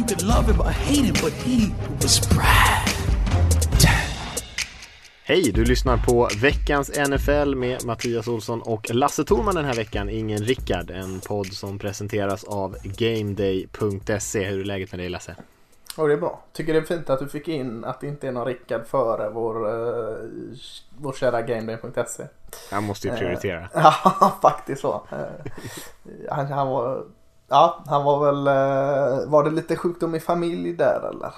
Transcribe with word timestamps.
You 0.00 0.06
could 0.06 0.22
love 0.22 0.52
him 0.52 0.60
or 0.60 0.70
hate 0.70 1.04
him, 1.04 1.14
but 1.22 1.32
he 1.32 1.72
was 2.02 2.28
Brad. 2.28 2.88
Hej, 5.24 5.52
du 5.52 5.64
lyssnar 5.64 5.96
på 5.96 6.28
veckans 6.40 6.90
NFL 7.08 7.54
med 7.54 7.84
Mattias 7.84 8.28
Olsson 8.28 8.62
och 8.62 8.94
Lasse 8.94 9.24
Thorman 9.24 9.54
den 9.54 9.64
här 9.64 9.74
veckan, 9.74 10.08
ingen 10.08 10.38
Rickard. 10.38 10.90
En 10.90 11.20
podd 11.20 11.52
som 11.52 11.78
presenteras 11.78 12.44
av 12.44 12.76
GameDay.se. 12.82 14.44
Hur 14.44 14.60
är 14.60 14.64
läget 14.64 14.92
med 14.92 15.00
dig 15.00 15.08
Lasse? 15.08 15.36
Och 15.96 16.08
det 16.08 16.14
är 16.14 16.18
bra. 16.18 16.44
Tycker 16.52 16.72
det 16.72 16.78
är 16.78 16.82
fint 16.82 17.10
att 17.10 17.18
du 17.18 17.28
fick 17.28 17.48
in 17.48 17.84
att 17.84 18.00
det 18.00 18.06
inte 18.06 18.28
är 18.28 18.32
någon 18.32 18.46
Rickard 18.46 18.86
före 18.86 19.30
vår, 19.30 19.68
uh, 19.68 20.56
vår 20.98 21.12
kära 21.12 21.42
GameDay.se. 21.42 22.24
Jag 22.70 22.82
måste 22.82 23.08
ju 23.08 23.14
prioritera. 23.14 23.68
Ja, 23.74 24.38
faktiskt 24.42 24.80
så. 24.80 25.06
Uh, 25.12 25.52
han, 26.30 26.46
han, 26.46 26.68
var, 26.68 27.04
ja, 27.50 27.84
han 27.86 28.04
var 28.04 28.24
väl, 28.26 28.48
uh, 28.48 29.30
var 29.30 29.44
det 29.44 29.50
lite 29.50 29.76
sjukdom 29.76 30.14
i 30.14 30.20
familj 30.20 30.72
där 30.72 31.10
eller? 31.10 31.32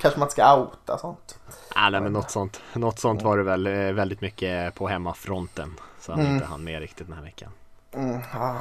Kanske 0.00 0.20
man 0.20 0.30
ska 0.30 0.56
outa 0.56 0.98
sånt. 0.98 1.38
Ah, 1.74 1.90
nej, 1.90 2.00
men 2.00 2.12
något 2.12 2.30
sånt, 2.30 2.60
något 2.72 2.98
sånt 2.98 3.22
var 3.22 3.36
det 3.36 3.42
väl 3.42 3.68
väldigt 3.94 4.20
mycket 4.20 4.74
på 4.74 4.88
hemmafronten. 4.88 5.74
Så 6.00 6.12
han 6.12 6.20
mm. 6.20 6.34
inte 6.34 6.46
hann 6.46 6.64
med 6.64 6.80
riktigt 6.80 7.06
den 7.06 7.16
här 7.16 7.24
veckan. 7.24 7.50
Mm, 7.92 8.20
ja, 8.34 8.56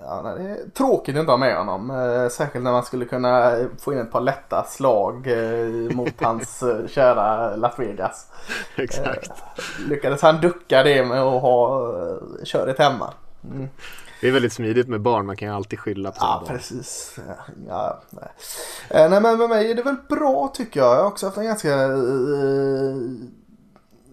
ja, 0.00 0.34
det 0.38 0.50
är 0.50 0.70
tråkigt 0.74 1.16
att 1.16 1.20
inte 1.20 1.32
ha 1.32 1.36
med 1.36 1.56
honom. 1.56 1.90
Eh, 1.90 2.28
särskilt 2.28 2.64
när 2.64 2.72
man 2.72 2.82
skulle 2.82 3.04
kunna 3.04 3.56
få 3.78 3.92
in 3.92 3.98
ett 3.98 4.12
par 4.12 4.20
lätta 4.20 4.64
slag 4.64 5.26
eh, 5.26 5.96
mot 5.96 6.14
hans 6.22 6.62
eh, 6.62 6.86
kära 6.86 7.56
Las 7.56 7.78
Vegas. 7.78 8.26
Exakt. 8.76 9.42
Lyckades 9.88 10.22
han 10.22 10.40
ducka 10.40 10.82
det 10.82 11.04
med 11.04 11.20
att 11.20 11.42
ha 11.42 11.92
köret 12.44 12.78
hemma. 12.78 13.12
Mm. 13.44 13.68
Det 14.20 14.28
är 14.28 14.32
väldigt 14.32 14.52
smidigt 14.52 14.88
med 14.88 15.00
barn, 15.00 15.26
man 15.26 15.36
kan 15.36 15.48
ju 15.48 15.54
alltid 15.54 15.78
skylla 15.78 16.10
på 16.10 16.16
Ja, 16.20 16.42
barn. 16.46 16.56
precis. 16.56 17.16
Ja, 17.68 18.02
nej. 18.10 18.28
Eh, 18.90 19.10
nej, 19.10 19.20
men 19.20 19.38
med 19.38 19.48
mig 19.48 19.70
är 19.70 19.74
det 19.74 19.82
väl 19.82 19.96
bra 20.08 20.50
tycker 20.54 20.80
jag. 20.80 20.94
Jag 20.96 21.00
har 21.02 21.06
också 21.06 21.26
haft 21.26 21.38
en 21.38 21.44
ganska 21.44 21.74
eh, 21.82 22.96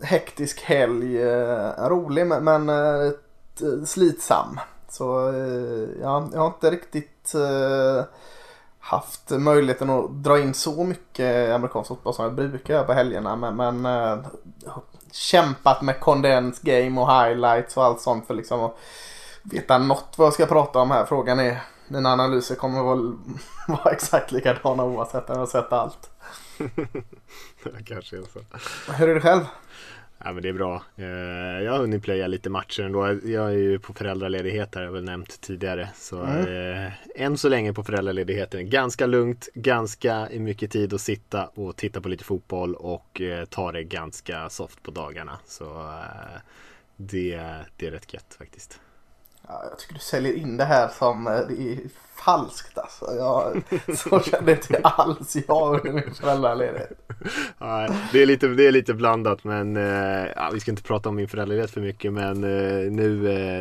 hektisk 0.02 0.62
helg. 0.62 1.18
Rolig 1.88 2.28
men 2.28 2.70
eh, 2.70 3.12
slitsam. 3.86 4.60
Så 4.90 5.34
ja, 6.02 6.30
jag 6.34 6.40
har 6.40 6.48
inte 6.48 6.72
riktigt 6.72 7.34
haft 8.80 9.30
möjligheten 9.30 9.90
att 9.90 10.24
dra 10.24 10.40
in 10.40 10.54
så 10.54 10.84
mycket 10.84 11.56
amerikansk 11.56 11.88
fotboll 11.88 12.14
som 12.14 12.26
jag 12.26 12.34
brukar 12.36 12.74
göra 12.74 12.84
på 12.84 12.94
helgerna. 12.94 13.36
Men, 13.36 13.56
men 13.56 13.86
eh, 13.86 14.18
kämpat 15.12 15.82
med 15.82 16.00
condensed 16.00 16.66
game 16.66 17.02
och 17.02 17.08
highlights 17.14 17.78
och 17.78 17.84
allt 17.84 18.02
sånt 18.02 18.28
för 18.28 18.34
liksom 18.34 18.60
att 18.64 18.78
veta 19.52 19.78
något 19.78 20.16
vad 20.18 20.26
jag 20.26 20.34
ska 20.34 20.46
prata 20.46 20.80
om 20.80 20.92
här. 20.92 21.06
Frågan 21.06 21.40
är, 21.40 21.62
mina 21.88 22.10
analyser 22.10 22.56
kommer 22.56 22.84
väl 22.84 23.14
vara 23.68 23.92
exakt 23.92 24.32
likadana 24.32 24.84
oavsett 24.84 25.24
jag 25.28 25.36
har 25.36 25.46
sett 25.46 25.74
allt. 25.74 26.10
det 27.64 27.84
kanske 27.86 28.18
är 28.18 28.22
så. 28.22 28.40
Hur 28.94 29.10
är 29.10 29.16
det 29.16 29.22
själv? 29.22 29.42
Ja, 30.24 30.34
men 30.34 30.44
det 30.44 30.50
är 30.50 30.54
bra. 30.54 30.84
Eh, 30.96 31.06
jag 31.64 31.72
har 31.72 31.80
hunnit 31.80 32.04
playa 32.04 32.28
lite 32.28 32.50
matcher 32.50 32.84
ändå. 32.84 33.20
Jag 33.24 33.46
är 33.46 33.58
ju 33.58 33.80
på 33.80 33.94
föräldraledighet 33.94 34.76
här, 34.76 34.82
jag 34.82 34.90
har 34.90 34.94
väl 34.94 35.04
nämnt 35.04 35.42
tidigare. 35.42 35.90
Så 35.96 36.24
mm. 36.24 36.86
eh, 36.86 36.92
än 37.16 37.38
så 37.38 37.50
länge 37.50 37.74
på 37.74 37.84
föräldraledigheten. 37.84 38.70
Ganska 38.70 39.06
lugnt, 39.06 39.50
ganska 39.54 40.28
mycket 40.32 40.72
tid 40.72 40.94
att 40.94 41.02
sitta 41.02 41.46
och 41.46 41.76
titta 41.76 42.02
på 42.02 42.10
lite 42.10 42.24
fotboll 42.24 42.76
och 42.76 43.22
eh, 43.22 43.46
ta 43.46 43.72
det 43.72 43.84
ganska 43.84 44.50
soft 44.50 44.84
på 44.84 44.92
dagarna. 44.92 45.40
Så 45.46 45.94
det, 46.96 47.42
det 47.78 47.88
är 47.88 47.92
rätt 47.92 48.14
gött 48.14 48.36
faktiskt. 48.38 48.80
Ja, 49.48 49.64
jag 49.70 49.80
tycker 49.80 49.94
du 49.94 50.00
säljer 50.00 50.34
in 50.34 50.58
det 50.58 50.66
här 50.66 50.88
som 50.88 51.28
eh, 51.28 51.34
det 51.34 51.72
är 51.72 51.80
falskt 52.16 52.78
alltså. 52.78 53.06
Jag, 53.18 53.64
så 53.98 54.20
kände 54.20 54.52
inte 54.52 54.80
alls 54.84 55.36
jag 55.48 55.80
under 55.80 55.92
min 55.92 56.14
föräldraledighet. 56.14 56.92
Ja, 57.60 57.90
det, 58.12 58.22
är 58.22 58.26
lite, 58.26 58.48
det 58.48 58.68
är 58.68 58.72
lite 58.72 58.94
blandat 58.94 59.44
men 59.44 59.78
eh, 59.78 60.28
ja, 60.36 60.50
vi 60.54 60.60
ska 60.60 60.72
inte 60.72 60.84
prata 60.84 61.10
om 61.10 61.16
min 61.16 61.28
föräldraledighet 61.28 61.72
för 61.72 61.82
mycket 61.82 62.14
men 62.14 62.44
eh, 62.44 62.92
nu, 62.92 63.18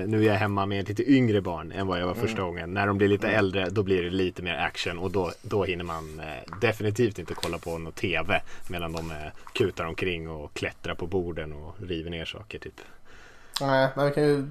nu 0.07 0.23
är 0.23 0.27
jag 0.27 0.35
hemma 0.35 0.67
med 0.67 0.89
lite 0.89 1.11
yngre 1.13 1.41
barn 1.41 1.73
än 1.73 1.87
vad 1.87 2.01
jag 2.01 2.07
var 2.07 2.15
första 2.15 2.43
mm. 2.43 2.45
gången. 2.47 2.75
När 2.75 2.87
de 2.87 2.99
blir 2.99 3.09
lite 3.09 3.27
mm. 3.27 3.39
äldre 3.39 3.69
då 3.71 3.83
blir 3.83 4.03
det 4.03 4.11
lite 4.11 4.43
mer 4.43 4.55
action 4.55 4.99
och 4.99 5.11
då, 5.11 5.33
då 5.43 5.65
hinner 5.65 5.85
man 5.85 6.23
definitivt 6.61 7.19
inte 7.19 7.35
kolla 7.35 7.59
på 7.59 7.79
någon 7.79 7.93
TV 7.93 8.41
medan 8.71 8.93
de 8.93 9.13
kutar 9.53 9.85
omkring 9.85 10.31
och 10.31 10.55
klättrar 10.55 10.95
på 10.95 11.07
borden 11.07 11.53
och 11.53 11.75
river 11.81 12.11
ner 12.11 12.25
saker 12.25 12.59
typ. 12.59 12.81
Nej, 13.61 13.89
men 13.97 14.07
vi 14.07 14.13
kan 14.13 14.23
ju 14.23 14.47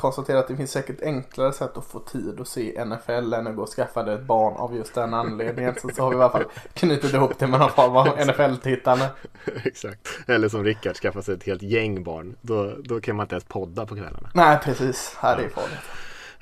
konstatera 0.00 0.38
att 0.38 0.48
det 0.48 0.56
finns 0.56 0.70
säkert 0.70 1.02
enklare 1.02 1.52
sätt 1.52 1.76
att 1.76 1.84
få 1.84 1.98
tid 1.98 2.40
att 2.40 2.48
se 2.48 2.84
NFL 2.84 3.32
än 3.32 3.46
att 3.46 3.56
gå 3.56 3.62
och 3.62 3.68
skaffa 3.68 4.14
ett 4.14 4.22
barn 4.22 4.56
av 4.56 4.76
just 4.76 4.94
den 4.94 5.14
anledningen. 5.14 5.74
Så, 5.82 5.88
så 5.88 6.02
har 6.02 6.10
vi 6.10 6.16
i 6.16 6.20
alla 6.20 6.30
fall 6.30 6.44
knutit 6.74 7.14
ihop 7.14 7.38
det 7.38 7.46
med 7.46 7.60
någon 7.60 7.70
form 7.70 7.96
av 7.96 8.06
NFL-tittande. 8.06 9.08
Exakt. 9.64 10.08
Eller 10.26 10.48
som 10.48 10.64
Rickard, 10.64 10.96
skaffa 10.96 11.22
sig 11.22 11.34
ett 11.34 11.44
helt 11.44 11.62
gäng 11.62 12.04
barn. 12.04 12.36
Då, 12.40 12.74
då 12.84 13.00
kan 13.00 13.16
man 13.16 13.24
inte 13.24 13.34
ens 13.34 13.44
podda 13.44 13.86
på 13.86 13.94
kvällarna. 13.94 14.30
Nej, 14.34 14.58
precis. 14.64 15.16
Det 15.20 15.26
är 15.26 15.48
farligt. 15.48 15.78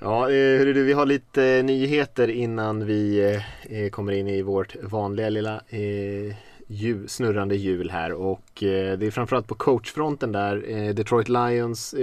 Ja, 0.01 0.31
eh, 0.31 0.59
hörru 0.59 0.73
du, 0.73 0.85
vi 0.85 0.93
har 0.93 1.07
lite 1.07 1.63
nyheter 1.65 2.29
innan 2.29 2.87
vi 2.87 3.35
eh, 3.69 3.89
kommer 3.91 4.13
in 4.13 4.29
i 4.29 4.43
vårt 4.43 4.77
vanliga 4.83 5.29
lilla 5.29 5.61
eh, 5.69 6.35
jul, 6.67 7.09
snurrande 7.09 7.57
hjul 7.57 7.91
här 7.91 8.13
och 8.13 8.43
det 8.61 9.03
är 9.03 9.11
framförallt 9.11 9.47
på 9.47 9.55
coachfronten 9.55 10.33
där. 10.33 10.93
Detroit 10.93 11.29
Lions 11.29 11.95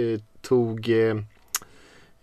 tog 0.42 0.90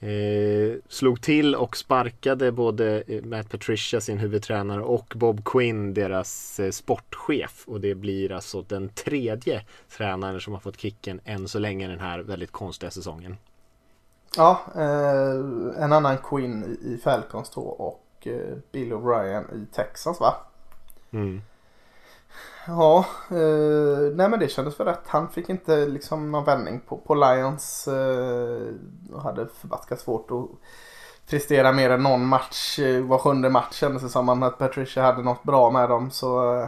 Eh, 0.04 0.76
slog 0.88 1.22
till 1.22 1.56
och 1.56 1.78
sparkade 1.78 2.52
både 2.52 3.04
eh, 3.08 3.24
Matt 3.24 3.50
Patricia, 3.50 4.02
sin 4.02 4.18
huvudtränare, 4.18 4.82
och 4.82 5.14
Bob 5.16 5.46
Quinn, 5.46 5.94
deras 5.94 6.60
eh, 6.60 6.72
sportchef. 6.72 7.64
Och 7.68 7.82
det 7.82 7.96
blir 7.96 8.32
alltså 8.32 8.62
den 8.62 8.90
tredje 8.90 9.66
tränaren 9.98 10.42
som 10.42 10.54
har 10.54 10.60
fått 10.60 10.80
kicken 10.80 11.20
än 11.26 11.48
så 11.48 11.60
länge 11.60 11.88
den 11.88 12.00
här 12.00 12.20
väldigt 12.20 12.52
konstiga 12.52 12.92
säsongen. 12.92 13.38
Ja, 14.38 14.62
eh, 14.76 15.84
en 15.84 15.94
annan 15.94 16.18
Quinn 16.18 16.78
i 16.82 16.98
Falcons 17.04 17.50
då 17.50 17.62
och 17.62 18.28
eh, 18.28 18.58
Bill 18.72 18.94
O'Brien 18.94 19.64
i 19.64 19.66
Texas 19.76 20.20
va? 20.20 20.36
Mm. 21.12 21.42
Ja, 22.68 23.06
eh, 23.30 24.16
nej 24.16 24.30
men 24.30 24.40
det 24.40 24.48
kändes 24.48 24.76
för 24.76 24.86
rätt. 24.86 25.08
Han 25.08 25.30
fick 25.30 25.50
inte 25.50 25.86
liksom 25.86 26.32
någon 26.32 26.46
vändning 26.46 26.80
på, 26.80 26.98
på 26.98 27.16
Lions. 27.16 27.88
Eh, 27.88 29.20
hade 29.24 29.48
förbaskat 29.48 30.00
svårt 30.00 30.32
att 30.32 30.50
prestera 31.30 31.72
mer 31.72 31.90
än 31.90 32.04
någon 32.04 32.26
match. 32.26 32.80
Eh, 32.80 33.04
var 33.04 33.18
sjunde 33.18 33.50
match 33.50 33.76
kändes 33.76 34.04
det 34.04 34.10
som 34.10 34.44
att 34.44 34.58
Patricia 34.58 35.04
hade 35.04 35.24
något 35.24 35.44
bra 35.44 35.72
med 35.72 35.90
dem. 35.90 36.12
Så 36.12 36.60
eh, 36.60 36.68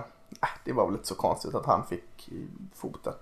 det 0.63 0.73
var 0.73 0.85
väl 0.85 0.95
inte 0.95 1.07
så 1.07 1.16
konstigt 1.16 1.55
att 1.55 1.66
han 1.66 1.88
fick 1.88 2.29
foten. 2.75 3.13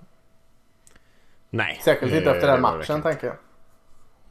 Nej. 1.50 1.82
Särskilt 1.84 2.14
inte 2.14 2.32
efter 2.32 2.48
den 2.48 2.62
matchen 2.62 3.02
tänker 3.02 3.28
jag. 3.28 3.36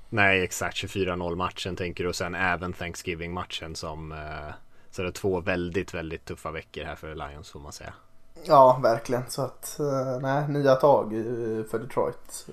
Nej, 0.09 0.43
exakt 0.43 0.77
24-0 0.77 1.37
matchen 1.37 1.77
tänker 1.77 2.05
du 2.05 2.09
och 2.09 2.17
sen 2.17 2.35
även 2.35 2.73
Thanksgiving 2.73 3.33
matchen 3.33 3.77
som 3.77 4.13
eh, 4.13 4.55
så 4.91 5.03
det 5.03 5.09
är 5.09 5.13
två 5.13 5.41
väldigt, 5.41 5.95
väldigt 5.95 6.25
tuffa 6.25 6.51
veckor 6.51 6.85
här 6.85 6.95
för 6.95 7.15
Lions 7.15 7.51
får 7.51 7.61
man 7.61 7.73
säga. 7.73 7.93
Ja, 8.45 8.81
verkligen. 8.83 9.23
Så 9.29 9.43
att, 9.43 9.79
eh, 9.81 10.21
nej, 10.21 10.49
nya 10.49 10.75
tag 10.75 11.11
för 11.71 11.79
Detroit. 11.79 12.47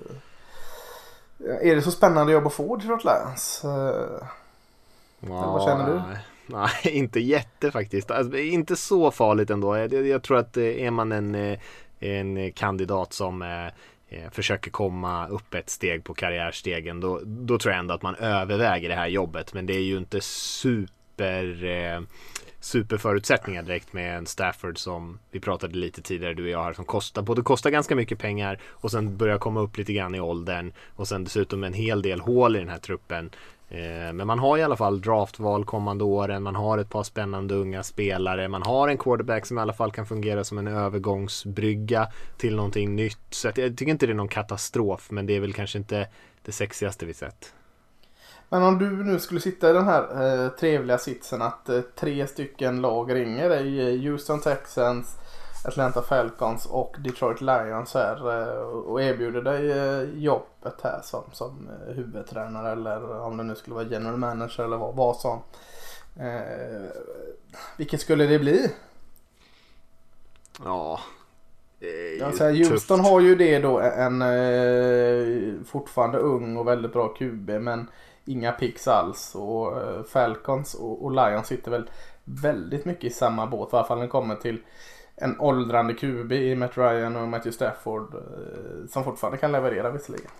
Eh, 1.48 1.70
är 1.70 1.76
det 1.76 1.82
så 1.82 1.90
spännande 1.90 2.32
jobb 2.32 2.46
att 2.46 2.52
få 2.52 2.76
Detroit 2.76 3.04
Lions? 3.04 3.64
Eh, 3.64 4.26
ja, 5.20 5.52
vad 5.52 5.62
känner 5.64 5.86
du? 5.92 6.02
Nej, 6.46 6.70
inte 6.82 7.20
jätte 7.20 7.70
faktiskt. 7.70 8.10
Alltså, 8.10 8.38
inte 8.38 8.76
så 8.76 9.10
farligt 9.10 9.50
ändå. 9.50 9.76
Jag, 9.76 10.06
jag, 10.06 10.22
tror 10.22 10.38
att 10.38 10.56
eh, 10.56 10.64
är 10.64 10.90
man 10.90 11.12
en, 11.12 11.56
en 12.00 12.52
kandidat 12.52 13.12
som 13.12 13.42
eh, 14.10 14.30
försöker 14.30 14.70
komma 14.70 15.28
upp 15.28 15.54
ett 15.54 15.70
steg 15.70 16.04
på 16.04 16.14
karriärstegen 16.14 17.00
då, 17.00 17.20
då 17.24 17.58
tror 17.58 17.72
jag 17.72 17.78
ändå 17.78 17.94
att 17.94 18.02
man 18.02 18.14
överväger 18.14 18.88
det 18.88 18.94
här 18.94 19.08
jobbet. 19.08 19.54
Men 19.54 19.66
det 19.66 19.74
är 19.74 19.82
ju 19.82 19.96
inte 19.96 20.20
super 20.20 21.64
eh, 21.64 22.00
superförutsättningar 22.60 23.62
direkt 23.62 23.92
med 23.92 24.16
en 24.18 24.26
Stafford 24.26 24.78
som 24.78 25.18
vi 25.30 25.40
pratade 25.40 25.78
lite 25.78 26.02
tidigare 26.02 26.34
du 26.34 26.42
och 26.42 26.48
jag 26.48 26.64
här 26.64 26.72
som 26.72 26.84
kostar 26.84 27.22
både 27.22 27.42
kostar 27.42 27.70
ganska 27.70 27.96
mycket 27.96 28.18
pengar 28.18 28.58
och 28.68 28.90
sen 28.90 29.16
börjar 29.16 29.38
komma 29.38 29.60
upp 29.60 29.76
lite 29.78 29.92
grann 29.92 30.14
i 30.14 30.20
åldern 30.20 30.72
och 30.96 31.08
sen 31.08 31.24
dessutom 31.24 31.64
en 31.64 31.74
hel 31.74 32.02
del 32.02 32.20
hål 32.20 32.56
i 32.56 32.58
den 32.58 32.68
här 32.68 32.78
truppen. 32.78 33.30
Eh, 33.68 34.12
men 34.12 34.26
man 34.26 34.38
har 34.38 34.58
i 34.58 34.62
alla 34.62 34.76
fall 34.76 35.00
draftval 35.00 35.64
kommande 35.64 36.04
åren, 36.04 36.42
man 36.42 36.56
har 36.56 36.78
ett 36.78 36.90
par 36.90 37.02
spännande 37.02 37.54
unga 37.54 37.82
spelare, 37.82 38.48
man 38.48 38.62
har 38.62 38.88
en 38.88 38.98
quarterback 38.98 39.46
som 39.46 39.58
i 39.58 39.60
alla 39.60 39.72
fall 39.72 39.92
kan 39.92 40.06
fungera 40.06 40.44
som 40.44 40.58
en 40.58 40.68
övergångsbrygga 40.68 42.08
till 42.36 42.56
någonting 42.56 42.96
nytt. 42.96 43.18
Så 43.30 43.48
jag 43.48 43.54
tycker 43.54 43.88
inte 43.88 44.06
det 44.06 44.12
är 44.12 44.14
någon 44.14 44.28
katastrof, 44.28 45.10
men 45.10 45.26
det 45.26 45.36
är 45.36 45.40
väl 45.40 45.52
kanske 45.52 45.78
inte 45.78 46.08
det 46.44 46.52
sexigaste 46.52 47.06
vi 47.06 47.14
sett. 47.14 47.54
Men 48.52 48.62
om 48.62 48.78
du 48.78 49.04
nu 49.04 49.18
skulle 49.18 49.40
sitta 49.40 49.70
i 49.70 49.72
den 49.72 49.84
här 49.84 50.22
eh, 50.44 50.48
trevliga 50.48 50.98
sitsen 50.98 51.42
att 51.42 51.68
eh, 51.68 51.80
tre 51.80 52.26
stycken 52.26 52.80
lag 52.80 53.14
ringer 53.14 53.48
dig, 53.48 53.80
eh, 53.80 54.10
Houston 54.10 54.40
Texans, 54.40 55.16
Atlanta 55.64 56.02
Falcons 56.02 56.66
och 56.66 56.96
Detroit 56.98 57.40
Lions 57.40 57.94
här 57.94 58.42
eh, 58.42 58.62
och 58.62 59.02
erbjuder 59.02 59.42
dig 59.42 59.70
eh, 59.70 60.02
jobbet 60.22 60.80
här 60.82 61.00
som, 61.02 61.22
som 61.32 61.68
eh, 61.68 61.94
huvudtränare 61.94 62.72
eller 62.72 63.20
om 63.20 63.36
det 63.36 63.42
nu 63.42 63.54
skulle 63.54 63.74
vara 63.74 63.86
general 63.86 64.16
manager 64.16 64.64
eller 64.64 64.76
vad, 64.76 64.94
vad 64.94 65.16
som. 65.16 65.42
Eh, 66.20 66.90
vilket 67.76 68.00
skulle 68.00 68.26
det 68.26 68.38
bli? 68.38 68.70
Ja, 70.64 71.00
Alltså, 72.24 72.44
Houston 72.44 73.00
har 73.00 73.20
ju 73.20 73.34
det 73.34 73.58
då 73.58 73.80
en 73.80 74.22
eh, 74.22 75.64
fortfarande 75.64 76.18
ung 76.18 76.56
och 76.56 76.68
väldigt 76.68 76.92
bra 76.92 77.08
QB 77.08 77.50
men 77.50 77.88
inga 78.30 78.52
picks 78.52 78.88
alls 78.88 79.34
och 79.34 79.82
eh, 79.82 80.02
Falcons 80.02 80.74
och, 80.74 81.04
och 81.04 81.10
Lions 81.10 81.46
sitter 81.46 81.70
väl 81.70 81.90
väldigt 82.24 82.84
mycket 82.84 83.04
i 83.04 83.10
samma 83.10 83.46
båt 83.46 83.72
i 83.72 83.76
alla 83.76 83.86
fall 83.86 83.98
när 83.98 84.04
det 84.04 84.10
kommer 84.10 84.34
till 84.34 84.58
en 85.16 85.40
åldrande 85.40 85.94
QB 85.94 86.32
i 86.32 86.54
Matt 86.54 86.78
Ryan 86.78 87.16
och 87.16 87.28
Matthew 87.28 87.52
Stafford 87.52 88.14
eh, 88.14 88.86
som 88.88 89.04
fortfarande 89.04 89.38
kan 89.38 89.52
leverera 89.52 89.90
visserligen. 89.90 90.30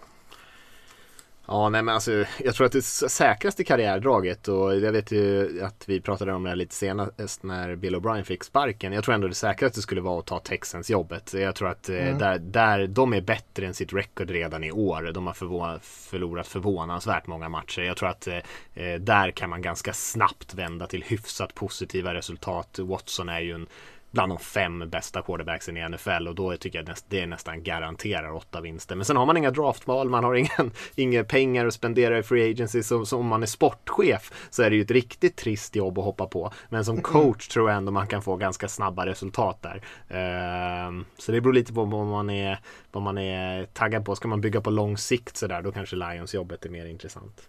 Ja, 1.52 1.69
nej 1.69 1.82
men 1.82 1.94
alltså 1.94 2.25
jag 2.44 2.55
tror 2.55 2.67
att 2.67 2.73
det 2.73 2.82
säkraste 2.82 3.64
karriärdraget 3.64 4.49
och 4.49 4.76
jag 4.76 4.93
vet 4.93 5.12
ju 5.12 5.62
att 5.64 5.88
vi 5.88 6.00
pratade 6.00 6.32
om 6.32 6.43
det 6.43 6.49
här 6.49 6.56
lite 6.56 6.75
senast 6.75 7.43
när 7.43 7.76
Bill 7.76 7.97
O'Brien 7.97 8.23
fick 8.23 8.44
sparken. 8.44 8.93
Jag 8.93 9.05
tror 9.05 9.14
ändå 9.14 9.29
det 9.29 9.35
säkraste 9.35 9.82
skulle 9.82 10.00
vara 10.00 10.19
att 10.19 10.26
ta 10.26 10.38
Texans 10.38 10.91
jobbet. 10.91 11.35
Jag 11.35 11.55
tror 11.55 11.69
att 11.69 11.88
eh, 11.88 11.97
mm. 11.97 12.19
där, 12.19 12.38
där 12.38 12.87
de 12.87 13.14
är 13.14 13.20
bättre 13.20 13.67
än 13.67 13.75
sitt 13.75 13.93
record 13.93 14.31
redan 14.31 14.64
i 14.64 14.73
år. 14.73 15.11
De 15.14 15.26
har 15.26 15.35
förvå 15.35 15.79
förlorat 15.82 16.47
förvånansvärt 16.47 17.26
många 17.26 17.49
matcher. 17.49 17.82
Jag 17.82 17.97
tror 17.97 18.08
att 18.08 18.26
eh, 18.26 18.37
eh, 18.75 19.00
där 19.00 19.31
kan 19.31 19.50
man 19.50 19.62
ganska 19.62 19.93
snabbt 19.93 20.55
vända 20.55 20.87
till 20.87 21.02
hyfsat 21.02 21.55
positiva 21.55 22.14
resultat. 22.14 22.79
Watson 22.79 23.29
är 23.29 23.41
ju 23.41 23.52
en 23.52 23.67
bland 24.11 24.33
de 24.33 24.39
fem 24.39 24.91
bästa 24.91 25.23
quarterbacksen 25.23 25.77
i 25.77 25.89
NFL 25.89 26.29
och 26.29 26.35
då 26.35 26.57
tycker 26.57 26.79
jag 26.79 26.97
det 27.09 27.27
nästan 27.27 27.62
garanterar 27.62 28.33
åtta 28.33 28.61
vinster. 28.61 28.97
Men 28.97 29.05
sen 29.05 29.17
har 29.17 29.27
man 29.27 29.37
inga 29.37 29.51
draftval, 29.51 30.09
man 30.09 30.25
har 30.25 30.35
ingen, 30.35 30.73
inga 30.95 31.25
pengar 31.25 31.67
att 31.67 31.75
spendera 31.75 32.19
i 32.19 32.23
free 32.23 32.51
agency. 32.51 32.83
Så, 32.83 33.07
så 33.07 33.19
om 33.19 33.27
man 33.27 33.43
är 33.43 33.47
sportchef 33.47 34.49
så 34.51 34.62
är 34.62 34.71
det 34.71 34.77
ju 34.77 34.83
ett 34.83 34.91
riktigt 34.91 35.37
trist 35.37 35.77
jobb 35.77 35.99
att 35.99 36.05
hoppa 36.05 36.27
på. 36.27 36.53
Men 36.69 36.85
som 36.85 37.03
coach 37.03 37.49
tror 37.49 37.71
jag 37.71 37.77
ändå 37.77 37.93
man 37.93 38.07
kan 38.07 38.23
få 38.23 38.37
ganska 38.37 38.69
snabba 38.69 39.07
resultat 39.07 39.62
där. 39.62 39.77
Uh, 40.11 41.03
så 41.19 41.33
det 41.33 41.41
beror 41.41 41.53
lite 41.53 41.73
på 41.73 41.85
vad 41.85 42.07
man 42.07 42.31
är, 42.31 42.59
vad 42.93 43.03
man 43.03 43.19
är 43.19 43.65
taggad 43.65 44.05
på. 44.05 44.17
Ska 44.17 44.29
man 44.29 44.41
bygga 44.41 44.61
på 44.61 44.71
lång 44.71 44.97
sikt 44.97 45.37
så 45.37 45.47
där, 45.47 45.62
då 45.62 45.73
kanske 45.73 45.97
Lions 45.97 46.35
jobbet 46.35 46.65
är 46.65 46.71
mer 46.71 46.87
intressant. 46.87 47.49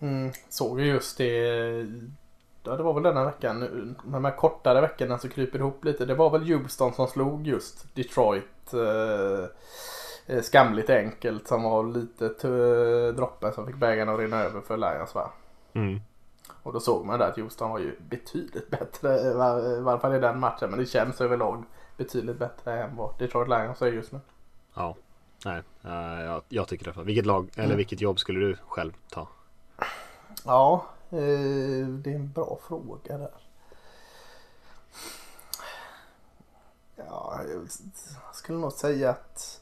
Mm, 0.00 0.32
såg 0.48 0.80
ju 0.80 0.86
just 0.86 1.18
det 1.18 1.86
ja, 2.66 2.76
det 2.76 2.82
var 2.82 2.92
väl 2.92 3.02
denna 3.02 3.24
veckan. 3.24 3.96
De 4.04 4.24
här 4.24 4.36
kortare 4.36 4.80
veckorna 4.80 5.18
så 5.18 5.28
kryper 5.28 5.58
ihop 5.58 5.84
lite. 5.84 6.04
Det 6.04 6.14
var 6.14 6.30
väl 6.30 6.52
Houston 6.52 6.92
som 6.94 7.06
slog 7.06 7.46
just 7.46 7.94
Detroit. 7.94 8.74
Eh, 8.74 9.44
eh 10.26 10.42
skamligt 10.42 10.90
enkelt 10.90 11.48
som 11.48 11.62
var 11.62 11.84
lite 11.84 12.28
droppen 13.12 13.52
som 13.52 13.66
fick 13.66 13.76
bägaren 13.76 14.08
att 14.08 14.18
rinna 14.18 14.42
över 14.42 14.60
för 14.60 14.76
Lions 14.76 15.14
va? 15.14 15.30
Mm. 15.72 16.00
Och 16.62 16.72
då 16.72 16.80
såg 16.80 17.06
man 17.06 17.18
där 17.18 17.28
att 17.28 17.36
Houston 17.36 17.70
var 17.70 17.78
ju 17.78 17.96
betydligt 18.08 18.70
bättre 18.70 19.20
i 19.20 19.32
varje 19.80 20.00
fall 20.00 20.14
i 20.14 20.18
den 20.18 20.40
matchen. 20.40 20.70
Men 20.70 20.78
det 20.78 20.86
känns 20.86 21.20
överlag 21.20 21.64
betydligt 21.96 22.38
bättre 22.38 22.82
än 22.82 22.96
vad 22.96 23.18
Detroit 23.18 23.48
Lions 23.48 23.82
är 23.82 23.86
just 23.86 24.12
nu. 24.12 24.20
Ja, 24.74 24.96
nej, 25.44 25.62
uh, 25.84 26.24
jag, 26.24 26.42
jag 26.48 26.68
tycker 26.68 26.92
det. 26.92 27.02
Vilket 27.02 27.26
lag 27.26 27.50
eller 27.54 27.64
mm. 27.64 27.76
vilket 27.76 28.00
jobb 28.00 28.18
skulle 28.18 28.40
du 28.40 28.56
själv 28.68 28.92
ta? 29.10 29.28
Ja, 30.44 30.84
Eh, 30.86 30.95
Eh, 31.10 31.88
det 31.88 32.10
är 32.10 32.14
en 32.14 32.32
bra 32.32 32.58
fråga 32.62 33.18
där. 33.18 33.34
Ja, 36.96 37.40
jag 37.48 38.34
skulle 38.34 38.58
nog 38.58 38.72
säga 38.72 39.10
att 39.10 39.60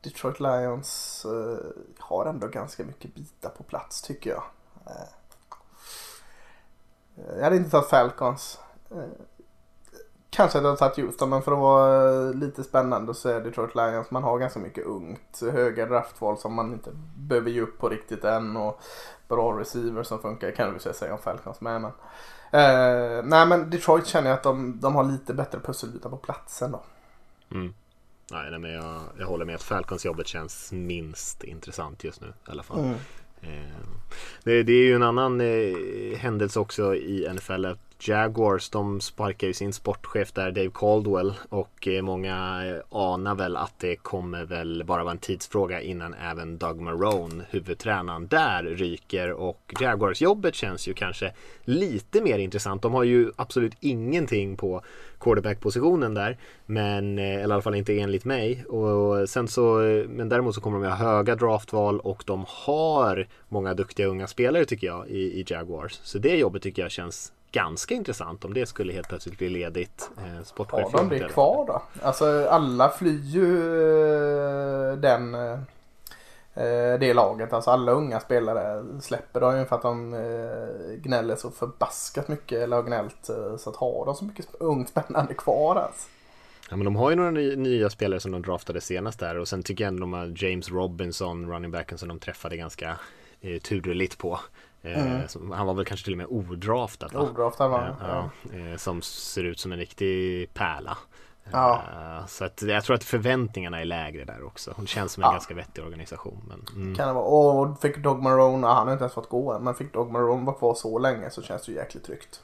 Detroit 0.00 0.40
Lions 0.40 1.24
eh, 1.24 1.66
har 1.98 2.26
ändå 2.26 2.46
ganska 2.46 2.84
mycket 2.84 3.14
bitar 3.14 3.50
på 3.50 3.62
plats 3.62 4.02
tycker 4.02 4.30
jag. 4.30 4.42
Eh, 4.86 5.08
jag 7.36 7.44
hade 7.44 7.56
inte 7.56 7.70
tagit 7.70 7.88
Falcons. 7.88 8.58
Kanske 10.30 10.58
hade 10.58 10.68
jag 10.68 10.78
tagit 10.78 10.96
Houston 10.96 11.30
men 11.30 11.42
för 11.42 11.52
att 11.52 11.58
vara 11.58 12.20
lite 12.30 12.64
spännande 12.64 13.14
så 13.14 13.28
är 13.28 13.40
Detroit 13.40 13.74
Lions. 13.74 14.10
Man 14.10 14.22
har 14.22 14.38
ganska 14.38 14.60
mycket 14.60 14.86
ungt. 14.86 15.42
Höga 15.52 15.86
draftval 15.86 16.38
som 16.38 16.54
man 16.54 16.72
inte 16.72 16.90
behöver 17.16 17.50
ge 17.50 17.60
upp 17.60 17.78
på 17.78 17.88
riktigt 17.88 18.24
än. 18.24 18.56
Och 18.56 18.80
bra 19.28 19.58
receiver 19.58 20.02
som 20.02 20.18
funkar. 20.18 20.50
kan 20.50 20.74
du 20.74 20.92
säga 20.94 21.12
om 21.12 21.18
Falcons 21.18 21.60
med. 21.60 21.80
Men, 21.80 21.92
eh, 22.52 23.24
nej 23.24 23.46
men 23.46 23.70
Detroit 23.70 24.06
känner 24.06 24.30
jag 24.30 24.36
att 24.36 24.42
de, 24.42 24.80
de 24.80 24.94
har 24.94 25.04
lite 25.04 25.34
bättre 25.34 25.60
pusselbitar 25.60 26.10
på 26.10 26.16
platsen 26.16 26.72
då. 26.72 26.82
Mm. 27.50 27.74
Nej, 28.32 28.50
nej, 28.50 28.58
men 28.58 28.70
jag, 28.70 29.00
jag 29.18 29.26
håller 29.26 29.44
med 29.44 29.54
att 29.54 29.62
Falcons 29.62 30.04
jobbet 30.04 30.26
känns 30.26 30.72
minst 30.72 31.44
intressant 31.44 32.04
just 32.04 32.20
nu 32.20 32.26
i 32.26 32.50
alla 32.50 32.62
fall. 32.62 32.78
Mm. 32.78 32.96
Eh, 33.42 33.80
det, 34.44 34.62
det, 34.62 34.72
är 34.72 34.84
ju 34.84 34.94
en 34.94 35.02
annan 35.02 35.40
eh, 35.40 36.18
händelse 36.18 36.60
också 36.60 36.94
i 36.94 37.28
NFL 37.34 37.64
att 37.64 37.78
Jaguars 38.08 38.70
de 38.70 39.00
sparkar 39.00 39.46
ju 39.46 39.52
sin 39.52 39.72
sportchef 39.72 40.32
där 40.32 40.50
Dave 40.50 40.70
Caldwell 40.74 41.34
och 41.48 41.88
eh, 41.88 42.02
många 42.02 42.66
eh, 42.66 42.98
anar 42.98 43.34
väl 43.34 43.56
att 43.56 43.78
det 43.78 43.96
kommer 43.96 44.44
väl 44.44 44.84
bara 44.86 45.04
vara 45.04 45.12
en 45.12 45.18
tidsfråga 45.18 45.80
innan 45.80 46.14
även 46.14 46.58
Doug 46.58 46.80
Marone, 46.80 47.44
huvudtränaren 47.50 48.26
där, 48.26 48.62
ryker 48.62 49.32
och 49.32 49.74
Jaguars 49.80 50.22
jobbet 50.22 50.54
känns 50.54 50.88
ju 50.88 50.94
kanske 50.94 51.32
lite 51.64 52.22
mer 52.22 52.38
intressant. 52.38 52.82
De 52.82 52.94
har 52.94 53.04
ju 53.04 53.32
absolut 53.36 53.74
ingenting 53.80 54.56
på 54.56 54.82
quarterback-positionen 55.20 56.14
där. 56.14 56.38
Men, 56.66 57.18
eh, 57.18 57.24
eller 57.24 57.40
i 57.40 57.52
alla 57.52 57.62
fall 57.62 57.74
inte 57.74 57.98
enligt 57.98 58.24
mig. 58.24 58.64
Och 58.64 59.28
sen 59.28 59.48
så, 59.48 59.74
men 60.08 60.28
däremot 60.28 60.54
så 60.54 60.60
kommer 60.60 60.80
de 60.80 60.86
ha 60.86 60.94
höga 60.94 61.34
draftval 61.36 62.00
och 62.00 62.22
de 62.26 62.44
har 62.48 63.28
många 63.48 63.74
duktiga 63.74 64.06
unga 64.06 64.26
spelare 64.26 64.64
tycker 64.64 64.86
jag 64.86 65.08
i, 65.08 65.40
i 65.40 65.44
Jaguars. 65.46 66.00
Så 66.02 66.18
det 66.18 66.36
jobbet 66.36 66.62
tycker 66.62 66.82
jag 66.82 66.90
känns 66.90 67.32
ganska 67.52 67.94
intressant 67.94 68.44
om 68.44 68.54
det 68.54 68.66
skulle 68.66 68.92
helt 68.92 69.08
plötsligt 69.08 69.38
bli 69.38 69.48
ledigt. 69.48 70.10
Eh, 70.18 70.44
sportchef 70.44 70.92
Har 70.92 70.98
de 70.98 71.08
det 71.08 71.28
kvar 71.28 71.66
då? 71.66 71.82
Alltså 72.02 72.48
alla 72.48 72.88
flyr 72.88 73.20
ju 73.22 73.54
eh, 74.90 74.96
den 74.96 75.34
eh, 75.34 75.40
eh, 75.40 75.58
det 77.00 77.14
laget. 77.14 77.52
Alltså 77.52 77.70
alla 77.70 77.92
unga 77.92 78.20
spelare 78.20 78.84
släpper 79.00 79.40
de 79.40 79.58
ju 79.58 79.64
för 79.64 79.76
att 79.76 79.82
de 79.82 80.14
eh, 80.14 80.94
gnäller 80.96 81.36
så 81.36 81.50
förbaskat 81.50 82.28
mycket 82.28 82.58
eller 82.58 82.76
har 82.76 82.82
gnällt 82.82 83.28
eh, 83.28 83.56
så 83.56 83.70
att 83.70 83.76
har 83.76 84.06
de 84.06 84.14
så 84.14 84.24
mycket 84.24 84.54
ungt 84.60 84.88
spännande 84.88 85.34
kvar 85.34 85.76
alltså. 85.76 86.08
Ja 86.70 86.76
men 86.76 86.84
de 86.84 86.96
har 86.96 87.10
ju 87.10 87.16
några 87.16 87.30
nya 87.30 87.90
spelare 87.90 88.20
som 88.20 88.32
de 88.32 88.42
draftade 88.42 88.80
senast 88.80 89.20
där 89.20 89.38
och 89.38 89.48
sen 89.48 89.62
tycker 89.62 89.84
jag 89.84 89.88
ändå 89.88 90.00
de 90.00 90.12
har 90.12 90.32
James 90.36 90.70
Robinson, 90.70 91.50
running 91.50 91.70
backen 91.70 91.98
som 91.98 92.08
de 92.08 92.18
träffade 92.18 92.56
ganska 92.56 92.96
eh, 93.40 93.60
turligt 93.60 94.18
på. 94.18 94.40
Mm. 94.82 95.52
han 95.52 95.66
var 95.66 95.74
väl 95.74 95.84
kanske 95.84 96.04
till 96.04 96.12
och 96.14 96.18
med 96.18 96.26
odraftad. 96.26 97.18
Odraftad 97.18 97.68
var 97.68 97.78
han. 97.78 97.96
Ja, 98.00 98.30
ja. 98.58 98.78
som 98.78 99.02
ser 99.02 99.44
ut 99.44 99.58
som 99.58 99.72
en 99.72 99.78
riktig 99.78 100.54
pärla. 100.54 100.98
Ja. 101.52 101.82
Så 102.28 102.44
att 102.44 102.62
jag 102.62 102.84
tror 102.84 102.96
att 102.96 103.04
förväntningarna 103.04 103.80
är 103.80 103.84
lägre 103.84 104.24
där 104.24 104.44
också. 104.44 104.72
Hon 104.76 104.86
känns 104.86 105.12
som 105.12 105.22
en 105.22 105.26
ja. 105.26 105.32
ganska 105.32 105.54
vettig 105.54 105.84
organisation. 105.84 106.44
Men, 106.48 106.82
mm. 106.82 106.96
Kan 106.96 107.08
det 107.08 107.14
vara. 107.14 107.24
Och 107.24 107.80
fick 107.80 107.96
Dog 107.96 108.22
Marone, 108.22 108.66
han 108.66 108.86
har 108.86 108.92
inte 108.92 109.02
ens 109.02 109.14
fått 109.14 109.28
gå 109.28 109.52
än, 109.52 109.62
men 109.64 109.74
fick 109.74 109.92
Dog 109.92 110.10
Marone 110.10 110.46
vara 110.46 110.56
kvar 110.56 110.74
så 110.74 110.98
länge 110.98 111.30
så 111.30 111.42
känns 111.42 111.66
det 111.66 111.72
ju 111.72 111.78
jäkligt 111.78 112.04
tryggt. 112.04 112.42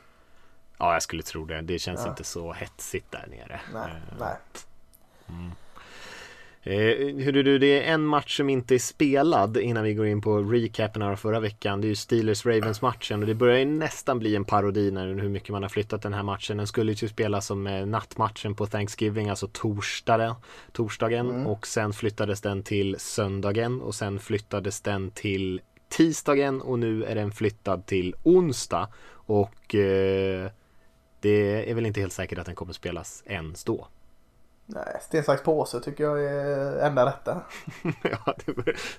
Ja, 0.78 0.92
jag 0.92 1.02
skulle 1.02 1.22
tro 1.22 1.44
det. 1.44 1.62
Det 1.62 1.78
känns 1.78 2.06
inte 2.06 2.24
så 2.24 2.52
hetsigt 2.52 3.12
där 3.12 3.26
nere. 3.30 3.60
Nej, 3.74 3.90
uh, 3.90 4.18
nej. 4.18 4.36
Mm. 5.28 5.50
Eh, 6.66 7.16
hur 7.16 7.32
du, 7.32 7.58
det 7.58 7.84
är 7.84 7.92
en 7.94 8.06
match 8.06 8.36
som 8.36 8.48
inte 8.48 8.74
är 8.74 8.78
spelad 8.78 9.56
innan 9.56 9.84
vi 9.84 9.94
går 9.94 10.06
in 10.06 10.20
på 10.20 10.38
recapen 10.38 11.02
av 11.02 11.16
förra 11.16 11.40
veckan. 11.40 11.80
Det 11.80 11.86
är 11.86 11.88
ju 11.88 11.94
Steelers-Ravens 11.94 12.82
matchen 12.82 13.20
och 13.20 13.26
det 13.26 13.34
börjar 13.34 13.58
ju 13.58 13.64
nästan 13.64 14.18
bli 14.18 14.36
en 14.36 14.44
parodi 14.44 14.90
när 14.90 15.06
hur 15.06 15.28
mycket 15.28 15.48
man 15.48 15.62
har 15.62 15.68
flyttat 15.68 16.02
den 16.02 16.14
här 16.14 16.22
matchen. 16.22 16.56
Den 16.56 16.66
skulle 16.66 16.92
ju 16.92 17.08
spelas 17.08 17.46
som 17.46 17.66
eh, 17.66 17.86
nattmatchen 17.86 18.54
på 18.54 18.66
Thanksgiving, 18.66 19.28
alltså 19.28 19.48
torsdagen, 19.52 20.34
torsdagen 20.72 21.30
mm. 21.30 21.46
och 21.46 21.66
sen 21.66 21.92
flyttades 21.92 22.40
den 22.40 22.62
till 22.62 22.96
söndagen 22.98 23.80
och 23.80 23.94
sen 23.94 24.18
flyttades 24.18 24.80
den 24.80 25.10
till 25.10 25.60
tisdagen 25.88 26.62
och 26.62 26.78
nu 26.78 27.04
är 27.04 27.14
den 27.14 27.32
flyttad 27.32 27.86
till 27.86 28.14
onsdag 28.22 28.88
och 29.08 29.74
eh, 29.74 30.50
det 31.20 31.70
är 31.70 31.74
väl 31.74 31.86
inte 31.86 32.00
helt 32.00 32.12
säkert 32.12 32.38
att 32.38 32.46
den 32.46 32.54
kommer 32.54 32.72
spelas 32.72 33.22
ens 33.26 33.64
då. 33.64 33.88
Nej, 34.66 34.96
sten, 35.00 35.24
sax, 35.24 35.42
påse 35.42 35.80
tycker 35.80 36.04
jag 36.04 36.24
är 36.24 36.78
enda 36.86 37.06
rätta. 37.06 37.40
ja, 38.02 38.34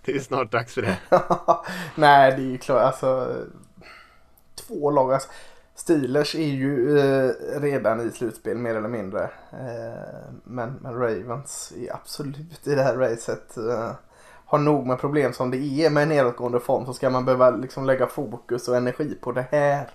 det, 0.06 0.12
är 0.12 0.20
snart 0.20 0.52
dags 0.52 0.74
för 0.74 0.82
det. 0.82 0.98
Nej, 1.96 2.32
det 2.32 2.42
är 2.42 2.48
ju 2.48 2.58
klart. 2.58 2.82
Alltså, 2.82 3.36
två 4.56 4.92
lag. 4.92 5.14
Alltså, 5.14 5.30
Steelers 5.76 6.36
är 6.36 6.40
ju 6.40 7.00
eh, 7.00 7.32
redan 7.60 8.08
i 8.08 8.12
slutspel 8.12 8.58
mer 8.58 8.76
eller 8.76 8.90
mindre. 8.90 9.24
Eh, 9.52 10.32
men, 10.44 10.74
men 10.82 10.94
Ravens 10.94 11.74
är 11.78 11.96
absolut 11.96 12.68
i 12.68 12.76
det 12.76 12.84
här 12.84 12.96
racet. 12.96 13.58
Eh, 13.58 13.92
har 14.46 14.58
nog 14.58 14.88
med 14.88 15.00
problem 15.00 15.34
som 15.34 15.52
det 15.52 15.58
är 15.58 15.90
med 15.90 16.08
nedåtgående 16.08 16.60
form 16.60 16.86
så 16.86 16.94
ska 16.94 17.10
man 17.10 17.26
behöva 17.26 17.50
liksom 17.50 17.86
lägga 17.86 18.08
fokus 18.08 18.68
och 18.68 18.78
energi 18.78 19.18
på 19.22 19.32
det 19.32 19.46
här. 19.52 19.90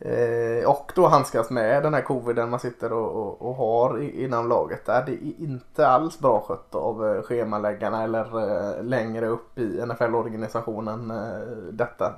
Eh, 0.00 0.70
och 0.70 0.92
då 0.94 1.06
handskas 1.06 1.50
med 1.50 1.82
den 1.82 1.94
här 1.94 2.02
coviden 2.02 2.50
man 2.50 2.60
sitter 2.60 2.92
och, 2.92 3.10
och, 3.10 3.48
och 3.48 3.54
har 3.54 4.02
inom 4.02 4.48
laget. 4.48 4.86
Där. 4.86 5.06
Det 5.06 5.12
är 5.12 5.40
inte 5.40 5.88
alls 5.88 6.18
bra 6.18 6.40
skött 6.40 6.74
av 6.74 7.06
eh, 7.06 7.22
schemaläggarna 7.22 8.02
eller 8.02 8.38
eh, 8.78 8.84
längre 8.84 9.26
upp 9.26 9.58
i 9.58 9.86
NFL-organisationen 9.86 11.10
eh, 11.10 11.72
detta. 11.72 12.14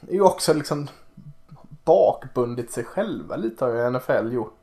Det 0.00 0.10
är 0.10 0.14
ju 0.14 0.22
också 0.22 0.54
liksom 0.54 0.88
bakbundit 1.84 2.72
sig 2.72 2.84
själva 2.84 3.36
lite 3.36 3.64
har 3.64 3.72
ju 3.72 3.90
NFL 3.90 4.32
gjort 4.32 4.62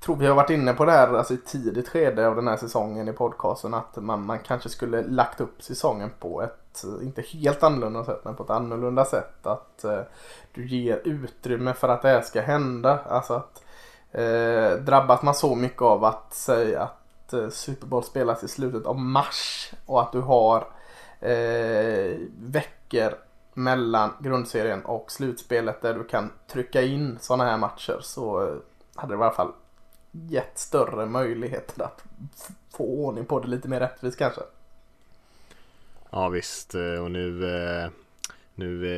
tror 0.00 0.16
vi 0.16 0.26
har 0.26 0.34
varit 0.34 0.50
inne 0.50 0.72
på 0.72 0.84
det 0.84 0.92
här 0.92 1.14
alltså 1.14 1.34
i 1.34 1.36
tidigt 1.36 1.88
skede 1.88 2.28
av 2.28 2.36
den 2.36 2.48
här 2.48 2.56
säsongen 2.56 3.08
i 3.08 3.12
podcasten 3.12 3.74
att 3.74 3.96
man, 3.96 4.22
man 4.22 4.38
kanske 4.38 4.68
skulle 4.68 5.02
lagt 5.02 5.40
upp 5.40 5.62
säsongen 5.62 6.10
på 6.18 6.42
ett, 6.42 6.67
inte 6.84 7.22
helt 7.22 7.62
annorlunda 7.62 8.04
sätt, 8.04 8.20
men 8.24 8.36
på 8.36 8.42
ett 8.42 8.50
annorlunda 8.50 9.04
sätt. 9.04 9.46
Att 9.46 9.84
eh, 9.84 10.00
du 10.54 10.66
ger 10.66 11.00
utrymme 11.04 11.74
för 11.74 11.88
att 11.88 12.02
det 12.02 12.08
här 12.08 12.20
ska 12.20 12.40
hända. 12.40 12.98
Alltså 13.08 13.34
att 13.34 13.64
eh, 14.12 14.72
drabbas 14.72 15.22
man 15.22 15.34
så 15.34 15.54
mycket 15.54 15.82
av 15.82 16.04
att 16.04 16.34
säga 16.34 16.88
att 17.28 17.32
eh, 17.32 17.48
Super 17.48 17.86
Bowl 17.86 18.04
spelas 18.04 18.44
i 18.44 18.48
slutet 18.48 18.86
av 18.86 18.98
mars 18.98 19.72
och 19.86 20.00
att 20.00 20.12
du 20.12 20.20
har 20.20 20.66
eh, 21.20 22.18
veckor 22.38 23.14
mellan 23.54 24.10
grundserien 24.20 24.84
och 24.84 25.12
slutspelet 25.12 25.82
där 25.82 25.94
du 25.94 26.04
kan 26.04 26.30
trycka 26.46 26.82
in 26.82 27.18
sådana 27.20 27.44
här 27.44 27.58
matcher 27.58 27.98
så 28.00 28.42
eh, 28.42 28.54
hade 28.94 29.14
det 29.14 29.18
i 29.18 29.22
alla 29.22 29.34
fall 29.34 29.52
gett 30.10 30.58
större 30.58 31.06
möjligheter 31.06 31.82
att 31.82 32.04
få 32.70 32.84
ordning 32.84 33.24
på 33.24 33.40
det 33.40 33.48
lite 33.48 33.68
mer 33.68 33.80
rättvist 33.80 34.18
kanske. 34.18 34.40
Ja 36.10 36.28
visst 36.28 36.74
eh, 36.74 36.94
och 36.94 37.10
nu 37.10 37.56
eh, 37.56 37.90
nu 38.54 38.88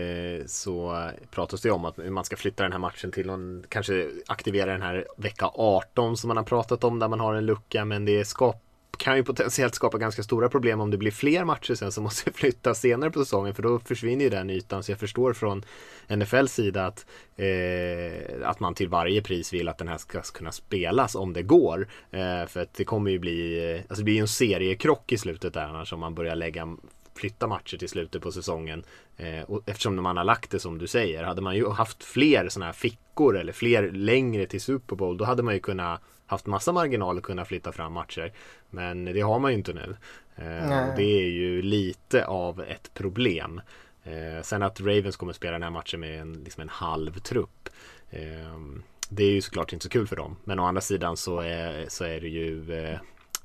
eh, 0.40 0.46
så 0.46 1.10
pratas 1.30 1.60
det 1.60 1.70
om 1.70 1.84
att 1.84 1.96
man 1.96 2.24
ska 2.24 2.36
flytta 2.36 2.62
den 2.62 2.72
här 2.72 2.78
matchen 2.78 3.12
till 3.12 3.26
någon, 3.26 3.64
kanske 3.68 4.10
aktivera 4.26 4.72
den 4.72 4.82
här 4.82 5.06
vecka 5.16 5.50
18 5.54 6.16
som 6.16 6.28
man 6.28 6.36
har 6.36 6.44
pratat 6.44 6.84
om 6.84 6.98
där 6.98 7.08
man 7.08 7.20
har 7.20 7.34
en 7.34 7.46
lucka 7.46 7.84
men 7.84 8.04
det 8.04 8.24
skap, 8.24 8.62
kan 8.98 9.16
ju 9.16 9.24
potentiellt 9.24 9.74
skapa 9.74 9.98
ganska 9.98 10.22
stora 10.22 10.48
problem 10.48 10.80
om 10.80 10.90
det 10.90 10.96
blir 10.96 11.10
fler 11.10 11.44
matcher 11.44 11.74
sen 11.74 11.92
som 11.92 12.04
måste 12.04 12.32
flyttas 12.32 12.80
senare 12.80 13.10
på 13.10 13.18
säsongen 13.18 13.54
för 13.54 13.62
då 13.62 13.78
försvinner 13.78 14.24
ju 14.24 14.30
den 14.30 14.50
ytan. 14.50 14.82
Så 14.82 14.92
jag 14.92 14.98
förstår 14.98 15.32
från 15.32 15.64
NFLs 16.08 16.52
sida 16.52 16.86
att, 16.86 17.06
eh, 17.36 18.48
att 18.48 18.60
man 18.60 18.74
till 18.74 18.88
varje 18.88 19.22
pris 19.22 19.52
vill 19.52 19.68
att 19.68 19.78
den 19.78 19.88
här 19.88 19.98
ska 19.98 20.22
kunna 20.22 20.52
spelas 20.52 21.14
om 21.14 21.32
det 21.32 21.42
går. 21.42 21.88
Eh, 22.10 22.46
för 22.46 22.60
att 22.60 22.74
det 22.74 22.84
kommer 22.84 23.10
ju 23.10 23.18
bli, 23.18 23.82
alltså 23.88 23.96
det 24.00 24.04
blir 24.04 24.14
ju 24.14 24.20
en 24.20 24.28
seriekrock 24.28 25.12
i 25.12 25.18
slutet 25.18 25.54
där 25.54 25.64
annars 25.64 25.92
om 25.92 26.00
man 26.00 26.14
börjar 26.14 26.36
lägga 26.36 26.76
flytta 27.20 27.46
matcher 27.46 27.76
till 27.76 27.88
slutet 27.88 28.22
på 28.22 28.32
säsongen. 28.32 28.84
Eh, 29.16 29.42
och 29.42 29.62
eftersom 29.66 30.02
man 30.02 30.16
har 30.16 30.24
lagt 30.24 30.50
det 30.50 30.58
som 30.58 30.78
du 30.78 30.86
säger, 30.86 31.24
hade 31.24 31.42
man 31.42 31.56
ju 31.56 31.68
haft 31.68 32.04
fler 32.04 32.48
sådana 32.48 32.66
här 32.66 32.72
fickor 32.72 33.38
eller 33.38 33.52
fler 33.52 33.90
längre 33.92 34.46
till 34.46 34.60
Super 34.60 34.96
Bowl, 34.96 35.16
då 35.16 35.24
hade 35.24 35.42
man 35.42 35.54
ju 35.54 35.60
kunnat 35.60 36.00
haft 36.26 36.46
massa 36.46 36.72
marginal 36.72 37.18
att 37.18 37.24
kunna 37.24 37.44
flytta 37.44 37.72
fram 37.72 37.92
matcher. 37.92 38.32
Men 38.70 39.04
det 39.04 39.20
har 39.20 39.38
man 39.38 39.50
ju 39.50 39.58
inte 39.58 39.72
nu. 39.72 39.96
Eh, 40.36 40.94
det 40.96 41.02
är 41.02 41.28
ju 41.28 41.62
lite 41.62 42.26
av 42.26 42.60
ett 42.60 42.94
problem. 42.94 43.60
Eh, 44.04 44.42
sen 44.42 44.62
att 44.62 44.80
Ravens 44.80 45.16
kommer 45.16 45.32
spela 45.32 45.52
den 45.52 45.62
här 45.62 45.70
matchen 45.70 46.00
med 46.00 46.20
en, 46.20 46.32
liksom 46.32 46.60
en 46.60 46.68
halv 46.68 47.18
trupp. 47.18 47.68
Eh, 48.10 48.56
det 49.08 49.24
är 49.24 49.30
ju 49.30 49.40
såklart 49.40 49.72
inte 49.72 49.82
så 49.82 49.90
kul 49.90 50.06
för 50.06 50.16
dem. 50.16 50.36
Men 50.44 50.58
å 50.58 50.64
andra 50.64 50.80
sidan 50.80 51.16
så 51.16 51.40
är, 51.40 51.84
så 51.88 52.04
är 52.04 52.20
det 52.20 52.28
ju 52.28 52.72
eh, 52.72 52.98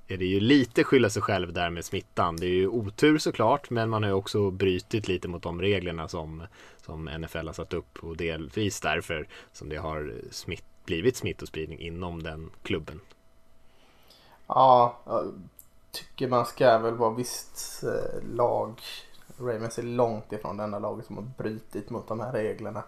är 0.07 0.17
det 0.17 0.25
ju 0.25 0.39
lite 0.39 0.83
skylla 0.83 1.09
sig 1.09 1.21
själv 1.21 1.53
där 1.53 1.69
med 1.69 1.85
smittan. 1.85 2.35
Det 2.35 2.45
är 2.45 2.55
ju 2.55 2.67
otur 2.67 3.17
såklart 3.17 3.69
men 3.69 3.89
man 3.89 4.03
har 4.03 4.09
ju 4.09 4.15
också 4.15 4.51
brytit 4.51 5.07
lite 5.07 5.27
mot 5.27 5.43
de 5.43 5.61
reglerna 5.61 6.07
som, 6.07 6.43
som 6.85 7.05
NFL 7.05 7.47
har 7.47 7.53
satt 7.53 7.73
upp 7.73 8.03
och 8.03 8.17
delvis 8.17 8.81
därför 8.81 9.27
som 9.51 9.69
det 9.69 9.75
har 9.75 10.13
smitt 10.31 10.63
blivit 10.85 11.17
smittospridning 11.17 11.79
inom 11.79 12.23
den 12.23 12.51
klubben. 12.63 12.99
Ja, 14.47 14.99
jag 15.05 15.33
tycker 15.91 16.27
man 16.27 16.45
ska 16.45 16.77
väl 16.77 16.95
vara 16.95 17.13
visst 17.13 17.83
eh, 17.83 18.35
lag. 18.35 18.81
Ravens 19.39 19.77
är 19.77 19.83
långt 19.83 20.33
ifrån 20.33 20.57
denna 20.57 20.79
laget 20.79 21.05
som 21.05 21.15
har 21.17 21.27
brutit 21.37 21.89
mot 21.89 22.07
de 22.07 22.19
här 22.19 22.31
reglerna. 22.31 22.83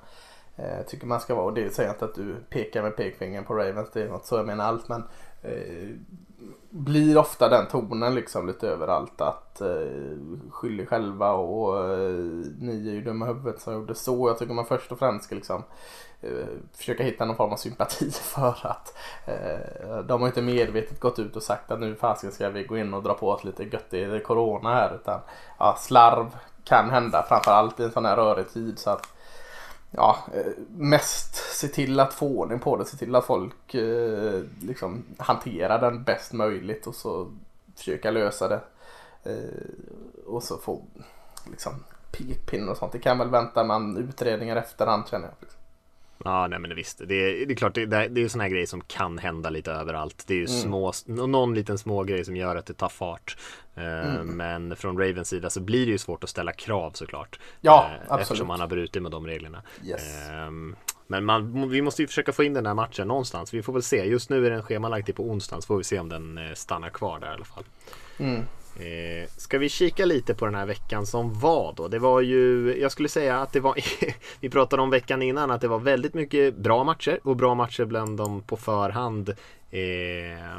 Jag 0.56 0.88
tycker 0.88 1.08
man 1.08 1.20
ska 1.20 1.36
vara, 1.36 1.46
och 1.46 1.54
det 1.54 1.76
säger 1.76 1.90
inte 1.90 2.06
att 2.06 2.16
du 2.16 2.36
pekar 2.50 2.84
med 2.84 2.96
pekfingern 2.96 3.46
på 3.46 3.54
Ravens, 3.54 3.90
det 3.94 4.02
är 4.02 4.10
något 4.10 4.26
så 4.26 4.36
jag 4.36 4.46
menar 4.46 4.66
allt 4.66 4.90
men 4.90 5.04
eh, 5.42 5.90
blir 6.70 7.17
ofta 7.17 7.50
den 7.50 7.67
tonen 7.67 8.15
liksom 8.15 8.48
lite 8.48 8.67
överallt 8.67 9.22
att 9.22 9.62
eh, 9.62 9.67
skyll 10.51 10.86
själva 10.86 11.32
och 11.32 11.94
eh, 11.94 12.10
ni 12.60 12.88
är 12.89 12.94
ju 12.94 13.01
dumma 13.01 13.25
huvudet 13.25 13.62
som 13.62 13.74
gjorde 13.74 13.96
så. 13.96 14.29
Jag 14.29 14.38
tycker 14.39 14.53
man 14.53 14.65
först 14.65 14.91
och 14.91 15.00
främst 15.00 15.25
ska 15.25 15.36
liksom 15.36 15.63
eh, 16.22 16.48
försöka 16.74 17.03
hitta 17.03 17.25
någon 17.25 17.36
form 17.36 17.51
av 17.51 17.58
sympati 17.58 18.12
för 18.22 18.67
att 18.67 18.98
eh, 19.25 20.00
de 20.00 20.22
har 20.22 20.27
inte 20.27 20.41
medvetet 20.41 21.00
gått 21.00 21.20
ut 21.20 21.36
och 21.36 21.44
sagt 21.44 21.72
att 21.72 21.79
nu 21.79 21.96
fasiken 21.96 22.32
ska 22.32 22.50
vi 22.50 22.63
gå 22.63 22.77
in 22.77 22.94
och 22.94 23.03
dra 23.03 23.13
på 23.13 23.29
oss 23.29 23.44
lite 23.44 23.63
gött 23.63 23.94
i 23.94 24.22
corona 24.25 24.74
här 24.74 24.96
utan 24.96 25.20
ja, 25.60 25.75
slarv 25.79 26.38
kan 26.63 26.89
hända 26.89 27.25
framförallt 27.29 27.79
i 27.79 27.84
en 27.84 27.91
sån 27.91 28.06
här 28.06 28.15
rörig 28.15 28.50
tid 28.50 28.79
så 28.79 28.89
att 28.89 29.17
ja, 29.98 30.18
eh, 30.34 30.51
mest 30.68 31.36
se 31.36 31.68
till 31.68 32.00
att 32.00 32.13
få 32.13 32.27
ordning 32.27 32.60
på 32.60 32.77
det. 32.77 32.86
Se 32.86 32.98
till 32.98 33.16
att 33.16 33.25
folk 33.25 33.74
eh, 33.74 34.42
liksom 34.62 35.04
hanterar 35.18 35.82
den 35.82 36.04
bäst 36.04 36.34
möjligt 36.34 36.88
och 36.88 36.96
så 36.96 37.32
försöka 37.75 38.12
lösa 38.12 38.48
det. 38.48 38.62
Eh, 39.24 40.25
och 40.25 40.44
så 40.44 40.58
få 40.58 40.82
liksom 41.46 41.74
pekpinnar 42.12 42.72
och 42.72 42.77
sånt. 42.77 42.92
Det 42.92 43.00
kan 43.00 43.18
väl 43.18 43.30
vänta 43.30 43.63
man 43.63 43.98
utredningar 43.98 44.56
efterhand 44.56 45.08
känner 45.08 45.27
jag. 45.27 45.50
Ja, 46.26 46.48
nej 46.48 46.60
men 46.60 46.76
visst. 46.76 47.02
Det 47.08 47.16
är, 47.16 47.46
det 47.46 47.54
är 47.54 47.56
klart, 47.56 47.74
det, 47.74 47.86
det 47.86 48.22
är 48.22 48.28
sådana 48.28 48.44
här 48.44 48.52
grejer 48.52 48.66
som 48.66 48.82
kan 48.82 49.18
hända 49.18 49.50
lite 49.50 49.72
överallt. 49.72 50.24
Det 50.28 50.34
är 50.34 50.38
ju 50.38 50.46
mm. 50.46 50.62
små, 50.62 50.94
någon 51.06 51.54
liten 51.54 51.78
små 51.78 52.04
grej 52.04 52.26
som 52.26 52.36
gör 52.36 52.56
att 52.56 52.66
det 52.66 52.74
tar 52.74 52.90
fart. 52.90 53.38
Eh, 53.76 54.16
mm. 54.16 54.28
Men 54.28 54.76
från 54.76 54.98
Ravens 54.98 55.30
sida 55.30 55.50
så 55.50 55.60
blir 55.62 55.86
det 55.86 55.92
ju 55.92 55.98
svårt 55.98 56.24
att 56.24 56.30
ställa 56.30 56.52
krav 56.52 56.92
såklart. 56.92 57.40
Ja, 57.62 57.90
eh, 57.92 58.02
absolut. 58.02 58.22
Eftersom 58.22 58.48
man 58.48 58.60
har 58.60 58.68
brutit 58.68 59.02
med 59.02 59.12
de 59.12 59.28
reglerna. 59.28 59.62
Yes. 59.86 60.30
Ehm, 60.30 60.76
men 61.08 61.26
man, 61.26 61.70
vi 61.70 61.82
måste 61.82 62.02
ju 62.02 62.08
försöka 62.08 62.34
få 62.34 62.44
in 62.44 62.54
den 62.54 62.66
här 62.66 62.74
matchen 62.74 63.08
någonstans. 63.08 63.54
Vi 63.54 63.64
får 63.64 63.74
väl 63.74 63.84
se. 63.84 64.06
Just 64.06 64.30
nu 64.30 64.46
är 64.46 64.50
den 64.50 64.64
schemalagd 64.64 65.06
till 65.06 65.16
på 65.16 65.24
onsdagen 65.24 65.62
så 65.62 65.66
får 65.66 65.78
vi 65.78 65.84
se 65.84 66.00
om 66.00 66.10
den 66.10 66.38
eh, 66.38 66.54
stannar 66.54 66.90
kvar 66.90 67.20
där 67.20 67.28
i 67.28 67.34
alla 67.34 67.46
fall. 67.46 67.64
Mm. 68.18 68.44
Eh, 68.79 69.29
ska 69.38 69.57
vi 69.57 69.69
kika 69.69 70.05
lite 70.05 70.34
på 70.34 70.46
den 70.46 70.55
här 70.55 70.65
veckan 70.65 71.05
som 71.05 71.39
var 71.39 71.74
då? 71.77 71.88
Det 71.88 72.00
var 72.00 72.22
ju, 72.22 72.75
jag 72.81 72.91
skulle 72.91 73.10
säga 73.10 73.39
att 73.41 73.53
det 73.53 73.60
var, 73.60 73.75
vi 74.39 74.50
pratade 74.50 74.81
om 74.81 74.89
veckan 74.89 75.22
innan 75.22 75.51
att 75.51 75.62
det 75.62 75.67
var 75.67 75.79
väldigt 75.79 76.13
mycket 76.13 76.55
bra 76.55 76.84
matcher 76.84 77.19
och 77.24 77.36
bra 77.36 77.55
matcher 77.55 77.86
bland 77.86 78.17
de 78.17 78.41
på 78.41 78.57
förhand 78.57 79.29
eh, 79.72 80.57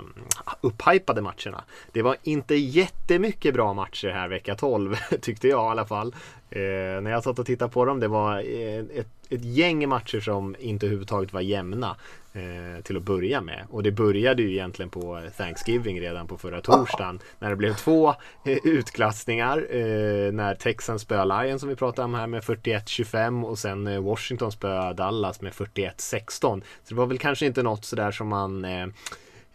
upphypade 0.60 1.20
matcherna. 1.20 1.64
Det 1.92 2.02
var 2.02 2.16
inte 2.22 2.54
jättemycket 2.54 3.54
bra 3.54 3.74
matcher 3.74 4.08
här 4.08 4.28
vecka 4.28 4.54
12 4.54 4.96
tyckte 5.20 5.48
jag 5.48 5.66
i 5.66 5.70
alla 5.70 5.86
fall. 5.86 6.14
Eh, 6.50 6.60
när 7.02 7.10
jag 7.10 7.24
satt 7.24 7.38
och 7.38 7.46
tittade 7.46 7.72
på 7.72 7.84
dem 7.84 8.00
det 8.00 8.08
var 8.08 8.38
eh, 8.38 8.78
ett, 8.78 9.08
ett 9.28 9.44
gäng 9.44 9.88
matcher 9.88 10.20
som 10.20 10.56
inte 10.58 10.86
överhuvudtaget 10.86 11.32
var 11.32 11.40
jämna 11.40 11.96
Eh, 12.38 12.82
till 12.82 12.96
att 12.96 13.02
börja 13.02 13.40
med. 13.40 13.66
Och 13.70 13.82
det 13.82 13.92
började 13.92 14.42
ju 14.42 14.52
egentligen 14.52 14.90
på 14.90 15.22
Thanksgiving 15.36 16.00
redan 16.00 16.26
på 16.26 16.38
förra 16.38 16.60
torsdagen 16.60 17.20
när 17.38 17.50
det 17.50 17.56
blev 17.56 17.74
två 17.74 18.08
eh, 18.44 18.58
utklassningar. 18.64 19.66
Eh, 19.70 20.32
när 20.32 20.54
Texans 20.54 21.02
spöade 21.02 21.42
Lions 21.42 21.60
som 21.60 21.68
vi 21.68 21.76
pratade 21.76 22.04
om 22.04 22.14
här 22.14 22.26
med 22.26 22.42
41-25 22.42 23.44
och 23.44 23.58
sen 23.58 23.86
eh, 23.86 24.00
Washington 24.00 24.52
spöade 24.52 24.94
Dallas 24.94 25.40
med 25.40 25.52
41-16. 25.52 26.30
Så 26.30 26.60
det 26.88 26.94
var 26.94 27.06
väl 27.06 27.18
kanske 27.18 27.46
inte 27.46 27.62
något 27.62 27.84
sådär 27.84 28.10
som 28.10 28.28
man 28.28 28.64
eh, 28.64 28.82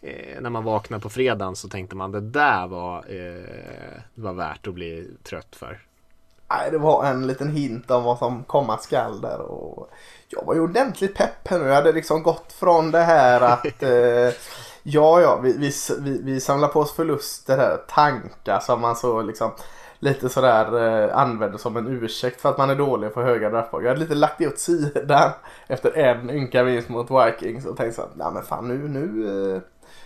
eh, 0.02 0.42
när 0.42 0.50
man 0.50 0.64
vaknade 0.64 1.02
på 1.02 1.10
fredagen 1.10 1.56
så 1.56 1.70
tänkte 1.70 1.96
man 1.96 2.12
det 2.12 2.22
där 2.22 2.68
var, 2.68 2.98
eh, 2.98 4.02
var 4.14 4.34
värt 4.34 4.68
att 4.68 4.74
bli 4.74 5.08
trött 5.24 5.56
för. 5.56 5.80
Nej, 6.54 6.72
det 6.72 6.78
var 6.78 7.06
en 7.06 7.28
liten 7.28 7.50
hint 7.50 7.92
om 7.92 8.04
vad 8.04 8.18
som 8.18 8.44
komma 8.44 8.78
skall 8.78 9.22
där. 9.22 9.40
Och 9.40 9.90
jag 10.28 10.46
var 10.46 10.54
ju 10.54 10.60
ordentligt 10.60 11.16
pepp 11.16 11.48
här 11.48 11.60
nu. 11.60 11.66
Jag 11.66 11.76
hade 11.76 11.92
liksom 11.92 12.24
gått 12.24 12.54
från 12.54 12.92
det 12.92 13.02
här 13.04 13.42
att 13.42 13.66
eh, 13.84 14.34
ja, 14.84 15.22
ja, 15.22 15.40
vi, 15.44 15.58
vi, 15.58 15.72
vi, 16.00 16.22
vi 16.24 16.40
samlar 16.40 16.68
på 16.68 16.80
oss 16.80 16.94
förluster 16.94 17.58
här. 17.58 17.78
Tankar 17.88 18.60
som 18.60 18.82
man 18.82 18.96
så 18.96 19.22
liksom 19.22 19.52
lite 20.00 20.30
sådär 20.30 20.88
eh, 21.08 21.18
använder 21.18 21.58
som 21.58 21.78
en 21.78 21.88
ursäkt 21.88 22.42
för 22.42 22.50
att 22.50 22.58
man 22.58 22.70
är 22.70 22.76
dålig 22.76 23.14
på 23.14 23.22
höga 23.22 23.50
draftlag. 23.50 23.84
Jag 23.84 23.90
hade 23.90 24.00
lite 24.00 24.16
lagt 24.16 24.38
det 24.38 24.48
åt 24.48 24.60
sidan 24.60 25.32
efter 25.68 25.98
en 25.98 26.30
ynka 26.30 26.64
vinst 26.64 26.90
mot 26.90 27.12
Vikings 27.12 27.66
och 27.66 27.78
tänkte 27.78 27.96
så 27.96 28.02
att 28.02 28.16
nej 28.16 28.28
men 28.34 28.44
fan 28.44 28.68
nu, 28.68 28.88
nu, 28.88 29.28
eh, 29.56 29.62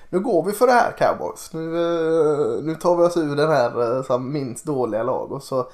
nu 0.10 0.20
går 0.20 0.44
vi 0.44 0.52
för 0.52 0.68
det 0.68 0.74
här 0.74 0.92
cowboys. 0.98 1.54
Nu, 1.54 1.62
eh, 1.62 2.64
nu 2.64 2.76
tar 2.76 2.96
vi 2.96 3.04
oss 3.04 3.18
ur 3.18 3.36
den 3.36 3.50
här 3.50 3.98
eh, 3.98 4.04
som 4.04 4.34
minst 4.34 4.66
dåliga 4.66 5.04
lag 5.04 5.32
och 5.32 5.44
så 5.44 5.68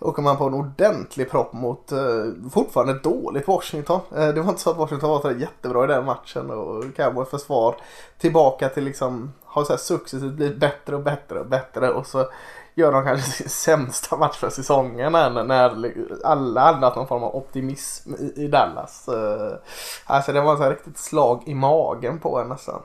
åker 0.00 0.22
man 0.22 0.36
på 0.36 0.44
en 0.44 0.54
ordentlig 0.54 1.30
propp 1.30 1.52
mot 1.52 1.92
eh, 1.92 2.24
fortfarande 2.52 2.98
dåligt 2.98 3.48
Washington. 3.48 4.00
Eh, 4.16 4.28
det 4.28 4.40
var 4.40 4.48
inte 4.48 4.60
så 4.62 4.70
att 4.70 4.76
Washington 4.76 5.10
var 5.10 5.20
så 5.20 5.30
jättebra 5.30 5.84
i 5.84 5.86
den 5.86 6.04
matchen 6.04 6.50
och 6.50 6.84
Cowboys 6.96 7.28
försvar 7.28 7.76
tillbaka 8.18 8.68
till 8.68 8.84
liksom 8.84 9.32
har 9.44 9.64
så 9.64 9.72
här 9.72 9.78
successivt 9.78 10.32
blivit 10.32 10.58
bättre 10.58 10.96
och 10.96 11.02
bättre 11.02 11.40
och 11.40 11.46
bättre 11.46 11.90
och 11.90 12.06
så 12.06 12.26
gör 12.74 12.92
de 12.92 13.04
kanske 13.04 13.32
sin 13.32 13.48
sämsta 13.48 14.16
match 14.16 14.36
för 14.36 14.50
säsongen 14.50 15.12
när, 15.12 15.44
när 15.44 15.92
alla 16.24 16.60
hade 16.60 16.80
någon 16.80 17.06
form 17.06 17.22
av 17.22 17.36
optimism 17.36 18.14
i, 18.14 18.44
i 18.44 18.48
Dallas. 18.48 19.08
Eh, 19.08 19.58
alltså 20.06 20.32
det 20.32 20.40
var 20.40 20.56
så 20.56 20.62
här 20.62 20.70
riktigt 20.70 20.98
slag 20.98 21.42
i 21.46 21.54
magen 21.54 22.18
på 22.18 22.38
en 22.38 22.48
nästan. 22.48 22.80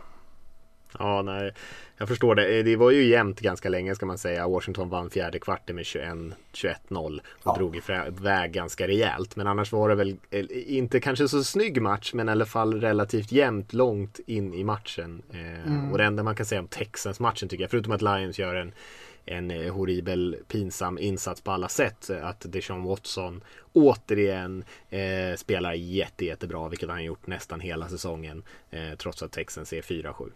Ja, 0.99 1.21
nej. 1.21 1.53
Jag 1.97 2.07
förstår 2.07 2.35
det. 2.35 2.63
Det 2.63 2.75
var 2.75 2.91
ju 2.91 3.03
jämnt 3.03 3.39
ganska 3.39 3.69
länge 3.69 3.95
ska 3.95 4.05
man 4.05 4.17
säga. 4.17 4.47
Washington 4.47 4.89
vann 4.89 5.09
fjärde 5.09 5.39
kvarten 5.39 5.75
med 5.75 5.85
21-0 5.85 6.35
och 6.89 7.21
ja. 7.43 7.55
drog 7.57 7.75
iväg 7.75 8.51
ganska 8.51 8.87
rejält. 8.87 9.35
Men 9.35 9.47
annars 9.47 9.71
var 9.71 9.89
det 9.89 9.95
väl 9.95 10.17
eh, 10.29 10.45
inte 10.49 10.99
kanske 10.99 11.27
så 11.27 11.43
snygg 11.43 11.81
match 11.81 12.13
men 12.13 12.29
i 12.29 12.31
alla 12.31 12.45
fall 12.45 12.81
relativt 12.81 13.31
jämnt 13.31 13.73
långt 13.73 14.19
in 14.25 14.53
i 14.53 14.63
matchen. 14.63 15.21
Eh, 15.33 15.67
mm. 15.67 15.91
Och 15.91 15.97
det 15.97 16.03
enda 16.03 16.23
man 16.23 16.35
kan 16.35 16.45
säga 16.45 16.61
om 16.61 16.67
Texans 16.67 17.19
matchen 17.19 17.49
tycker 17.49 17.63
jag, 17.63 17.71
förutom 17.71 17.93
att 17.93 18.01
Lions 18.01 18.39
gör 18.39 18.55
en 18.55 18.73
en 19.25 19.51
eh, 19.51 19.73
horribel 19.73 20.37
pinsam 20.47 20.97
insats 20.97 21.41
på 21.41 21.51
alla 21.51 21.69
sätt. 21.69 22.09
Att 22.09 22.45
Deshaun 22.51 22.83
Watson 22.83 23.43
återigen 23.73 24.63
eh, 24.89 25.35
spelar 25.37 25.73
jätte, 25.73 26.25
jättebra, 26.25 26.69
vilket 26.69 26.89
han 26.89 27.03
gjort 27.03 27.27
nästan 27.27 27.59
hela 27.59 27.89
säsongen. 27.89 28.43
Eh, 28.69 28.95
trots 28.97 29.23
att 29.23 29.31
Texans 29.31 29.73
är 29.73 29.81
4-7. 29.81 30.31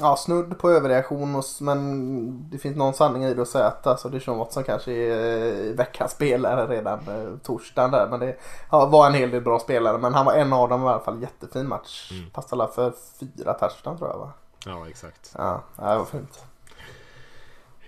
Ja, 0.00 0.16
snudd 0.16 0.58
på 0.58 0.70
överreaktion 0.70 1.42
men 1.60 2.50
det 2.50 2.58
finns 2.58 2.76
någon 2.76 2.94
sanning 2.94 3.24
i 3.24 3.34
det 3.34 3.42
att 3.42 3.48
säga 3.48 3.66
att 3.66 3.86
alltså, 3.86 4.08
Dishon 4.08 4.38
Watson 4.38 4.64
kanske 4.64 4.92
är 4.92 5.70
eh, 5.70 5.74
veckans 5.74 6.12
spelare 6.12 6.66
redan 6.66 6.98
eh, 6.98 7.38
torsdagen 7.42 7.90
där. 7.90 8.08
Men 8.10 8.20
det 8.20 8.36
ja, 8.70 8.86
var 8.86 9.06
en 9.06 9.14
hel 9.14 9.30
del 9.30 9.42
bra 9.42 9.58
spelare 9.58 9.98
men 9.98 10.14
han 10.14 10.26
var 10.26 10.32
en 10.32 10.52
av 10.52 10.68
dem 10.68 10.84
i 10.84 10.86
alla 10.86 11.00
fall. 11.00 11.22
Jättefin 11.22 11.68
match. 11.68 12.10
Mm. 12.12 12.30
Passade 12.30 12.68
för 12.74 12.92
fyra 13.20 13.54
touchdown 13.54 13.98
tror 13.98 14.10
jag 14.10 14.18
va? 14.18 14.32
Ja, 14.66 14.88
exakt. 14.88 15.34
Ja, 15.38 15.62
det 15.76 15.82
var 15.82 16.04
fint. 16.04 16.44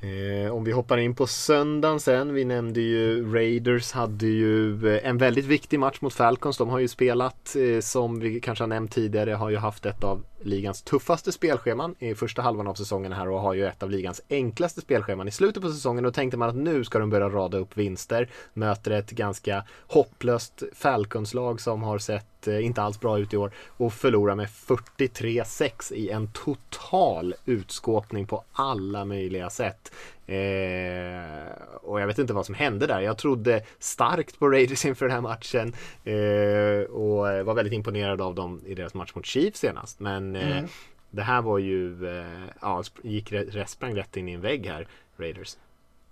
Eh, 0.00 0.54
om 0.54 0.64
vi 0.64 0.72
hoppar 0.72 0.98
in 0.98 1.14
på 1.14 1.26
söndagen 1.26 2.00
sen. 2.00 2.34
Vi 2.34 2.44
nämnde 2.44 2.80
ju 2.80 3.34
Raiders 3.34 3.92
hade 3.92 4.26
ju 4.26 4.98
en 4.98 5.18
väldigt 5.18 5.44
viktig 5.44 5.80
match 5.80 6.00
mot 6.00 6.14
Falcons. 6.14 6.58
De 6.58 6.68
har 6.68 6.78
ju 6.78 6.88
spelat, 6.88 7.56
eh, 7.56 7.80
som 7.80 8.20
vi 8.20 8.40
kanske 8.40 8.62
har 8.62 8.68
nämnt 8.68 8.92
tidigare, 8.92 9.30
har 9.30 9.50
ju 9.50 9.56
haft 9.56 9.86
ett 9.86 10.04
av 10.04 10.22
ligans 10.42 10.82
tuffaste 10.82 11.32
spelscheman 11.32 11.94
i 11.98 12.14
första 12.14 12.42
halvan 12.42 12.66
av 12.66 12.74
säsongen 12.74 13.12
här 13.12 13.28
och 13.28 13.40
har 13.40 13.54
ju 13.54 13.66
ett 13.66 13.82
av 13.82 13.90
ligans 13.90 14.20
enklaste 14.30 14.80
spelscheman 14.80 15.28
i 15.28 15.30
slutet 15.30 15.62
på 15.62 15.68
säsongen. 15.68 16.04
Då 16.04 16.10
tänkte 16.10 16.36
man 16.36 16.48
att 16.48 16.56
nu 16.56 16.84
ska 16.84 16.98
de 16.98 17.10
börja 17.10 17.28
rada 17.28 17.58
upp 17.58 17.76
vinster. 17.76 18.28
Möter 18.52 18.90
ett 18.90 19.10
ganska 19.10 19.64
hopplöst 19.86 20.62
Falcons-lag 20.74 21.60
som 21.60 21.82
har 21.82 21.98
sett 21.98 22.48
eh, 22.48 22.66
inte 22.66 22.82
alls 22.82 23.00
bra 23.00 23.18
ut 23.18 23.34
i 23.34 23.36
år 23.36 23.52
och 23.66 23.92
förlorar 23.92 24.34
med 24.34 24.48
43-6 24.48 25.92
i 25.92 26.10
en 26.10 26.32
total 26.32 27.34
utskåpning 27.44 28.26
på 28.26 28.44
alla 28.52 29.04
möjliga 29.04 29.50
sätt. 29.50 29.92
Eh, 30.26 31.62
och 31.82 32.00
jag 32.00 32.06
vet 32.06 32.18
inte 32.18 32.32
vad 32.32 32.46
som 32.46 32.54
hände 32.54 32.86
där. 32.86 33.00
Jag 33.00 33.18
trodde 33.18 33.62
starkt 33.78 34.38
på 34.38 34.48
Raiders 34.48 34.84
inför 34.84 35.06
den 35.06 35.14
här 35.14 35.20
matchen 35.20 35.72
eh, 36.04 36.90
och 36.90 37.46
var 37.46 37.54
väldigt 37.54 37.74
imponerad 37.74 38.20
av 38.20 38.34
dem 38.34 38.60
i 38.66 38.74
deras 38.74 38.94
match 38.94 39.14
mot 39.14 39.26
Chiefs 39.26 39.60
senast. 39.60 40.00
Men 40.00 40.36
eh, 40.36 40.56
mm. 40.58 40.68
det 41.10 41.22
här 41.22 41.42
var 41.42 41.58
ju, 41.58 42.08
eh, 42.08 42.48
ja, 42.60 42.82
gick 43.02 43.32
sprang 43.66 43.96
rätt 43.96 44.16
in 44.16 44.28
i 44.28 44.32
en 44.32 44.40
vägg 44.40 44.66
här, 44.66 44.88
Raiders. 45.16 45.56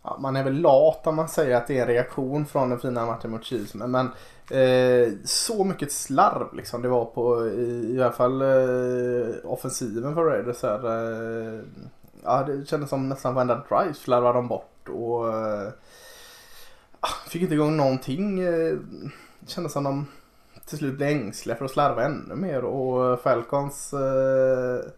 Ja, 0.02 0.18
man 0.20 0.36
är 0.36 0.44
väl 0.44 0.60
lat 0.60 1.06
om 1.06 1.16
man 1.16 1.28
säger 1.28 1.56
att 1.56 1.66
det 1.66 1.78
är 1.78 1.82
en 1.82 1.88
reaktion 1.88 2.46
från 2.46 2.70
den 2.70 2.78
fina 2.78 3.06
matchen 3.06 3.30
mot 3.30 3.44
Chiefs. 3.44 3.74
Men, 3.74 3.90
men 3.90 4.06
eh, 4.50 5.12
så 5.24 5.64
mycket 5.64 5.92
slarv 5.92 6.54
liksom 6.54 6.82
det 6.82 6.88
var 6.88 7.04
på 7.04 7.46
i, 7.46 7.94
i 7.94 8.02
alla 8.02 8.12
fall 8.12 8.42
eh, 8.42 9.34
offensiven 9.44 10.14
för 10.14 10.24
Raiders 10.24 10.62
här. 10.62 10.84
Eh, 10.84 11.60
ja, 12.24 12.42
det 12.42 12.68
kändes 12.68 12.90
som 12.90 13.08
nästan 13.08 13.34
varenda 13.34 13.64
drive 13.68 13.94
slarvade 13.94 14.38
de 14.38 14.48
bort. 14.48 14.88
Och 14.88 15.28
äh, 15.28 15.72
fick 17.28 17.42
inte 17.42 17.54
igång 17.54 17.76
någonting. 17.76 18.40
Det 18.40 18.78
kändes 19.46 19.72
som 19.72 19.84
de 19.84 20.06
till 20.66 20.78
slut 20.78 20.96
blev 20.96 21.08
ängsliga 21.08 21.56
för 21.56 21.64
att 21.64 21.70
slarva 21.70 22.04
ännu 22.04 22.34
mer. 22.34 22.64
Och 22.64 23.10
eh, 23.10 23.16
Falcons, 23.16 23.94
äh, 23.94 24.90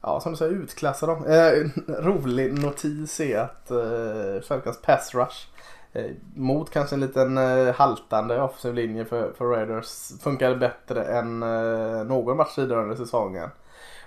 ja 0.00 0.20
som 0.20 0.32
du 0.32 0.38
säger, 0.38 0.52
utklassade 0.52 1.12
dem. 1.12 1.24
Äh, 1.26 1.92
rolig 2.02 2.58
notis 2.62 3.20
är 3.20 3.38
att 3.38 3.70
äh, 3.70 4.42
Falcons 4.48 4.82
pass 4.82 5.14
rush 5.14 5.46
mot 6.34 6.70
kanske 6.70 6.96
en 6.96 7.00
liten 7.00 7.36
haltande 7.74 8.40
offensiv 8.40 8.74
linje 8.74 9.04
för, 9.04 9.32
för 9.32 9.44
Raiders 9.44 10.12
funkade 10.20 10.56
bättre 10.56 11.04
än 11.04 11.40
någon 12.08 12.36
match 12.36 12.54
tidigare 12.54 12.82
under 12.82 12.96
säsongen. 12.96 13.50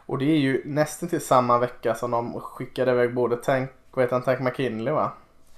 Och 0.07 0.17
det 0.17 0.25
är 0.25 0.37
ju 0.37 0.61
nästan 0.65 1.09
till 1.09 1.21
samma 1.21 1.57
vecka 1.57 1.95
som 1.95 2.11
de 2.11 2.41
skickade 2.41 2.91
iväg 2.91 3.13
både 3.13 3.37
Tank, 3.37 3.69
vad 3.91 4.05
heter 4.05 4.15
han, 4.15 4.23
Tank 4.23 4.39
McKinley 4.39 4.93
va? 4.93 5.11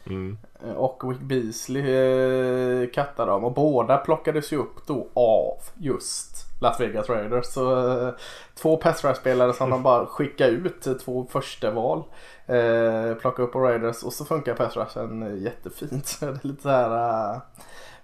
Mm. 0.05 0.37
Eh, 0.63 0.71
och 0.71 1.11
Wick 1.11 1.19
Beasley 1.19 1.81
eh, 1.81 2.89
kattade 2.89 3.31
dem 3.31 3.43
och 3.43 3.53
båda 3.53 3.97
plockades 3.97 4.53
ju 4.53 4.57
upp 4.57 4.87
då 4.87 5.07
av 5.13 5.57
just 5.77 6.45
Las 6.61 6.79
Vegas 6.79 7.09
Raiders. 7.09 7.45
Så 7.45 7.89
eh, 8.07 8.13
två 8.55 8.77
pass 8.77 9.17
spelare 9.17 9.53
som 9.53 9.69
de 9.69 9.83
bara 9.83 10.05
skickade 10.05 10.51
ut, 10.51 10.87
två 11.05 11.27
första 11.29 11.71
val. 11.71 12.03
Eh, 12.45 13.13
plockade 13.13 13.47
upp 13.47 13.53
på 13.53 13.59
Raiders 13.59 14.03
och 14.03 14.13
så 14.13 14.25
funkar 14.25 14.55
pass 14.55 14.77
rushen 14.77 15.41
jättefint. 15.43 16.07
Så 16.07 16.25
det 16.25 16.31
är 16.31 16.47
lite 16.47 16.61
så 16.61 16.69
här 16.69 17.41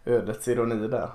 ödets 0.05 0.47
ironi 0.47 0.88
där. 0.88 1.10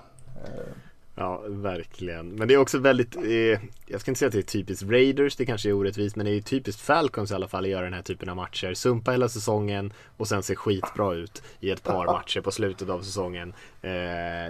Ja, 1.21 1.43
verkligen. 1.47 2.29
Men 2.29 2.49
det 2.49 2.55
är 2.55 2.59
också 2.59 2.79
väldigt, 2.79 3.17
eh, 3.17 3.61
jag 3.87 4.01
ska 4.01 4.11
inte 4.11 4.19
säga 4.19 4.27
att 4.27 4.33
det 4.33 4.39
är 4.39 4.43
typiskt 4.43 4.91
Raiders, 4.91 5.37
det 5.37 5.47
kanske 5.47 5.69
är 5.69 5.73
orättvist, 5.73 6.17
men 6.17 6.27
det 6.27 6.33
är 6.33 6.41
typiskt 6.41 6.83
Falcons 6.83 7.31
i 7.31 7.35
alla 7.35 7.49
fall 7.49 7.65
att 7.65 7.71
göra 7.71 7.85
den 7.85 7.93
här 7.93 8.03
typen 8.03 8.29
av 8.29 8.37
matcher. 8.37 8.75
Sumpa 8.75 9.11
hela 9.11 9.29
säsongen 9.29 9.93
och 10.17 10.29
sen 10.29 10.43
se 10.43 10.55
skitbra 10.55 11.15
ut 11.15 11.43
i 11.61 11.71
ett 11.71 11.83
par 11.83 12.07
matcher 12.07 12.41
på 12.41 12.51
slutet 12.51 12.89
av 12.89 13.01
säsongen. 13.01 13.49
Eh, 13.83 13.91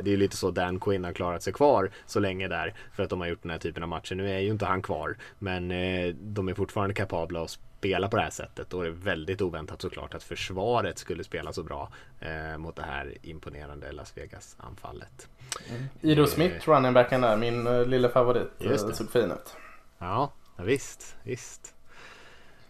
det 0.02 0.06
är 0.06 0.08
ju 0.08 0.16
lite 0.16 0.36
så 0.36 0.50
Dan 0.50 0.80
Quinn 0.80 1.04
har 1.04 1.12
klarat 1.12 1.42
sig 1.42 1.52
kvar 1.52 1.90
så 2.06 2.20
länge 2.20 2.48
där 2.48 2.74
för 2.92 3.02
att 3.02 3.10
de 3.10 3.20
har 3.20 3.28
gjort 3.28 3.42
den 3.42 3.50
här 3.50 3.58
typen 3.58 3.82
av 3.82 3.88
matcher. 3.88 4.14
Nu 4.14 4.30
är 4.30 4.38
ju 4.38 4.50
inte 4.50 4.66
han 4.66 4.82
kvar, 4.82 5.16
men 5.38 5.70
eh, 5.70 6.14
de 6.14 6.48
är 6.48 6.54
fortfarande 6.54 6.94
kapabla 6.94 7.42
att 7.42 7.58
spela 7.80 8.08
på 8.08 8.16
det 8.16 8.22
här 8.22 8.30
sättet 8.30 8.70
det 8.70 8.76
är 8.76 8.90
väldigt 8.90 9.42
oväntat 9.42 9.82
såklart 9.82 10.14
att 10.14 10.22
försvaret 10.22 10.98
skulle 10.98 11.24
spela 11.24 11.52
så 11.52 11.62
bra 11.62 11.92
eh, 12.20 12.58
mot 12.58 12.76
det 12.76 12.82
här 12.82 13.14
imponerande 13.22 13.92
Las 13.92 14.16
Vegas 14.16 14.56
anfallet. 14.58 15.28
Mm. 15.70 15.82
Ido 16.00 16.26
Smith, 16.26 16.68
running 16.68 16.92
backen 16.92 17.20
där, 17.20 17.36
min 17.36 17.66
uh, 17.66 17.86
lilla 17.86 18.08
favorit, 18.08 18.50
Just 18.58 18.88
det. 18.88 18.94
såg 18.94 19.10
fin 19.10 19.32
ut. 19.32 19.56
Ja, 19.98 20.32
visst, 20.56 21.16
visst. 21.22 21.74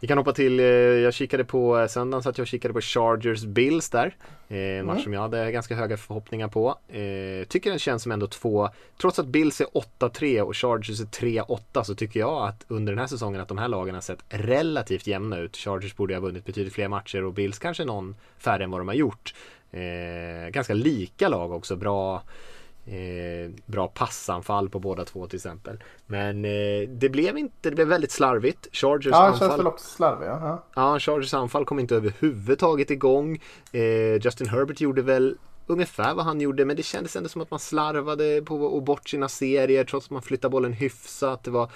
Vi 0.01 0.07
kan 0.07 0.19
hoppa 0.19 0.33
till, 0.33 0.61
eh, 0.61 0.67
jag 0.67 1.15
kikade 1.15 1.45
på 1.45 1.79
eh, 1.79 1.87
söndagen 1.87 2.23
så 2.23 2.29
att 2.29 2.39
jag 2.39 2.47
kikade 2.47 2.75
på 2.75 2.81
Chargers 2.81 3.45
Bills 3.45 3.91
där. 3.91 4.17
Eh, 4.49 4.59
en 4.59 4.87
match 4.87 4.93
mm. 4.93 5.05
som 5.05 5.13
jag 5.13 5.21
hade 5.21 5.53
ganska 5.53 5.75
höga 5.75 5.97
förhoppningar 5.97 6.49
på. 6.49 6.79
tycker 7.49 7.71
den 7.71 7.79
känns 7.79 8.03
som 8.03 8.13
ändå 8.13 8.27
två, 8.27 8.69
trots 9.01 9.19
att 9.19 9.27
Bills 9.27 9.61
är 9.61 9.67
8-3 9.99 10.41
och 10.41 10.57
Chargers 10.57 11.01
är 11.01 11.05
3-8 11.05 11.83
så 11.83 11.95
tycker 11.95 12.21
jag 12.21 12.49
att 12.49 12.65
under 12.69 12.93
den 12.93 12.99
här 12.99 13.07
säsongen 13.07 13.41
att 13.41 13.49
de 13.49 13.59
här 13.59 13.69
lagen 13.69 13.95
har 13.95 14.03
sett 14.03 14.25
relativt 14.29 15.07
jämna 15.07 15.39
ut. 15.39 15.57
Chargers 15.57 15.97
borde 15.97 16.15
ha 16.15 16.21
vunnit 16.21 16.45
betydligt 16.45 16.75
fler 16.75 16.89
matcher 16.89 17.25
och 17.25 17.33
Bills 17.33 17.59
kanske 17.59 17.85
någon 17.85 18.17
färre 18.39 18.65
än 18.65 18.71
vad 18.71 18.81
de 18.81 18.89
har 18.89 18.95
gjort. 18.95 19.35
ganska 20.51 20.75
lika 20.75 21.29
lag 21.29 21.53
också, 21.53 21.77
bra 21.77 22.23
Eh, 22.87 23.51
bra 23.67 23.89
passanfall 23.89 24.69
på 24.69 24.79
båda 24.79 25.05
två 25.05 25.27
till 25.27 25.37
exempel. 25.37 25.83
Men 26.07 26.45
eh, 26.45 26.89
det 26.89 27.09
blev 27.09 27.39
inte, 27.39 27.71
det 27.71 27.75
blev 27.75 27.89
väldigt 27.89 28.11
slarvigt. 28.11 28.69
Chargers 28.73 29.13
ja, 29.13 29.27
anfall. 29.27 29.49
känns 29.49 29.59
väl 29.61 29.67
också 29.67 29.89
slarviga. 29.97 30.39
Ja. 30.43 30.65
ja, 30.75 30.99
Chargers 30.99 31.35
anfall 31.35 31.65
kom 31.65 31.79
inte 31.79 31.97
överhuvudtaget 31.97 32.91
igång. 32.91 33.43
Eh, 33.73 34.15
Justin 34.21 34.49
Herbert 34.49 34.81
gjorde 34.81 35.03
väl 35.03 35.37
ungefär 35.71 36.15
vad 36.15 36.25
han 36.25 36.41
gjorde 36.41 36.65
men 36.65 36.77
det 36.77 36.83
kändes 36.83 37.17
ändå 37.17 37.29
som 37.29 37.43
att 37.43 37.51
man 37.51 37.61
slarvade 37.61 38.43
på 38.43 38.77
att 38.79 38.85
bort 38.85 39.09
sina 39.09 39.29
serier 39.29 39.85
trots 39.85 40.07
att 40.07 40.11
man 40.11 40.23
flyttade 40.23 40.53
bollen 40.53 40.73
hyfsat. 40.73 41.45
Det 41.45 41.51
var 41.51 41.71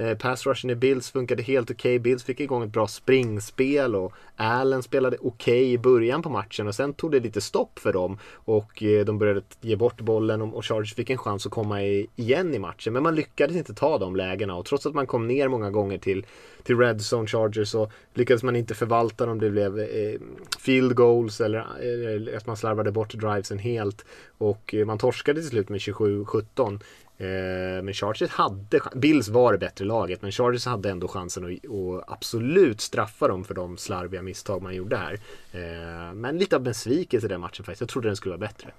Eh, 0.00 0.16
pass 0.16 0.46
rushen 0.46 0.70
i 0.70 0.74
Bills 0.74 1.10
funkade 1.10 1.42
helt 1.42 1.70
okej. 1.70 1.90
Okay. 1.90 1.98
Bills 1.98 2.24
fick 2.24 2.40
igång 2.40 2.62
ett 2.62 2.70
bra 2.70 2.86
springspel 2.86 3.96
och 3.96 4.12
Allen 4.36 4.82
spelade 4.82 5.16
okej 5.20 5.62
okay 5.62 5.72
i 5.72 5.78
början 5.78 6.22
på 6.22 6.30
matchen 6.30 6.68
och 6.68 6.74
sen 6.74 6.94
tog 6.94 7.12
det 7.12 7.20
lite 7.20 7.40
stopp 7.40 7.78
för 7.78 7.92
dem 7.92 8.18
och 8.32 8.82
eh, 8.82 9.04
de 9.04 9.18
började 9.18 9.42
ge 9.60 9.76
bort 9.76 10.00
bollen 10.00 10.42
och 10.42 10.64
Chargers 10.64 10.94
fick 10.94 11.10
en 11.10 11.18
chans 11.18 11.46
att 11.46 11.52
komma 11.52 11.82
igen 11.82 12.54
i 12.54 12.58
matchen. 12.58 12.92
Men 12.92 13.02
man 13.02 13.14
lyckades 13.14 13.56
inte 13.56 13.74
ta 13.74 13.98
de 13.98 14.16
lägena 14.16 14.54
och 14.54 14.64
trots 14.64 14.86
att 14.86 14.94
man 14.94 15.06
kom 15.06 15.26
ner 15.26 15.48
många 15.48 15.70
gånger 15.70 15.98
till, 15.98 16.26
till 16.62 16.78
Red 16.78 17.00
Zone 17.12 17.26
Chargers 17.26 17.68
så 17.68 17.90
lyckades 18.14 18.42
man 18.42 18.56
inte 18.56 18.74
förvalta 18.74 19.26
dem. 19.26 19.38
Det 19.38 19.50
blev 19.50 19.78
eh, 19.80 20.20
field 20.58 20.94
goals 20.94 21.40
eller, 21.40 22.36
att 22.36 22.46
man 22.46 22.56
slarvade 22.56 22.92
bort 22.92 23.14
drivesen 23.40 23.58
helt 23.58 24.04
och 24.38 24.74
man 24.86 24.98
torskade 24.98 25.40
till 25.40 25.50
slut 25.50 25.68
med 25.68 25.78
27-17. 25.78 26.80
Eh, 27.18 27.82
men 27.82 27.94
Chargers 27.94 28.30
hade, 28.30 28.80
Bills 28.94 29.28
var 29.28 29.52
det 29.52 29.58
bättre 29.58 29.84
laget, 29.84 30.22
men 30.22 30.32
Chargers 30.32 30.66
hade 30.66 30.90
ändå 30.90 31.08
chansen 31.08 31.44
att, 31.44 31.70
att 31.70 32.04
absolut 32.06 32.80
straffa 32.80 33.28
dem 33.28 33.44
för 33.44 33.54
de 33.54 33.76
slarviga 33.76 34.22
misstag 34.22 34.62
man 34.62 34.74
gjorde 34.74 34.96
här. 34.96 35.20
Eh, 35.52 36.14
men 36.14 36.38
lite 36.38 36.56
av 36.56 36.62
besvikelse 36.62 37.26
i 37.26 37.28
den 37.28 37.40
matchen 37.40 37.64
faktiskt. 37.64 37.80
Jag 37.80 37.88
trodde 37.88 38.08
den 38.08 38.16
skulle 38.16 38.36
vara 38.36 38.48
bättre. 38.48 38.70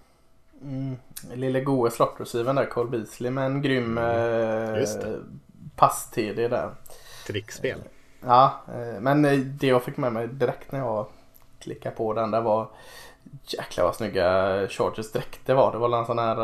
Mm. 0.62 0.96
Lille 1.34 1.62
goe 1.62 1.92
slottreceivern 1.92 2.56
där, 2.56 2.66
Cole 2.66 2.90
Beasley 2.90 3.32
med 3.32 3.46
en 3.46 3.62
grym 3.62 3.98
mm. 3.98 4.76
eh, 4.76 5.16
pass-TD 5.76 6.48
där. 6.48 6.70
Trickspel. 7.28 7.80
Ja, 8.26 8.62
eh, 8.68 9.02
men 9.02 9.22
det 9.58 9.68
jag 9.68 9.84
fick 9.84 9.98
med 9.98 10.14
mig 10.14 10.28
direkt 10.28 10.72
när 10.72 10.80
jag 10.80 11.08
klickade 11.60 11.96
på 11.96 12.14
den 12.14 12.32
där 12.32 12.42
var 12.42 12.68
Jäklar 13.44 13.86
vad 13.86 13.96
snygga 13.96 14.28
Chargers 14.70 15.12
dräkter 15.12 15.54
var. 15.54 15.72
Det 15.72 15.78
var 15.78 16.00
en 16.00 16.06
sån 16.06 16.20
här, 16.20 16.36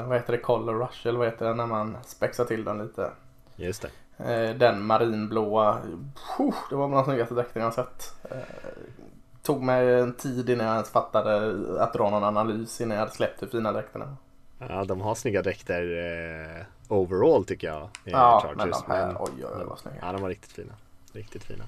eh, 0.00 0.08
vad 0.08 0.18
heter 0.18 0.32
det, 0.32 0.38
color 0.38 0.78
rush 0.78 1.06
eller 1.06 1.18
vad 1.18 1.28
heter 1.28 1.46
det 1.46 1.54
när 1.54 1.66
man 1.66 1.96
spexar 2.06 2.44
till 2.44 2.64
den 2.64 2.78
lite. 2.78 3.10
Just 3.56 3.82
det. 3.82 3.90
Eh, 4.32 4.56
den 4.56 4.82
marinblåa, 4.86 5.78
det 6.70 6.76
var 6.76 6.88
bland 6.88 6.92
de 6.92 7.04
snyggaste 7.04 7.34
dräkterna 7.34 7.64
jag 7.64 7.74
sett. 7.74 8.14
Eh, 8.30 8.36
tog 9.42 9.62
mig 9.62 10.00
en 10.00 10.14
tid 10.14 10.50
innan 10.50 10.66
jag 10.66 10.74
ens 10.74 10.90
fattade 10.90 11.54
att 11.82 11.92
dra 11.92 12.10
någon 12.10 12.24
analys 12.24 12.80
innan 12.80 12.94
jag 12.94 13.00
hade 13.00 13.14
släppt 13.14 13.42
hur 13.42 13.46
fina 13.46 13.72
dräkterna 13.72 14.16
Ja, 14.68 14.84
de 14.84 15.00
har 15.00 15.14
snygga 15.14 15.42
dräkter 15.42 15.82
eh, 15.82 16.64
overall 16.88 17.44
tycker 17.44 17.66
jag. 17.66 17.88
Ja, 18.04 18.40
Chargers. 18.42 18.56
men 18.56 18.70
de 18.70 18.92
här, 18.92 19.06
men, 19.06 19.16
oj, 19.20 19.30
oj, 19.36 19.44
oj 19.58 19.64
vad 19.64 19.78
snygga. 19.78 19.98
Ja, 20.02 20.12
de 20.12 20.22
var 20.22 20.28
riktigt 20.28 20.52
fina. 20.52 20.72
Riktigt 21.12 21.44
fina. 21.44 21.64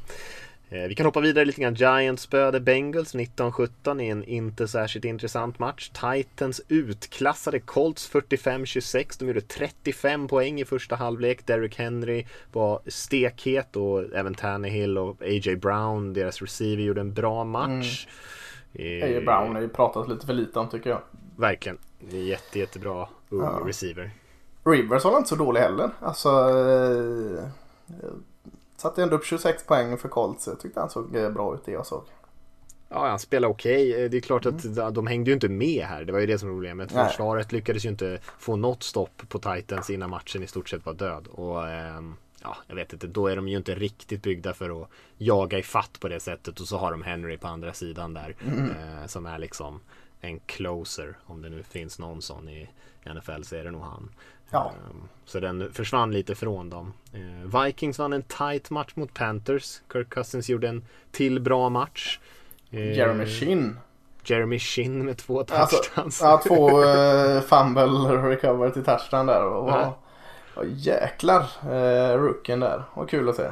Eh, 0.72 0.88
vi 0.88 0.94
kan 0.94 1.06
hoppa 1.06 1.20
vidare 1.20 1.44
lite 1.44 1.60
grann. 1.60 1.74
Giants 1.74 2.22
spöade 2.22 2.60
Bengals 2.60 3.14
19-17 3.14 4.02
i 4.02 4.08
en 4.08 4.24
inte 4.24 4.68
särskilt 4.68 5.04
intressant 5.04 5.58
match. 5.58 5.90
Titans 5.90 6.60
utklassade 6.68 7.60
Colts 7.60 8.12
45-26. 8.12 9.16
De 9.18 9.26
gjorde 9.28 9.40
35 9.40 10.28
poäng 10.28 10.60
i 10.60 10.64
första 10.64 10.96
halvlek. 10.96 11.46
Derrick 11.46 11.78
Henry 11.78 12.26
var 12.52 12.80
stekhet 12.86 13.76
och 13.76 14.14
även 14.14 14.34
Tannehill 14.34 14.98
och 14.98 15.22
A.J. 15.22 15.56
Brown, 15.56 16.12
deras 16.12 16.42
receiver, 16.42 16.82
gjorde 16.82 17.00
en 17.00 17.14
bra 17.14 17.44
match. 17.44 18.06
Mm. 18.74 19.02
A.J. 19.02 19.20
Brown 19.20 19.54
har 19.54 19.62
ju 19.62 19.68
pratat 19.68 20.08
lite 20.08 20.26
för 20.26 20.34
lite 20.34 20.58
om 20.58 20.68
tycker 20.68 20.90
jag. 20.90 21.00
Verkligen. 21.36 21.78
Jätte, 22.10 22.58
jättebra 22.58 23.08
ja. 23.30 23.62
receiver. 23.66 24.10
Rivers 24.64 25.04
var 25.04 25.16
inte 25.16 25.28
så 25.28 25.36
dålig 25.36 25.60
heller. 25.60 25.90
Alltså... 26.00 26.30
Satte 28.82 29.02
ändå 29.02 29.16
upp 29.16 29.24
26 29.24 29.66
poäng 29.66 29.98
för 29.98 30.08
Colts. 30.08 30.46
Jag 30.46 30.60
tyckte 30.60 30.80
han 30.80 30.90
såg 30.90 31.16
eh, 31.16 31.30
bra 31.30 31.54
ut 31.54 31.64
det 31.64 31.72
jag 31.72 31.86
såg. 31.86 32.02
Ja, 32.88 33.08
han 33.08 33.18
spelar 33.18 33.48
okej. 33.48 33.90
Okay. 33.90 34.04
Eh, 34.04 34.10
det 34.10 34.16
är 34.16 34.20
klart 34.20 34.46
att 34.46 34.64
mm. 34.64 34.94
de 34.94 35.06
hängde 35.06 35.30
ju 35.30 35.34
inte 35.34 35.48
med 35.48 35.84
här. 35.84 36.04
Det 36.04 36.12
var 36.12 36.20
ju 36.20 36.26
det 36.26 36.38
som 36.38 36.48
var 36.48 36.54
problemet. 36.54 36.94
Nej. 36.94 37.08
Försvaret 37.08 37.52
lyckades 37.52 37.84
ju 37.84 37.88
inte 37.88 38.18
få 38.38 38.56
något 38.56 38.82
stopp 38.82 39.22
på 39.28 39.38
Titans 39.38 39.90
innan 39.90 40.10
matchen 40.10 40.42
i 40.42 40.46
stort 40.46 40.68
sett 40.68 40.86
var 40.86 40.94
död. 40.94 41.26
Och 41.26 41.68
eh, 41.68 42.02
ja, 42.42 42.56
jag 42.66 42.74
vet 42.74 42.92
inte, 42.92 43.06
då 43.06 43.26
är 43.26 43.36
de 43.36 43.48
ju 43.48 43.56
inte 43.56 43.74
riktigt 43.74 44.22
byggda 44.22 44.54
för 44.54 44.82
att 44.82 44.88
jaga 45.18 45.58
i 45.58 45.62
fatt 45.62 46.00
på 46.00 46.08
det 46.08 46.20
sättet. 46.20 46.60
Och 46.60 46.68
så 46.68 46.76
har 46.76 46.90
de 46.90 47.02
Henry 47.02 47.38
på 47.38 47.48
andra 47.48 47.72
sidan 47.72 48.14
där. 48.14 48.36
Mm. 48.46 48.70
Eh, 48.70 49.06
som 49.06 49.26
är 49.26 49.38
liksom 49.38 49.80
en 50.20 50.40
closer. 50.40 51.18
Om 51.24 51.42
det 51.42 51.48
nu 51.48 51.62
finns 51.62 51.98
någon 51.98 52.22
sån 52.22 52.48
i 52.48 52.68
NFL 53.14 53.42
så 53.42 53.56
är 53.56 53.64
det 53.64 53.70
nog 53.70 53.82
han. 53.82 54.10
Ja. 54.52 54.72
Ehm, 54.90 55.08
så 55.24 55.40
den 55.40 55.72
försvann 55.72 56.12
lite 56.12 56.34
från 56.34 56.70
dem. 56.70 56.92
Ehm, 57.12 57.64
Vikings 57.64 57.98
vann 57.98 58.12
en 58.12 58.22
tight 58.22 58.70
match 58.70 58.92
mot 58.94 59.14
Panthers. 59.14 59.80
Kirk 59.92 60.08
Cousins 60.08 60.48
gjorde 60.48 60.68
en 60.68 60.84
till 61.10 61.40
bra 61.40 61.68
match. 61.68 62.18
Ehm, 62.70 62.92
Jeremy 62.92 63.26
Shin. 63.26 63.76
Jeremy 64.24 64.58
Shin 64.58 65.04
med 65.04 65.16
två 65.16 65.40
alltså, 65.40 65.76
touchdowns. 65.76 66.22
Alltså, 66.22 66.48
ja, 66.48 66.56
två 66.56 66.82
uh, 66.82 67.40
fumble 67.48 67.82
recover 68.28 68.70
till 68.70 68.84
touchdown 68.84 69.26
där. 69.26 69.44
Och, 69.44 69.70
ja. 69.70 69.98
och 70.54 70.64
jäklar 70.66 71.46
uh, 71.64 72.18
rookien 72.18 72.60
där. 72.60 72.84
Vad 72.94 73.10
kul 73.10 73.28
att 73.28 73.36
se. 73.36 73.50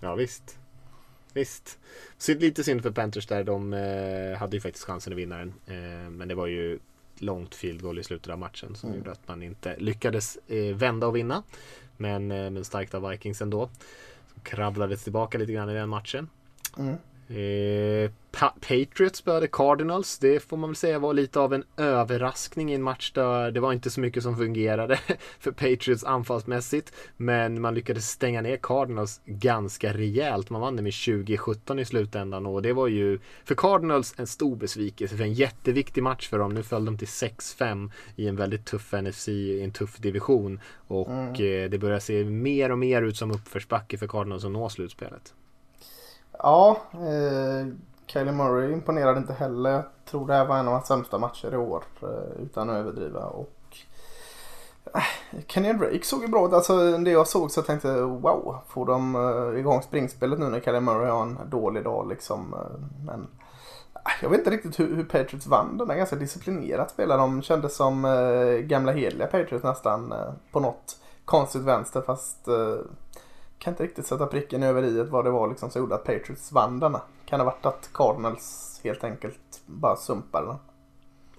Ja 0.00 0.14
visst. 0.14 0.58
Visst. 1.32 1.78
Så 2.18 2.34
lite 2.34 2.64
synd 2.64 2.82
för 2.82 2.90
Panthers 2.90 3.26
där. 3.26 3.44
De 3.44 3.72
uh, 3.72 4.36
hade 4.36 4.56
ju 4.56 4.60
faktiskt 4.60 4.84
chansen 4.84 5.12
att 5.12 5.18
vinna 5.18 5.38
den. 5.38 5.54
Uh, 5.70 6.10
men 6.10 6.28
det 6.28 6.34
var 6.34 6.46
ju 6.46 6.78
långt 7.18 7.54
field 7.54 7.82
goal 7.82 7.98
i 7.98 8.04
slutet 8.04 8.32
av 8.32 8.38
matchen 8.38 8.74
som 8.74 8.88
mm. 8.88 8.98
gjorde 8.98 9.12
att 9.12 9.28
man 9.28 9.42
inte 9.42 9.76
lyckades 9.78 10.38
eh, 10.46 10.76
vända 10.76 11.06
och 11.06 11.16
vinna. 11.16 11.42
Men, 11.96 12.30
eh, 12.30 12.50
men 12.50 12.64
starkt 12.64 12.94
av 12.94 13.08
Vikings 13.08 13.42
ändå. 13.42 13.70
Som 14.32 14.42
kravlades 14.42 15.04
tillbaka 15.04 15.38
lite 15.38 15.52
grann 15.52 15.70
i 15.70 15.74
den 15.74 15.88
matchen. 15.88 16.28
Mm. 16.78 16.96
Eh, 17.28 18.10
pa 18.32 18.54
Patriots 18.60 19.18
spöade 19.18 19.46
Cardinals. 19.46 20.18
Det 20.18 20.40
får 20.40 20.56
man 20.56 20.70
väl 20.70 20.76
säga 20.76 20.98
var 20.98 21.14
lite 21.14 21.40
av 21.40 21.54
en 21.54 21.64
överraskning 21.76 22.72
i 22.72 22.74
en 22.74 22.82
match 22.82 23.12
där 23.12 23.50
det 23.50 23.60
var 23.60 23.72
inte 23.72 23.90
så 23.90 24.00
mycket 24.00 24.22
som 24.22 24.36
fungerade 24.36 24.98
för 25.38 25.50
Patriots 25.50 26.04
anfallsmässigt. 26.04 26.92
Men 27.16 27.60
man 27.60 27.74
lyckades 27.74 28.10
stänga 28.10 28.40
ner 28.40 28.56
Cardinals 28.56 29.20
ganska 29.26 29.92
rejält. 29.92 30.50
Man 30.50 30.60
vann 30.60 30.76
det 30.76 30.82
med 30.82 30.92
20-17 30.92 31.80
i 31.80 31.84
slutändan 31.84 32.46
och 32.46 32.62
det 32.62 32.72
var 32.72 32.88
ju 32.88 33.18
för 33.44 33.54
Cardinals 33.54 34.14
en 34.16 34.26
stor 34.26 34.56
besvikelse. 34.56 35.16
För 35.16 35.24
en 35.24 35.34
jätteviktig 35.34 36.02
match 36.02 36.28
för 36.28 36.38
dem. 36.38 36.54
Nu 36.54 36.62
föll 36.62 36.84
de 36.84 36.98
till 36.98 37.08
6-5 37.08 37.90
i 38.16 38.28
en 38.28 38.36
väldigt 38.36 38.64
tuff 38.64 38.92
NFC, 38.92 39.28
i 39.28 39.62
en 39.62 39.72
tuff 39.72 39.96
division. 39.96 40.60
Och 40.86 41.10
mm. 41.10 41.64
Eh, 41.64 41.70
det 41.70 41.78
börjar 41.78 41.98
se 41.98 42.24
mer 42.24 42.72
och 42.72 42.78
mer 42.78 43.02
ut 43.02 43.16
som 43.16 43.30
uppförsbacke 43.30 43.98
för 43.98 44.06
Cardinals 44.06 44.44
att 44.44 44.50
nå 44.50 44.68
slutspelet. 44.68 45.34
Ja, 46.38 46.76
eh, 46.92 47.66
Kylie 48.06 48.32
Murray 48.32 48.72
imponerade 48.72 49.18
inte 49.18 49.32
heller. 49.32 49.70
Jag 49.70 49.84
tror 50.10 50.26
det 50.26 50.34
här 50.34 50.44
var 50.44 50.58
en 50.58 50.68
av 50.68 50.72
hans 50.72 50.86
sämsta 50.86 51.18
matcher 51.18 51.54
i 51.54 51.56
år 51.56 51.82
eh, 52.02 52.42
utan 52.42 52.70
att 52.70 52.76
överdriva. 52.76 53.20
Och 53.20 53.76
eh, 54.94 55.02
Kenny 55.46 55.72
Drake 55.72 56.04
såg 56.04 56.22
ju 56.22 56.28
bra 56.28 56.46
ut. 56.46 56.52
Alltså 56.52 56.98
det 56.98 57.10
jag 57.10 57.28
såg 57.28 57.50
så 57.50 57.58
jag 57.58 57.66
tänkte 57.66 58.00
wow, 58.00 58.56
får 58.68 58.86
de 58.86 59.16
uh, 59.16 59.58
igång 59.58 59.82
springspelet 59.82 60.38
nu 60.38 60.44
när 60.48 60.60
Kylie 60.60 60.80
Murray 60.80 61.10
har 61.10 61.22
en 61.22 61.38
dålig 61.46 61.84
dag 61.84 62.08
liksom. 62.08 62.54
Eh, 62.54 63.04
men 63.06 63.26
eh, 63.94 64.12
jag 64.22 64.30
vet 64.30 64.38
inte 64.38 64.50
riktigt 64.50 64.80
hur, 64.80 64.96
hur 64.96 65.04
Patriots 65.04 65.46
vann 65.46 65.78
den 65.78 65.88
där 65.88 65.94
ganska 65.94 66.16
disciplinerat 66.16 66.90
spelade 66.90 67.22
de. 67.22 67.42
Kändes 67.42 67.76
som 67.76 68.02
gamla 68.62 68.92
heliga 68.92 69.26
Patriots 69.26 69.64
nästan 69.64 70.14
på 70.52 70.60
något 70.60 70.96
konstigt 71.24 71.62
vänster 71.62 72.00
fast 72.00 72.48
kan 73.58 73.72
inte 73.72 73.82
riktigt 73.82 74.06
sätta 74.06 74.26
pricken 74.26 74.62
över 74.62 74.84
i 74.84 75.02
vad 75.02 75.24
det 75.24 75.30
var 75.30 75.48
liksom 75.48 75.70
som 75.70 75.82
gjorde 75.82 75.94
att 75.94 76.04
Patriots 76.04 76.52
vann 76.52 76.80
denna. 76.80 77.02
Kan 77.24 77.38
det 77.38 77.44
ha 77.44 77.52
varit 77.52 77.66
att 77.66 77.90
Cardinals 77.92 78.80
helt 78.84 79.04
enkelt 79.04 79.62
bara 79.66 79.96
sumpade 79.96 80.46
den? 80.46 80.56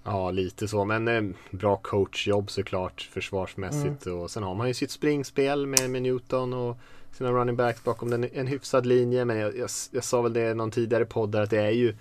Ja, 0.03 0.31
lite 0.31 0.67
så. 0.67 0.85
Men 0.85 1.07
eh, 1.07 1.23
bra 1.51 1.77
coachjobb 1.77 2.51
såklart 2.51 3.09
försvarsmässigt. 3.13 4.05
Mm. 4.05 4.19
Och 4.19 4.31
sen 4.31 4.43
har 4.43 4.55
man 4.55 4.67
ju 4.67 4.73
sitt 4.73 4.91
springspel 4.91 5.67
med, 5.67 5.89
med 5.89 6.01
Newton 6.01 6.53
och 6.53 6.77
sina 7.11 7.31
running 7.31 7.55
backs 7.55 7.83
bakom 7.83 8.09
den, 8.09 8.29
en 8.33 8.47
hyfsad 8.47 8.85
linje. 8.85 9.25
Men 9.25 9.37
jag, 9.37 9.57
jag, 9.57 9.69
jag 9.91 10.03
sa 10.03 10.21
väl 10.21 10.33
det 10.33 10.49
i 10.49 10.55
någon 10.55 10.71
tidigare 10.71 11.05
podd 11.05 11.31
där 11.31 11.41
att 11.41 11.49
det 11.49 11.61
är 11.61 11.71
ju 11.71 11.95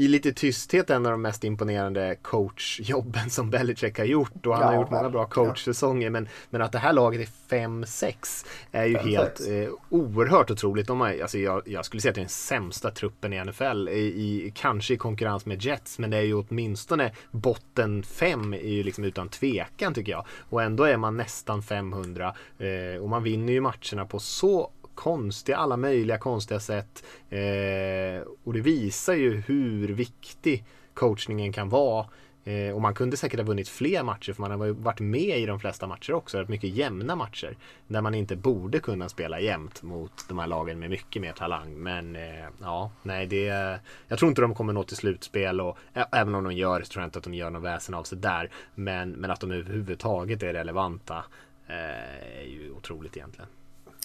i 0.00 0.08
lite 0.08 0.32
tysthet 0.32 0.90
en 0.90 1.06
av 1.06 1.12
de 1.12 1.22
mest 1.22 1.44
imponerande 1.44 2.16
coachjobben 2.22 3.30
som 3.30 3.50
Belichick 3.50 3.98
har 3.98 4.04
gjort. 4.04 4.46
Och 4.46 4.54
han 4.54 4.62
ja, 4.62 4.68
har 4.68 4.74
gjort 4.74 4.90
många 4.90 5.10
bra 5.10 5.26
coachsäsonger. 5.26 6.10
Men, 6.10 6.28
men 6.50 6.62
att 6.62 6.72
det 6.72 6.78
här 6.78 6.92
laget 6.92 7.20
är 7.20 7.56
5-6 7.56 8.46
är 8.72 8.84
ju 8.84 8.98
5, 8.98 9.08
helt 9.08 9.40
eh, 9.40 9.72
oerhört 9.88 10.50
otroligt. 10.50 10.86
De 10.86 11.00
har, 11.00 11.20
alltså 11.22 11.38
jag, 11.38 11.62
jag, 11.66 11.84
skulle 11.84 12.00
säga 12.00 12.10
att 12.10 12.14
det 12.14 12.20
är 12.20 12.22
den 12.22 12.28
sämsta 12.28 12.90
truppen 12.90 13.32
i 13.32 13.44
NFL. 13.44 13.88
I, 13.88 13.98
i, 13.98 14.52
kanske 14.54 14.94
i 14.94 14.96
konkurrens 14.96 15.46
med 15.46 15.64
Jets. 15.64 15.98
Men 15.98 16.10
det 16.10 16.16
är 16.16 16.22
ju 16.22 16.34
åtminstone 16.34 17.12
botten 17.30 18.02
5 18.02 18.54
är 18.54 18.58
ju 18.58 18.82
liksom 18.82 19.04
utan 19.04 19.28
tvekan 19.28 19.94
tycker 19.94 20.12
jag. 20.12 20.26
Och 20.50 20.62
ändå 20.62 20.84
är 20.84 20.96
man 20.96 21.16
nästan 21.16 21.62
500. 21.62 22.34
Eh, 22.58 23.02
och 23.02 23.08
man 23.08 23.22
vinner 23.22 23.52
ju 23.52 23.60
matcherna 23.60 24.04
på 24.08 24.18
så 24.18 24.70
konstiga, 25.00 25.56
alla 25.56 25.76
möjliga 25.76 26.18
konstiga 26.18 26.60
sätt. 26.60 27.04
Eh, 27.30 28.28
och 28.44 28.52
det 28.52 28.60
visar 28.60 29.14
ju 29.14 29.40
hur 29.46 29.88
viktig 29.88 30.64
coachningen 30.94 31.52
kan 31.52 31.68
vara 31.68 32.06
Eh, 32.44 32.74
och 32.74 32.80
man 32.80 32.94
kunde 32.94 33.16
säkert 33.16 33.40
ha 33.40 33.46
vunnit 33.46 33.68
fler 33.68 34.02
matcher 34.02 34.32
för 34.32 34.40
man 34.40 34.50
har 34.50 34.68
varit 34.68 35.00
med 35.00 35.38
i 35.38 35.46
de 35.46 35.60
flesta 35.60 35.86
matcher 35.86 36.12
också. 36.12 36.38
Det 36.38 36.48
mycket 36.48 36.70
jämna 36.70 37.16
matcher. 37.16 37.56
Där 37.86 38.00
man 38.00 38.14
inte 38.14 38.36
borde 38.36 38.78
kunna 38.78 39.08
spela 39.08 39.40
jämnt 39.40 39.82
mot 39.82 40.28
de 40.28 40.38
här 40.38 40.46
lagen 40.46 40.78
med 40.78 40.90
mycket 40.90 41.22
mer 41.22 41.32
talang. 41.32 41.74
Men 41.74 42.16
eh, 42.16 42.46
ja, 42.60 42.90
nej 43.02 43.26
det... 43.26 43.78
Jag 44.08 44.18
tror 44.18 44.28
inte 44.28 44.40
de 44.40 44.54
kommer 44.54 44.72
nå 44.72 44.82
till 44.82 44.96
slutspel 44.96 45.60
och 45.60 45.78
även 46.12 46.34
om 46.34 46.44
de 46.44 46.52
gör 46.52 46.78
det 46.80 46.86
så 46.86 46.92
tror 46.92 47.02
jag 47.02 47.06
inte 47.06 47.18
att 47.18 47.24
de 47.24 47.34
gör 47.34 47.50
något 47.50 47.62
väsen 47.62 47.94
av 47.94 48.04
sig 48.04 48.18
där. 48.18 48.50
Men, 48.74 49.10
men 49.10 49.30
att 49.30 49.40
de 49.40 49.50
överhuvudtaget 49.50 50.42
är 50.42 50.52
relevanta 50.52 51.24
eh, 51.66 52.40
är 52.40 52.46
ju 52.46 52.72
otroligt 52.76 53.16
egentligen. 53.16 53.48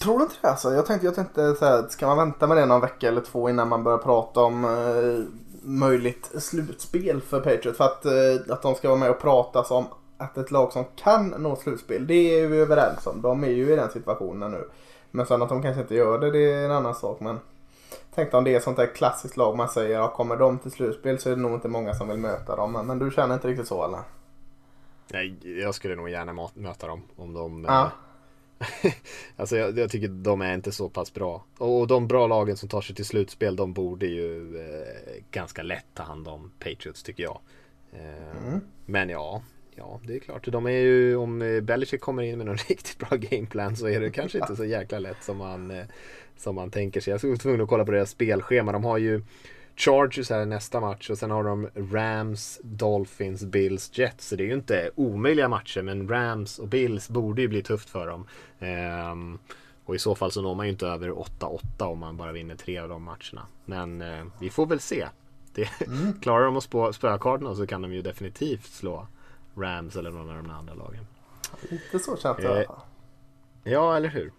Tror 0.02 0.18
du 0.18 0.24
inte 0.24 0.36
det 0.40 0.48
alltså? 0.48 0.72
Jag 0.72 0.86
tänkte, 0.86 1.06
jag 1.06 1.14
tänkte 1.14 1.54
så 1.54 1.64
här, 1.64 1.86
ska 1.88 2.06
man 2.06 2.16
vänta 2.16 2.46
med 2.46 2.56
det 2.56 2.66
någon 2.66 2.80
vecka 2.80 3.08
eller 3.08 3.20
två 3.20 3.50
innan 3.50 3.68
man 3.68 3.84
börjar 3.84 3.98
prata 3.98 4.40
om 4.40 4.64
eh, 4.64 5.24
möjligt 5.62 6.30
slutspel 6.42 7.20
för 7.20 7.40
Patriots? 7.40 7.78
För 7.78 7.84
att, 7.84 8.04
eh, 8.04 8.52
att 8.52 8.62
de 8.62 8.74
ska 8.74 8.88
vara 8.88 8.98
med 8.98 9.10
och 9.10 9.20
prata 9.20 9.60
om 9.74 9.86
att 10.18 10.38
ett 10.38 10.50
lag 10.50 10.72
som 10.72 10.84
kan 10.96 11.28
nå 11.28 11.56
slutspel, 11.56 12.06
det 12.06 12.40
är 12.40 12.46
vi 12.46 12.58
överens 12.58 13.06
om. 13.06 13.22
De 13.22 13.44
är 13.44 13.48
ju 13.48 13.72
i 13.72 13.76
den 13.76 13.90
situationen 13.90 14.50
nu. 14.50 14.68
Men 15.10 15.26
sen 15.26 15.42
att 15.42 15.48
de 15.48 15.62
kanske 15.62 15.80
inte 15.80 15.94
gör 15.94 16.18
det, 16.18 16.30
det 16.30 16.52
är 16.52 16.64
en 16.64 16.72
annan 16.72 16.94
sak. 16.94 17.20
Men 17.20 17.38
tänk 18.14 18.34
om 18.34 18.44
det 18.44 18.54
är 18.54 18.60
sånt 18.60 18.76
där 18.76 18.94
klassiskt 18.94 19.36
lag 19.36 19.56
man 19.56 19.68
säger, 19.68 19.98
ja, 19.98 20.08
kommer 20.08 20.36
de 20.36 20.58
till 20.58 20.70
slutspel 20.70 21.18
så 21.18 21.30
är 21.30 21.36
det 21.36 21.42
nog 21.42 21.54
inte 21.54 21.68
många 21.68 21.94
som 21.94 22.08
vill 22.08 22.18
möta 22.18 22.56
dem. 22.56 22.72
Men, 22.72 22.86
men 22.86 22.98
du 22.98 23.10
känner 23.10 23.34
inte 23.34 23.48
riktigt 23.48 23.68
så 23.68 23.84
eller? 23.84 24.00
Nej, 25.12 25.60
jag 25.60 25.74
skulle 25.74 25.96
nog 25.96 26.10
gärna 26.10 26.48
möta 26.54 26.86
dem 26.86 27.02
om 27.16 27.34
de 27.34 27.64
ja. 27.68 27.90
alltså 29.36 29.56
jag, 29.56 29.78
jag, 29.78 29.90
tycker 29.90 30.08
de 30.08 30.40
är 30.40 30.54
inte 30.54 30.72
så 30.72 30.88
pass 30.88 31.14
bra. 31.14 31.44
Och 31.58 31.86
de 31.86 32.08
bra 32.08 32.26
lagen 32.26 32.56
som 32.56 32.68
tar 32.68 32.80
sig 32.80 32.96
till 32.96 33.04
slutspel 33.04 33.56
de 33.56 33.72
borde 33.72 34.06
ju 34.06 34.58
eh, 34.60 35.22
ganska 35.30 35.62
lätt 35.62 35.86
ta 35.94 36.02
hand 36.02 36.28
om 36.28 36.52
Patriots 36.58 37.02
tycker 37.02 37.22
jag. 37.22 37.40
Eh, 37.92 38.46
mm. 38.46 38.60
Men 38.86 39.08
ja, 39.08 39.42
ja 39.74 40.00
det 40.04 40.16
är 40.16 40.18
klart. 40.18 40.46
De 40.46 40.66
är 40.66 40.70
ju, 40.70 41.16
om 41.16 41.42
eh, 41.42 41.60
Belichick 41.60 42.00
kommer 42.00 42.22
in 42.22 42.38
med 42.38 42.46
någon 42.46 42.56
riktigt 42.68 42.98
bra 42.98 43.16
gameplan 43.16 43.76
så 43.76 43.88
är 43.88 44.00
det 44.00 44.10
kanske 44.10 44.38
inte 44.38 44.56
så 44.56 44.64
jäkla 44.64 44.98
lätt 44.98 45.22
som 45.22 45.36
man, 45.36 45.70
eh, 45.70 45.84
som 46.36 46.54
man 46.54 46.70
tänker 46.70 47.00
sig. 47.00 47.10
Jag 47.10 47.28
var 47.28 47.36
tvungen 47.36 47.60
att 47.60 47.68
kolla 47.68 47.84
på 47.84 47.92
deras 47.92 48.10
spelschema. 48.10 48.72
De 48.72 48.84
har 48.84 48.98
ju 48.98 49.22
Chargers 49.76 50.30
här 50.30 50.46
nästa 50.46 50.80
match 50.80 51.10
och 51.10 51.18
sen 51.18 51.30
har 51.30 51.44
de 51.44 51.68
Rams, 51.74 52.60
Dolphins, 52.62 53.44
Bills, 53.44 53.90
Jets. 53.98 54.28
Så 54.28 54.36
det 54.36 54.42
är 54.42 54.46
ju 54.46 54.54
inte 54.54 54.90
omöjliga 54.94 55.48
matcher 55.48 55.82
men 55.82 56.08
Rams 56.08 56.58
och 56.58 56.68
Bills 56.68 57.08
borde 57.08 57.42
ju 57.42 57.48
bli 57.48 57.62
tufft 57.62 57.90
för 57.90 58.06
dem. 58.06 58.26
Um, 59.12 59.38
och 59.84 59.94
i 59.94 59.98
så 59.98 60.14
fall 60.14 60.32
så 60.32 60.42
når 60.42 60.54
man 60.54 60.66
ju 60.66 60.72
inte 60.72 60.86
över 60.86 61.10
8-8 61.10 61.84
om 61.84 61.98
man 61.98 62.16
bara 62.16 62.32
vinner 62.32 62.56
tre 62.56 62.78
av 62.78 62.88
de 62.88 63.02
matcherna. 63.02 63.46
Men 63.64 64.02
uh, 64.02 64.26
vi 64.40 64.50
får 64.50 64.66
väl 64.66 64.80
se. 64.80 65.06
Det, 65.52 65.68
mm. 65.86 66.12
Klarar 66.22 66.44
de 66.44 66.56
att 66.56 66.64
spå, 66.64 66.92
spöa 66.92 67.18
Cardinals 67.18 67.58
så 67.58 67.66
kan 67.66 67.82
de 67.82 67.92
ju 67.92 68.02
definitivt 68.02 68.66
slå 68.66 69.06
Rams 69.56 69.96
eller 69.96 70.10
någon 70.10 70.30
av 70.30 70.36
de 70.36 70.50
andra 70.50 70.74
lagen. 70.74 71.06
Lite 71.70 71.98
så 71.98 72.16
känns 72.16 72.36
det 72.36 72.62
eh, 72.62 72.70
Ja, 73.64 73.96
eller 73.96 74.08
hur. 74.08 74.32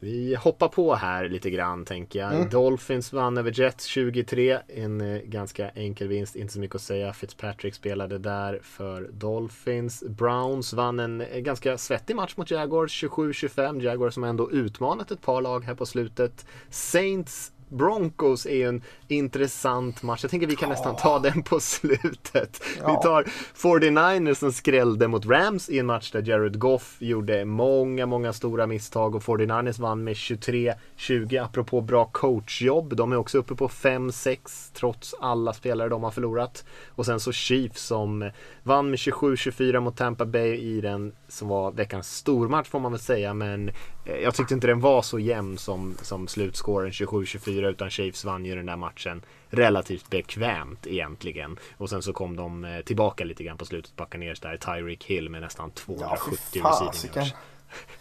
Vi 0.00 0.34
hoppar 0.34 0.68
på 0.68 0.94
här 0.94 1.28
lite 1.28 1.50
grann 1.50 1.84
tänker 1.84 2.18
jag. 2.18 2.34
Mm. 2.34 2.48
Dolphins 2.48 3.12
vann 3.12 3.38
över 3.38 3.60
Jets 3.60 3.84
23. 3.84 4.58
En 4.68 5.00
eh, 5.00 5.22
ganska 5.24 5.70
enkel 5.70 6.08
vinst, 6.08 6.36
inte 6.36 6.52
så 6.52 6.60
mycket 6.60 6.76
att 6.76 6.82
säga. 6.82 7.12
Fitzpatrick 7.12 7.74
spelade 7.74 8.18
där 8.18 8.60
för 8.62 9.08
Dolphins. 9.12 10.04
Browns 10.08 10.72
vann 10.72 11.00
en 11.00 11.20
eh, 11.20 11.38
ganska 11.38 11.78
svettig 11.78 12.16
match 12.16 12.36
mot 12.36 12.50
Jaguars 12.50 13.04
27-25. 13.04 13.82
Jaguars 13.82 14.14
som 14.14 14.24
ändå 14.24 14.50
utmanat 14.50 15.10
ett 15.10 15.22
par 15.22 15.40
lag 15.40 15.64
här 15.64 15.74
på 15.74 15.86
slutet. 15.86 16.46
Saints 16.70 17.52
Broncos 17.68 18.46
är 18.46 18.54
ju 18.54 18.68
en 18.68 18.82
intressant 19.08 20.02
match. 20.02 20.18
Jag 20.22 20.30
tänker 20.30 20.46
vi 20.46 20.56
kan 20.56 20.68
nästan 20.68 20.96
ta 20.96 21.18
den 21.18 21.42
på 21.42 21.60
slutet. 21.60 22.62
Ja. 22.80 22.86
Vi 22.88 23.08
tar 23.08 23.24
49ers 23.56 24.34
som 24.34 24.52
skrällde 24.52 25.08
mot 25.08 25.26
Rams 25.26 25.68
i 25.68 25.78
en 25.78 25.86
match 25.86 26.10
där 26.10 26.28
Jared 26.28 26.58
Goff 26.58 26.96
gjorde 26.98 27.44
många, 27.44 28.06
många 28.06 28.32
stora 28.32 28.66
misstag 28.66 29.14
och 29.14 29.22
49ers 29.22 29.80
vann 29.80 30.04
med 30.04 30.14
23-20 30.14 31.44
apropå 31.44 31.80
bra 31.80 32.04
coachjobb. 32.04 32.96
De 32.96 33.12
är 33.12 33.16
också 33.16 33.38
uppe 33.38 33.54
på 33.54 33.68
5-6 33.68 34.38
trots 34.74 35.14
alla 35.20 35.52
spelare 35.52 35.88
de 35.88 36.02
har 36.02 36.10
förlorat. 36.10 36.64
Och 36.88 37.06
sen 37.06 37.20
så 37.20 37.32
Chiefs 37.32 37.82
som 37.82 38.30
vann 38.62 38.90
med 38.90 38.96
27-24 38.96 39.80
mot 39.80 39.96
Tampa 39.96 40.26
Bay 40.26 40.56
i 40.56 40.80
den 40.80 41.12
som 41.28 41.48
var 41.48 41.72
veckans 41.72 42.16
stormatch 42.16 42.68
får 42.68 42.80
man 42.80 42.92
väl 42.92 43.00
säga 43.00 43.34
men 43.34 43.68
eh, 43.68 44.16
jag 44.22 44.34
tyckte 44.34 44.54
inte 44.54 44.66
den 44.66 44.80
var 44.80 45.02
så 45.02 45.18
jämn 45.18 45.58
som, 45.58 45.96
som 46.02 46.28
slutskåren 46.28 46.90
27-24 46.90 47.57
utan 47.62 47.90
Chiefs 47.90 48.24
vann 48.24 48.44
ju 48.44 48.56
den 48.56 48.66
där 48.66 48.76
matchen 48.76 49.22
relativt 49.48 50.10
bekvämt 50.10 50.86
egentligen. 50.86 51.58
Och 51.76 51.90
sen 51.90 52.02
så 52.02 52.12
kom 52.12 52.36
de 52.36 52.64
eh, 52.64 52.80
tillbaka 52.80 53.24
lite 53.24 53.44
grann 53.44 53.58
på 53.58 53.64
slutet, 53.64 53.96
backade 53.96 54.24
ner 54.24 54.38
där 54.42 54.56
Tyreek 54.56 55.04
Hill 55.04 55.30
med 55.30 55.40
nästan 55.40 55.70
270 55.70 56.38
ja, 56.54 56.90
receiving 56.92 57.16
yards. 57.16 57.34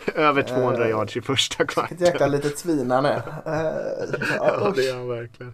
Över 0.15 0.43
200 0.43 0.83
uh, 0.83 0.89
yards 0.89 1.17
i 1.17 1.21
första 1.21 1.65
kvarten. 1.65 1.97
Vilket 1.97 2.13
jäkla 2.13 2.27
litet 2.27 2.57
svin 2.57 2.91
han 2.91 3.05
är. 3.05 3.17
Uh, 3.47 4.19
ja, 4.35 4.73
det 4.75 4.87
är 4.87 4.95
han 4.95 5.07
verkligen. 5.07 5.53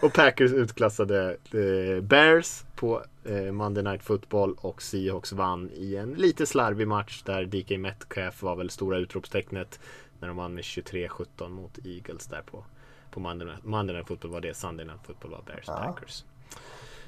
Och 0.00 0.12
Packers 0.12 0.52
utklassade 0.52 1.36
eh, 1.52 2.02
Bears 2.02 2.64
på 2.74 3.02
eh, 3.24 3.52
Monday 3.52 3.84
Night 3.84 4.02
Football 4.02 4.54
och 4.60 4.82
Seahawks 4.82 5.32
vann 5.32 5.70
i 5.74 5.96
en 5.96 6.12
lite 6.12 6.46
slarvig 6.46 6.88
match 6.88 7.22
där 7.22 7.44
DK 7.44 7.78
Metcalf 7.78 8.42
var 8.42 8.56
väl 8.56 8.70
stora 8.70 8.98
utropstecknet 8.98 9.80
när 10.18 10.28
de 10.28 10.36
vann 10.36 10.54
med 10.54 10.64
23-17 10.64 11.48
mot 11.48 11.78
Eagles 11.84 12.26
där 12.26 12.42
på, 12.42 12.64
på 13.10 13.20
Monday, 13.20 13.48
Monday 13.62 13.96
Night 13.96 14.08
Football 14.08 14.30
var 14.30 14.40
det, 14.40 14.56
Sunday 14.56 14.86
Night 14.86 15.00
Football 15.06 15.30
var 15.30 15.42
Bears 15.46 15.64
ja. 15.66 15.74
Packers. 15.74 16.24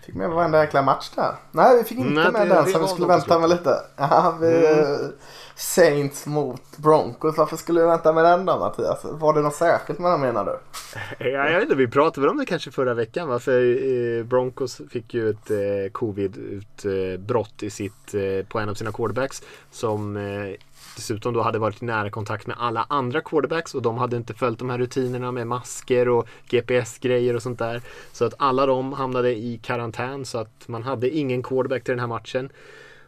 Fick 0.07 0.15
med 0.15 0.31
varenda 0.31 0.65
jäkla 0.65 0.83
match 0.83 1.11
där. 1.15 1.35
Nej, 1.51 1.79
vi 1.79 1.85
fick 1.85 1.99
inte 1.99 2.11
Nej, 2.11 2.33
med 2.33 2.49
det, 2.49 2.55
den 2.55 2.67
så 2.67 2.79
vi 2.79 2.89
skulle 2.89 3.07
vänta 3.07 3.39
med 3.39 3.51
lite. 3.51 3.71
Ja, 3.97 4.39
vi, 4.41 4.67
mm. 4.67 5.13
Saints 5.55 6.27
mot 6.27 6.77
Broncos. 6.77 7.39
Varför 7.39 7.57
skulle 7.57 7.81
vi 7.81 7.87
vänta 7.87 8.13
med 8.13 8.25
den 8.25 8.47
då 8.47 8.59
Mattias? 8.59 9.05
Var 9.05 9.35
det 9.35 9.41
något 9.41 9.55
särskilt 9.55 9.99
med 9.99 10.13
den 10.13 10.21
menar 10.21 10.45
du? 10.45 10.59
Ja, 11.19 11.49
jag 11.49 11.55
vet 11.55 11.63
inte, 11.63 11.75
vi 11.75 11.89
pratade 11.89 12.21
väl 12.21 12.31
om 12.31 12.39
det 12.39 12.47
kanske 12.47 12.71
förra 12.71 12.95
veckan 12.95 13.29
va? 13.29 13.39
För 13.39 13.61
eh, 14.19 14.25
Broncos 14.25 14.81
fick 14.91 15.15
ju 15.15 15.31
ett 15.31 15.51
eh, 15.51 15.93
covid-utbrott 15.93 17.63
i 17.63 17.71
sitt, 17.71 18.15
eh, 18.15 18.47
på 18.49 18.59
en 18.59 18.69
av 18.69 18.75
sina 18.75 18.93
quarterbacks. 18.93 19.43
Som 19.71 20.17
eh, 20.17 20.55
dessutom 20.97 21.33
då 21.33 21.43
hade 21.43 21.59
varit 21.59 21.83
i 21.83 21.85
nära 21.85 22.11
kontakt 22.11 22.47
med 22.47 22.57
alla 22.59 22.87
andra 22.89 23.21
quarterbacks 23.21 23.75
och 23.75 23.83
de 23.83 23.99
hade 23.99 24.17
inte 24.17 24.35
följt 24.35 24.59
de 24.59 24.71
här 24.71 24.79
rutinerna 24.79 25.33
med 25.33 25.47
masker 25.47 26.09
och 26.09 26.29
GPS-grejer 26.49 27.37
och 27.37 27.43
sånt 27.43 27.59
där. 27.59 27.83
Så 28.13 28.25
att 28.25 28.35
alla 28.39 28.67
de 28.67 28.93
hamnade 28.93 29.37
i 29.37 29.61
karantän 29.63 30.25
så 30.25 30.39
att 30.39 30.69
man 30.69 30.83
hade 30.83 31.11
ingen 31.11 31.43
quarterback 31.43 31.85
till 31.85 31.93
den 31.93 32.01
här 32.01 32.07
matchen. 32.07 32.51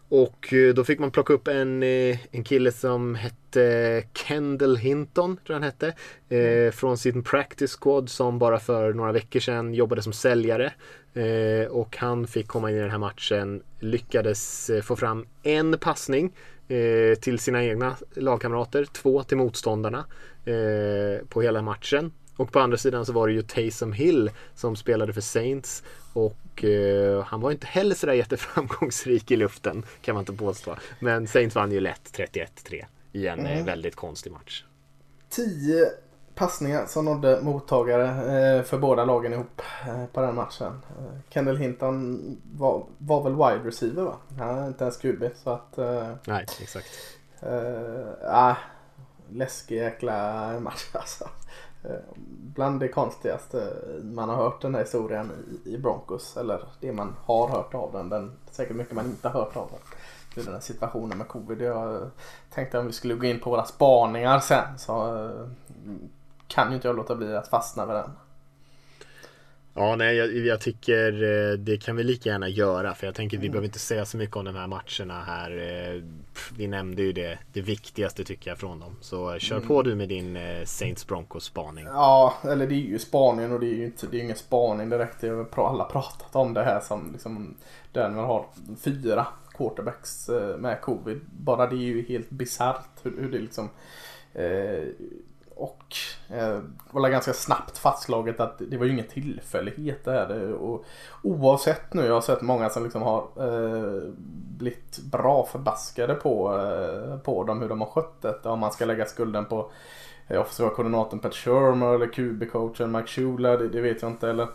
Och 0.09 0.53
eh, 0.53 0.75
då 0.75 0.85
fick 0.85 0.99
man 0.99 1.11
plocka 1.11 1.33
upp 1.33 1.49
en, 1.49 1.83
eh, 1.83 2.19
en 2.31 2.45
kille 2.45 2.73
som 2.73 3.15
hette 3.15 4.05
Kendall 4.15 4.77
Hinton, 4.77 5.37
tror 5.37 5.43
jag 5.47 5.55
han 5.55 5.63
hette. 5.63 5.95
Eh, 6.37 6.73
från 6.73 6.99
sin 6.99 7.23
practice 7.23 7.77
squad 7.81 8.09
som 8.09 8.39
bara 8.39 8.59
för 8.59 8.93
några 8.93 9.13
veckor 9.13 9.41
sedan 9.41 9.75
jobbade 9.75 10.03
som 10.03 10.13
säljare. 10.13 10.73
Eh, 11.15 11.67
och 11.71 11.97
han 11.97 12.27
fick 12.27 12.49
komma 12.49 12.71
in 12.71 12.77
i 12.77 12.81
den 12.81 12.91
här 12.91 12.99
matchen, 12.99 13.63
lyckades 13.81 14.71
eh, 14.71 14.83
få 14.83 14.97
fram 14.97 15.27
en 15.43 15.79
passning 15.79 16.33
eh, 16.69 17.19
till 17.21 17.39
sina 17.39 17.65
egna 17.65 17.97
lagkamrater, 18.15 18.85
två 18.85 19.23
till 19.23 19.37
motståndarna 19.37 20.05
på 21.29 21.43
hela 21.43 21.63
matchen. 21.63 22.13
Och 22.37 22.53
på 22.53 22.61
andra 22.61 22.77
sidan 22.77 23.07
så 23.07 23.13
var 23.13 23.29
det 23.29 23.35
ju 23.35 23.43
Taysom 23.43 23.93
Hill 23.93 24.31
som 24.55 24.77
spelade 24.77 25.13
för 25.13 25.21
Saints 25.21 25.83
och 26.13 26.65
eh, 26.65 27.25
han 27.25 27.41
var 27.41 27.51
inte 27.51 27.67
heller 27.67 27.95
sådär 27.95 28.13
jätteframgångsrik 28.13 29.31
i 29.31 29.37
luften 29.37 29.85
kan 30.03 30.15
man 30.15 30.23
inte 30.23 30.33
påstå. 30.33 30.77
Men 31.01 31.27
Saints 31.27 31.55
vann 31.55 31.73
ju 31.73 31.81
lätt 31.81 32.19
31-3 32.19 32.85
i 33.13 33.27
en 33.27 33.47
eh, 33.47 33.53
mm. 33.53 33.65
väldigt 33.65 33.97
konstig 33.97 34.33
match. 34.33 34.65
Tio 35.29 35.87
passningar 36.35 36.87
som 36.87 37.05
nådde 37.05 37.41
mottagare 37.43 38.09
eh, 38.09 38.63
för 38.63 38.79
båda 38.79 39.05
lagen 39.05 39.33
ihop 39.33 39.63
eh, 39.87 40.07
på 40.13 40.21
den 40.21 40.35
matchen. 40.35 40.83
Eh, 40.99 41.21
Kendall 41.31 41.57
Hinton 41.57 42.21
var, 42.53 42.87
var 42.99 43.23
väl 43.23 43.33
wide 43.33 43.69
receiver 43.69 44.03
va? 44.03 44.17
Han 44.39 44.59
är 44.59 44.67
inte 44.67 44.85
ens 44.85 44.97
QB 44.97 45.25
så 45.37 45.51
att... 45.51 45.79
Nej, 46.27 46.47
exakt. 46.61 46.89
Äh, 47.41 48.57
läskig 49.29 49.77
jäkla 49.77 50.61
match 50.61 50.91
alltså. 50.93 51.29
Bland 52.55 52.81
det 52.81 52.89
konstigaste 52.89 53.73
man 54.03 54.29
har 54.29 54.37
hört 54.37 54.63
den 54.63 54.75
här 54.75 54.83
historien 54.83 55.33
i, 55.65 55.79
Broncos. 55.79 56.37
Eller 56.37 56.61
det 56.81 56.93
man 56.93 57.17
har 57.25 57.49
hört 57.49 57.75
av 57.75 57.93
den. 57.93 58.09
den 58.09 58.33
säkert 58.51 58.77
mycket 58.77 58.95
man 58.95 59.07
inte 59.07 59.29
har 59.29 59.41
hört 59.41 59.57
av 59.57 59.71
den. 59.71 59.81
I 60.43 60.45
den 60.45 60.55
här 60.55 60.61
situationen 60.61 61.19
med 61.19 61.29
covid. 61.29 61.63
Jag 61.63 62.11
tänkte 62.51 62.79
om 62.79 62.87
vi 62.87 62.93
skulle 62.93 63.15
gå 63.15 63.27
in 63.27 63.41
på 63.41 63.51
våra 63.51 63.65
spaningar 63.65 64.41
sen 64.41 64.79
så 64.79 65.31
kan 66.55 66.69
ju 66.69 66.75
inte 66.75 66.89
jag 66.89 66.97
låta 66.97 67.15
bli 67.15 67.37
att 67.37 67.49
fastna 67.49 67.87
med 67.87 67.97
den. 67.97 68.11
Ja, 69.77 69.97
nej, 69.97 70.17
jag, 70.17 70.37
jag, 70.37 70.61
tycker 70.61 71.13
eh, 71.23 71.59
det 71.59 71.77
kan 71.83 71.97
vi 71.97 72.03
lika 72.05 72.29
gärna 72.31 72.49
göra. 72.49 72.95
För 72.95 73.07
jag 73.07 73.15
tänker 73.15 73.39
vi 73.39 73.47
Mm. 73.47 73.53
behöver 73.53 73.67
inte 73.67 73.79
säga 73.79 74.05
så 74.05 74.17
mycket 74.17 74.37
om 74.37 74.45
de 74.45 74.55
här 74.55 74.67
matcherna 74.67 75.23
här. 75.23 75.51
Eh, 75.51 76.03
Vi 76.57 76.67
nämnde 76.67 77.03
ju 77.03 77.13
det, 77.13 77.39
det 77.53 77.61
viktigaste 77.61 78.25
tycker 78.25 78.51
jag 78.51 78.59
från 78.59 78.81
dem. 78.81 78.97
Så 79.01 79.33
eh, 79.33 79.39
kör 79.39 79.57
Mm. 79.57 79.69
på 79.69 79.83
du 79.83 79.95
med 79.95 80.09
din 80.09 80.39
Saints 80.65 81.07
Broncos 81.07 81.45
spaning. 81.45 81.85
Ja, 81.87 82.35
eller 82.45 82.67
det 82.67 82.75
är 82.75 82.77
ju 82.77 82.99
Spanien 82.99 83.53
och 83.53 83.61
det 83.61 83.67
är 83.67 83.75
ju 83.75 83.85
inte, 83.85 84.07
det 84.07 84.17
är 84.17 84.21
ingen 84.23 84.37
spaning 84.37 84.91
direkt. 84.91 85.21
Det 85.21 85.29
har 85.29 85.69
alla 85.69 85.85
pratat 85.85 86.37
om 86.37 86.55
det 86.55 86.65
här 86.65 86.81
som 86.81 87.13
liksom 87.13 87.55
Denver 87.93 88.23
har 88.23 88.47
fyra 88.81 89.27
quarterbacks 89.55 90.31
med 90.59 90.81
covid. 90.81 91.21
Bara 91.39 91.67
det 91.67 91.77
är 91.77 91.79
ju 91.87 92.03
helt 92.09 92.31
bisarrt 92.31 92.89
hur, 93.03 93.21
hur 93.21 93.31
det 93.33 93.39
liksom 93.39 93.71
eh, 94.35 94.85
och 95.57 95.97
eh, 96.29 96.61
var 96.91 97.03
väl 97.03 97.11
ganska 97.11 97.33
snabbt 97.33 97.79
fastslaget 97.79 98.41
att 98.41 98.63
det 98.71 98.77
var 98.77 98.85
ju 98.85 98.93
ingen 98.93 99.09
tillfällighet 99.09 100.05
det 100.05 100.13
här. 100.13 100.53
Och 100.53 100.85
oavsett 101.23 101.95
nu, 101.95 102.07
jag 102.07 102.15
har 102.15 102.21
sett 102.21 102.43
många 102.43 102.71
som 102.71 102.85
liksom 102.85 103.03
har 103.03 103.21
eh, 103.37 104.11
blivit 104.59 104.99
bra 104.99 105.47
förbaskade 105.47 106.15
på, 106.15 106.57
eh, 106.57 107.19
på 107.19 107.45
dem 107.45 107.61
hur 107.61 107.69
de 107.69 107.81
har 107.81 107.89
skött 107.89 108.23
detta. 108.23 108.51
Om 108.51 108.61
man 108.61 108.73
ska 108.73 108.85
lägga 108.85 109.05
skulden 109.05 109.45
på 109.45 109.71
eh, 110.29 110.41
offensiva 110.41 110.71
koordinatorn 110.71 111.21
Pat 111.21 111.35
Shermer 111.35 111.95
eller 111.95 112.07
QB-coachen 112.07 112.87
Mike 112.87 113.09
Shula, 113.09 113.57
det, 113.57 113.69
det 113.69 113.81
vet 113.81 114.03
jag 114.03 114.11
inte. 114.11 114.31
Eller 114.31 114.49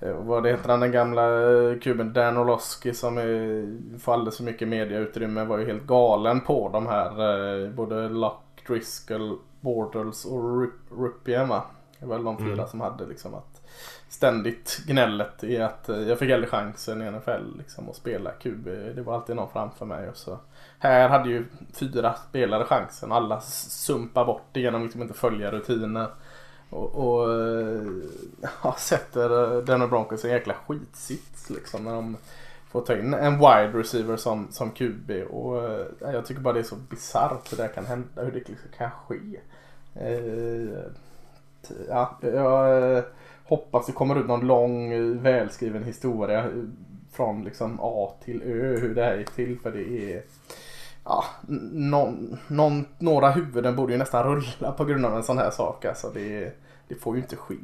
eh, 0.00 0.14
vad 0.18 0.42
det 0.42 0.50
heter 0.50 0.68
han 0.68 0.80
den 0.80 0.92
gamla 0.92 1.52
eh, 1.52 1.78
kuben 1.78 2.12
Dan 2.12 2.36
Orlovsky 2.36 2.92
som 2.92 3.18
är, 3.18 3.98
får 3.98 4.12
alldeles 4.12 4.36
för 4.36 4.44
mycket 4.44 4.68
mediautrymme 4.68 5.44
var 5.44 5.58
ju 5.58 5.66
helt 5.66 5.86
galen 5.86 6.40
på 6.40 6.70
de 6.72 6.86
här 6.86 7.10
eh, 7.64 7.70
både 7.70 8.08
Luck, 8.08 8.42
Driscoll, 8.66 9.38
Bortles 9.74 10.24
och 10.24 10.42
Rup- 10.42 10.90
Rupien 10.98 11.48
va? 11.48 11.64
Det 12.00 12.06
var 12.06 12.16
väl 12.16 12.24
de 12.24 12.38
fyra 12.38 12.66
som 12.66 12.80
hade 12.80 13.06
liksom 13.06 13.34
att 13.34 13.62
ständigt 14.08 14.78
gnället 14.86 15.44
i 15.44 15.58
att 15.58 15.88
eh, 15.88 16.00
jag 16.08 16.18
fick 16.18 16.30
aldrig 16.32 16.50
chansen 16.50 17.02
i 17.02 17.10
NFL 17.10 17.58
liksom 17.58 17.88
att 17.88 17.96
spela 17.96 18.30
QB. 18.30 18.64
Det 18.94 19.02
var 19.02 19.14
alltid 19.14 19.36
någon 19.36 19.50
framför 19.50 19.86
mig 19.86 20.08
och 20.08 20.16
så. 20.16 20.38
Här 20.78 21.08
hade 21.08 21.28
ju 21.28 21.44
fyra 21.72 22.14
spelare 22.28 22.64
chansen. 22.64 23.12
Alla 23.12 23.40
sumpar 23.40 24.24
bort 24.24 24.42
det 24.52 24.60
genom 24.60 24.80
att 24.80 24.84
liksom 24.84 25.02
inte 25.02 25.14
följa 25.14 25.50
rutiner. 25.50 26.06
Och, 26.70 26.94
och 26.94 27.32
eh, 27.34 27.82
ja, 28.62 28.74
sätter 28.78 29.56
eh, 29.56 29.64
Denver 29.64 29.86
Broncos 29.86 30.24
en 30.24 30.30
jäkla 30.30 30.54
skitsits 30.66 31.50
liksom 31.50 31.84
när 31.84 31.94
de 31.94 32.16
får 32.70 32.80
ta 32.80 32.96
in 32.96 33.14
en 33.14 33.38
wide 33.38 33.72
receiver 33.78 34.16
som, 34.16 34.48
som 34.50 34.70
QB. 34.70 35.10
Och 35.30 35.64
eh, 35.70 35.86
jag 36.00 36.26
tycker 36.26 36.40
bara 36.40 36.54
det 36.54 36.60
är 36.60 36.64
så 36.64 36.76
bisarrt 36.76 37.52
hur 37.52 37.56
det 37.56 37.68
kan 37.68 37.86
hända, 37.86 38.22
hur 38.24 38.32
det 38.32 38.48
liksom 38.48 38.70
kan 38.76 38.90
ske. 38.90 39.40
Eh, 40.00 40.82
ja, 41.88 42.18
jag 42.20 42.96
eh, 42.96 43.04
hoppas 43.44 43.86
det 43.86 43.92
kommer 43.92 44.20
ut 44.20 44.26
någon 44.26 44.46
lång 44.46 44.92
eh, 44.92 45.02
välskriven 45.02 45.84
historia 45.84 46.38
eh, 46.38 46.50
från 47.12 47.44
liksom 47.44 47.78
A 47.80 48.12
till 48.24 48.42
Ö 48.42 48.76
hur 48.76 48.94
det 48.94 49.04
här 49.04 49.16
gick 49.16 49.30
till 49.30 49.58
för 49.62 49.72
det 49.72 50.12
är 50.12 50.22
Ja, 51.08 51.24
någon, 51.72 52.38
någon, 52.46 52.86
några 52.98 53.30
huvuden 53.30 53.76
borde 53.76 53.92
ju 53.92 53.98
nästan 53.98 54.24
rulla 54.24 54.72
på 54.72 54.84
grund 54.84 55.06
av 55.06 55.16
en 55.16 55.22
sån 55.22 55.38
här 55.38 55.50
sak. 55.50 55.84
Alltså 55.84 56.10
det, 56.14 56.52
det 56.88 56.94
får 56.94 57.16
ju 57.16 57.22
inte 57.22 57.36
ske. 57.36 57.54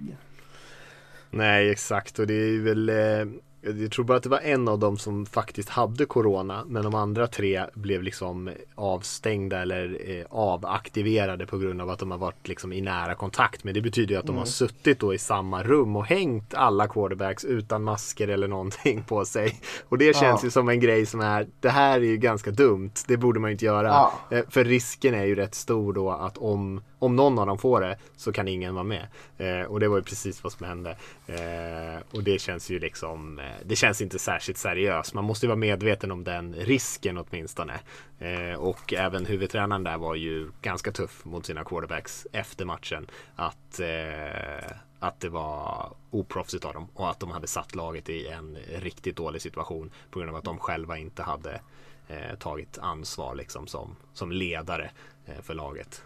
Nej, 1.30 1.70
exakt. 1.70 2.18
Och 2.18 2.26
det 2.26 2.34
är 2.34 2.60
väl 2.60 2.88
eh, 2.88 3.26
jag 3.62 3.90
tror 3.90 4.04
bara 4.04 4.16
att 4.16 4.22
det 4.22 4.28
var 4.28 4.38
en 4.40 4.68
av 4.68 4.78
dem 4.78 4.98
som 4.98 5.26
faktiskt 5.26 5.68
hade 5.68 6.04
corona 6.06 6.64
men 6.66 6.82
de 6.82 6.94
andra 6.94 7.26
tre 7.26 7.64
blev 7.74 8.02
liksom 8.02 8.50
avstängda 8.74 9.62
eller 9.62 9.98
eh, 10.10 10.24
avaktiverade 10.30 11.46
på 11.46 11.58
grund 11.58 11.80
av 11.80 11.90
att 11.90 11.98
de 11.98 12.10
har 12.10 12.18
varit 12.18 12.48
liksom 12.48 12.72
i 12.72 12.80
nära 12.80 13.14
kontakt. 13.14 13.64
Men 13.64 13.74
det 13.74 13.80
betyder 13.80 14.14
ju 14.14 14.20
att 14.20 14.26
de 14.26 14.36
har 14.36 14.44
suttit 14.44 15.00
då 15.00 15.14
i 15.14 15.18
samma 15.18 15.62
rum 15.62 15.96
och 15.96 16.06
hängt 16.06 16.54
alla 16.54 16.88
quarterbacks 16.88 17.44
utan 17.44 17.82
masker 17.82 18.28
eller 18.28 18.48
någonting 18.48 19.02
på 19.08 19.24
sig. 19.24 19.60
Och 19.88 19.98
det 19.98 20.16
känns 20.16 20.42
Ja. 20.42 20.46
ju 20.46 20.50
som 20.50 20.68
en 20.68 20.80
grej 20.80 21.06
som 21.06 21.20
är, 21.20 21.46
det 21.60 21.70
här 21.70 21.96
är 22.00 22.04
ju 22.04 22.16
ganska 22.16 22.50
dumt. 22.50 22.90
Det 23.06 23.16
borde 23.16 23.40
man 23.40 23.50
ju 23.50 23.52
inte 23.52 23.64
göra. 23.64 23.88
Ja. 23.88 24.12
Eh, 24.30 24.44
För 24.48 24.64
risken 24.64 25.14
är 25.14 25.24
ju 25.24 25.34
rätt 25.34 25.54
stor 25.54 25.92
då 25.92 26.10
att 26.10 26.38
om, 26.38 26.80
om 27.02 27.16
någon 27.16 27.38
av 27.38 27.46
dem 27.46 27.58
får 27.58 27.80
det 27.80 27.96
så 28.16 28.32
kan 28.32 28.48
ingen 28.48 28.74
vara 28.74 28.84
med. 28.84 29.06
Eh, 29.38 29.62
och 29.62 29.80
det 29.80 29.88
var 29.88 29.96
ju 29.96 30.02
precis 30.02 30.44
vad 30.44 30.52
som 30.52 30.66
hände. 30.66 30.90
Eh, 31.26 32.02
och 32.10 32.22
det 32.22 32.40
känns 32.40 32.70
ju 32.70 32.78
liksom, 32.78 33.38
eh, 33.38 33.44
det 33.64 33.76
känns 33.76 34.00
inte 34.00 34.18
särskilt 34.18 34.58
seriöst. 34.58 35.14
Man 35.14 35.24
måste 35.24 35.46
ju 35.46 35.48
vara 35.48 35.56
medveten 35.56 36.12
om 36.12 36.24
den 36.24 36.54
risken 36.54 37.18
åtminstone. 37.18 37.80
Eh, 38.18 38.54
och 38.58 38.92
även 38.92 39.26
huvudtränaren 39.26 39.84
där 39.84 39.98
var 39.98 40.14
ju 40.14 40.50
ganska 40.62 40.92
tuff 40.92 41.24
mot 41.24 41.46
sina 41.46 41.64
quarterbacks 41.64 42.26
efter 42.32 42.64
matchen. 42.64 43.06
Att, 43.36 43.80
eh, 43.80 44.76
att 44.98 45.20
det 45.20 45.28
var 45.28 45.92
oproffsigt 46.10 46.64
av 46.64 46.74
dem 46.74 46.88
och 46.94 47.10
att 47.10 47.20
de 47.20 47.30
hade 47.30 47.46
satt 47.46 47.74
laget 47.74 48.08
i 48.08 48.26
en 48.26 48.58
riktigt 48.78 49.16
dålig 49.16 49.42
situation 49.42 49.90
på 50.10 50.18
grund 50.18 50.30
av 50.30 50.36
att 50.36 50.44
de 50.44 50.58
själva 50.58 50.98
inte 50.98 51.22
hade 51.22 51.60
eh, 52.08 52.38
tagit 52.38 52.78
ansvar 52.78 53.34
liksom 53.34 53.66
som, 53.66 53.96
som 54.12 54.32
ledare 54.32 54.90
eh, 55.26 55.42
för 55.42 55.54
laget. 55.54 56.02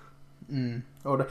Mm. 0.48 0.82
Och 1.02 1.18
det, 1.18 1.26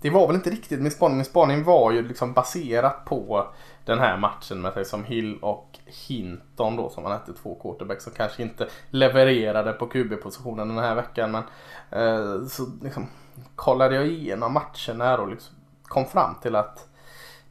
det 0.00 0.10
var 0.10 0.26
väl 0.26 0.36
inte 0.36 0.50
riktigt 0.50 0.80
min 0.80 0.90
spaning. 0.90 1.16
Min 1.16 1.24
spaning 1.24 1.64
var 1.64 1.92
ju 1.92 2.08
liksom 2.08 2.32
baserat 2.32 3.04
på 3.04 3.46
den 3.84 3.98
här 3.98 4.16
matchen 4.16 4.60
med 4.60 4.86
som 4.86 5.04
Hill 5.04 5.38
och 5.42 5.78
Hinton 5.86 6.76
då 6.76 6.90
som 6.90 7.02
man 7.02 7.12
hette 7.12 7.32
två 7.32 7.54
quarterbacks 7.54 8.04
som 8.04 8.12
kanske 8.12 8.42
inte 8.42 8.68
levererade 8.90 9.72
på 9.72 9.86
QB-positionen 9.86 10.68
den 10.68 10.78
här 10.78 10.94
veckan. 10.94 11.30
Men 11.30 11.42
eh, 11.90 12.46
så 12.46 12.66
liksom 12.82 13.06
kollade 13.54 13.94
jag 13.94 14.06
igenom 14.06 14.52
matchen 14.52 15.00
här 15.00 15.20
och 15.20 15.28
liksom 15.28 15.54
kom 15.82 16.06
fram 16.06 16.34
till 16.42 16.56
att 16.56 16.86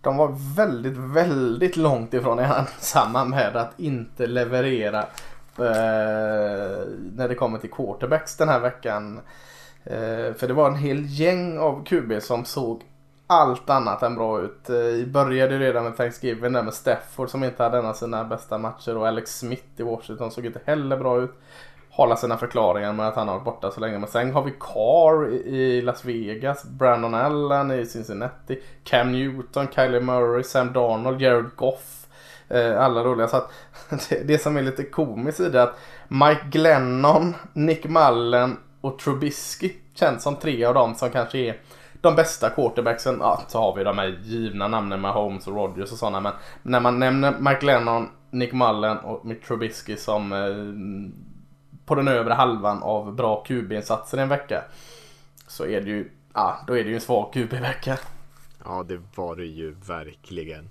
de 0.01 0.17
var 0.17 0.55
väldigt, 0.55 0.97
väldigt 0.97 1.77
långt 1.77 2.13
ifrån 2.13 2.39
ensamma 2.39 3.25
med 3.25 3.55
att 3.55 3.79
inte 3.79 4.27
leverera 4.27 4.99
eh, 5.57 6.87
när 7.13 7.27
det 7.27 7.35
kommer 7.35 7.57
till 7.57 7.71
quarterbacks 7.71 8.37
den 8.37 8.49
här 8.49 8.59
veckan. 8.59 9.19
Eh, 9.83 10.33
för 10.33 10.47
det 10.47 10.53
var 10.53 10.67
en 10.67 10.75
hel 10.75 11.05
gäng 11.05 11.57
av 11.59 11.85
QB 11.85 12.21
som 12.21 12.45
såg 12.45 12.81
allt 13.27 13.69
annat 13.69 14.03
än 14.03 14.15
bra 14.15 14.41
ut. 14.41 14.69
Eh, 14.69 14.75
vi 14.75 15.05
började 15.05 15.53
ju 15.53 15.59
redan 15.59 15.83
med 15.83 15.97
Thanksgiving 15.97 16.53
där 16.53 16.63
med 16.63 16.73
Stafford 16.73 17.29
som 17.29 17.43
inte 17.43 17.63
hade 17.63 17.77
en 17.77 17.85
av 17.85 17.93
sina 17.93 18.23
bästa 18.23 18.57
matcher 18.57 18.97
och 18.97 19.07
Alex 19.07 19.39
Smith 19.39 19.63
i 19.77 19.83
Washington 19.83 20.31
såg 20.31 20.45
inte 20.45 20.59
heller 20.65 20.97
bra 20.97 21.21
ut. 21.21 21.31
Hålla 21.91 22.15
sina 22.15 22.37
förklaringar 22.37 22.93
med 22.93 23.07
att 23.07 23.15
han 23.15 23.27
har 23.27 23.35
varit 23.35 23.45
borta 23.45 23.71
så 23.71 23.79
länge. 23.79 23.99
Men 23.99 24.09
sen 24.09 24.33
har 24.33 24.43
vi 24.43 24.53
Carr 24.59 25.27
i- 25.33 25.81
Las 25.81 26.05
Vegas, 26.05 26.63
Brandon 26.63 27.13
Allen 27.13 27.71
i 27.71 27.85
Cincinnati, 27.85 28.59
Cam 28.83 29.11
Newton, 29.11 29.67
Kylie 29.75 29.99
Murray, 30.01 30.43
Sam 30.43 30.73
Darnold, 30.73 31.21
Jared 31.21 31.49
Goff. 31.55 31.95
Eh, 32.47 32.81
alla 32.81 33.03
roliga. 33.03 33.27
Så 33.27 33.37
att 33.37 33.51
det, 34.09 34.23
det 34.27 34.37
som 34.37 34.57
är 34.57 34.61
lite 34.61 34.83
komiskt 34.83 35.39
i 35.39 35.49
det 35.49 35.59
är 35.59 35.63
att 35.63 35.79
Mike 36.07 36.41
Glennon, 36.51 37.35
Nick 37.53 37.85
Mullen 37.85 38.57
och 38.81 38.99
Trubisky 38.99 39.73
känns 39.93 40.23
som 40.23 40.35
tre 40.35 40.65
av 40.65 40.73
dem 40.73 40.95
som 40.95 41.09
kanske 41.09 41.37
är 41.37 41.57
de 42.01 42.15
bästa 42.15 42.49
quarterbacksen. 42.49 43.17
Ja, 43.19 43.43
så 43.47 43.59
har 43.59 43.75
vi 43.75 43.83
de 43.83 43.97
här 43.97 44.19
givna 44.23 44.67
namnen 44.67 45.01
med 45.01 45.11
Holmes 45.11 45.47
och 45.47 45.55
Rodgers 45.55 45.91
och 45.91 45.97
sådana. 45.97 46.19
Men 46.19 46.33
när 46.61 46.79
man 46.79 46.99
nämner 46.99 47.39
Mike 47.39 47.65
Lennon, 47.65 48.09
Nick 48.29 48.53
Mullen 48.53 48.97
och 48.97 49.25
Mitt 49.25 49.43
Trubisky 49.43 49.97
som 49.97 50.31
eh, 50.31 51.19
på 51.85 51.95
den 51.95 52.07
övre 52.07 52.33
halvan 52.33 52.83
av 52.83 53.15
bra 53.15 53.43
QB-insatser 53.47 54.17
i 54.17 54.21
en 54.21 54.29
vecka. 54.29 54.63
Så 55.47 55.65
är 55.65 55.81
det 55.81 55.89
ju, 55.89 56.11
ja, 56.33 56.59
då 56.67 56.77
är 56.77 56.83
det 56.83 56.89
ju 56.89 56.95
en 56.95 57.01
svag 57.01 57.33
QB-vecka. 57.33 57.97
Ja, 58.65 58.85
det 58.87 59.01
var 59.15 59.35
det 59.35 59.45
ju 59.45 59.71
verkligen. 59.71 60.69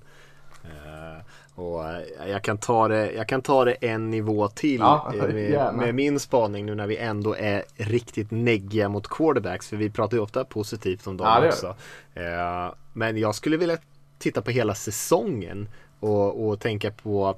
Uh, 0.64 1.23
och 1.59 1.88
eh, 1.88 2.29
jag 2.29 2.42
kan, 2.44 2.59
ta 2.59 2.88
det, 2.88 3.12
jag 3.12 3.29
kan 3.29 3.42
ta 3.42 3.64
det 3.64 3.73
en 3.73 4.11
nivå 4.11 4.49
till 4.49 4.81
Ja, 4.81 5.12
eh, 5.14 5.35
med, 5.35 5.75
med 5.75 5.94
min 5.94 6.21
spaning 6.21 6.66
nu 6.66 6.75
när 6.75 6.87
vi 6.87 6.97
ändå 6.97 7.37
är 7.37 7.64
riktigt 7.77 8.31
neggiga 8.31 8.88
mot 8.88 9.09
quarterbacks. 9.09 9.68
För 9.68 9.77
vi 9.77 9.90
pratar 9.90 10.16
ju 10.16 10.23
ofta 10.23 10.44
positivt 10.44 11.07
om 11.07 11.16
dem 11.16 11.27
Ja, 11.27 11.49
också. 11.49 11.77
Eh, 12.14 12.75
men 12.92 13.16
jag 13.18 13.35
skulle 13.35 13.57
vilja 13.57 13.79
titta 14.18 14.42
på 14.42 14.51
hela 14.51 14.75
säsongen 14.75 15.68
och, 16.01 16.49
och 16.49 16.61
tänka 16.61 16.91
på 16.91 17.37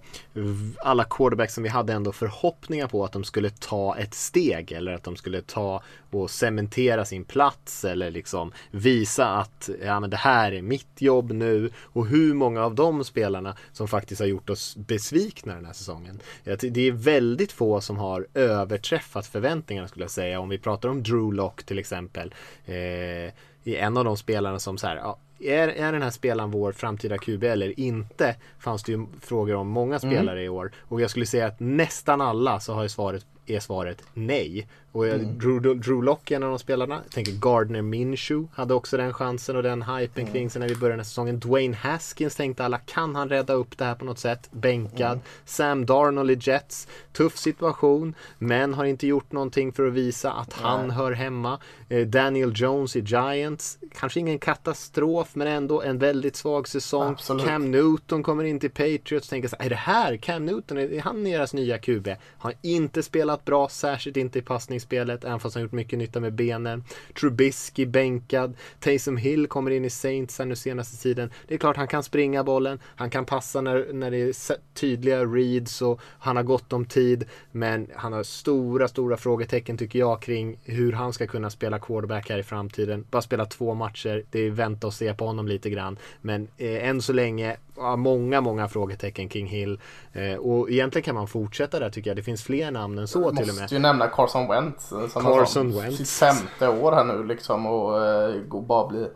alla 0.78 1.04
quarterbacks 1.04 1.54
som 1.54 1.62
vi 1.62 1.68
hade 1.68 1.92
ändå 1.92 2.12
förhoppningar 2.12 2.86
på 2.86 3.04
att 3.04 3.12
de 3.12 3.24
skulle 3.24 3.50
ta 3.50 3.96
ett 3.96 4.14
steg 4.14 4.72
eller 4.72 4.92
att 4.92 5.04
de 5.04 5.16
skulle 5.16 5.42
ta 5.42 5.82
och 6.10 6.30
cementera 6.30 7.04
sin 7.04 7.24
plats 7.24 7.84
eller 7.84 8.10
liksom 8.10 8.52
visa 8.70 9.26
att 9.26 9.70
ja, 9.84 10.00
men 10.00 10.10
det 10.10 10.16
här 10.16 10.52
är 10.52 10.62
mitt 10.62 11.02
jobb 11.02 11.32
nu 11.32 11.70
och 11.82 12.06
hur 12.06 12.34
många 12.34 12.64
av 12.64 12.74
de 12.74 13.04
spelarna 13.04 13.56
som 13.72 13.88
faktiskt 13.88 14.20
har 14.20 14.26
gjort 14.26 14.50
oss 14.50 14.76
besvikna 14.76 15.54
den 15.54 15.66
här 15.66 15.72
säsongen. 15.72 16.20
Det 16.44 16.88
är 16.88 16.92
väldigt 16.92 17.52
få 17.52 17.80
som 17.80 17.96
har 17.96 18.26
överträffat 18.34 19.26
förväntningarna 19.26 19.88
skulle 19.88 20.04
jag 20.04 20.10
säga. 20.10 20.40
Om 20.40 20.48
vi 20.48 20.58
pratar 20.58 20.88
om 20.88 21.02
Drew 21.02 21.32
Lock 21.32 21.62
till 21.62 21.78
exempel. 21.78 22.34
Eh, 22.64 23.32
i 23.64 23.76
en 23.76 23.96
av 23.96 24.04
de 24.04 24.16
spelarna 24.16 24.58
som 24.58 24.78
så 24.78 24.86
här, 24.86 24.96
ja, 24.96 25.18
är, 25.40 25.68
är 25.68 25.92
den 25.92 26.02
här 26.02 26.10
spelaren 26.10 26.50
vår 26.50 26.72
framtida 26.72 27.18
QB 27.18 27.44
eller 27.44 27.80
inte? 27.80 28.36
Fanns 28.58 28.82
det 28.82 28.92
ju 28.92 29.06
frågor 29.20 29.54
om 29.54 29.68
många 29.68 29.98
spelare 29.98 30.42
i 30.44 30.48
år. 30.48 30.72
Och 30.78 31.00
jag 31.00 31.10
skulle 31.10 31.26
säga 31.26 31.46
att 31.46 31.60
nästan 31.60 32.20
alla 32.20 32.60
så 32.60 32.74
har 32.74 32.88
svaret, 32.88 33.26
är 33.46 33.60
svaret 33.60 34.02
nej. 34.14 34.68
Och 34.92 35.06
jag, 35.06 35.14
mm. 35.14 35.38
Drew, 35.38 35.80
Drew 35.80 36.02
Lock 36.02 36.30
är 36.30 36.36
en 36.36 36.42
av 36.42 36.48
de 36.48 36.58
spelarna. 36.58 37.00
Jag 37.04 37.12
tänker 37.12 37.32
Gardner 37.32 37.82
Minshew 37.82 38.48
hade 38.54 38.74
också 38.74 38.96
den 38.96 39.12
chansen 39.12 39.56
och 39.56 39.62
den 39.62 39.82
hypen 39.82 40.22
mm. 40.22 40.32
kring 40.32 40.50
sig 40.50 40.60
när 40.60 40.68
vi 40.68 40.76
började 40.76 41.04
säsongen. 41.04 41.40
Dwayne 41.40 41.76
Haskins 41.76 42.36
tänkte 42.36 42.64
alla, 42.64 42.78
kan 42.78 43.16
han 43.16 43.28
rädda 43.28 43.52
upp 43.52 43.78
det 43.78 43.84
här 43.84 43.94
på 43.94 44.04
något 44.04 44.18
sätt? 44.18 44.48
Bänkad. 44.52 45.12
Mm. 45.12 45.24
Sam 45.44 45.86
Darnold 45.86 46.30
i 46.30 46.38
Jets. 46.40 46.88
Tuff 47.12 47.38
situation, 47.38 48.14
men 48.38 48.74
har 48.74 48.84
inte 48.84 49.06
gjort 49.06 49.32
någonting 49.32 49.72
för 49.72 49.86
att 49.86 49.92
visa 49.92 50.32
att 50.32 50.52
han 50.52 50.88
Nej. 50.88 50.96
hör 50.96 51.12
hemma. 51.12 51.58
Eh, 51.88 52.06
Daniel 52.06 52.52
Jones 52.54 52.96
i 52.96 53.00
Giants. 53.00 53.78
Kanske 53.94 54.20
ingen 54.20 54.38
katastrof, 54.38 55.28
men 55.34 55.46
ändå 55.46 55.82
en 55.82 55.98
väldigt 55.98 56.36
svag 56.36 56.68
säsong. 56.68 57.12
Absolut. 57.12 57.46
Cam 57.46 57.70
Newton 57.70 58.22
kommer 58.22 58.44
in 58.44 58.60
till 58.60 58.70
Patriots 58.70 59.26
och 59.26 59.30
tänker 59.30 59.48
så 59.48 59.56
här, 59.58 59.66
är 59.66 59.70
det 59.70 59.76
här 59.76 60.16
Cam 60.16 60.46
Newton? 60.46 60.78
Är 60.78 61.00
han 61.00 61.24
deras 61.24 61.54
nya 61.54 61.78
QB? 61.78 62.08
Har 62.38 62.54
inte 62.62 63.02
spelat 63.02 63.44
bra, 63.44 63.68
särskilt 63.68 64.16
inte 64.16 64.38
i 64.38 64.42
passningsspelet, 64.80 65.24
även 65.24 65.40
fast 65.40 65.54
han 65.54 65.62
gjort 65.62 65.72
mycket 65.72 65.98
nytta 65.98 66.20
med 66.20 66.32
benen. 66.32 66.84
Trubisky 67.20 67.86
bänkad. 67.86 68.54
Taysom 68.80 69.16
Hill 69.16 69.46
kommer 69.46 69.70
in 69.70 69.84
i 69.84 69.90
Saints 69.90 70.38
här 70.38 70.46
nu 70.46 70.56
senaste 70.56 71.02
tiden. 71.02 71.30
Det 71.48 71.54
är 71.54 71.58
klart 71.58 71.76
han 71.76 71.88
kan 71.88 72.02
springa 72.02 72.44
bollen, 72.44 72.78
han 72.96 73.10
kan 73.10 73.24
passa 73.24 73.60
när, 73.60 73.92
när 73.92 74.10
det 74.10 74.16
är 74.16 74.56
tydliga 74.74 75.24
reads 75.24 75.82
och 75.82 76.00
han 76.18 76.36
har 76.36 76.42
gott 76.42 76.72
om 76.72 76.84
tid. 76.84 77.24
Men 77.52 77.86
han 77.94 78.12
har 78.12 78.22
stora, 78.22 78.88
stora 78.88 79.16
frågetecken 79.16 79.78
tycker 79.78 79.98
jag 79.98 80.22
kring 80.22 80.58
hur 80.64 80.92
han 80.92 81.12
ska 81.12 81.26
kunna 81.26 81.50
spela 81.50 81.78
quarterback 81.78 82.30
här 82.30 82.38
i 82.38 82.42
framtiden. 82.42 83.04
Bara 83.10 83.22
spela 83.22 83.46
två 83.46 83.74
matcher, 83.74 84.24
det 84.30 84.40
är 84.40 84.50
vänta 84.50 84.86
och 84.86 84.94
se 84.94 85.14
på 85.14 85.26
honom 85.26 85.48
lite 85.48 85.70
grann. 85.70 85.98
Men 86.22 86.48
eh, 86.58 86.88
än 86.88 87.02
så 87.02 87.12
länge 87.12 87.56
många, 87.96 88.40
många 88.40 88.68
frågetecken 88.68 89.28
kring 89.28 89.46
Hill. 89.46 89.80
Eh, 90.12 90.34
och 90.34 90.70
egentligen 90.70 91.04
kan 91.04 91.14
man 91.14 91.26
fortsätta 91.28 91.78
där 91.78 91.90
tycker 91.90 92.10
jag. 92.10 92.16
Det 92.16 92.22
finns 92.22 92.42
fler 92.42 92.70
namn 92.70 92.98
än 92.98 93.08
så 93.08 93.30
till 93.30 93.48
och 93.48 93.54
med. 93.54 93.62
Måste 93.62 93.74
ju 93.74 93.80
nämna 93.80 94.06
Carson 94.06 94.48
Wentz. 94.48 94.88
Som 94.88 95.22
Carson 95.22 95.80
Wentz. 95.80 95.96
Sitt 95.96 96.08
femte 96.08 96.68
år 96.68 96.92
här 96.92 97.04
nu 97.04 97.24
liksom 97.24 97.66
och 97.66 98.06
eh, 98.06 98.62
bara 98.62 98.88
bli, 98.88 99.06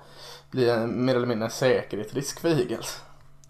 bli 0.51 0.87
mer 0.87 1.17
eller 1.17 1.27
mindre 1.27 1.45
en 1.45 1.51
säkerhetsrisk 1.51 2.41
för 2.41 2.49
Eagles. 2.49 3.01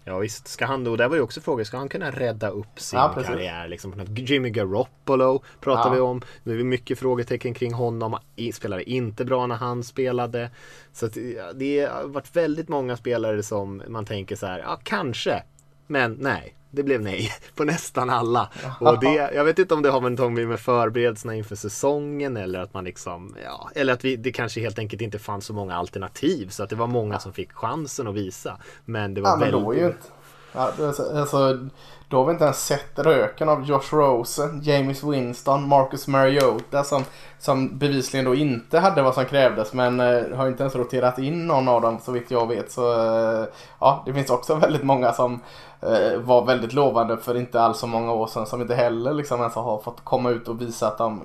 Ja 0.07 0.17
visst, 0.17 0.47
ska 0.47 0.65
han 0.65 0.83
då, 0.83 0.95
där 0.95 1.07
var 1.07 1.15
ju 1.15 1.21
också 1.21 1.41
frågan, 1.41 1.65
ska 1.65 1.77
han 1.77 1.89
kunna 1.89 2.11
rädda 2.11 2.49
upp 2.49 2.79
sin 2.79 2.99
ja, 2.99 3.13
karriär? 3.13 3.67
Liksom, 3.67 4.05
Jimmy 4.15 4.49
Garoppolo 4.49 5.43
pratar 5.59 5.89
ja. 5.89 5.93
vi 5.93 5.99
om. 5.99 6.21
Nu 6.43 6.53
är 6.53 6.57
det 6.57 6.63
mycket 6.63 6.99
frågetecken 6.99 7.53
kring 7.53 7.73
honom. 7.73 8.17
Spelade 8.53 8.89
inte 8.89 9.25
bra 9.25 9.47
när 9.47 9.55
han 9.55 9.83
spelade. 9.83 10.49
Så 10.93 11.07
det 11.55 11.89
har 11.91 12.07
varit 12.07 12.35
väldigt 12.35 12.69
många 12.69 12.97
spelare 12.97 13.43
som 13.43 13.83
man 13.87 14.05
tänker 14.05 14.35
så 14.35 14.45
här, 14.45 14.59
ja 14.59 14.79
kanske. 14.83 15.43
Men 15.87 16.13
nej, 16.13 16.55
det 16.75 16.83
blev 16.83 17.01
nej 17.01 17.31
på 17.55 17.63
nästan 17.63 18.09
alla. 18.09 18.49
Och 18.79 18.99
det, 18.99 19.13
jag 19.13 19.43
vet 19.43 19.59
inte 19.59 19.73
om 19.73 19.81
det 19.81 19.89
har 19.89 20.01
någonting 20.01 20.47
med 20.49 20.59
förberedelserna 20.59 21.35
inför 21.35 21.55
säsongen 21.55 22.37
eller 22.37 22.59
att 22.59 22.73
man 22.73 22.83
liksom, 22.83 23.35
ja, 23.43 23.69
eller 23.75 23.93
att 23.93 24.05
vi, 24.05 24.15
det 24.15 24.31
kanske 24.31 24.61
helt 24.61 24.79
enkelt 24.79 25.01
inte 25.01 25.19
fanns 25.19 25.45
så 25.45 25.53
många 25.53 25.75
alternativ 25.75 26.49
så 26.49 26.63
att 26.63 26.69
det 26.69 26.75
var 26.75 26.87
många 26.87 27.19
som 27.19 27.33
fick 27.33 27.53
chansen 27.53 28.07
att 28.07 28.15
visa. 28.15 28.57
Men 28.85 29.13
det 29.13 29.21
var 29.21 29.29
ja, 29.29 29.35
väldigt... 29.35 29.53
Men 29.53 29.63
då 29.63 29.73
är 29.73 29.77
ju 29.77 29.85
inte, 29.85 30.07
ja, 30.51 30.71
alltså 30.79 31.69
då 32.07 32.17
har 32.17 32.25
vi 32.25 32.31
inte 32.31 32.43
ens 32.43 32.65
sett 32.65 32.99
röken 32.99 33.49
av 33.49 33.65
Josh 33.65 33.91
Rosen, 33.91 34.61
James 34.63 35.03
Winston, 35.03 35.67
Marcus 35.67 36.07
Mariota 36.07 36.83
som, 36.83 37.03
som 37.39 37.77
bevisligen 37.77 38.25
då 38.25 38.35
inte 38.35 38.79
hade 38.79 39.01
vad 39.01 39.13
som 39.13 39.25
krävdes 39.25 39.73
men 39.73 39.99
eh, 39.99 40.37
har 40.37 40.47
inte 40.47 40.63
ens 40.63 40.75
roterat 40.75 41.19
in 41.19 41.47
någon 41.47 41.67
av 41.67 41.81
dem 41.81 41.99
så 41.99 42.11
vitt 42.11 42.31
jag 42.31 42.47
vet. 42.47 42.71
Så 42.71 42.93
eh, 42.93 43.47
ja, 43.79 44.03
det 44.05 44.13
finns 44.13 44.29
också 44.29 44.55
väldigt 44.61 44.83
många 44.83 45.13
som 45.13 45.39
eh, 45.81 46.19
var 46.19 46.45
väldigt 46.45 46.73
lovande 46.73 47.17
för 47.17 47.37
inte 47.37 47.61
alls 47.61 47.77
så 47.77 47.87
många 47.87 48.13
år 48.13 48.27
sedan 48.27 48.45
som 48.45 48.61
inte 48.61 48.75
heller 48.75 49.13
liksom 49.13 49.39
ens 49.39 49.55
har 49.55 49.79
fått 49.79 50.03
komma 50.03 50.29
ut 50.29 50.47
och 50.47 50.61
visa 50.61 50.87
att 50.87 50.97
de 50.97 51.21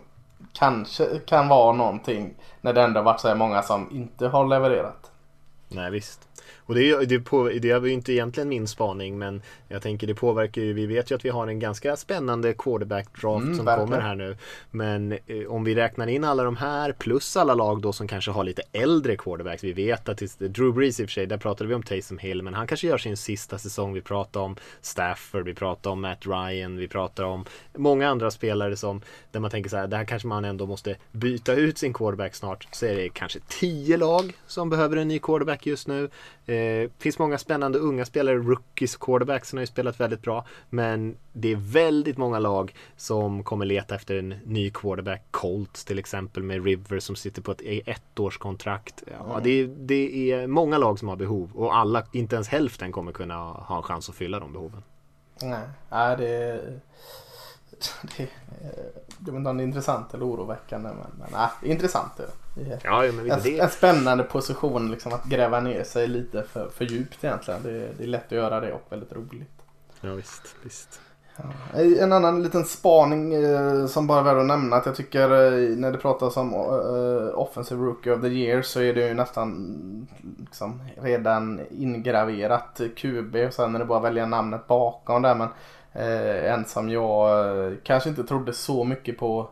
kanske 0.53 1.05
kan 1.26 1.49
vara 1.49 1.72
någonting 1.72 2.35
när 2.61 2.72
det 2.72 2.83
ändå 2.83 3.03
varit 3.03 3.20
så 3.20 3.28
här 3.28 3.35
många 3.35 3.62
som 3.62 3.89
inte 3.91 4.28
har 4.28 4.47
levererat. 4.47 5.11
Nej 5.68 5.91
visst. 5.91 6.28
Och 6.70 6.74
det, 6.74 7.05
det, 7.05 7.20
på, 7.20 7.49
det 7.49 7.70
är 7.70 7.81
ju 7.81 7.93
inte 7.93 8.12
egentligen 8.12 8.49
min 8.49 8.68
spaning 8.68 9.18
men 9.18 9.43
jag 9.72 9.82
tänker 9.82 10.06
det 10.06 10.14
påverkar 10.14 10.62
ju, 10.62 10.72
vi 10.72 10.86
vet 10.86 11.10
ju 11.10 11.14
att 11.14 11.24
vi 11.24 11.28
har 11.28 11.46
en 11.46 11.58
ganska 11.58 11.96
spännande 11.96 12.54
quarterback 12.54 13.20
draft 13.20 13.42
mm, 13.44 13.56
som 13.56 13.64
verkligen. 13.64 13.88
kommer 13.88 14.00
här 14.02 14.14
nu. 14.14 14.36
Men 14.70 15.12
eh, 15.12 15.46
om 15.48 15.64
vi 15.64 15.74
räknar 15.74 16.06
in 16.06 16.24
alla 16.24 16.44
de 16.44 16.56
här 16.56 16.92
plus 16.92 17.36
alla 17.36 17.54
lag 17.54 17.80
då 17.80 17.92
som 17.92 18.08
kanske 18.08 18.30
har 18.30 18.44
lite 18.44 18.62
äldre 18.72 19.16
quarterbacks. 19.16 19.64
Vi 19.64 19.72
vet 19.72 20.08
att 20.08 20.18
det, 20.18 20.48
Drew 20.48 20.74
Brees 20.74 21.00
i 21.00 21.04
och 21.04 21.08
för 21.08 21.12
sig, 21.12 21.26
där 21.26 21.36
pratade 21.36 21.68
vi 21.68 21.74
om 21.74 21.82
Taysom 21.82 22.18
Hill 22.18 22.42
men 22.42 22.54
han 22.54 22.66
kanske 22.66 22.86
gör 22.86 22.98
sin 22.98 23.16
sista 23.16 23.58
säsong. 23.58 23.92
Vi 23.92 24.00
pratar 24.00 24.40
om 24.40 24.56
Stafford, 24.80 25.44
vi 25.44 25.54
pratar 25.54 25.90
om 25.90 26.00
Matt 26.00 26.26
Ryan, 26.26 26.76
vi 26.76 26.88
pratar 26.88 27.24
om 27.24 27.44
många 27.76 28.08
andra 28.08 28.30
spelare 28.30 28.76
som 28.76 29.00
där 29.30 29.40
man 29.40 29.50
tänker 29.50 29.70
så 29.70 29.76
här, 29.76 29.86
där 29.86 30.04
kanske 30.04 30.28
man 30.28 30.44
ändå 30.44 30.66
måste 30.66 30.96
byta 31.12 31.54
ut 31.54 31.78
sin 31.78 31.92
quarterback 31.92 32.34
snart. 32.34 32.68
Så 32.72 32.86
är 32.86 32.96
det 32.96 33.08
kanske 33.08 33.38
tio 33.48 33.96
lag 33.96 34.32
som 34.46 34.70
behöver 34.70 34.96
en 34.96 35.08
ny 35.08 35.18
quarterback 35.18 35.66
just 35.66 35.88
nu. 35.88 36.10
Eh, 36.46 36.90
finns 36.98 37.18
många 37.18 37.38
spännande 37.38 37.78
unga 37.78 38.04
spelare, 38.04 38.36
rookies, 38.36 38.96
quarterbacks 38.96 39.48
har 39.61 39.62
ju 39.62 39.66
spelat 39.66 40.00
väldigt 40.00 40.22
bra. 40.22 40.44
Men 40.70 41.16
det 41.32 41.52
är 41.52 41.56
väldigt 41.56 42.16
många 42.16 42.38
lag 42.38 42.74
som 42.96 43.44
kommer 43.44 43.64
leta 43.64 43.94
efter 43.94 44.16
en 44.16 44.28
ny 44.28 44.70
quarterback. 44.70 45.22
Colts 45.30 45.84
till 45.84 45.98
exempel 45.98 46.42
med 46.42 46.64
River 46.64 47.00
som 47.00 47.16
sitter 47.16 47.42
på 47.42 47.52
ett 47.52 47.62
ettårskontrakt. 47.86 49.02
Ja, 49.06 49.30
mm. 49.30 49.42
det, 49.42 49.66
det 49.66 50.32
är 50.32 50.46
många 50.46 50.78
lag 50.78 50.98
som 50.98 51.08
har 51.08 51.16
behov 51.16 51.50
och 51.54 51.76
alla, 51.76 52.06
inte 52.12 52.34
ens 52.34 52.48
hälften 52.48 52.92
kommer 52.92 53.12
kunna 53.12 53.36
ha 53.36 53.76
en 53.76 53.82
chans 53.82 54.08
att 54.08 54.14
fylla 54.14 54.40
de 54.40 54.52
behoven. 54.52 54.82
Nej, 55.42 55.68
ja, 55.90 56.16
det, 56.16 56.61
det, 58.16 58.28
jag 59.18 59.32
vet 59.32 59.38
inte 59.38 59.50
om 59.50 59.56
det 59.56 59.62
är 59.62 59.66
intressant 59.66 60.14
eller 60.14 60.26
oroväckande 60.26 60.88
men, 60.88 61.06
men 61.18 61.28
nej, 61.32 61.72
intressant. 61.72 62.12
Det 62.54 62.62
är 62.62 62.80
ja, 62.84 63.12
men 63.12 63.30
en, 63.30 63.40
det. 63.42 63.58
en 63.58 63.70
spännande 63.70 64.24
position 64.24 64.90
liksom 64.90 65.12
att 65.12 65.24
gräva 65.24 65.60
ner 65.60 65.84
sig 65.84 66.08
lite 66.08 66.42
för, 66.42 66.68
för 66.68 66.84
djupt 66.84 67.24
egentligen. 67.24 67.62
Det, 67.62 67.92
det 67.98 68.02
är 68.02 68.08
lätt 68.08 68.26
att 68.26 68.32
göra 68.32 68.60
det 68.60 68.72
och 68.72 68.86
väldigt 68.88 69.12
roligt. 69.12 69.62
Ja 70.00 70.12
visst, 70.12 70.56
visst. 70.62 71.00
Ja. 71.36 71.80
En 71.80 72.12
annan 72.12 72.42
liten 72.42 72.64
spaning 72.64 73.34
eh, 73.34 73.86
som 73.86 74.06
bara 74.06 74.18
är 74.20 74.24
värd 74.24 74.36
att 74.36 74.46
nämna 74.46 74.76
att 74.76 74.86
jag 74.86 74.96
tycker 74.96 75.22
eh, 75.22 75.76
när 75.76 75.92
det 75.92 75.98
pratas 75.98 76.36
om 76.36 76.54
eh, 76.54 77.38
Offensive 77.38 77.84
Rookie 77.84 78.12
of 78.12 78.20
the 78.20 78.28
Year 78.28 78.62
så 78.62 78.80
är 78.80 78.94
det 78.94 79.08
ju 79.08 79.14
nästan 79.14 80.06
liksom, 80.38 80.82
redan 80.96 81.60
ingraverat 81.70 82.80
QB 82.96 83.36
och 83.46 83.54
sen 83.54 83.74
är 83.74 83.78
det 83.78 83.84
bara 83.84 83.98
att 83.98 84.04
välja 84.04 84.26
namnet 84.26 84.66
bakom 84.66 85.22
där 85.22 85.34
men 85.34 85.48
Eh, 85.93 86.53
en 86.53 86.64
som 86.64 86.88
jag 86.91 87.49
eh, 87.49 87.72
kanske 87.82 88.09
inte 88.09 88.24
trodde 88.24 88.53
så 88.53 88.84
mycket 88.84 89.18
på 89.18 89.51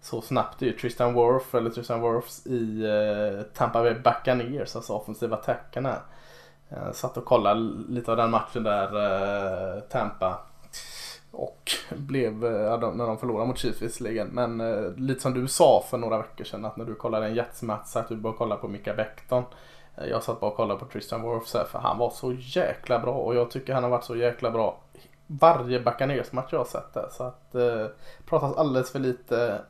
så 0.00 0.20
snabbt. 0.20 0.62
Är 0.62 0.66
ju 0.66 0.72
Tristan 0.72 1.14
Wirth 1.14 1.56
eller 1.56 1.70
Tristan 1.70 2.02
Wirfs 2.02 2.46
i 2.46 2.84
eh, 2.84 3.42
Tampa 3.54 3.82
Bay 3.82 3.94
Buccaneers, 3.94 4.76
alltså 4.76 4.92
offensiva 4.92 5.36
attacken 5.36 5.86
här. 5.86 6.00
Eh, 6.68 6.92
satt 6.92 7.16
och 7.16 7.24
kollade 7.24 7.60
lite 7.88 8.10
av 8.10 8.16
den 8.16 8.30
matchen 8.30 8.62
där 8.62 8.86
eh, 9.76 9.80
Tampa. 9.80 10.38
Och 11.30 11.70
blev, 11.90 12.44
eh, 12.44 12.52
ja, 12.52 12.76
de, 12.76 12.96
när 12.96 13.06
de 13.06 13.18
förlorade 13.18 13.48
mot 13.48 13.58
Chiefs 13.58 13.82
visserligen, 13.82 14.28
men 14.28 14.60
eh, 14.60 14.92
lite 14.96 15.20
som 15.20 15.34
du 15.34 15.48
sa 15.48 15.84
för 15.90 15.98
några 15.98 16.18
veckor 16.18 16.44
sedan 16.44 16.64
att 16.64 16.76
när 16.76 16.84
du 16.84 16.94
kollade 16.94 17.26
en 17.26 17.34
Jets-match 17.34 17.96
att 17.96 18.08
du 18.08 18.16
bara 18.16 18.32
kolla 18.32 18.56
på 18.56 18.68
Mika 18.68 18.94
Becton. 18.94 19.44
Eh, 19.96 20.06
jag 20.06 20.22
satt 20.22 20.40
bara 20.40 20.50
och 20.50 20.56
kollade 20.56 20.80
på 20.80 20.86
Tristan 20.86 21.22
Wirfs 21.22 21.52
för 21.52 21.78
han 21.78 21.98
var 21.98 22.10
så 22.10 22.32
jäkla 22.32 22.98
bra. 22.98 23.14
Och 23.14 23.34
jag 23.34 23.50
tycker 23.50 23.74
han 23.74 23.82
har 23.82 23.90
varit 23.90 24.04
så 24.04 24.16
jäkla 24.16 24.50
bra 24.50 24.78
varje 25.38 25.80
Buccaneers-match 25.80 26.48
jag 26.50 26.58
har 26.58 26.64
sett 26.64 26.94
där. 26.94 27.08
Så 27.12 27.22
att 27.22 27.54
eh, 27.54 27.86
pratas 28.26 28.56
alldeles 28.56 28.92
för 28.92 28.98
lite, 28.98 29.62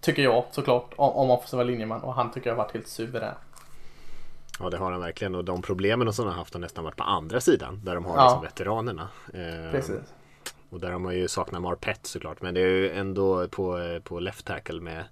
tycker 0.00 0.22
jag 0.22 0.44
såklart, 0.50 0.92
om, 0.96 1.10
om 1.10 1.30
offensiva 1.30 1.62
linjeman 1.62 2.00
och 2.00 2.14
han 2.14 2.30
tycker 2.30 2.50
jag 2.50 2.56
har 2.56 2.64
varit 2.64 2.72
helt 2.72 2.88
suverän. 2.88 3.34
Ja 4.60 4.70
det 4.70 4.76
har 4.76 4.92
han 4.92 5.00
verkligen 5.00 5.34
och 5.34 5.44
de 5.44 5.62
problemen 5.62 6.12
sådana 6.12 6.32
har 6.32 6.38
haft 6.38 6.54
har 6.54 6.60
nästan 6.60 6.84
varit 6.84 6.96
på 6.96 7.04
andra 7.04 7.40
sidan 7.40 7.80
där 7.84 7.94
de 7.94 8.04
har 8.04 8.16
ja. 8.16 8.24
liksom 8.24 8.42
veteranerna. 8.42 9.08
Eh, 9.34 9.70
Precis. 9.70 10.14
Och 10.70 10.80
där 10.80 10.90
har 10.90 10.98
man 10.98 11.14
ju 11.14 11.28
saknat 11.28 11.62
Marpet 11.62 12.06
såklart 12.06 12.42
men 12.42 12.54
det 12.54 12.60
är 12.60 12.68
ju 12.68 12.90
ändå 12.90 13.48
på, 13.48 14.00
på 14.04 14.20
left 14.20 14.46
tackle 14.46 14.80
med 14.80 15.04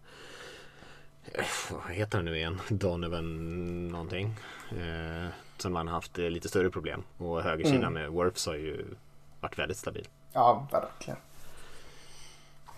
eh, 1.25 1.45
vad 1.71 1.93
heter 1.93 2.19
han 2.19 2.25
nu 2.25 2.37
igen? 2.37 2.61
Donovan 2.69 3.89
någonting. 3.89 4.35
Eh, 4.71 5.29
som 5.59 5.73
man 5.73 5.89
haft 5.89 6.19
eh, 6.19 6.25
lite 6.25 6.49
större 6.49 6.71
problem. 6.71 7.03
Och 7.19 7.43
högersidan 7.43 7.83
mm. 7.83 7.93
med 7.93 8.11
Worfs 8.11 8.47
har 8.47 8.55
ju 8.55 8.85
varit 9.43 9.59
väldigt 9.59 9.79
stabil. 9.79 10.09
Ja, 10.33 10.67
verkligen. 10.73 11.19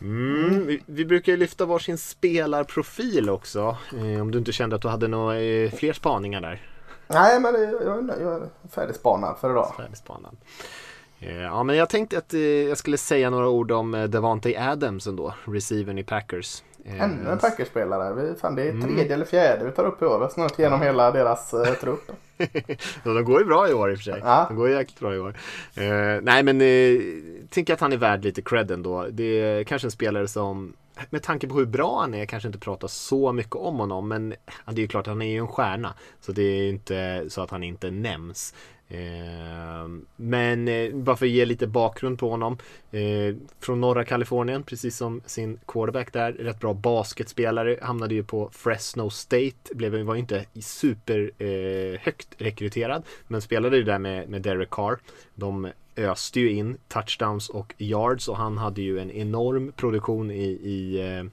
Mm, 0.00 0.66
vi, 0.66 0.82
vi, 0.86 1.04
brukar 1.04 1.32
ju 1.32 1.38
lyfta 1.38 1.66
varsin 1.66 1.98
spelarprofil 1.98 3.30
också. 3.30 3.76
Eh, 3.92 4.20
om 4.20 4.30
du 4.30 4.38
inte 4.38 4.52
kände 4.52 4.76
att 4.76 4.82
du 4.82 4.88
hade 4.88 5.08
några 5.08 5.40
eh, 5.40 5.70
fler 5.70 5.92
spaningar 5.92 6.40
där? 6.40 6.62
Nej, 7.08 7.40
men 7.40 7.54
jag, 7.54 7.82
jag, 7.82 8.10
jag 8.20 8.42
är 8.42 8.48
färdigspanad 8.70 9.38
för 9.38 9.50
idag. 9.50 9.74
Färdigspanad. 9.76 10.36
Eh, 11.20 11.42
ja, 11.42 11.62
men 11.62 11.76
jag 11.76 11.88
tänkte 11.88 12.18
att 12.18 12.34
eh, 12.34 12.40
jag 12.40 12.78
skulle 12.78 12.98
säga 12.98 13.30
några 13.30 13.48
ord 13.48 13.72
om 13.72 13.94
eh, 13.94 14.04
Devante 14.04 14.70
Adams 14.70 15.06
ändå, 15.06 15.34
receivern 15.44 15.98
i 15.98 16.04
Packers. 16.04 16.62
Ännu 16.86 17.30
en 17.30 17.38
Packers-spelare. 17.38 18.34
Fan, 18.40 18.54
det 18.54 18.62
är 18.62 18.72
tredje 18.72 19.04
mm. 19.04 19.12
eller 19.12 19.24
fjärde 19.24 19.64
vi 19.64 19.70
tar 19.70 19.84
upp 19.84 20.02
i 20.02 20.04
år. 20.04 20.18
Vi 20.18 20.24
har 20.24 20.30
snart 20.30 20.58
igenom 20.58 20.82
hela 20.82 21.10
deras 21.10 21.54
eh, 21.54 21.74
trupp. 21.74 22.10
ja, 23.04 23.12
de 23.12 23.24
går 23.24 23.40
ju 23.40 23.46
bra 23.46 23.68
i 23.68 23.74
år 23.74 23.90
i 23.90 23.94
och 23.94 23.98
för 23.98 24.04
sig. 24.04 24.20
Ja. 24.24 24.44
De 24.48 24.56
går 24.56 24.68
ju 24.68 24.74
jäkligt 24.74 25.00
bra 25.00 25.14
i 25.14 25.18
år. 25.18 25.34
Eh, 25.74 26.20
nej 26.22 26.42
men 26.42 26.60
eh, 26.60 27.00
tänker 27.50 27.74
att 27.74 27.80
han 27.80 27.92
är 27.92 27.96
värd 27.96 28.24
lite 28.24 28.42
cred 28.42 28.70
ändå. 28.70 29.06
Det 29.10 29.24
är 29.24 29.64
kanske 29.64 29.86
en 29.86 29.90
spelare 29.90 30.28
som 30.28 30.72
med 31.10 31.22
tanke 31.22 31.48
på 31.48 31.54
hur 31.54 31.66
bra 31.66 32.00
han 32.00 32.14
är 32.14 32.26
kanske 32.26 32.46
inte 32.46 32.58
prata 32.58 32.88
så 32.88 33.32
mycket 33.32 33.56
om 33.56 33.76
honom. 33.76 34.08
Men 34.08 34.34
ja, 34.46 34.72
det 34.72 34.80
är 34.80 34.82
ju 34.82 34.88
klart, 34.88 35.06
han 35.06 35.22
är 35.22 35.30
ju 35.30 35.38
en 35.38 35.48
stjärna. 35.48 35.94
Så 36.20 36.32
det 36.32 36.42
är 36.42 36.62
ju 36.62 36.68
inte 36.68 37.24
så 37.28 37.42
att 37.42 37.50
han 37.50 37.62
inte 37.62 37.90
nämns. 37.90 38.54
Ehm, 38.88 40.06
men 40.16 40.68
eh, 40.68 40.94
bara 40.94 41.16
för 41.16 41.26
att 41.26 41.32
ge 41.32 41.44
lite 41.44 41.66
bakgrund 41.66 42.18
på 42.18 42.30
honom. 42.30 42.58
Ehm, 42.92 43.40
från 43.60 43.80
norra 43.80 44.04
Kalifornien, 44.04 44.62
precis 44.62 44.96
som 44.96 45.22
sin 45.26 45.58
quarterback 45.66 46.12
där. 46.12 46.32
Rätt 46.32 46.60
bra 46.60 46.74
basketspelare. 46.74 47.78
Hamnade 47.82 48.14
ju 48.14 48.24
på 48.24 48.50
Fresno 48.52 49.10
State. 49.10 49.74
Blev, 49.74 50.02
var 50.02 50.14
ju 50.14 50.20
inte 50.20 50.44
super 50.60 51.30
eh, 51.38 52.00
högt 52.00 52.28
rekryterad. 52.38 53.02
Men 53.28 53.42
spelade 53.42 53.76
ju 53.76 53.82
där 53.82 53.98
med, 53.98 54.28
med 54.28 54.42
Derek 54.42 54.70
Carr. 54.70 54.98
De 55.34 55.68
öste 55.96 56.40
ju 56.40 56.52
in 56.52 56.76
touchdowns 56.88 57.48
och 57.48 57.74
yards 57.78 58.28
och 58.28 58.36
han 58.36 58.58
hade 58.58 58.82
ju 58.82 58.98
en 58.98 59.10
enorm 59.10 59.72
produktion 59.72 60.30
i, 60.30 60.44
i 60.44 61.00
eh, 61.00 61.24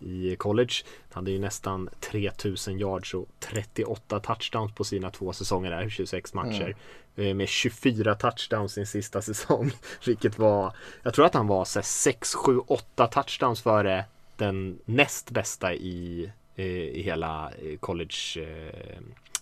i 0.00 0.36
college. 0.36 0.74
Han 1.10 1.24
hade 1.24 1.30
ju 1.30 1.38
nästan 1.38 1.88
3000 2.00 2.78
yards 2.78 3.14
och 3.14 3.28
38 3.40 4.20
touchdowns 4.20 4.72
på 4.74 4.84
sina 4.84 5.10
två 5.10 5.32
säsonger 5.32 5.70
där, 5.70 5.88
26 5.88 6.34
matcher. 6.34 6.76
Mm. 7.16 7.36
Med 7.36 7.48
24 7.48 8.14
touchdowns 8.14 8.72
sin 8.72 8.86
sista 8.86 9.22
säsong. 9.22 9.72
Vilket 10.06 10.38
var, 10.38 10.76
jag 11.02 11.14
tror 11.14 11.26
att 11.26 11.34
han 11.34 11.46
var 11.46 11.64
6, 11.82 12.34
7, 12.34 12.58
8 12.58 13.06
touchdowns 13.06 13.62
före 13.62 14.04
den 14.36 14.78
näst 14.84 15.30
bästa 15.30 15.74
i, 15.74 16.30
i 16.56 17.02
hela 17.02 17.50
college, 17.80 18.46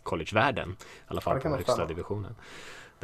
collegevärlden. 0.03 0.77
I 0.81 0.85
alla 1.07 1.21
fall 1.21 1.41
på 1.41 1.49
högsta 1.49 1.87
divisionen 1.87 2.35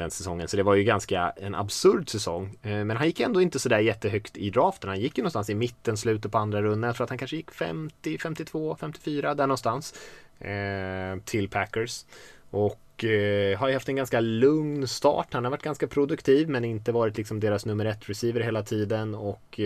den 0.03 0.11
säsongen. 0.11 0.49
Så 0.49 0.57
det 0.57 0.63
var 0.63 0.75
ju 0.75 0.85
ganska 0.85 1.33
en 1.37 1.55
absurd 1.55 2.11
säsong. 2.11 2.59
Eh, 2.63 2.85
men 2.85 2.97
han 2.97 3.07
gick 3.07 3.21
ändå 3.21 3.43
inte 3.43 3.59
sådär 3.59 3.79
jättehögt 3.79 4.37
i 4.37 4.51
draften. 4.51 4.91
Han 4.91 5.01
gick 5.01 5.19
ju 5.19 5.23
någonstans 5.23 5.51
i 5.51 5.55
mitten, 5.55 5.97
slutet 5.97 6.33
på 6.33 6.39
andra 6.39 6.63
rundan. 6.63 6.89
Jag 6.89 6.97
tror 6.97 7.05
att 7.05 7.11
han 7.11 7.19
kanske 7.19 7.37
gick 7.37 7.51
50, 7.51 8.19
52, 8.19 8.77
54 8.81 9.35
där 9.35 9.47
någonstans. 9.47 9.95
Eh, 10.41 11.23
till 11.25 11.49
Packers. 11.49 12.05
Och 12.51 13.05
eh, 13.05 13.59
har 13.59 13.69
ju 13.69 13.75
haft 13.75 13.89
en 13.89 13.97
ganska 13.97 14.21
lugn 14.21 14.89
start. 14.89 15.29
Han 15.33 15.45
har 15.45 15.51
varit 15.51 15.63
ganska 15.63 15.87
produktiv 15.87 16.49
men 16.49 16.65
inte 16.65 16.93
varit 16.93 17.17
liksom 17.17 17.41
deras 17.41 17.67
nummer 17.67 17.85
ett 17.85 18.09
receiver 18.09 18.41
hela 18.41 18.63
tiden. 18.63 19.15
Och 19.15 19.61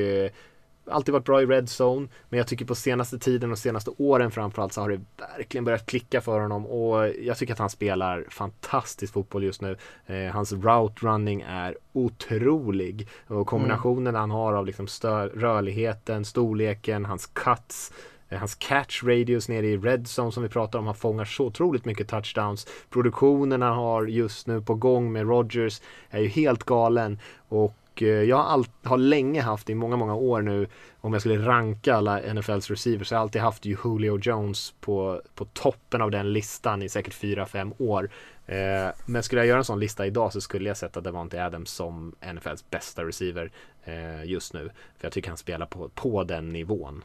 alltid 0.90 1.12
varit 1.12 1.24
bra 1.24 1.42
i 1.42 1.46
red 1.46 1.68
zone. 1.80 2.08
Men 2.28 2.38
jag 2.38 2.46
tycker 2.46 2.64
på 2.64 2.74
senaste 2.74 3.18
tiden 3.18 3.52
och 3.52 3.58
senaste 3.58 3.90
åren 3.98 4.30
framförallt 4.30 4.72
så 4.72 4.80
har 4.80 4.90
det 4.90 5.00
verkligen 5.36 5.64
börjat 5.64 5.86
klicka 5.86 6.20
för 6.20 6.40
honom. 6.40 6.66
Och 6.66 7.08
jag 7.08 7.38
tycker 7.38 7.52
att 7.52 7.58
han 7.58 7.70
spelar 7.70 8.24
fantastisk 8.30 9.12
fotboll 9.12 9.44
just 9.44 9.60
nu. 9.60 9.76
Eh, 10.06 10.32
hans 10.32 10.52
route 10.52 11.06
running 11.06 11.40
är 11.48 11.76
otrolig. 11.92 13.08
Och 13.26 13.46
kombinationen 13.46 14.06
mm. 14.06 14.20
han 14.20 14.30
har 14.30 14.52
av 14.52 14.66
liksom 14.66 14.86
rörligheten, 15.34 16.24
storleken, 16.24 17.04
hans 17.04 17.26
cuts. 17.26 17.92
Eh, 18.28 18.38
hans 18.38 18.54
catch 18.54 19.02
radius 19.02 19.48
nere 19.48 19.66
i 19.66 19.76
red 19.76 20.06
zone 20.18 20.32
som 20.32 20.42
vi 20.42 20.48
pratar 20.48 20.78
om. 20.78 20.86
Han 20.86 20.94
fångar 20.94 21.24
så 21.24 21.44
otroligt 21.44 21.84
mycket 21.84 22.08
touchdowns. 22.08 22.66
Produktionen 22.90 23.62
han 23.62 23.76
har 23.76 24.06
just 24.06 24.46
nu 24.46 24.60
på 24.60 24.74
gång 24.74 25.12
med 25.12 25.28
Rogers 25.28 25.80
är 26.10 26.20
ju 26.20 26.28
helt 26.28 26.64
galen. 26.64 27.18
Och 27.48 27.74
och 27.92 28.02
eh, 28.02 28.22
jag 28.22 28.36
har, 28.36 28.44
all, 28.44 28.66
har 28.82 28.98
länge 28.98 29.42
haft 29.42 29.70
i 29.70 29.74
många, 29.74 29.96
många 29.96 30.14
år 30.14 30.42
nu 30.42 30.66
om 31.00 31.12
jag 31.12 31.22
skulle 31.22 31.46
ranka 31.46 31.94
alla 31.94 32.34
NFLs 32.34 32.70
receivers 32.70 33.08
så 33.08 33.14
har 33.14 33.18
jag 33.18 33.22
alltid 33.22 33.42
haft 33.42 33.64
ju 33.64 33.76
Julio 33.84 34.18
Jones 34.18 34.74
på, 34.80 35.22
på 35.34 35.44
toppen 35.44 36.02
av 36.02 36.10
den 36.10 36.32
listan 36.32 36.82
i 36.82 36.88
säkert 36.88 37.14
4-5 37.14 37.74
år. 37.78 38.10
Eh, 38.46 38.90
men 39.06 39.22
skulle 39.22 39.40
jag 39.40 39.48
göra 39.48 39.58
en 39.58 39.64
sån 39.64 39.80
lista 39.80 40.06
idag 40.06 40.32
så 40.32 40.40
skulle 40.40 40.68
jag 40.68 40.76
sätta 40.76 41.00
Devonte 41.00 41.44
Adams 41.44 41.70
som 41.70 42.14
NFLs 42.34 42.70
bästa 42.70 43.04
receiver 43.04 43.50
eh, 43.84 44.24
just 44.24 44.54
nu. 44.54 44.70
För 44.98 45.06
jag 45.06 45.12
tycker 45.12 45.28
han 45.28 45.38
spelar 45.38 45.66
på, 45.66 45.88
på 45.88 46.24
den 46.24 46.48
nivån. 46.48 47.04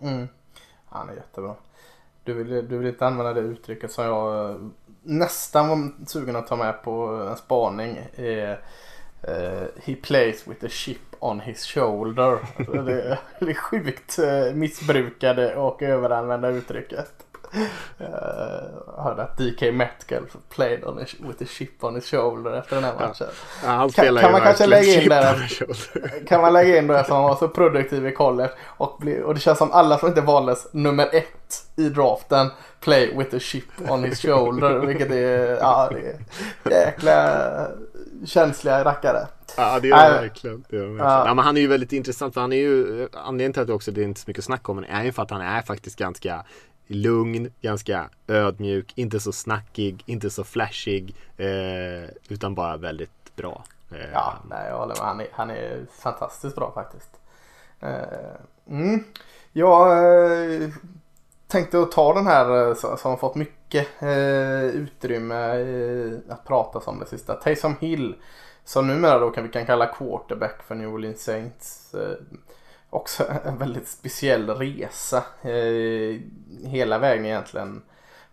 Mm. 0.00 0.28
Han 0.86 1.08
är 1.08 1.14
jättebra. 1.14 1.54
Du 2.24 2.32
vill, 2.32 2.68
du 2.68 2.78
vill 2.78 2.88
inte 2.88 3.06
använda 3.06 3.32
det 3.32 3.40
uttrycket 3.40 3.92
som 3.92 4.04
jag 4.04 4.50
eh, 4.50 4.56
nästan 5.02 5.68
var 5.68 6.06
sugen 6.06 6.36
att 6.36 6.46
ta 6.46 6.56
med 6.56 6.82
på 6.82 7.06
en 7.30 7.36
spaning. 7.36 7.96
Eh, 7.96 8.56
Uh, 9.28 9.66
he 9.84 9.94
plays 9.94 10.46
with 10.46 10.64
a 10.64 10.68
chip 10.68 11.16
on 11.18 11.40
his 11.40 11.64
shoulder. 11.64 12.38
det, 12.56 13.18
det 13.38 13.50
är 13.50 13.54
sjukt 13.54 14.18
uh, 14.18 14.54
missbrukade 14.54 15.56
och 15.56 15.82
överanvända 15.82 16.48
uttrycket. 16.48 17.24
Uh, 18.00 18.06
hörde 18.96 19.22
att 19.22 19.38
DK 19.38 19.62
Metcalf 19.72 20.36
played 20.48 20.84
on 20.84 20.98
a, 20.98 21.04
with 21.18 21.42
a 21.42 21.46
chip 21.48 21.84
on 21.84 21.94
his 21.94 22.10
shoulder 22.10 22.52
efter 22.52 22.76
den 22.76 22.84
här 22.84 22.94
matchen. 22.94 23.26
Ja, 23.64 23.68
han 23.68 23.90
kan, 23.90 24.16
kan 24.16 24.32
man 24.32 24.40
kanske 24.40 24.66
lägga 24.66 25.02
in 25.02 25.08
det? 25.08 25.48
Kan 26.28 26.40
man 26.40 26.52
lägga 26.52 26.78
in 26.78 26.86
det 26.86 27.06
han 27.08 27.22
var 27.22 27.36
så 27.36 27.48
produktiv 27.54 28.06
i 28.06 28.12
college 28.12 28.52
och, 28.66 28.96
bli, 29.00 29.22
och 29.22 29.34
det 29.34 29.40
känns 29.40 29.58
som 29.58 29.72
alla 29.72 29.98
som 29.98 30.08
inte 30.08 30.20
valdes 30.20 30.66
nummer 30.72 31.08
ett 31.12 31.66
i 31.76 31.88
draften 31.88 32.50
play 32.80 33.16
with 33.16 33.36
a 33.36 33.38
chip 33.38 33.90
on 33.90 34.04
his 34.04 34.22
shoulder. 34.22 34.78
vilket 34.78 35.10
är, 35.10 35.56
ja 35.56 35.90
det 36.64 36.74
är 36.76 36.86
jäkla 36.86 37.68
känsliga 38.26 38.84
rackare. 38.84 39.26
Ja 39.56 39.80
det 39.80 39.88
gör 39.88 39.96
äh, 39.96 40.20
verkligen. 40.20 40.64
Det 40.68 40.76
gör 40.76 40.82
verkligen. 40.82 41.10
Ja. 41.10 41.26
ja. 41.26 41.34
men 41.34 41.44
han 41.44 41.56
är 41.56 41.60
ju 41.60 41.66
väldigt 41.66 41.92
intressant 41.92 42.34
för 42.34 42.40
han 42.40 42.52
är 42.52 42.56
ju 42.56 43.08
anledningen 43.12 43.52
till 43.52 43.62
att 43.62 43.68
det 43.68 43.74
också 43.74 43.90
det 43.90 44.00
är 44.00 44.04
inte 44.04 44.20
så 44.20 44.24
mycket 44.26 44.44
snack 44.44 44.68
om 44.68 44.76
honom 44.76 44.90
är 44.90 45.04
ju 45.04 45.12
för 45.12 45.22
att 45.22 45.30
han 45.30 45.40
är 45.40 45.62
faktiskt 45.62 45.98
ganska 45.98 46.44
lugn, 46.86 47.50
ganska 47.60 48.08
ödmjuk, 48.28 48.92
inte 48.94 49.20
så 49.20 49.32
snackig, 49.32 50.02
inte 50.06 50.30
så 50.30 50.44
flashig 50.44 51.16
eh, 51.36 52.10
utan 52.28 52.54
bara 52.54 52.76
väldigt 52.76 53.36
bra. 53.36 53.64
Eh. 53.90 54.12
Ja, 54.12 54.34
nej, 54.50 54.68
jag 54.68 54.78
håller 54.78 54.94
med. 54.94 55.04
Han 55.04 55.20
är, 55.20 55.26
han 55.32 55.50
är 55.50 55.86
fantastiskt 55.98 56.56
bra 56.56 56.72
faktiskt. 56.74 57.10
Eh, 57.80 58.70
mm. 58.70 59.04
Jag 59.52 59.92
eh, 60.62 60.68
tänkte 61.46 61.80
att 61.80 61.92
ta 61.92 62.14
den 62.14 62.26
här 62.26 62.68
eh, 62.68 62.74
som 62.74 63.10
har 63.10 63.16
fått 63.16 63.34
mycket 63.34 63.63
eh, 63.78 64.64
utrymme 64.64 65.60
eh, 65.60 66.18
att 66.28 66.44
prata 66.44 66.90
om 66.90 66.98
det 66.98 67.06
sista. 67.06 67.34
Taysom 67.34 67.76
Hill 67.80 68.14
som 68.64 68.86
numera 68.86 69.18
då 69.18 69.30
kan 69.30 69.44
vi 69.44 69.50
kan 69.50 69.66
kalla 69.66 69.86
quarterback 69.86 70.62
för 70.62 70.74
New 70.74 70.88
Orleans 70.88 71.24
Saints. 71.24 71.94
Eh, 71.94 72.16
också 72.90 73.24
en 73.44 73.58
väldigt 73.58 73.88
speciell 73.88 74.50
resa. 74.50 75.22
Eh, 75.42 76.20
hela 76.68 76.98
vägen 76.98 77.26
egentligen 77.26 77.82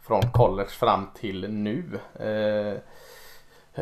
från 0.01 0.21
college 0.21 0.69
fram 0.69 1.07
till 1.15 1.49
nu. 1.49 1.99
Eh, 2.19 2.75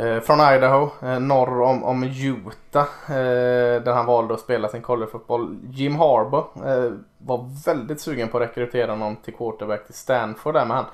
eh 0.04 0.20
från 0.20 0.40
Idaho, 0.40 0.90
eh, 1.02 1.20
norr 1.20 1.62
om, 1.62 1.84
om 1.84 2.04
Utah, 2.04 2.88
eh, 3.08 3.82
där 3.82 3.94
han 3.94 4.06
valde 4.06 4.34
att 4.34 4.40
spela 4.40 4.70
sin 4.70 4.82
collegefotboll. 4.82 5.58
Jim 5.70 5.96
Harbour 5.96 6.44
eh, 6.56 6.92
var 7.18 7.66
väldigt 7.66 8.02
sugen 8.02 8.28
på 8.28 8.38
att 8.38 8.44
rekrytera 8.44 8.92
honom 8.92 9.16
till 9.16 9.34
quarterback 9.34 9.86
till 9.86 9.96
Stanford 9.96 10.54
där, 10.54 10.66
men 10.66 10.78
han, 10.78 10.86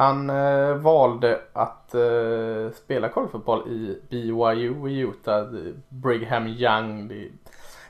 han 0.00 0.30
eh, 0.30 0.74
valde 0.74 1.40
att 1.52 1.94
eh, 1.94 2.72
spela 2.74 3.08
golffotboll 3.08 3.68
i 3.68 4.00
BYU 4.10 4.88
i 4.88 4.98
Utah. 4.98 5.48
Brigham 5.88 6.46
Young. 6.46 7.08
Det 7.08 7.28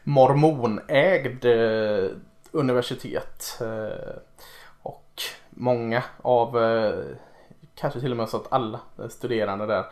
mormonägd 0.03 1.45
eh, 1.45 2.11
universitet. 2.51 3.59
Eh, 3.61 4.17
och 4.83 5.23
många 5.51 6.03
av, 6.23 6.63
eh, 6.63 7.05
kanske 7.75 8.01
till 8.01 8.11
och 8.11 8.17
med 8.17 8.29
så 8.29 8.37
att 8.37 8.53
alla 8.53 8.81
studerande 9.09 9.67
där 9.67 9.85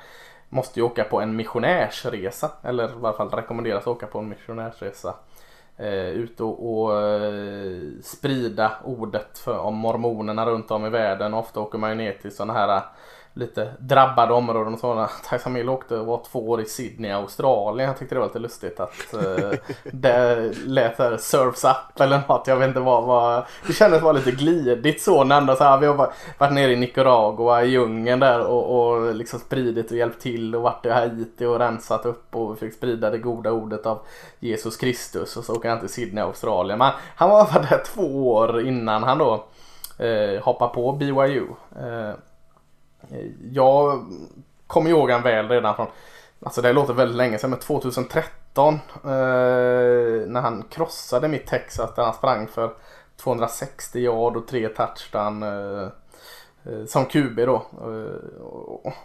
måste 0.49 0.81
ju 0.81 0.87
åka 0.87 1.05
på 1.05 1.21
en 1.21 1.37
missionärsresa. 1.37 2.51
Eller 2.63 2.89
i 2.89 2.93
varje 2.95 3.17
fall 3.17 3.31
rekommenderas 3.31 3.87
åka 3.87 4.07
på 4.07 4.19
en 4.19 4.29
missionärsresa 4.29 5.15
eh, 5.79 6.09
ut 6.09 6.41
och, 6.41 6.83
och 6.83 7.03
eh, 7.03 7.81
sprida 8.03 8.73
ordet 8.85 9.39
för, 9.39 9.59
om 9.59 9.75
mormonerna 9.75 10.47
runt 10.47 10.71
om 10.71 10.87
i 10.87 10.91
världen. 10.91 11.35
Ofta 11.35 11.61
åker 11.61 11.79
man 11.79 11.91
ju 11.91 11.97
ner 11.97 12.13
till 12.13 12.37
sådana 12.37 12.53
här 12.53 12.83
lite 13.39 13.69
drabbade 13.79 14.33
områden 14.33 14.75
och 14.75 14.81
sådana. 14.81 15.11
Tyson 15.31 15.55
Hill 15.55 15.69
åkte 15.69 15.97
och 15.97 16.07
var 16.07 16.23
två 16.33 16.51
år 16.51 16.61
i 16.61 16.65
Sydney, 16.65 17.11
Australien. 17.11 17.89
Jag 17.89 17.99
tyckte 17.99 18.15
det 18.15 18.19
var 18.19 18.27
lite 18.27 18.39
lustigt 18.39 18.81
att 18.81 19.15
uh, 19.15 19.53
det 19.93 20.53
lät 20.67 20.99
här 20.99 21.17
surfs 21.17 21.65
up 21.65 22.01
eller 22.01 22.21
något. 22.29 22.47
Jag 22.47 22.57
vet 22.57 22.69
inte 22.69 22.81
vad, 22.81 23.05
vad 23.05 23.45
det 23.67 23.73
kändes 23.73 24.03
vara 24.03 24.13
lite 24.13 24.31
glidigt 24.31 25.03
så 25.03 25.25
när 25.25 25.37
andra 25.37 25.57
så 25.57 25.65
här, 25.65 25.79
vi 25.79 25.87
har 25.87 26.13
varit 26.39 26.53
nere 26.53 26.73
i 26.73 26.77
Nicaragua 26.77 27.63
i 27.65 27.69
djungeln 27.69 28.21
där 28.21 28.41
och, 28.41 28.93
och 28.93 29.15
liksom 29.15 29.41
spridit 29.41 29.91
och 29.91 29.97
hjälpt 29.97 30.23
till 30.23 30.55
och 30.55 30.63
varit 30.63 30.87
i 30.87 30.91
Haiti 30.91 31.45
och 31.45 31.59
rensat 31.59 32.07
upp 32.07 32.37
och 32.37 32.59
fick 32.59 32.75
sprida 32.75 33.11
det 33.11 33.19
goda 33.19 33.53
ordet 33.53 33.87
av 33.87 33.99
Jesus 34.39 34.77
Kristus 34.77 35.37
och 35.37 35.45
så 35.45 35.55
åker 35.55 35.69
han 35.69 35.81
till 35.81 35.89
Sydney, 35.89 36.25
Australien. 36.25 36.79
Men 36.79 36.93
han 37.15 37.31
var 37.31 37.53
där 37.53 37.83
två 37.95 38.33
år 38.33 38.61
innan 38.61 39.03
han 39.03 39.19
då 39.19 39.45
eh, 39.99 40.43
hoppade 40.43 40.75
på 40.75 40.93
BYU. 40.93 41.47
Eh, 41.77 42.15
jag 43.53 44.05
kommer 44.67 44.91
ihåg 44.91 45.11
han 45.11 45.23
väl 45.23 45.49
redan 45.49 45.77
från, 45.77 45.87
alltså 46.43 46.63
det 46.63 46.73
låter 46.73 46.93
väldigt 46.93 47.17
länge 47.17 47.39
sedan, 47.39 47.51
men 47.51 47.59
2013 47.59 48.75
eh, 48.75 48.81
när 50.27 50.41
han 50.41 50.65
krossade 50.71 51.29
mitt 51.29 51.47
Texas 51.47 51.95
där 51.95 52.03
han 52.05 52.15
sprang 52.15 52.47
för 52.47 52.71
260 53.17 53.99
yard 53.99 54.37
och 54.37 54.49
tre 54.49 54.69
touchdown 54.69 55.43
eh, 55.43 55.89
eh 56.65 56.85
som 56.87 57.05
QB 57.05 57.37
då. 57.37 57.55
Eh, 57.73 58.43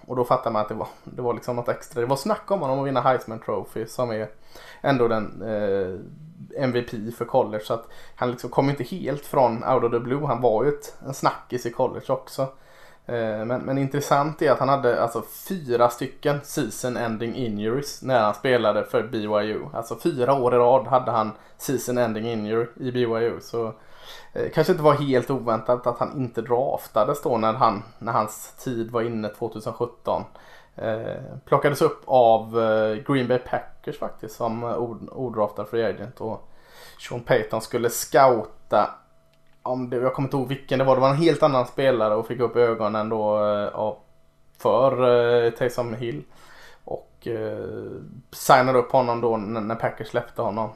och 0.06 0.16
då 0.16 0.24
fattade 0.24 0.54
man 0.54 0.62
att 0.62 0.70
det 0.70 0.76
var, 0.76 0.88
det 1.04 1.22
var 1.22 1.34
liksom 1.34 1.56
något 1.56 1.70
extra. 1.70 2.01
Det 2.01 2.08
var 2.08 2.16
snack 2.16 2.51
om 2.51 2.60
honom 2.60 2.80
att 2.80 2.88
vinna 2.88 3.01
Heisman 3.01 3.39
Trophy 3.39 3.86
som 3.86 4.12
är 4.12 4.28
ändå 4.82 5.08
den 5.08 5.41
eh, 5.41 5.99
MVP 6.64 7.16
för 7.18 7.26
college. 7.26 7.64
Så 7.64 7.74
att 7.74 7.88
han 8.16 8.32
liksom 8.32 8.49
kom 8.49 8.70
inte 8.70 8.84
helt 8.84 9.26
från 9.26 9.64
out 9.64 9.84
of 9.84 9.91
the 9.91 9.99
blue. 9.99 10.26
Han 10.26 10.41
var 10.41 10.64
ju 10.64 10.70
ett, 10.70 10.95
en 11.06 11.14
snackis 11.14 11.66
i 11.66 11.72
college 11.72 12.06
också. 12.08 12.47
Men, 13.06 13.47
men 13.47 13.78
intressant 13.78 14.41
är 14.41 14.51
att 14.51 14.60
han 14.60 14.70
hade 14.70 15.01
alltså 15.01 15.24
fyra 15.49 15.89
stycken 15.89 16.39
season 16.43 16.97
ending 16.97 17.36
injuries 17.36 18.01
när 18.01 18.20
han 18.20 18.34
spelade 18.34 18.84
för 18.84 19.04
BYU. 19.04 19.66
Alltså 19.74 19.95
fyra 19.95 20.34
år 20.34 20.56
i 20.56 20.58
rad 20.58 20.88
hade 20.88 21.12
han 21.12 21.32
season 21.58 21.97
ending 21.97 22.28
injury 22.28 22.68
i 22.76 22.91
BYU. 22.91 23.39
Så 23.41 23.74
eh, 24.34 24.51
kanske 24.54 24.74
inte 24.74 24.84
var 24.84 24.93
helt 24.93 25.30
oväntat 25.30 25.88
att 25.88 25.99
han 25.99 26.18
inte 26.18 26.41
draftades 26.41 27.22
då 27.22 27.38
när, 27.38 27.54
han, 27.54 27.84
när 27.99 28.12
hans 28.12 28.54
tid 28.64 28.91
var 28.91 29.01
inne 29.01 29.30
2017. 29.30 30.24
Eh, 30.76 31.22
plockades 31.45 31.82
upp 31.82 32.01
av 32.06 32.62
eh, 32.62 32.95
Green 32.95 33.28
Bay 33.28 33.39
Packers 33.39 33.99
faktiskt 33.99 34.36
som 34.36 34.64
odraftad 35.12 35.66
free 35.66 35.84
agent. 35.84 36.22
Och 36.22 36.49
Sean 36.99 37.22
Payton 37.22 37.62
skulle 37.62 37.89
scouta 37.89 38.95
om 39.64 39.89
det, 39.89 39.97
jag 39.97 40.14
kommer 40.14 40.28
inte 40.28 40.38
ihåg 40.38 40.47
vilken 40.47 40.80
det 40.80 40.86
var. 40.86 40.95
Det 40.95 41.01
var 41.01 41.09
en 41.09 41.16
helt 41.16 41.43
annan 41.43 41.66
spelare 41.66 42.16
och 42.16 42.28
fick 42.28 42.39
upp 42.39 42.55
ögonen 42.55 43.09
då 43.09 43.45
eh, 43.45 43.93
för 44.57 44.91
eh, 45.45 45.51
Taysom 45.51 45.93
Hill. 45.93 46.24
Och 46.84 47.28
eh, 47.28 47.91
signade 48.32 48.80
upp 48.80 48.91
honom 48.91 49.22
då 49.22 49.38
när, 49.38 49.61
när 49.61 49.76
Packers 49.76 50.07
släppte 50.07 50.41
honom. 50.41 50.70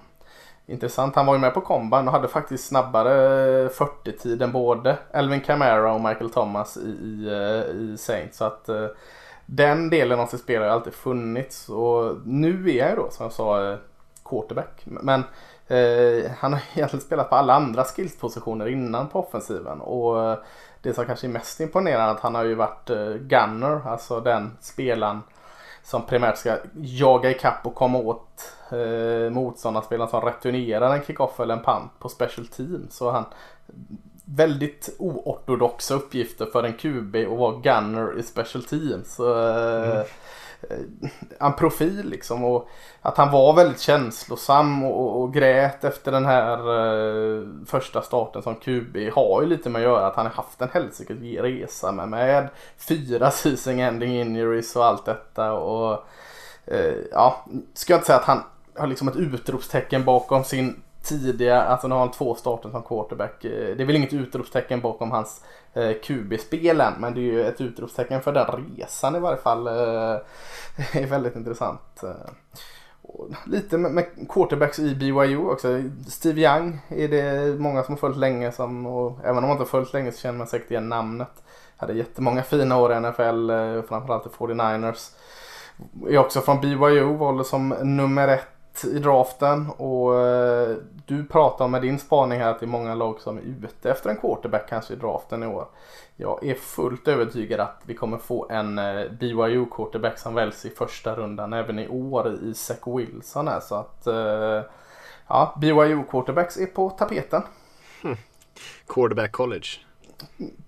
Intressant. 0.66 1.16
Han 1.16 1.26
var 1.26 1.34
ju 1.34 1.40
med 1.40 1.54
på 1.54 1.62
komban 1.62 2.08
och 2.08 2.14
hade 2.14 2.28
faktiskt 2.28 2.68
snabbare 2.68 3.14
eh, 3.64 3.70
40-tid 3.70 4.42
än 4.42 4.52
både 4.52 4.98
Elvin 5.12 5.42
Kamara 5.42 5.94
och 5.94 6.02
Michael 6.02 6.30
Thomas 6.30 6.78
i, 6.78 6.90
i, 6.90 7.28
eh, 7.28 7.76
i 7.76 7.98
Saints. 7.98 8.38
Så 8.38 8.46
att 8.46 8.70
eh, 8.70 8.88
den 9.46 9.90
delen 9.90 10.20
av 10.20 10.28
sitt 10.28 10.42
spel 10.42 10.62
har 10.62 10.70
alltid 10.70 10.94
funnits. 10.94 11.70
Och 11.70 12.16
nu 12.26 12.70
är 12.70 12.88
jag 12.88 12.98
då 12.98 13.10
som 13.10 13.24
jag 13.24 13.34
sa 13.34 13.72
eh, 13.72 13.78
quarterback. 14.26 14.82
Men 14.86 15.24
eh, 15.68 16.32
han 16.38 16.54
har 16.54 16.62
egentligen 16.76 17.06
spelat 17.06 17.30
på 17.30 17.36
alla 17.36 17.54
andra 17.54 17.84
skillspositioner 17.84 18.68
innan 18.68 19.08
på 19.08 19.20
offensiven. 19.20 19.82
Och 19.82 20.24
eh, 20.24 20.38
det 20.82 20.94
som 20.94 21.06
kanske 21.06 21.28
är 21.28 21.32
mest 21.32 21.60
imponerande 21.60 22.12
är 22.12 22.16
att 22.16 22.20
han 22.20 22.36
har 22.36 22.44
ju 22.44 22.56
varit 22.56 22.90
eh, 22.90 23.14
gunner. 23.14 23.82
Alltså 23.88 24.20
den 24.20 24.58
spelaren 24.62 25.22
som 25.84 26.06
primärt 26.06 26.38
ska 26.38 26.58
jaga 26.76 27.32
ikapp 27.32 27.66
och 27.66 27.76
komma 27.76 27.98
åt 27.98 28.54
eh, 28.72 29.32
motståndarspelaren 29.32 30.10
som 30.10 30.22
returnerar 30.22 30.96
en 30.96 31.04
kickoff 31.04 31.40
eller 31.40 31.56
en 31.56 31.64
pant 31.64 31.92
på 32.00 32.10
special 32.10 32.48
team. 32.48 32.88
Så 32.90 33.12
han 33.12 33.26
väldigt 34.26 34.96
oortodoxa 35.00 35.94
uppgifter 35.94 36.46
för 36.46 36.64
en 36.64 36.74
QB 36.74 37.16
att 37.16 37.38
vara 37.40 37.58
gunner 37.58 38.20
i 38.20 38.24
special 38.24 38.64
teams. 38.64 39.20
Eh, 39.20 39.92
mm. 39.92 40.06
Eh, 40.62 41.10
en 41.40 41.54
profil 41.54 42.10
liksom 42.10 42.44
och 42.44 42.70
att 43.02 43.18
han 43.18 43.32
var 43.32 43.54
väldigt 43.54 43.80
känslosam 43.80 44.84
och, 44.84 45.22
och 45.22 45.34
grät 45.34 45.84
efter 45.84 46.12
den 46.12 46.26
här 46.26 46.58
eh, 46.58 47.48
första 47.66 48.02
starten 48.02 48.42
som 48.42 48.56
QB 48.56 48.98
har 49.14 49.42
ju 49.42 49.48
lite 49.48 49.70
med 49.70 49.80
att 49.80 49.88
göra 49.88 50.08
att 50.08 50.16
han 50.16 50.26
har 50.26 50.34
haft 50.34 50.62
en 50.62 50.70
helsikes 50.74 51.18
resa 51.22 51.92
med, 51.92 52.10
med 52.10 52.50
fyra 52.78 53.32
season 53.32 53.80
ending 53.80 54.20
injuries 54.20 54.76
och 54.76 54.86
allt 54.86 55.06
detta 55.06 55.54
och 55.54 56.04
eh, 56.66 56.96
ja, 57.12 57.46
ska 57.74 57.94
jag 57.94 57.98
inte 57.98 58.08
säga 58.08 58.20
att 58.20 58.26
han 58.26 58.44
har 58.78 58.88
liksom 58.88 59.08
ett 59.08 59.16
utropstecken 59.16 60.06
bakom 60.06 60.44
sin 60.44 60.82
tidiga, 61.08 61.62
alltså 61.62 61.88
nu 61.88 61.96
har 61.96 62.00
han 62.00 62.12
två 62.12 62.36
starter 62.36 62.70
som 62.70 62.84
quarterback. 62.84 63.46
Eh, 63.46 63.76
det 63.76 63.84
är 63.84 63.86
väl 63.86 63.96
inget 63.96 64.14
utropstecken 64.14 64.82
bakom 64.82 65.12
hans 65.12 65.44
eh, 65.78 65.94
QB-spelen 66.04 66.94
men 67.00 67.14
det 67.14 67.20
är 67.20 67.24
ju 67.24 67.48
ett 67.48 67.62
utropstecken 67.62 68.22
för 68.22 68.32
den 68.32 68.76
resan 68.78 69.16
i 69.16 69.20
varje 69.20 69.38
fall. 69.38 69.68
Eh, 69.68 69.74
är 70.94 71.06
väldigt 71.06 71.36
intressant. 71.36 72.04
Eh, 72.04 72.32
och 73.02 73.30
lite 73.46 73.78
med, 73.78 73.92
med 73.92 74.06
quarterbacks 74.30 74.80
i 74.80 74.96
BYU 74.96 75.38
också. 75.38 75.82
Steve 76.08 76.42
Young 76.42 76.80
är 76.90 77.08
det 77.08 77.60
många 77.60 77.84
som 77.84 77.94
har 77.94 78.00
följt 78.00 78.18
länge 78.18 78.52
som, 78.52 78.86
och 78.86 79.20
även 79.24 79.38
om 79.38 79.44
man 79.44 79.52
inte 79.52 79.62
har 79.62 79.68
följt 79.68 79.94
länge 79.94 80.12
så 80.12 80.20
känner 80.20 80.38
man 80.38 80.48
säkert 80.48 80.72
igen 80.72 80.90
namnet. 80.90 81.44
Hade 81.78 81.94
jättemånga 81.94 82.44
fina 82.44 82.78
år 82.78 82.94
i 82.94 83.00
NFL, 83.00 83.50
eh, 83.50 83.82
framförallt 83.82 84.26
i 84.26 84.30
49ers. 84.30 85.12
Är 86.10 86.18
också 86.18 86.42
från 86.42 86.62
BYU, 86.62 87.18
valde 87.18 87.44
som 87.44 87.70
nummer 87.70 88.28
ett 88.28 88.57
i 88.86 89.00
draften 89.00 89.70
och 89.70 90.20
eh, 90.20 90.78
du 91.06 91.26
pratar 91.26 91.68
med 91.68 91.82
din 91.82 92.00
spaning 92.00 92.40
här 92.40 92.52
att 92.52 92.60
det 92.60 92.66
är 92.66 92.68
många 92.68 92.96
lag 92.96 93.20
som 93.20 93.38
är 93.38 93.42
ute 93.42 93.92
efter 93.92 94.10
en 94.10 94.18
quarterback 94.18 94.70
kanske 94.70 94.94
i 94.94 94.98
draften 94.98 95.44
i 95.44 95.48
år. 95.48 95.68
Jag 96.16 96.46
är 96.46 96.54
fullt 96.54 97.08
övertygad 97.08 97.60
att 97.60 97.82
vi 97.86 97.94
kommer 97.94 98.18
få 98.18 98.48
en 98.50 98.78
eh, 98.78 99.12
BYU 99.12 99.66
quarterback 99.72 100.18
som 100.18 100.34
väljs 100.34 100.66
i 100.66 100.70
första 100.70 101.16
rundan 101.16 101.54
även 101.54 101.80
i 101.80 101.88
år 101.88 102.34
i 102.44 102.54
Zach 102.54 102.88
Wilson 102.88 103.48
här 103.48 103.60
så 103.60 103.76
att 103.76 104.08
eh, 104.08 104.62
ja, 105.28 105.58
BYU 105.62 106.04
quarterbacks 106.10 106.58
är 106.58 106.66
på 106.66 106.90
tapeten. 106.90 107.42
Hmm. 108.02 108.16
Quarterback 108.88 109.32
college. 109.32 109.68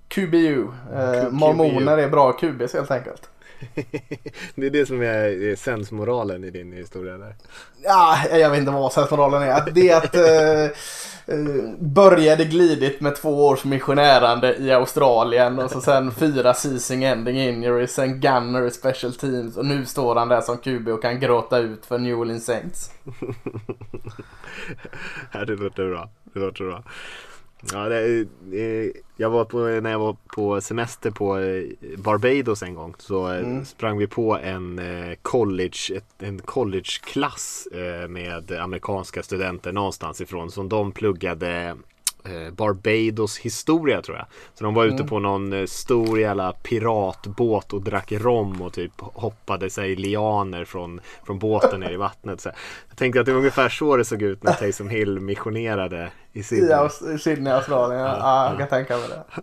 QBU. 0.09 0.67
Eh, 0.93 1.29
mormoner 1.31 1.97
är 1.97 2.09
bra 2.09 2.31
QBs 2.31 2.73
helt 2.73 2.91
enkelt. 2.91 3.29
det 4.55 4.65
är 4.65 4.69
det 4.69 4.85
som 4.85 5.01
är 5.01 5.55
sensmoralen 5.55 6.43
i 6.43 6.49
din 6.49 6.73
historia 6.73 7.17
där. 7.17 7.35
Ja, 7.83 8.17
jag 8.31 8.49
vet 8.49 8.59
inte 8.59 8.71
vad 8.71 8.93
sensmoralen 8.93 9.41
är. 9.41 9.71
Det 9.71 9.89
är 9.89 9.97
att 9.97 10.15
eh, 10.15 10.63
eh, 11.35 11.73
började 11.79 12.45
glidigt 12.45 13.01
med 13.01 13.15
två 13.15 13.47
års 13.47 13.65
missionärande 13.65 14.55
i 14.55 14.71
Australien 14.71 15.59
och 15.59 15.71
så 15.71 15.81
sen 15.81 16.11
fyra 16.11 16.53
season 16.53 17.03
ending 17.03 17.39
injuries, 17.39 17.93
sen 17.93 18.19
gunner 18.19 18.67
i 18.67 18.71
special 18.71 19.13
teams 19.13 19.57
och 19.57 19.65
nu 19.65 19.85
står 19.85 20.15
han 20.15 20.27
där 20.27 20.41
som 20.41 20.57
QB 20.57 20.87
och 20.87 21.01
kan 21.01 21.19
gråta 21.19 21.57
ut 21.57 21.85
för 21.85 21.97
New 21.97 22.19
Orleans 22.19 22.45
Saints. 22.45 22.91
det 25.47 25.55
låter 25.55 25.89
bra. 25.89 26.09
Det 26.33 26.39
låter 26.39 26.63
bra. 26.63 26.83
Ja, 27.61 27.89
det, 27.89 28.27
jag 29.17 29.29
var 29.29 29.45
på, 29.45 29.57
när 29.57 29.91
jag 29.91 29.99
var 29.99 30.15
på 30.27 30.61
semester 30.61 31.11
på 31.11 31.39
eh, 31.39 31.63
Barbados 31.97 32.63
en 32.63 32.75
gång 32.75 32.95
så 32.97 33.31
eh, 33.31 33.39
mm. 33.39 33.65
sprang 33.65 33.97
vi 33.97 34.07
på 34.07 34.37
en 34.37 34.79
eh, 34.79 35.15
college, 35.21 36.01
en 36.19 36.39
collegeklass 36.39 37.67
med 38.09 38.51
amerikanska 38.51 39.23
studenter 39.23 39.71
någonstans 39.71 40.21
ifrån 40.21 40.51
som 40.51 40.69
de 40.69 40.91
pluggade 40.91 41.75
Barbados 42.51 43.37
historia 43.37 44.01
tror 44.01 44.17
jag. 44.17 44.25
Så 44.53 44.63
de 44.63 44.73
var 44.73 44.85
ute 44.85 44.95
mm. 44.95 45.07
på 45.07 45.19
någon 45.19 45.67
stor 45.67 46.19
jävla 46.19 46.51
piratbåt 46.51 47.73
och 47.73 47.81
drack 47.81 48.11
rom 48.11 48.61
och 48.61 48.73
typ 48.73 48.91
hoppade 48.97 49.69
sig 49.69 49.95
lianer 49.95 50.65
från, 50.65 51.01
från 51.25 51.39
båten 51.39 51.79
ner 51.79 51.91
i 51.91 51.95
vattnet. 51.95 52.41
Så 52.41 52.49
jag 52.89 52.97
tänkte 52.97 53.19
att 53.19 53.25
det 53.25 53.31
var 53.31 53.39
ungefär 53.39 53.69
så 53.69 53.97
det 53.97 54.05
såg 54.05 54.21
ut 54.21 54.43
när 54.43 54.53
Taysom 54.53 54.89
Hill 54.89 55.19
missionerade 55.19 56.11
i 56.33 56.43
Sydney. 56.43 57.15
I 57.15 57.17
Sydney, 57.17 57.53
Australien. 57.53 58.01
Ja, 58.01 58.17
ja, 58.19 58.49
jag 58.49 58.57
kan 58.57 58.67
tänka 58.67 58.97
mig 58.97 59.07
det. 59.09 59.23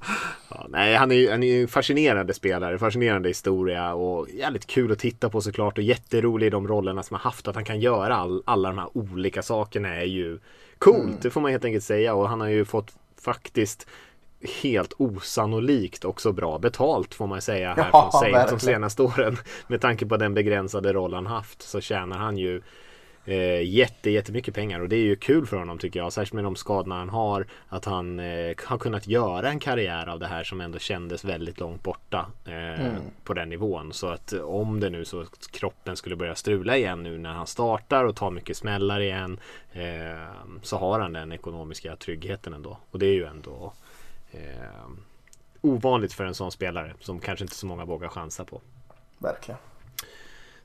Ja, 0.49 0.67
nej, 0.69 0.95
han 0.95 1.13
är 1.13 1.17
ju 1.17 1.29
en 1.63 1.69
fascinerande 1.69 2.35
spelare, 2.35 2.79
fascinerande 2.79 3.29
historia 3.29 3.95
och 3.95 4.29
jävligt 4.31 4.67
kul 4.67 4.93
att 4.93 4.99
titta 4.99 5.31
på 5.31 5.41
såklart 5.41 5.79
och 5.79 5.85
jätterolig 5.85 6.47
i 6.47 6.51
de 6.51 6.69
rollerna 6.69 7.03
som 7.03 7.15
han 7.15 7.25
haft. 7.25 7.49
Att 7.49 7.55
han 7.55 7.65
kan 7.65 7.81
göra 7.81 8.17
all, 8.17 8.43
alla 8.47 8.69
de 8.69 8.79
här 8.79 8.89
olika 8.93 9.43
sakerna 9.43 9.95
är 9.95 10.05
ju 10.05 10.39
coolt, 10.79 11.05
mm. 11.05 11.17
det 11.23 11.31
får 11.31 11.41
man 11.41 11.51
helt 11.51 11.65
enkelt 11.65 11.85
säga. 11.85 12.15
Och 12.15 12.29
han 12.29 12.41
har 12.41 12.49
ju 12.49 12.65
fått 12.65 12.95
faktiskt 13.21 13.87
helt 14.63 14.93
osannolikt 14.99 16.05
också 16.05 16.33
bra 16.33 16.59
betalt 16.59 17.15
får 17.15 17.27
man 17.27 17.43
säga 17.43 17.75
här 17.75 17.89
ja, 17.93 18.11
från 18.13 18.21
Saints 18.21 18.51
de 18.51 18.61
senaste 18.61 19.03
åren. 19.03 19.37
Med 19.67 19.81
tanke 19.81 20.07
på 20.07 20.17
den 20.17 20.35
begränsade 20.35 20.93
roll 20.93 21.15
han 21.15 21.27
haft 21.27 21.63
så 21.63 21.81
tjänar 21.81 22.19
han 22.19 22.37
ju 22.37 22.63
eh, 23.27 23.63
jätte, 23.63 24.11
jättemycket 24.11 24.55
pengar 24.55 24.81
och 24.81 24.89
det 24.89 24.97
är 24.97 25.05
ju 25.05 25.17
kul 25.17 25.47
för 25.47 25.57
honom 25.57 25.79
tycker 25.79 26.01
jag. 26.01 26.13
Särskilt 26.13 26.33
med 26.33 26.45
de 26.45 26.57
skadorna 26.57 26.99
han 26.99 27.09
har. 27.09 27.47
Att 27.69 27.85
han 27.85 28.21
eh, 28.21 28.55
har 28.65 28.79
kunnat 28.79 29.07
göra 29.07 29.51
en 29.51 29.59
karriär 29.59 30.07
av 30.07 30.19
det 30.19 30.27
här 30.27 30.45
som 30.45 30.61
ändå 30.61 30.79
kändes 30.79 31.25
väldigt 31.25 31.61
långt 31.61 31.83
borta 31.83 32.27
eh, 32.45 32.81
mm. 32.81 33.03
på 33.25 33.35
den 33.35 33.49
nivån. 33.49 33.93
Så 33.93 34.09
att 34.09 34.33
om 34.33 34.81
det 34.81 34.91
nu 34.91 35.05
så 35.05 35.21
att 35.21 35.51
kroppen 35.51 35.97
skulle 35.97 36.17
börja 36.17 36.35
strula 36.35 36.77
igen 36.77 37.03
nu 37.03 37.19
när 37.19 37.33
han 37.33 37.47
startar 37.47 38.05
och 38.05 38.17
tar 38.17 38.31
mycket 38.31 38.57
smällar 38.57 39.01
igen. 39.01 39.41
Eh, 39.73 40.31
så 40.63 40.77
har 40.77 41.01
han 41.01 41.13
den 41.13 41.33
ekonomiska 41.33 41.97
tryggheten 41.97 42.55
ändå. 42.55 42.79
Och 42.91 42.99
det 42.99 43.07
är 43.07 43.15
ju 43.15 43.25
ändå 43.25 43.73
eh, 44.31 44.41
ovanligt 45.61 46.13
för 46.13 46.25
en 46.25 46.35
sån 46.35 46.53
spelare 46.53 46.95
som 47.01 47.21
kanske 47.21 47.45
inte 47.45 47.55
så 47.55 47.67
många 47.67 47.85
vågar 47.85 48.09
chansa 48.09 48.45
på. 48.45 48.61
Verkligen. 49.19 49.59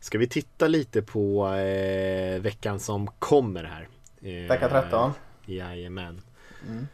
Ska 0.02 0.18
vi 0.18 0.28
titta 0.28 0.68
lite 0.68 1.02
på 1.02 1.48
eh, 1.48 2.42
veckan 2.42 2.80
som 2.80 3.08
kommer 3.08 3.64
här? 3.64 3.88
Eh, 4.22 4.48
Vecka 4.50 4.70
13? 4.70 5.12
Jajamän. 5.46 6.22
Mm. 6.68 6.88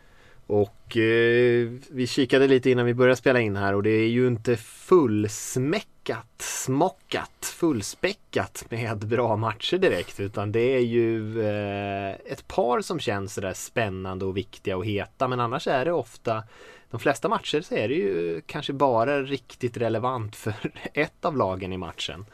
Och 0.47 0.97
eh, 0.97 1.69
vi 1.89 2.07
kikade 2.07 2.47
lite 2.47 2.69
innan 2.69 2.85
vi 2.85 2.93
började 2.93 3.15
spela 3.15 3.39
in 3.39 3.55
här 3.55 3.75
och 3.75 3.83
det 3.83 3.89
är 3.89 4.07
ju 4.07 4.27
inte 4.27 4.57
fullsmäckat, 4.57 6.27
smockat, 6.37 7.45
fullspäckat 7.57 8.65
med 8.69 8.97
bra 8.97 9.35
matcher 9.35 9.77
direkt 9.77 10.19
utan 10.19 10.51
det 10.51 10.75
är 10.75 10.79
ju 10.79 11.41
eh, 11.41 12.15
ett 12.25 12.47
par 12.47 12.81
som 12.81 12.99
känns 12.99 13.33
sådär 13.33 13.53
spännande 13.53 14.25
och 14.25 14.37
viktiga 14.37 14.77
och 14.77 14.85
heta 14.85 15.27
men 15.27 15.39
annars 15.39 15.67
är 15.67 15.85
det 15.85 15.91
ofta 15.91 16.43
de 16.89 16.99
flesta 16.99 17.29
matcher 17.29 17.61
så 17.61 17.75
är 17.75 17.87
det 17.87 17.95
ju 17.95 18.41
kanske 18.45 18.73
bara 18.73 19.21
riktigt 19.23 19.77
relevant 19.77 20.35
för 20.35 20.53
ett 20.93 21.25
av 21.25 21.37
lagen 21.37 21.73
i 21.73 21.77
matchen. 21.77 22.25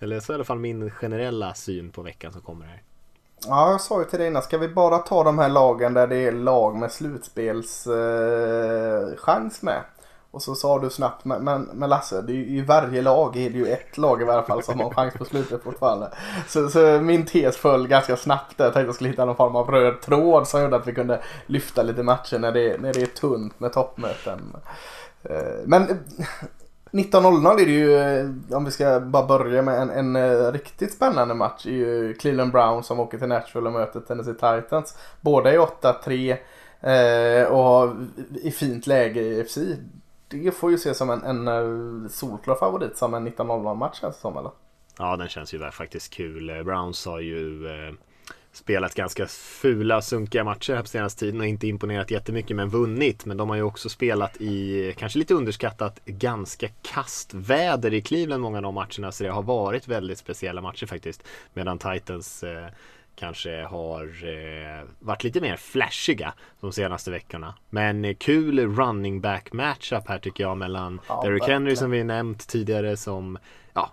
Eller 0.00 0.20
så 0.20 0.32
är 0.32 0.34
i 0.34 0.36
alla 0.36 0.44
fall 0.44 0.58
min 0.58 0.90
generella 0.90 1.54
syn 1.54 1.90
på 1.90 2.02
veckan 2.02 2.32
som 2.32 2.42
kommer 2.42 2.66
här. 2.66 2.82
Ja, 3.46 3.70
jag 3.70 3.80
sa 3.80 3.98
ju 3.98 4.04
till 4.04 4.18
dig 4.18 4.28
innan, 4.28 4.42
ska 4.42 4.58
vi 4.58 4.68
bara 4.68 4.98
ta 4.98 5.24
de 5.24 5.38
här 5.38 5.48
lagen 5.48 5.94
där 5.94 6.06
det 6.06 6.16
är 6.16 6.32
lag 6.32 6.76
med 6.76 6.92
slutspelschans 6.92 9.58
eh, 9.58 9.64
med? 9.64 9.82
Och 10.30 10.42
så 10.42 10.54
sa 10.54 10.78
du 10.78 10.90
snabbt, 10.90 11.24
men, 11.24 11.44
men, 11.44 11.62
men 11.62 11.90
Lasse, 11.90 12.22
det 12.22 12.32
är 12.32 12.34
ju, 12.34 12.58
i 12.58 12.60
varje 12.60 13.02
lag 13.02 13.36
är 13.36 13.50
det 13.50 13.58
ju 13.58 13.66
ett 13.66 13.98
lag 13.98 14.22
i 14.22 14.24
varje 14.24 14.42
fall 14.42 14.62
som 14.62 14.80
har 14.80 14.90
chans 14.90 15.14
på 15.14 15.24
slutet 15.24 15.62
fortfarande. 15.62 16.10
Så, 16.48 16.68
så 16.68 17.00
min 17.00 17.26
tes 17.26 17.56
föll 17.56 17.88
ganska 17.88 18.16
snabbt 18.16 18.58
där. 18.58 18.64
Jag 18.64 18.74
tänkte 18.74 18.80
att 18.80 18.86
jag 18.86 18.94
skulle 18.94 19.10
hitta 19.10 19.24
någon 19.24 19.36
form 19.36 19.56
av 19.56 19.70
röd 19.70 20.00
tråd 20.00 20.48
som 20.48 20.62
gjorde 20.62 20.76
att 20.76 20.86
vi 20.86 20.94
kunde 20.94 21.20
lyfta 21.46 21.82
lite 21.82 22.02
matcher 22.02 22.38
när 22.38 22.52
det, 22.52 22.80
när 22.80 22.92
det 22.92 23.02
är 23.02 23.06
tunt 23.06 23.60
med 23.60 23.72
toppmöten. 23.72 24.56
Eh, 25.22 25.54
men 25.64 26.04
19.00 26.90 27.60
är 27.60 27.66
det 27.66 27.72
ju, 27.72 27.96
eh, 27.96 28.56
om 28.56 28.64
vi 28.64 28.70
ska 28.70 29.00
bara 29.00 29.26
börja 29.26 29.62
med 29.62 29.82
en, 29.82 29.90
en 29.90 30.16
eh, 30.16 30.52
riktigt 30.52 30.92
spännande 30.92 31.34
match, 31.34 31.66
är 31.66 31.70
ju 31.70 32.14
Cleveland 32.14 32.52
Browns 32.52 32.86
som 32.86 33.00
åker 33.00 33.18
till 33.18 33.28
Nashville 33.28 33.66
och 33.66 33.72
möter 33.72 34.00
Tennessee 34.00 34.34
Titans. 34.34 34.98
Båda 35.20 35.52
är 35.52 35.58
8-3 35.58 36.36
eh, 36.80 37.52
och 37.52 37.94
i 38.42 38.50
fint 38.50 38.86
läge 38.86 39.20
i 39.20 39.44
FC. 39.44 39.58
Det 40.28 40.50
får 40.50 40.70
ju 40.70 40.76
ses 40.76 40.98
som 40.98 41.10
en, 41.10 41.22
en 41.22 41.48
eh, 41.48 42.08
solklar 42.08 42.54
favorit 42.54 42.96
som 42.96 43.14
en 43.14 43.28
19.00 43.28 43.74
match 43.74 44.00
känns 44.00 44.14
det 44.14 44.20
som 44.20 44.36
eller? 44.36 44.50
Ja, 44.98 45.16
den 45.16 45.28
känns 45.28 45.54
ju 45.54 45.58
där 45.58 45.70
faktiskt 45.70 46.14
kul. 46.14 46.64
Browns 46.64 47.06
har 47.06 47.20
ju 47.20 47.66
eh, 47.66 47.94
spelat 48.56 48.94
ganska 48.94 49.26
fula, 49.26 50.02
sunkiga 50.02 50.44
matcher 50.44 50.74
här 50.74 50.82
på 50.82 50.88
senaste 50.88 51.20
tiden 51.20 51.40
och 51.40 51.46
inte 51.46 51.66
imponerat 51.66 52.10
jättemycket 52.10 52.56
men 52.56 52.68
vunnit. 52.68 53.24
Men 53.24 53.36
de 53.36 53.48
har 53.48 53.56
ju 53.56 53.62
också 53.62 53.88
spelat 53.88 54.36
i, 54.40 54.94
kanske 54.98 55.18
lite 55.18 55.34
underskattat, 55.34 56.00
ganska 56.04 56.68
kastväder 56.82 57.94
i 57.94 58.00
Cleveland 58.00 58.42
många 58.42 58.56
av 58.58 58.62
de 58.62 58.74
matcherna. 58.74 59.12
Så 59.12 59.24
det 59.24 59.30
har 59.30 59.42
varit 59.42 59.88
väldigt 59.88 60.18
speciella 60.18 60.60
matcher 60.60 60.86
faktiskt. 60.86 61.22
Medan 61.54 61.78
Titans 61.78 62.42
eh, 62.42 62.66
kanske 63.16 63.62
har 63.62 64.04
eh, 64.04 64.84
varit 64.98 65.24
lite 65.24 65.40
mer 65.40 65.56
flashiga 65.56 66.34
de 66.60 66.72
senaste 66.72 67.10
veckorna. 67.10 67.54
Men 67.70 68.04
eh, 68.04 68.14
kul 68.14 68.76
running 68.76 69.20
back 69.20 69.52
matchup 69.52 70.08
här 70.08 70.18
tycker 70.18 70.44
jag 70.44 70.56
mellan 70.56 71.00
Ja, 71.08 71.22
Derrick. 71.24 71.48
Henry 71.48 71.76
som 71.76 71.90
vi 71.90 72.04
nämnt 72.04 72.48
tidigare 72.48 72.96
som 72.96 73.38
ja, 73.76 73.90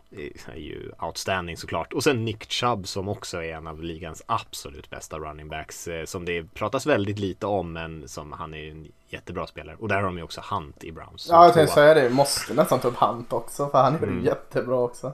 är 0.53 0.55
ju 0.55 0.91
outstanding 1.01 1.57
såklart. 1.57 1.93
Och 1.93 2.03
sen 2.03 2.25
Nick 2.25 2.51
Chubb 2.51 2.88
som 2.88 3.07
också 3.09 3.43
är 3.43 3.53
en 3.53 3.67
av 3.67 3.84
ligans 3.84 4.23
absolut 4.25 4.89
bästa 4.89 5.19
running 5.19 5.49
backs. 5.49 5.88
Eh, 5.88 6.05
som 6.05 6.25
det 6.25 6.43
pratas 6.53 6.86
väldigt 6.86 7.19
lite 7.19 7.45
om 7.45 7.73
men 7.73 8.07
som 8.07 8.31
han 8.31 8.53
är 8.53 8.71
en 8.71 8.91
jättebra 9.09 9.47
spelare. 9.47 9.75
Och 9.79 9.88
där 9.88 9.95
har 9.95 10.03
de 10.03 10.17
ju 10.17 10.23
också 10.23 10.41
Hunt 10.51 10.84
i 10.84 10.91
Browns. 10.91 11.27
Ja, 11.29 11.45
jag 11.45 11.53
tänkte 11.53 11.73
säga 11.73 11.93
det. 11.93 12.09
Måste 12.09 12.53
nästan 12.53 12.79
ta 12.79 12.88
upp 12.88 12.97
Hunt 12.97 13.34
också 13.34 13.67
för 13.67 13.77
han 13.77 13.95
är 13.95 14.03
Mm. 14.03 14.25
jättebra 14.25 14.75
också. 14.75 15.11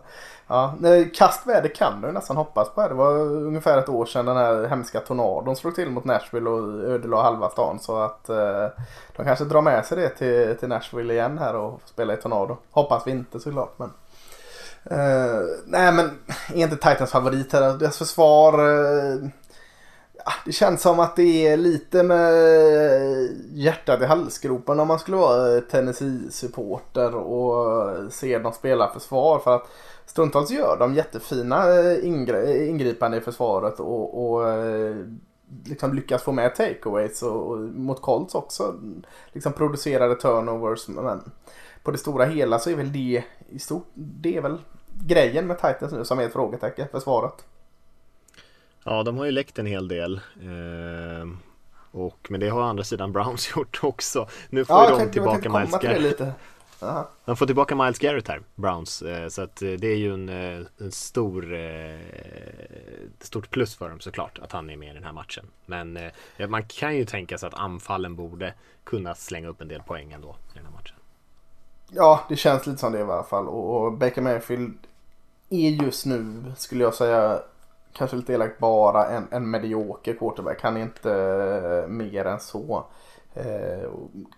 Ja, 0.48 0.76
kastväder 1.14 1.76
kan 1.76 2.02
du 2.02 2.12
nästan 2.12 2.38
hoppas 2.38 2.70
på. 2.70 2.88
Det 2.88 2.94
var 2.94 3.12
ungefär 3.22 3.78
ett 3.78 3.90
år 3.90 4.06
sedan 4.06 4.26
den 4.26 4.38
här 4.38 4.68
hemska 4.68 5.00
tornadon 5.00 5.56
slog 5.56 5.76
till 5.76 5.90
mot 5.90 6.06
Nashville 6.06 6.50
och 6.50 6.84
ödelade 6.84 7.24
halva 7.24 7.50
stan. 7.50 7.80
Så 7.80 7.98
att 7.98 8.30
eh, 8.30 8.68
de 9.16 9.26
kanske 9.26 9.46
drar 9.46 9.62
med 9.62 9.86
sig 9.86 9.98
det 9.98 10.10
till, 10.10 10.58
till 10.60 10.70
Nashville 10.70 11.14
igen 11.14 11.38
här 11.38 11.56
och 11.56 11.82
spelar 11.86 12.14
i 12.14 12.18
tornado. 12.18 12.58
Hoppas 12.72 13.08
vi 13.08 13.12
inte 13.12 13.40
såklart. 13.40 13.74
Men... 13.80 13.92
Uh, 14.92 15.46
nej 15.66 15.92
men 15.94 16.12
är 16.54 16.64
inte 16.64 16.76
Titans 16.76 17.12
favorit 17.12 17.54
här. 17.54 17.78
Deras 17.78 17.98
försvar. 17.98 18.60
Uh, 18.60 19.28
ja, 20.26 20.32
det 20.46 20.52
känns 20.52 20.82
som 20.82 21.00
att 21.00 21.16
det 21.16 21.48
är 21.48 21.58
lite 21.58 22.04
med 22.04 22.34
hjärtat 23.54 24.02
i 24.02 24.06
halsgropen 24.06 24.80
om 24.80 24.88
man 24.88 25.00
skulle 25.00 25.18
vara 25.18 25.62
Tennessee-supporter 25.62 27.16
och 27.16 28.14
se 28.14 28.40
dem 28.40 28.54
spela 28.54 28.94
försvar. 28.94 29.40
För 29.40 29.56
att 29.56 29.68
stundtals 30.06 30.52
gör 30.52 30.78
de 30.80 30.96
jättefina 30.96 31.80
eh, 31.80 32.06
ingri 32.06 32.68
ingripande 32.68 33.18
i 33.18 33.22
försvaret 33.22 33.80
och, 33.80 34.32
och 34.32 34.46
liksom 35.66 35.94
lyckas 35.94 36.24
få 36.24 36.32
med 36.32 36.56
takeaways 36.56 37.24
och, 37.24 37.52
och 37.52 37.60
mot 37.60 38.02
Colts 38.02 38.36
också. 38.36 38.76
Liksom 39.34 39.54
producerade 39.54 40.16
turnovers. 40.16 40.88
Men 40.88 41.32
på 41.84 41.92
det 41.92 41.98
stora 41.98 42.26
hela 42.26 42.60
så 42.60 42.70
är 42.70 42.76
väl 42.76 42.94
det 42.94 43.24
i 43.52 43.60
stort, 43.60 43.88
det 43.94 44.38
är 44.38 44.42
väl 44.42 44.58
grejen 45.06 45.48
med 45.48 45.58
Titans 45.58 45.92
nu 45.92 46.06
som 46.06 46.20
är 46.20 46.24
ett 46.24 46.34
frågetecken, 46.34 46.88
försvaret. 46.92 47.46
Ja, 48.84 49.04
de 49.04 49.18
har 49.18 49.26
ju 49.26 49.32
läckt 49.32 49.60
en 49.60 49.66
hel 49.66 49.88
del. 49.88 50.16
Eh, 50.42 51.30
och, 51.92 52.28
men 52.30 52.40
det 52.40 52.50
har 52.50 52.62
å 52.62 52.64
andra 52.64 52.84
sidan 52.84 53.12
Browns 53.12 53.52
gjort 53.56 53.80
också. 53.84 54.28
Nu 54.50 54.66
får 54.66 54.76
Ja, 54.76 54.98
de 55.00 55.12
tillbaka 55.12 55.50
Miles 55.50 55.80
till 55.80 55.90
Garrett. 55.90 56.22
Aha. 56.82 57.10
De 57.26 57.38
får 57.38 57.46
tillbaka 57.46 57.76
Miles 57.76 58.00
Garrett 58.00 58.28
här, 58.28 58.42
Browns. 58.56 59.02
Eh, 59.02 59.28
så 59.28 59.42
att 59.42 59.62
eh, 59.62 59.72
det 59.72 59.88
är 59.88 59.96
ju 59.96 60.14
en, 60.14 60.30
eh, 60.30 60.66
en 60.78 60.92
stor, 60.92 61.54
eh, 61.54 62.00
stort 63.20 63.50
plus 63.50 63.76
för 63.76 63.90
dem 63.90 64.00
såklart 64.00 64.40
att 64.40 64.52
han 64.52 64.70
är 64.70 64.78
med 64.78 64.92
i 64.92 64.94
den 64.94 65.04
här 65.04 65.14
matchen. 65.14 65.46
Men 65.66 65.98
eh, 65.98 66.48
man 66.48 66.64
kan 66.64 66.96
ju 66.96 67.06
tänka 67.06 67.38
sig 67.38 67.48
att 67.48 67.54
anfallen 67.54 68.16
borde 68.16 68.54
kunna 68.84 69.16
slänga 69.16 69.48
upp 69.48 69.62
en 69.62 69.68
del 69.68 69.82
poäng 69.82 70.12
ändå 70.12 70.36
i 70.54 70.58
den 70.58 70.66
här 70.66 70.74
matchen. 70.74 70.96
Ja, 71.92 72.20
det 72.30 72.36
känns 72.36 72.68
lite 72.68 72.80
som 72.80 72.92
det 72.92 73.00
i 73.00 73.02
alla 73.02 73.24
fall. 73.24 73.48
Och, 73.48 73.94
Baker 73.94 74.22
Mayfield 74.22 74.78
är 75.50 75.70
just 75.70 76.06
nu, 76.06 76.44
skulle 76.58 76.84
jag 76.84 76.94
säga, 76.94 77.40
kanske 77.94 78.18
lite 78.18 78.34
elakt, 78.34 78.60
bara 78.60 79.06
en, 79.08 79.28
en 79.32 79.50
medioker 79.52 80.14
quarterback. 80.14 80.62
Han 80.62 80.78
är 80.78 80.82
inte 80.82 81.14
eh, 81.14 81.90
mer 81.90 82.26
än 82.26 82.40
så. 82.40 82.86
Eh, 83.34 83.90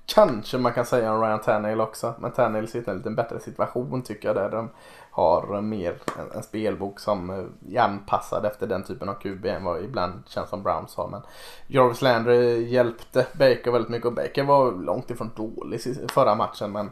kanske 0.05 0.57
man 0.57 0.73
kan 0.73 0.85
säga 0.85 1.13
om 1.13 1.21
Ryan 1.21 1.41
Tannehill 1.41 1.81
också. 1.81 2.13
Men 2.19 2.31
Tannehill 2.31 2.67
sitter 2.67 2.91
i 2.91 2.91
en 2.91 2.97
lite 2.97 3.09
bättre 3.09 3.39
situation 3.39 4.01
tycker 4.01 4.27
jag. 4.27 4.35
Där 4.35 4.49
de 4.49 4.69
har 5.11 5.61
mer 5.61 5.95
en, 6.19 6.31
en 6.37 6.43
spelbok 6.43 6.99
som 6.99 7.29
eh, 7.29 7.75
är 7.75 7.81
anpassad 7.81 8.45
efter 8.45 8.67
den 8.67 8.83
typen 8.83 9.09
av 9.09 9.13
QB 9.13 9.45
än 9.45 9.63
vad 9.63 9.83
ibland 9.83 10.13
känns 10.27 10.49
som 10.49 10.63
Browns 10.63 10.95
har. 10.95 11.07
Men 11.07 11.21
Jarvis 11.67 12.01
Landry 12.01 12.63
hjälpte 12.69 13.27
Baker 13.33 13.71
väldigt 13.71 13.91
mycket 13.91 14.05
och 14.05 14.13
Baker 14.13 14.43
var 14.43 14.71
långt 14.71 15.09
ifrån 15.09 15.31
dålig 15.35 15.81
förra 16.11 16.35
matchen. 16.35 16.71
Men 16.71 16.89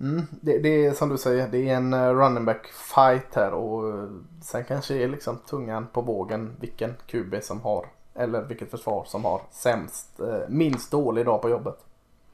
Mm, 0.00 0.26
det, 0.30 0.58
det 0.58 0.86
är 0.86 0.92
som 0.92 1.08
du 1.08 1.18
säger, 1.18 1.48
det 1.48 1.68
är 1.68 1.74
en 1.74 1.92
eh, 1.92 2.14
running 2.14 2.44
back 2.44 2.66
fight 2.66 3.34
här 3.34 3.52
och 3.52 3.88
eh, 3.88 4.08
sen 4.42 4.64
kanske 4.64 4.94
är 4.94 5.08
liksom 5.08 5.38
tungan 5.38 5.86
på 5.92 6.00
vågen 6.00 6.56
vilken 6.60 6.94
QB 7.06 7.34
som 7.42 7.60
har 7.60 7.86
eller 8.14 8.42
vilket 8.42 8.70
försvar 8.70 9.04
som 9.06 9.24
har 9.24 9.42
sämst, 9.50 10.20
eh, 10.20 10.48
minst 10.48 10.90
dålig 10.90 11.24
dag 11.24 11.42
på 11.42 11.50
jobbet. 11.50 11.76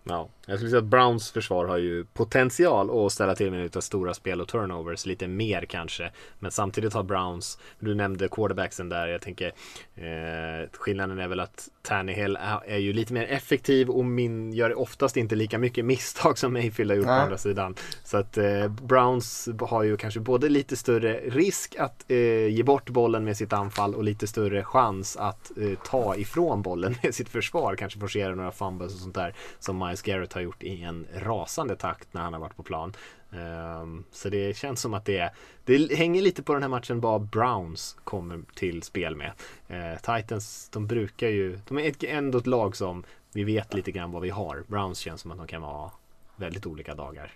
Ja, 0.04 0.28
jag 0.46 0.58
skulle 0.58 0.70
säga 0.70 0.78
att 0.78 0.84
Browns 0.84 1.30
försvar 1.30 1.64
har 1.64 1.78
ju 1.78 2.04
potential 2.04 3.06
att 3.06 3.12
ställa 3.12 3.34
till 3.34 3.50
med 3.50 3.62
lite 3.62 3.82
stora 3.82 4.14
spel 4.14 4.40
och 4.40 4.48
turnovers, 4.48 5.06
lite 5.06 5.28
mer 5.28 5.64
kanske. 5.64 6.10
Men 6.38 6.50
samtidigt 6.50 6.94
har 6.94 7.02
Browns, 7.02 7.58
du 7.78 7.94
nämnde 7.94 8.28
quarterbacksen 8.28 8.88
där, 8.88 9.06
jag 9.06 9.20
tänker 9.20 9.46
eh, 9.94 10.68
skillnaden 10.72 11.18
är 11.18 11.28
väl 11.28 11.40
att 11.40 11.68
Tannehill 11.82 12.36
är, 12.36 12.60
är 12.66 12.78
ju 12.78 12.92
lite 12.92 13.12
mer 13.12 13.24
effektiv 13.24 13.90
och 13.90 14.04
min, 14.04 14.52
gör 14.52 14.78
oftast 14.78 15.16
inte 15.16 15.34
lika 15.34 15.58
mycket 15.58 15.84
misstag 15.84 16.38
som 16.38 16.52
Mayfield 16.52 16.90
har 16.90 16.96
gjort 16.96 17.06
Nej. 17.06 17.18
på 17.18 17.22
andra 17.22 17.38
sidan. 17.38 17.74
Så 18.04 18.16
att 18.16 18.38
eh, 18.38 18.68
Browns 18.68 19.48
har 19.60 19.82
ju 19.82 19.96
kanske 19.96 20.20
både 20.20 20.48
lite 20.48 20.76
större 20.76 21.20
risk 21.20 21.76
att 21.78 22.10
eh, 22.10 22.46
ge 22.46 22.62
bort 22.62 22.90
bollen 22.90 23.24
med 23.24 23.36
sitt 23.36 23.52
anfall 23.52 23.94
och 23.94 24.04
lite 24.04 24.26
större 24.26 24.64
chans 24.64 25.16
att 25.16 25.52
eh, 25.58 25.78
ta 25.84 26.16
ifrån 26.16 26.62
bollen 26.62 26.94
med 27.02 27.14
sitt 27.14 27.28
försvar. 27.28 27.76
Kanske 27.76 28.00
forcera 28.00 28.34
några 28.34 28.52
fumbles 28.52 28.94
och 28.94 29.00
sånt 29.00 29.14
där 29.14 29.34
som 29.58 29.78
Miles 29.78 30.02
Garrett 30.02 30.32
har 30.32 30.40
gjort 30.40 30.62
i 30.62 30.82
en 30.82 31.06
rasande 31.14 31.76
takt 31.76 32.14
när 32.14 32.20
han 32.20 32.32
har 32.32 32.40
varit 32.40 32.56
på 32.56 32.62
plan. 32.62 32.92
Ehm, 33.32 34.04
så 34.12 34.28
det 34.28 34.56
känns 34.56 34.80
som 34.80 34.94
att 34.94 35.04
det, 35.04 35.32
det 35.64 35.94
hänger 35.94 36.22
lite 36.22 36.42
på 36.42 36.52
den 36.52 36.62
här 36.62 36.68
matchen 36.68 37.00
vad 37.00 37.22
Browns 37.22 37.96
kommer 38.04 38.42
till 38.54 38.82
spel 38.82 39.16
med. 39.16 39.32
Eh, 39.68 40.16
Titans, 40.16 40.68
de 40.72 40.86
brukar 40.86 41.28
ju, 41.28 41.58
de 41.68 41.78
är 41.78 42.04
ändå 42.04 42.38
ett 42.38 42.46
lag 42.46 42.76
som 42.76 43.04
vi 43.32 43.44
vet 43.44 43.74
lite 43.74 43.92
grann 43.92 44.12
vad 44.12 44.22
vi 44.22 44.30
har. 44.30 44.64
Browns 44.66 44.98
känns 44.98 45.20
som 45.20 45.30
att 45.30 45.38
de 45.38 45.46
kan 45.46 45.62
vara 45.62 45.90
väldigt 46.36 46.66
olika 46.66 46.94
dagar. 46.94 47.32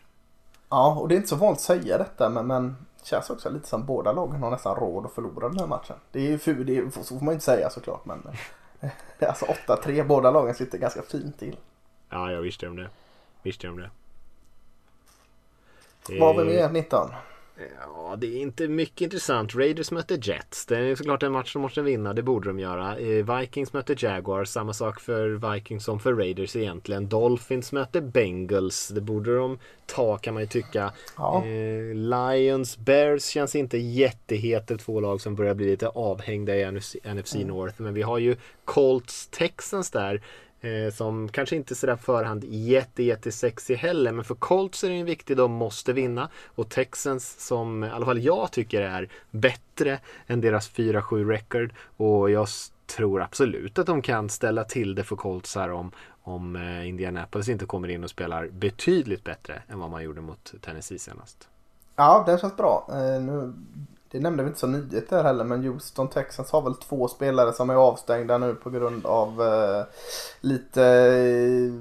Ja, 0.68 0.94
och 0.94 1.08
det 1.08 1.14
är 1.14 1.16
inte 1.16 1.28
så 1.28 1.36
vanligt 1.36 1.58
att 1.58 1.62
säga 1.62 1.98
detta 1.98 2.30
men, 2.30 2.46
men 2.46 2.68
det 3.00 3.06
känns 3.06 3.30
också 3.30 3.50
lite 3.50 3.68
som 3.68 3.86
båda 3.86 4.12
lagen 4.12 4.42
har 4.42 4.50
nästan 4.50 4.76
råd 4.76 5.06
att 5.06 5.12
förlora 5.12 5.48
den 5.48 5.58
här 5.58 5.66
matchen. 5.66 5.96
Det 6.12 6.18
är 6.18 6.30
ju 6.30 6.38
ful, 6.38 6.66
det 6.66 6.78
är, 6.78 6.90
så 6.90 7.18
får 7.18 7.24
man 7.24 7.34
inte 7.34 7.44
säga 7.44 7.70
såklart 7.70 8.04
men 8.04 8.22
alltså 9.28 9.44
8-3, 9.44 10.06
båda 10.06 10.30
lagen 10.30 10.54
sitter 10.54 10.78
ganska 10.78 11.02
fint 11.02 11.38
till. 11.38 11.56
Ja, 12.08 12.32
jag 12.32 12.42
visste 12.42 12.68
om 12.68 12.76
det. 12.76 12.88
Visste 13.42 13.68
om 13.68 13.76
det. 13.76 13.90
Vad 16.10 16.36
har 16.36 16.44
vi 16.44 16.56
Eh, 16.56 16.62
mer 16.62 16.72
19? 16.72 17.10
Ja, 17.80 18.16
det 18.18 18.26
är 18.26 18.40
inte 18.40 18.68
mycket 18.68 19.00
intressant. 19.00 19.54
Raiders 19.54 19.90
möter 19.90 20.18
Jets. 20.22 20.66
Det 20.66 20.78
är 20.78 20.94
såklart 20.94 21.22
en 21.22 21.32
match 21.32 21.52
de 21.52 21.62
måste 21.62 21.82
vinna, 21.82 22.12
det 22.12 22.22
borde 22.22 22.48
de 22.48 22.58
göra. 22.58 22.98
Eh, 22.98 23.38
Vikings 23.38 23.72
möter 23.72 24.04
Jaguars, 24.04 24.48
samma 24.48 24.72
sak 24.72 25.00
för 25.00 25.52
Vikings 25.52 25.84
som 25.84 26.00
för 26.00 26.14
Raiders 26.14 26.56
egentligen. 26.56 27.08
Dolphins 27.08 27.72
möter 27.72 28.00
Bengals, 28.00 28.88
det 28.88 29.00
borde 29.00 29.36
de 29.36 29.58
ta 29.86 30.16
kan 30.18 30.34
man 30.34 30.42
ju 30.42 30.46
tycka. 30.46 30.92
Ja. 31.16 31.44
Eh, 31.46 31.94
Lions, 31.94 32.78
Bears 32.78 33.24
känns 33.24 33.54
inte 33.56 33.78
jättehet, 33.78 34.66
det 34.66 34.74
är 34.74 34.78
två 34.78 35.00
lag 35.00 35.20
som 35.20 35.34
börjar 35.34 35.54
bli 35.54 35.66
lite 35.66 35.88
avhängda 35.88 36.56
i 36.56 36.72
NFC, 36.72 36.96
NFC 37.04 37.34
North. 37.34 37.82
Men 37.82 37.94
vi 37.94 38.02
har 38.02 38.18
ju 38.18 38.36
Colts, 38.64 39.28
Texans 39.28 39.90
där. 39.90 40.22
Eh, 40.60 40.92
som 40.92 41.28
kanske 41.28 41.56
inte 41.56 41.74
sådär 41.74 41.96
förhand 41.96 42.44
jätte, 42.44 43.02
jättesexy 43.02 43.74
heller. 43.74 44.12
Men 44.12 44.24
för 44.24 44.34
Colts 44.34 44.84
är 44.84 44.88
det 44.88 44.94
en 44.94 45.06
viktig, 45.06 45.36
de 45.36 45.52
måste 45.52 45.92
vinna. 45.92 46.28
Och 46.46 46.68
Texans 46.68 47.46
som 47.46 47.84
i 47.84 47.90
alla 47.90 48.06
fall 48.06 48.22
jag 48.22 48.52
tycker 48.52 48.82
är 48.82 49.08
bättre 49.30 49.98
än 50.26 50.40
deras 50.40 50.70
4-7 50.70 51.28
record. 51.28 51.74
Och 51.96 52.30
jag 52.30 52.48
tror 52.86 53.22
absolut 53.22 53.78
att 53.78 53.86
de 53.86 54.02
kan 54.02 54.28
ställa 54.28 54.64
till 54.64 54.94
det 54.94 55.04
för 55.04 55.16
Colts 55.16 55.54
här 55.54 55.70
om, 55.70 55.90
om 56.22 56.56
eh, 56.56 56.88
Indianapolis 56.88 57.48
inte 57.48 57.66
kommer 57.66 57.88
in 57.88 58.04
och 58.04 58.10
spelar 58.10 58.48
betydligt 58.48 59.24
bättre 59.24 59.62
än 59.68 59.78
vad 59.78 59.90
man 59.90 60.02
gjorde 60.02 60.20
mot 60.20 60.54
Tennessee 60.60 60.98
senast. 60.98 61.48
Ja, 61.96 62.24
det 62.26 62.40
känns 62.40 62.56
bra. 62.56 62.88
Eh, 62.90 63.22
nu, 63.22 63.52
det 64.10 64.20
nämnde 64.20 64.42
vi 64.42 64.48
inte 64.48 64.60
som 64.60 64.72
nyheter 64.72 65.22
heller 65.22 65.44
men 65.44 65.64
Houston 65.64 66.08
Texans 66.08 66.50
har 66.50 66.62
väl 66.62 66.74
två 66.74 67.08
spelare 67.08 67.52
som 67.52 67.70
är 67.70 67.74
avstängda 67.74 68.38
nu 68.38 68.54
på 68.54 68.70
grund 68.70 69.06
av 69.06 69.42
eh, 69.42 69.84
lite 70.40 70.84
eh, 70.84 71.72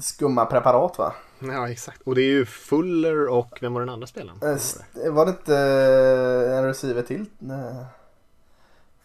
skumma 0.00 0.46
preparat 0.46 0.98
va? 0.98 1.12
Ja 1.38 1.70
exakt. 1.70 2.02
Och 2.02 2.14
det 2.14 2.22
är 2.22 2.30
ju 2.30 2.46
Fuller 2.46 3.28
och 3.28 3.58
vem 3.60 3.74
var 3.74 3.80
den 3.80 3.90
andra 3.90 4.06
spelaren? 4.06 4.38
Eh, 4.42 5.12
var 5.12 5.26
det 5.26 5.30
inte 5.30 5.56
eh, 5.56 6.58
en 6.58 6.64
receiver 6.64 7.02
till? 7.02 7.26
Nej. 7.38 7.84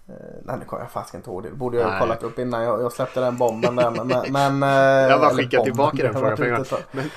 Eh, 0.09 0.15
nej 0.43 0.55
nu 0.59 0.65
kommer 0.65 0.83
jag 0.83 0.91
fast 0.91 1.13
inte 1.13 1.29
ihåg 1.29 1.43
det. 1.43 1.51
Borde 1.51 1.77
jag 1.77 1.89
ha 1.89 1.99
kollat 1.99 2.23
upp 2.23 2.39
innan 2.39 2.63
jag, 2.63 2.81
jag 2.81 2.91
släppte 2.91 3.19
den 3.19 3.37
bomben 3.37 3.75
där. 3.75 3.91
Men, 3.91 4.07
men, 4.31 4.63
eh, 4.63 5.09
jag 5.09 5.21
bara 5.21 5.29
skickade 5.29 5.63
tillbaka 5.63 6.03
den 6.03 6.13
förra 6.13 6.35
gången. 6.35 6.65
Men, 6.91 7.09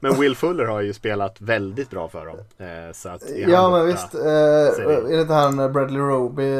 men 0.00 0.20
Will 0.20 0.36
Fuller 0.36 0.64
har 0.64 0.80
ju 0.80 0.92
spelat 0.92 1.40
väldigt 1.40 1.90
bra 1.90 2.08
för 2.08 2.26
dem. 2.26 2.36
Eh, 2.58 2.92
så 2.92 3.08
att 3.08 3.22
ja 3.36 3.70
men 3.70 3.86
visst. 3.86 4.14
Eh, 4.14 4.20
är 4.20 5.16
det 5.16 5.20
inte 5.20 5.34
han 5.34 5.72
Bradley 5.72 6.00
Roby? 6.00 6.52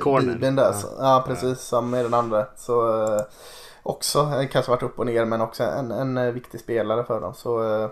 Corner. 0.00 0.50
Där, 0.50 0.62
ja. 0.62 0.74
ja 0.98 1.24
precis 1.26 1.60
som 1.60 1.94
är 1.94 2.02
den 2.02 2.14
andra. 2.14 2.46
Så 2.56 3.08
också 3.82 4.32
kanske 4.50 4.70
varit 4.70 4.82
upp 4.82 4.98
och 4.98 5.06
ner 5.06 5.24
men 5.24 5.40
också 5.40 5.64
en, 5.64 5.90
en 5.90 6.34
viktig 6.34 6.60
spelare 6.60 7.04
för 7.04 7.20
dem. 7.20 7.34
Så 7.34 7.88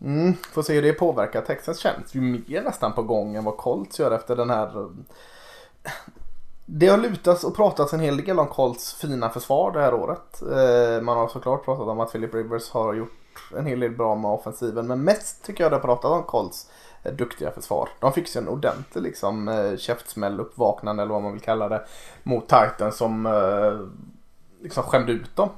Mm, 0.00 0.34
får 0.34 0.62
se 0.62 0.74
hur 0.74 0.82
det 0.82 0.92
påverkar. 0.92 1.42
Texas 1.42 1.78
känns 1.78 2.14
ju 2.14 2.20
mer 2.20 2.62
nästan 2.62 2.92
på 2.92 3.02
gång 3.02 3.36
än 3.36 3.44
vad 3.44 3.56
Colts 3.56 3.98
gör 3.98 4.10
efter 4.10 4.36
den 4.36 4.50
här. 4.50 4.78
Um, 4.78 5.04
det 6.66 6.86
har 6.86 6.98
lutats 6.98 7.44
och 7.44 7.56
pratats 7.56 7.92
en 7.92 8.00
hel 8.00 8.16
del 8.16 8.38
om 8.38 8.46
Colts 8.46 8.94
fina 8.94 9.30
försvar 9.30 9.72
det 9.72 9.80
här 9.80 9.94
året. 9.94 10.42
Eh, 10.42 11.02
man 11.02 11.16
har 11.16 11.28
såklart 11.28 11.64
pratat 11.64 11.88
om 11.88 12.00
att 12.00 12.12
Philip 12.12 12.34
Rivers 12.34 12.70
har 12.70 12.94
gjort 12.94 13.12
en 13.56 13.66
hel 13.66 13.80
del 13.80 13.90
bra 13.90 14.14
med 14.14 14.30
offensiven. 14.30 14.86
Men 14.86 15.04
mest 15.04 15.44
tycker 15.44 15.64
jag 15.64 15.72
det 15.72 15.76
har 15.76 15.82
pratat 15.82 16.10
om 16.10 16.22
Colts 16.22 16.70
eh, 17.02 17.12
duktiga 17.12 17.50
försvar. 17.50 17.88
De 18.00 18.12
fick 18.12 18.28
sig 18.28 18.42
en 18.42 18.48
ordentlig 18.48 19.02
liksom 19.02 19.48
eh, 19.48 19.76
käftsmäll, 19.76 20.40
uppvaknande 20.40 21.02
eller 21.02 21.12
vad 21.12 21.22
man 21.22 21.32
vill 21.32 21.42
kalla 21.42 21.68
det. 21.68 21.84
Mot 22.22 22.48
Titan 22.48 22.92
som 22.92 23.28
liksom 24.60 24.82
skämde 24.82 25.12
ut 25.12 25.36
dem 25.36 25.48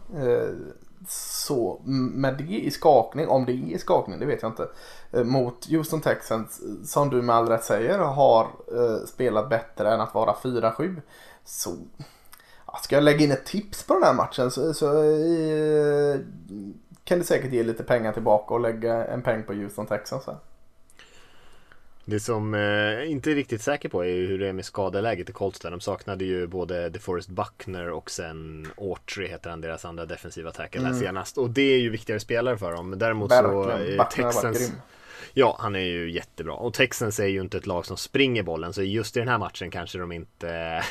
så 1.11 1.81
med 1.85 2.35
det 2.39 2.59
i 2.59 2.71
skakning, 2.71 3.29
om 3.29 3.45
det 3.45 3.53
är 3.53 3.75
i 3.75 3.79
skakning, 3.79 4.19
det 4.19 4.27
vet 4.27 4.43
jag 4.43 4.51
inte. 4.51 4.69
Eh, 5.13 5.25
mot 5.25 5.67
Houston 5.71 6.01
Texans, 6.01 6.61
eh, 6.61 6.85
som 6.85 7.11
du 7.11 7.23
med 7.23 7.37
all 7.37 7.49
rätt 7.49 7.65
säger, 7.65 7.99
har 7.99 8.45
eh, 8.45 9.07
spelat 9.07 9.49
bättre 9.49 9.95
än 9.95 10.01
att 10.01 10.15
vara 10.15 10.35
4-7. 10.43 11.01
Så 11.45 11.71
ska 12.83 12.97
jag 12.97 13.05
lägga 13.05 13.25
in 13.25 13.33
ett 13.33 13.47
tips 13.47 13.83
på 13.83 13.95
den 13.95 14.03
här 14.03 14.15
matchen 14.15 14.51
så, 14.51 14.75
så 14.75 15.03
eh, 15.03 16.21
kan 17.05 17.19
det 17.19 17.25
säkert 17.25 17.53
ge 17.53 17.63
lite 17.63 17.83
pengar 17.83 18.13
tillbaka 18.13 18.55
och 18.55 18.61
lägga 18.61 19.05
en 19.05 19.23
peng 19.23 19.43
på 19.43 19.53
Houston 19.53 19.87
Texans. 19.87 20.27
Här. 20.27 20.37
Det 22.11 22.21
som 22.21 22.55
jag 22.55 23.03
eh, 23.03 23.11
inte 23.11 23.31
är 23.31 23.35
riktigt 23.35 23.63
säker 23.63 23.89
på 23.89 24.05
är 24.05 24.27
hur 24.27 24.39
det 24.39 24.49
är 24.49 24.53
med 24.53 24.65
skadeläget 24.65 25.31
i 25.31 25.33
Colts 25.33 25.61
De 25.61 25.81
saknade 25.81 26.25
ju 26.25 26.47
både 26.47 26.89
DeForest 26.89 27.29
Buckner 27.29 27.91
och 27.91 28.11
sen 28.11 28.69
Autry 28.77 29.29
heter 29.29 29.51
han, 29.51 29.61
deras 29.61 29.85
andra 29.85 30.07
defensiva 30.07 30.51
tackle 30.51 30.81
mm. 30.81 31.01
senast. 31.01 31.39
Och 31.39 31.51
det 31.51 31.63
är 31.63 31.79
ju 31.79 31.91
viktigare 31.91 32.21
spelare 32.21 32.59
för 32.59 32.73
dem. 32.73 32.99
Däremot 32.99 33.31
Verkligen. 33.31 33.99
så 33.99 34.05
Texans 34.05 34.73
Ja, 35.33 35.57
han 35.61 35.77
är 35.77 35.81
ju 35.81 36.11
jättebra. 36.11 36.55
Och 36.55 36.75
Texans 36.75 37.21
är 37.21 37.27
ju 37.27 37.41
inte 37.41 37.59
ett 37.59 37.67
lag 37.67 37.87
som 37.87 37.97
springer 37.97 38.43
bollen, 38.43 38.73
så 38.73 38.83
just 38.83 39.17
i 39.17 39.19
den 39.19 39.29
här 39.29 39.39
matchen 39.39 39.71
kanske 39.71 39.99
de 39.99 40.13
inte 40.13 40.49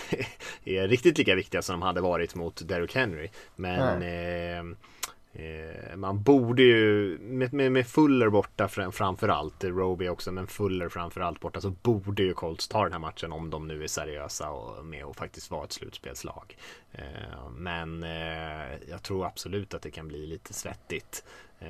är 0.66 0.88
riktigt 0.88 1.18
lika 1.18 1.36
viktiga 1.36 1.62
som 1.62 1.74
de 1.74 1.82
hade 1.82 2.02
varit 2.02 2.36
mot 2.36 2.68
Derrick 2.68 2.96
Henry. 2.96 3.30
Men 3.56 4.02
eh, 4.02 4.48
Eh, 4.58 4.64
man 5.96 6.24
borde 6.24 6.64
ju, 6.64 7.18
med, 7.20 7.54
med, 7.54 7.72
med 7.72 7.88
Fuller 7.88 8.30
borta 8.30 8.68
framförallt, 8.68 9.64
Roby 9.64 10.08
också, 10.08 10.32
men 10.32 10.48
Fuller 10.48 10.90
framförallt 10.90 11.40
borta 11.40 11.62
så 11.62 11.70
borde 11.70 12.24
ju 12.24 12.34
Colts 12.34 12.68
ta 12.68 12.84
den 12.84 12.92
här 12.92 13.00
matchen 13.00 13.32
om 13.32 13.50
de 13.50 13.68
nu 13.68 13.84
är 13.84 13.88
seriösa 13.88 14.50
och 14.50 14.86
med 14.86 15.06
att 15.06 15.18
faktiskt 15.18 15.52
vara 15.52 15.64
ett 15.64 15.72
slutspelslag. 15.72 16.58
Eh, 16.92 17.50
men 17.58 18.04
eh, 18.04 18.90
jag 18.90 19.04
tror 19.04 19.26
absolut 19.26 19.74
att 19.74 19.82
det 19.82 19.92
kan 19.92 20.08
bli 20.08 20.28
lite 20.28 20.54
svettigt 20.54 21.24
eh, 21.60 21.70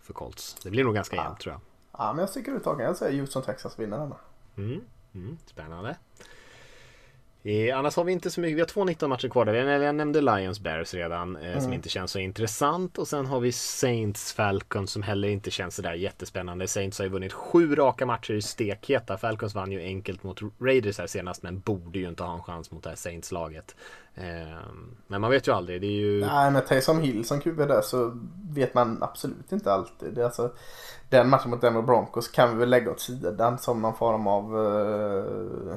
för 0.00 0.12
Colts. 0.12 0.56
Det 0.62 0.70
blir 0.70 0.84
nog 0.84 0.94
ganska 0.94 1.16
ja. 1.16 1.24
jämnt 1.24 1.40
tror 1.40 1.52
jag. 1.52 1.60
Ja, 1.98 2.12
men 2.12 2.20
jag 2.20 2.28
sticker 2.28 2.52
ut 2.52 2.64
tagen. 2.64 2.86
Jag 2.86 2.96
säger 2.96 3.20
Houston 3.20 3.42
Texas 3.42 3.78
vinner 3.78 3.98
denna. 3.98 4.16
Mm, 4.56 4.80
mm, 5.14 5.38
spännande. 5.46 5.96
Eh, 7.44 7.78
annars 7.78 7.96
har 7.96 8.04
vi 8.04 8.12
inte 8.12 8.30
så 8.30 8.40
mycket, 8.40 8.56
vi 8.56 8.60
har 8.60 8.66
två 8.66 8.84
19 8.84 9.10
matcher 9.10 9.28
kvar 9.28 9.44
där. 9.44 9.54
Jag, 9.54 9.82
jag 9.82 9.94
nämnde 9.94 10.20
Lions 10.20 10.60
Bears 10.60 10.94
redan 10.94 11.36
eh, 11.36 11.50
mm. 11.50 11.60
som 11.60 11.72
inte 11.72 11.88
känns 11.88 12.10
så 12.10 12.18
intressant 12.18 12.98
och 12.98 13.08
sen 13.08 13.26
har 13.26 13.40
vi 13.40 13.52
Saints 13.52 14.32
Falcons 14.32 14.90
som 14.90 15.02
heller 15.02 15.28
inte 15.28 15.50
känns 15.50 15.76
sådär 15.76 15.94
jättespännande. 15.94 16.68
Saints 16.68 16.98
har 16.98 17.04
ju 17.04 17.10
vunnit 17.10 17.32
sju 17.32 17.74
raka 17.74 18.06
matcher 18.06 18.34
i 18.34 18.42
stekheta. 18.42 19.16
Falcons 19.16 19.54
vann 19.54 19.72
ju 19.72 19.80
enkelt 19.80 20.22
mot 20.22 20.40
Raiders 20.60 20.98
här 20.98 21.06
senast 21.06 21.42
men 21.42 21.60
borde 21.60 21.98
ju 21.98 22.08
inte 22.08 22.22
ha 22.22 22.34
en 22.34 22.42
chans 22.42 22.70
mot 22.70 22.82
det 22.82 22.88
här 22.88 22.96
Saints-laget. 22.96 23.76
Eh, 24.14 24.24
men 25.06 25.20
man 25.20 25.30
vet 25.30 25.48
ju 25.48 25.52
aldrig. 25.52 25.80
Det 25.80 25.86
är 25.86 26.00
ju... 26.00 26.20
Nej 26.20 26.50
men 26.50 26.62
Taysom 26.64 27.00
Hill 27.00 27.24
som 27.24 27.40
QB 27.40 27.58
där 27.58 27.80
så 27.80 28.18
vet 28.50 28.74
man 28.74 29.02
absolut 29.02 29.52
inte 29.52 29.72
alltid. 29.72 30.14
Det 30.14 30.20
är 30.20 30.24
alltså, 30.24 30.52
den 31.08 31.28
matchen 31.28 31.50
mot 31.50 31.60
Denver 31.60 31.82
Broncos 31.82 32.28
kan 32.28 32.50
vi 32.50 32.56
väl 32.56 32.70
lägga 32.70 32.90
åt 32.90 33.00
sidan 33.00 33.58
som 33.58 33.82
någon 33.82 33.94
form 33.94 34.26
av 34.26 34.56
uh 34.56 35.76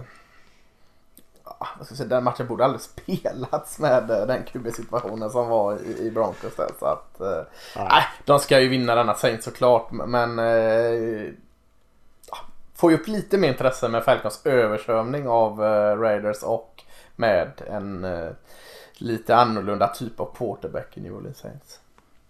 jag 1.78 1.88
säga, 1.88 2.10
den 2.10 2.24
matchen 2.24 2.48
borde 2.48 2.66
aldrig 2.66 2.82
spelats 3.22 3.80
med 3.80 4.08
den 4.08 4.43
QB-situationen 4.43 5.30
som 5.30 5.48
var 5.48 5.80
i, 5.80 6.12
Broncos 6.12 6.56
där. 6.56 6.70
Så 6.80 6.86
att, 6.86 7.22
eh, 7.22 7.43
nej. 7.76 8.04
de 8.26 8.39
ska 8.39 8.60
ju 8.60 8.68
vinna 8.68 8.96
denna 8.96 9.14
Saints 9.14 9.46
såklart. 9.46 9.91
Men 9.91 10.39
eh, 10.39 11.32
får 12.76 12.91
ju 12.91 12.98
upp 12.98 13.08
lite 13.08 13.38
mer 13.38 13.48
intresse 13.48 13.89
med 13.89 14.04
Falcons 14.04 14.46
översövning 14.46 15.28
av 15.28 15.64
eh, 15.64 15.98
Raiders 15.98 16.43
och 16.43 16.84
med 17.16 17.62
en 17.68 18.06
lite 18.98 19.36
annorlunda 19.36 19.88
typ 19.88 20.20
av 20.20 20.36
quarterback 20.36 20.98
i 20.98 21.02
New 21.02 21.14
Orleans 21.14 21.38
Saints. 21.38 21.80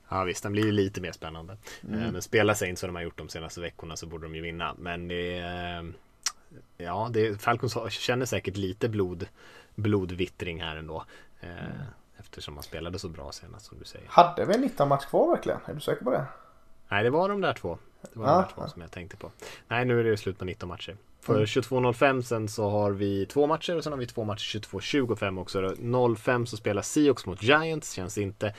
Ja 0.09 0.23
visst, 0.23 0.43
den 0.43 0.51
blir 0.51 0.71
lite 0.71 1.01
mer 1.01 1.11
spännande. 1.11 1.57
Mm. 1.87 2.11
Men 2.11 2.21
spelar 2.21 2.53
Saints 2.53 2.81
som 2.81 2.87
de 2.87 2.95
har 2.95 3.03
gjort 3.03 3.17
de 3.17 3.29
senaste 3.29 3.61
veckorna 3.61 3.95
så 3.95 4.05
borde 4.05 4.25
de 4.25 4.35
ju 4.35 4.41
vinna. 4.41 4.75
Men 4.77 5.07
det 5.07 5.37
är 5.37 5.93
ja, 6.77 7.09
det, 7.13 7.41
Falcons 7.41 7.77
känner 7.89 8.25
säkert 8.25 8.57
lite 8.57 8.89
blod, 8.89 9.27
blodvittring 9.75 10.61
här 10.61 10.75
ändå. 10.75 11.05
Eh, 11.39 11.49
mm. 11.49 11.71
Eftersom 12.17 12.53
man 12.53 12.63
spelade 12.63 12.99
så 12.99 13.09
bra 13.09 13.31
senast 13.31 13.65
som 13.65 13.79
du 13.79 13.85
säger. 13.85 14.07
Hade 14.09 14.45
vi 14.45 14.53
en 14.53 14.61
19 14.61 14.89
match 14.89 15.05
kvar 15.05 15.31
verkligen? 15.31 15.59
Är 15.65 15.73
du 15.73 15.79
säker 15.79 16.03
på 16.03 16.11
det? 16.11 16.25
Nej, 16.89 17.03
det 17.03 17.09
var 17.09 17.29
de 17.29 17.41
där 17.41 17.53
två. 17.53 17.77
Det 18.01 18.19
var 18.19 18.27
ah, 18.27 18.31
de 18.31 18.41
där 18.41 18.49
två 18.55 18.61
ah. 18.61 18.67
som 18.67 18.81
jag 18.81 18.91
tänkte 18.91 19.17
på. 19.17 19.31
Nej, 19.67 19.85
nu 19.85 19.99
är 19.99 20.03
det 20.03 20.17
slut 20.17 20.39
på 20.39 20.45
19 20.45 20.69
matcher. 20.69 20.97
För 21.21 21.33
mm. 21.33 21.45
22.05 21.45 22.21
sen 22.21 22.47
så 22.47 22.69
har 22.69 22.91
vi 22.91 23.25
två 23.25 23.47
matcher 23.47 23.75
och 23.75 23.83
sen 23.83 23.93
har 23.93 23.99
vi 23.99 24.07
två 24.07 24.23
matcher 24.23 24.59
22.25 24.59 25.41
också. 25.41 25.75
05 26.15 26.45
så 26.45 26.57
spelar 26.57 26.81
Seahawks 26.81 27.25
mot 27.25 27.43
Giants. 27.43 27.91
Känns 27.91 28.17
inte 28.17 28.53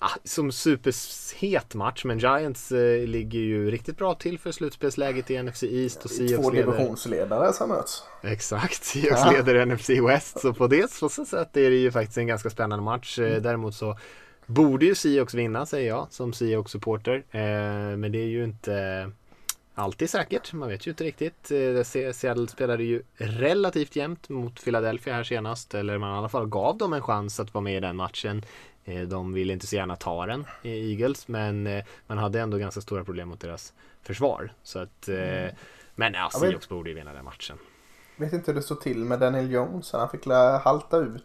ah, 0.00 0.16
som 0.24 0.52
superhet 0.52 1.74
match 1.74 2.04
men 2.04 2.18
Giants 2.18 2.72
eh, 2.72 3.06
ligger 3.06 3.40
ju 3.40 3.70
riktigt 3.70 3.96
bra 3.96 4.14
till 4.14 4.38
för 4.38 4.52
slutspelsläget 4.52 5.30
i 5.30 5.42
NFC 5.42 5.62
East 5.62 6.04
och 6.04 6.10
Seahawks 6.10 6.42
Två 6.42 6.50
divisionsledare 6.50 7.52
som 7.52 7.68
möts. 7.68 8.02
Exakt, 8.22 8.84
Seahawks 8.84 9.22
ja. 9.24 9.32
leder 9.32 9.66
NFC 9.66 9.90
West 9.90 10.40
så 10.40 10.52
på 10.52 10.66
det 10.66 10.90
så 10.90 11.08
sätt 11.08 11.56
är 11.56 11.70
det 11.70 11.76
ju 11.76 11.90
faktiskt 11.90 12.18
en 12.18 12.26
ganska 12.26 12.50
spännande 12.50 12.84
match. 12.84 13.18
Eh, 13.18 13.30
mm. 13.30 13.42
Däremot 13.42 13.74
så 13.74 13.98
borde 14.46 14.86
ju 14.86 14.94
Seahawks 14.94 15.34
vinna 15.34 15.66
säger 15.66 15.88
jag 15.88 16.06
som 16.10 16.32
Seahawks-supporter. 16.32 17.24
Eh, 17.30 17.96
men 17.96 18.12
det 18.12 18.18
är 18.18 18.26
ju 18.26 18.44
inte 18.44 19.10
alltid 19.74 20.10
säkert. 20.10 20.52
Man 20.52 20.68
vet 20.68 20.86
ju 20.86 20.90
inte 20.90 21.04
riktigt. 21.04 21.50
Eh, 21.50 22.12
Seattle 22.12 22.48
spelade 22.48 22.84
ju 22.84 23.02
relativt 23.16 23.96
jämnt 23.96 24.28
mot 24.28 24.64
Philadelphia 24.64 25.14
här 25.14 25.24
senast. 25.24 25.74
Eller 25.74 25.98
man 25.98 26.14
i 26.14 26.18
alla 26.18 26.28
fall 26.28 26.46
gav 26.46 26.78
dem 26.78 26.92
en 26.92 27.02
chans 27.02 27.40
att 27.40 27.54
vara 27.54 27.62
med 27.62 27.76
i 27.76 27.80
den 27.80 27.96
matchen. 27.96 28.42
Eh, 28.90 29.02
de 29.02 29.32
ville 29.32 29.52
inte 29.52 29.66
så 29.66 29.76
gärna 29.76 29.96
ta 29.96 30.26
den, 30.26 30.46
i 30.62 30.92
Eagles, 30.92 31.28
men 31.28 31.66
eh, 31.66 31.84
man 32.06 32.18
hade 32.18 32.40
ändå 32.40 32.58
ganska 32.58 32.80
stora 32.80 33.04
problem 33.04 33.28
mot 33.28 33.40
deras 33.40 33.72
försvar. 34.02 34.52
Så 34.62 34.78
att, 34.78 35.08
eh, 35.08 35.42
mm. 35.42 35.54
Men 35.94 36.14
ja, 36.14 36.30
Seahawks 36.30 36.68
borde 36.68 36.90
ju 36.90 36.96
vinna 36.96 37.12
den 37.12 37.24
matchen. 37.24 37.58
Vet 38.16 38.32
inte 38.32 38.50
hur 38.50 38.56
det 38.56 38.62
stod 38.62 38.80
till 38.80 39.04
med 39.04 39.18
Daniel 39.20 39.50
Jones. 39.50 39.92
Han 39.92 40.08
fick 40.08 40.26
halta 40.62 40.96
ut 40.96 41.24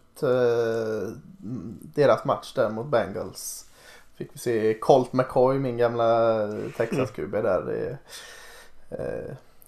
deras 1.96 2.26
match 2.26 2.54
där 2.54 2.70
mot 2.70 2.88
Bengals. 2.88 3.70
Fick 4.16 4.30
vi 4.34 4.40
se 4.40 4.74
Colt 4.74 5.14
McCoy, 5.14 5.60
min 5.60 5.78
gamla 5.78 6.48
Texas-QB 6.78 7.42
där. 7.42 7.62
Det, 7.62 7.98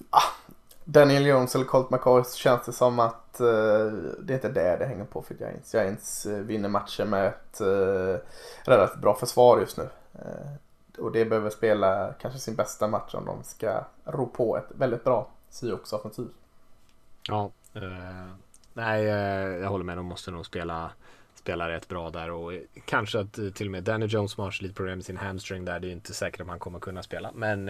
ah, 0.10 0.24
Daniel 0.90 1.26
Jones 1.26 1.56
eller 1.56 1.66
Colt 1.66 1.90
McCoy 1.90 2.24
så 2.24 2.38
känns 2.38 2.66
det 2.66 2.72
som 2.72 3.00
att 3.00 3.38
uh, 3.42 3.92
det 4.20 4.34
är 4.34 4.36
inte 4.36 4.50
det 4.50 4.78
det 4.80 4.86
hänger 4.86 5.06
på 5.06 5.22
för 5.22 5.36
Giants. 5.36 5.74
Giants 5.74 6.26
uh, 6.26 6.40
vinner 6.40 6.70
matcher 6.70 7.06
med 7.06 7.28
ett 7.28 7.62
uh, 7.62 8.16
relativt 8.66 9.02
bra 9.02 9.16
försvar 9.16 9.60
just 9.60 9.78
nu. 9.78 9.90
och 10.98 11.12
det 11.12 11.26
behöver 11.26 11.50
spela 11.50 12.14
kanske 12.22 12.40
sin 12.40 12.56
bästa 12.56 12.88
match 12.88 13.14
om 13.14 13.26
de 13.26 13.44
ska 13.44 13.84
ro 14.06 14.28
på 14.28 14.58
ett 14.58 14.68
väldigt 14.70 15.04
bra 15.04 15.28
Seahawks 15.50 15.94
offensiv. 15.94 16.28
Ja, 17.28 17.52
nej 18.74 19.04
jag 19.04 19.70
håller 19.70 19.86
med. 19.86 19.98
De 19.98 20.06
måste 20.06 20.32
nog 20.32 20.46
spela 20.46 20.92
spela 21.36 21.70
rätt 21.70 21.88
bra 21.88 22.10
där 22.10 22.32
och 22.32 22.52
kanske 22.86 23.20
att 23.20 23.34
till 23.34 23.68
och 23.68 23.72
med 23.72 23.84
Danny 23.84 24.06
Jones 24.06 24.32
som 24.32 24.44
har 24.44 24.58
lite 24.62 24.74
problem 24.74 24.98
med 24.98 25.06
sin 25.06 25.18
hamstring 25.18 25.66
där. 25.66 25.80
Det 25.80 25.88
är 25.88 25.92
inte 25.92 26.14
säkert 26.14 26.42
om 26.42 26.50
han 26.50 26.60
kommer 26.60 26.80
kunna 26.80 27.04
spela. 27.04 27.32
Men 27.34 27.70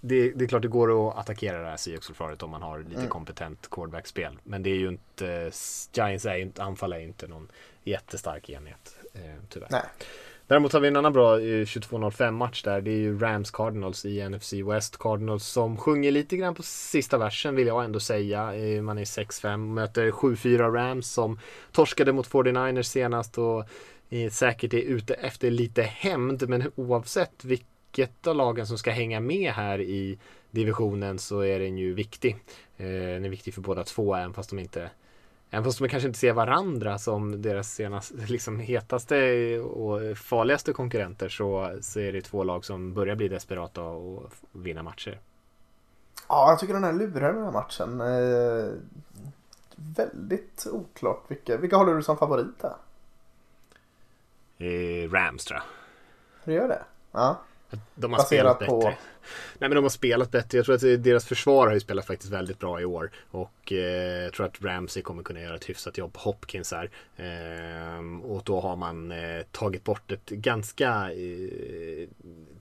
det, 0.00 0.30
det, 0.30 0.44
är 0.44 0.48
klart 0.48 0.62
det 0.62 0.68
går 0.68 1.08
att 1.08 1.18
attackera 1.18 1.62
det 1.62 1.68
här 1.68 1.76
Seahawks-försvaret 1.76 2.42
om 2.42 2.50
man 2.50 2.62
har 2.62 2.78
lite 2.78 2.96
mm. 2.96 3.08
kompetent 3.08 3.70
quarterback-spel. 3.70 4.38
Men 4.42 4.62
det 4.62 4.70
är 4.70 4.76
ju 4.76 4.88
inte, 4.88 5.50
Giants 5.92 6.26
är 6.26 6.38
inte, 6.38 6.62
anfall 6.62 6.92
är 6.92 7.00
inte 7.00 7.26
någon 7.26 7.48
jättestark 7.84 8.50
enhet 8.50 8.96
eh, 9.14 9.20
tyvärr. 9.48 9.68
Nej. 9.70 9.82
Däremot 10.48 10.72
har 10.72 10.80
vi 10.80 10.88
en 10.88 10.96
annan 10.96 11.12
bra 11.12 11.38
22.05 11.38 12.30
match 12.30 12.62
där. 12.62 12.80
Det 12.80 12.90
är 12.90 12.96
ju 12.96 13.18
Rams 13.18 13.50
Cardinals 13.50 14.04
i 14.04 14.28
NFC 14.28 14.52
West. 14.52 14.98
Cardinals 14.98 15.46
som 15.46 15.76
sjunger 15.76 16.10
lite 16.10 16.36
grann 16.36 16.54
på 16.54 16.62
sista 16.62 17.18
versen 17.18 17.54
vill 17.56 17.66
jag 17.66 17.84
ändå 17.84 18.00
säga. 18.00 18.54
Eh, 18.54 18.82
man 18.82 18.98
är 18.98 19.04
6-5 19.04 19.56
möter 19.56 20.10
7-4 20.10 20.72
Rams 20.72 21.10
som 21.10 21.38
torskade 21.72 22.12
mot 22.12 22.28
49ers 22.28 22.82
senast 22.82 23.38
och 23.38 23.64
eh, 24.08 24.30
säkert 24.30 24.74
är 24.74 24.78
ute 24.78 25.14
efter 25.14 25.50
lite 25.50 25.82
hämnd. 25.82 26.48
Men 26.48 26.72
oavsett 26.76 27.44
vilka 27.44 27.64
vilket 27.98 28.26
av 28.26 28.36
lagen 28.36 28.66
som 28.66 28.78
ska 28.78 28.90
hänga 28.90 29.20
med 29.20 29.52
här 29.52 29.80
i 29.80 30.18
divisionen 30.50 31.18
så 31.18 31.40
är 31.40 31.58
den 31.58 31.78
ju 31.78 31.94
viktig. 31.94 32.36
Eh, 32.76 32.86
den 32.86 33.24
är 33.24 33.28
viktig 33.28 33.54
för 33.54 33.60
båda 33.60 33.84
två 33.84 34.14
även 34.14 34.34
fast 34.34 34.50
de 34.50 34.58
inte 34.58 34.90
Även 35.50 35.64
fast 35.64 35.78
de 35.78 35.88
kanske 35.88 36.06
inte 36.06 36.18
ser 36.18 36.32
varandra 36.32 36.98
som 36.98 37.42
deras 37.42 37.74
senaste, 37.74 38.14
liksom 38.14 38.60
hetaste 38.60 39.58
och 39.58 40.18
farligaste 40.18 40.72
konkurrenter 40.72 41.28
så, 41.28 41.78
så 41.80 42.00
är 42.00 42.12
det 42.12 42.20
två 42.20 42.44
lag 42.44 42.64
som 42.64 42.94
börjar 42.94 43.16
bli 43.16 43.28
desperata 43.28 43.82
och 43.82 44.32
vinna 44.52 44.82
matcher. 44.82 45.20
Ja, 46.28 46.50
jag 46.50 46.58
tycker 46.58 46.74
den 46.74 46.84
här 46.84 46.92
lurar 46.92 47.32
den 47.32 47.44
här 47.44 47.52
matchen. 47.52 48.00
Eh, 48.00 48.72
väldigt 49.76 50.66
oklart. 50.72 51.24
Vilka, 51.28 51.56
vilka 51.56 51.76
håller 51.76 51.94
du 51.94 52.02
som 52.02 52.16
favorit 52.16 52.62
här? 52.62 52.76
Eh, 54.58 55.10
Rams 55.10 55.44
tror 55.44 55.60
jag. 55.60 55.66
Du 56.44 56.52
gör 56.52 56.68
det? 56.68 56.82
Ja. 57.12 57.36
De 57.94 58.12
har 58.12 58.20
spelat 58.20 58.58
bättre. 58.58 58.70
På... 58.70 58.82
Nej 59.58 59.68
men 59.68 59.70
de 59.70 59.84
har 59.84 59.88
spelat 59.88 60.30
bättre. 60.30 60.58
Jag 60.58 60.64
tror 60.64 60.74
att 60.74 61.04
deras 61.04 61.26
försvar 61.26 61.66
har 61.66 61.74
ju 61.74 61.80
spelat 61.80 62.06
faktiskt 62.06 62.32
väldigt 62.32 62.58
bra 62.58 62.80
i 62.80 62.84
år. 62.84 63.10
Och 63.30 63.72
eh, 63.72 64.22
jag 64.22 64.32
tror 64.32 64.46
att 64.46 64.62
Ramsey 64.62 65.02
kommer 65.02 65.22
kunna 65.22 65.40
göra 65.40 65.54
ett 65.54 65.68
hyfsat 65.68 65.98
jobb 65.98 66.12
på 66.12 66.20
Hopkins 66.20 66.72
här. 66.72 66.90
Eh, 67.16 68.30
och 68.30 68.42
då 68.44 68.60
har 68.60 68.76
man 68.76 69.12
eh, 69.12 69.42
tagit 69.52 69.84
bort 69.84 70.12
ett 70.12 70.28
ganska 70.28 71.12
eh, 71.12 72.08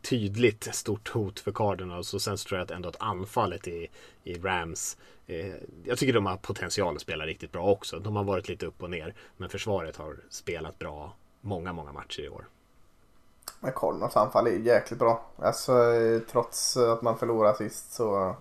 tydligt 0.02 0.76
stort 0.76 1.10
hot 1.10 1.40
för 1.40 1.52
Cardinals. 1.52 2.14
Och 2.14 2.22
sen 2.22 2.38
så 2.38 2.48
tror 2.48 2.60
jag 2.60 2.66
att 2.66 2.72
ändå 2.72 2.90
att 2.90 3.02
anfallet 3.02 3.68
i, 3.68 3.88
i 4.24 4.34
Rams 4.34 4.98
eh, 5.28 5.54
jag 5.84 5.98
tycker 5.98 6.14
de 6.14 6.26
har 6.26 6.38
potential 6.38 6.96
att 6.96 7.02
spela 7.02 7.26
riktigt 7.26 7.52
bra 7.52 7.66
också. 7.66 8.00
De 8.00 8.16
har 8.16 8.24
varit 8.24 8.50
lite 8.50 8.66
upp 8.66 8.84
och 8.84 8.90
ner. 8.90 9.14
Men 9.38 9.50
försvaret 9.50 9.96
har 9.96 10.16
spelat 10.30 10.80
bra 10.80 11.16
många, 11.42 11.74
många 11.74 11.92
matcher 11.92 12.22
i 12.22 12.30
år. 12.30 12.48
Men 13.60 13.72
Cardinals 13.72 14.18
anfall 14.18 14.48
är 14.48 14.52
jäkligt 14.52 15.00
bra. 15.00 15.22
Alltså 15.42 15.94
eh, 15.94 16.20
trots 16.32 16.78
att 16.78 17.02
man 17.02 17.18
förlorar 17.18 17.54
sist 17.54 17.94
så... 17.94 18.36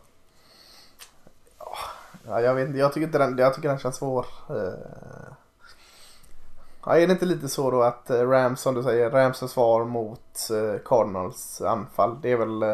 Ja, 2.27 2.41
jag 2.41 2.55
vet 2.55 2.67
inte, 2.67 2.79
jag 2.79 2.93
tycker 2.93 3.07
inte 3.07 3.19
den, 3.19 3.39
jag 3.39 3.55
tycker 3.55 3.69
den 3.69 3.79
känns 3.79 3.97
svår. 3.97 4.27
Eh. 4.51 5.35
Ja, 6.87 6.97
är 6.97 7.07
det 7.07 7.13
inte 7.13 7.27
lite 7.27 7.49
så 7.49 7.71
då 7.71 7.83
att 7.83 8.11
eh, 8.11 8.29
Rams, 8.29 8.61
som 8.61 8.75
du 8.75 8.83
säger, 8.83 9.11
Rams 9.11 9.39
försvar 9.39 9.85
mot 9.85 10.51
Cardinals 10.85 11.61
anfall. 11.61 12.19
Det 12.23 12.33
är 12.33 12.37
väl, 12.37 12.65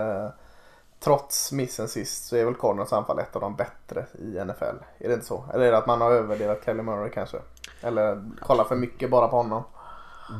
trots 1.01 1.53
missen 1.53 1.89
sist, 1.89 2.25
så 2.25 2.37
är 2.37 2.45
väl 2.45 2.55
Cardinals 2.55 2.93
anfall 2.93 3.19
ett 3.19 3.37
av 3.37 3.43
de 3.43 3.57
bättre 3.57 4.07
i 4.13 4.45
NFL. 4.45 4.77
Är 4.99 5.09
det 5.09 5.15
inte 5.15 5.27
så? 5.27 5.45
Eller 5.55 5.67
är 5.67 5.73
det 5.73 5.79
att 5.79 5.87
man 5.87 6.01
har 6.01 6.11
överdelat 6.11 6.65
Kelly 6.65 6.83
Murray 6.83 7.11
kanske? 7.11 7.39
Eller 7.81 8.23
kollar 8.41 8.65
för 8.65 8.77
mycket 8.77 9.11
bara 9.11 9.29
på 9.29 9.37
honom? 9.37 9.63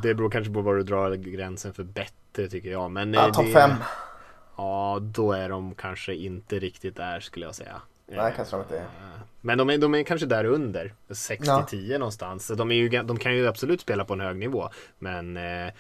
Det 0.03 0.15
beror 0.15 0.31
kanske 0.31 0.53
på 0.53 0.61
var 0.61 0.75
du 0.75 0.83
drar 0.83 1.15
gränsen 1.15 1.75
för 1.75 1.85
bättre 1.85 2.49
tycker 2.49 2.71
jag. 2.71 2.91
Men 2.91 3.15
ja, 3.15 3.35
topp 3.35 3.53
5. 3.53 3.71
Ja, 4.57 4.99
då 5.03 5.33
är 5.33 5.49
de 5.49 5.75
kanske 5.75 6.15
inte 6.15 6.59
riktigt 6.59 6.97
där 6.97 7.21
skulle 7.21 7.47
jag 7.47 7.55
säga. 7.55 7.83
Nej, 8.07 8.33
kanske 8.37 8.57
de 8.57 8.63
inte 8.63 8.79
är. 8.79 8.83
Eh, 8.83 9.21
men 9.41 9.59
de 9.59 9.71
är, 9.71 9.79
de 9.79 9.95
är 9.95 10.03
kanske 10.03 10.27
där 10.27 10.45
under. 10.45 10.95
6-10 11.09 11.93
ja. 11.93 11.99
någonstans. 11.99 12.49
De, 12.49 12.71
ju, 12.71 12.89
de 12.89 13.19
kan 13.19 13.37
ju 13.37 13.49
absolut 13.49 13.81
spela 13.81 14.05
på 14.05 14.13
en 14.13 14.21
hög 14.21 14.37
nivå. 14.37 14.69
Men 14.99 15.37
eh, 15.37 15.73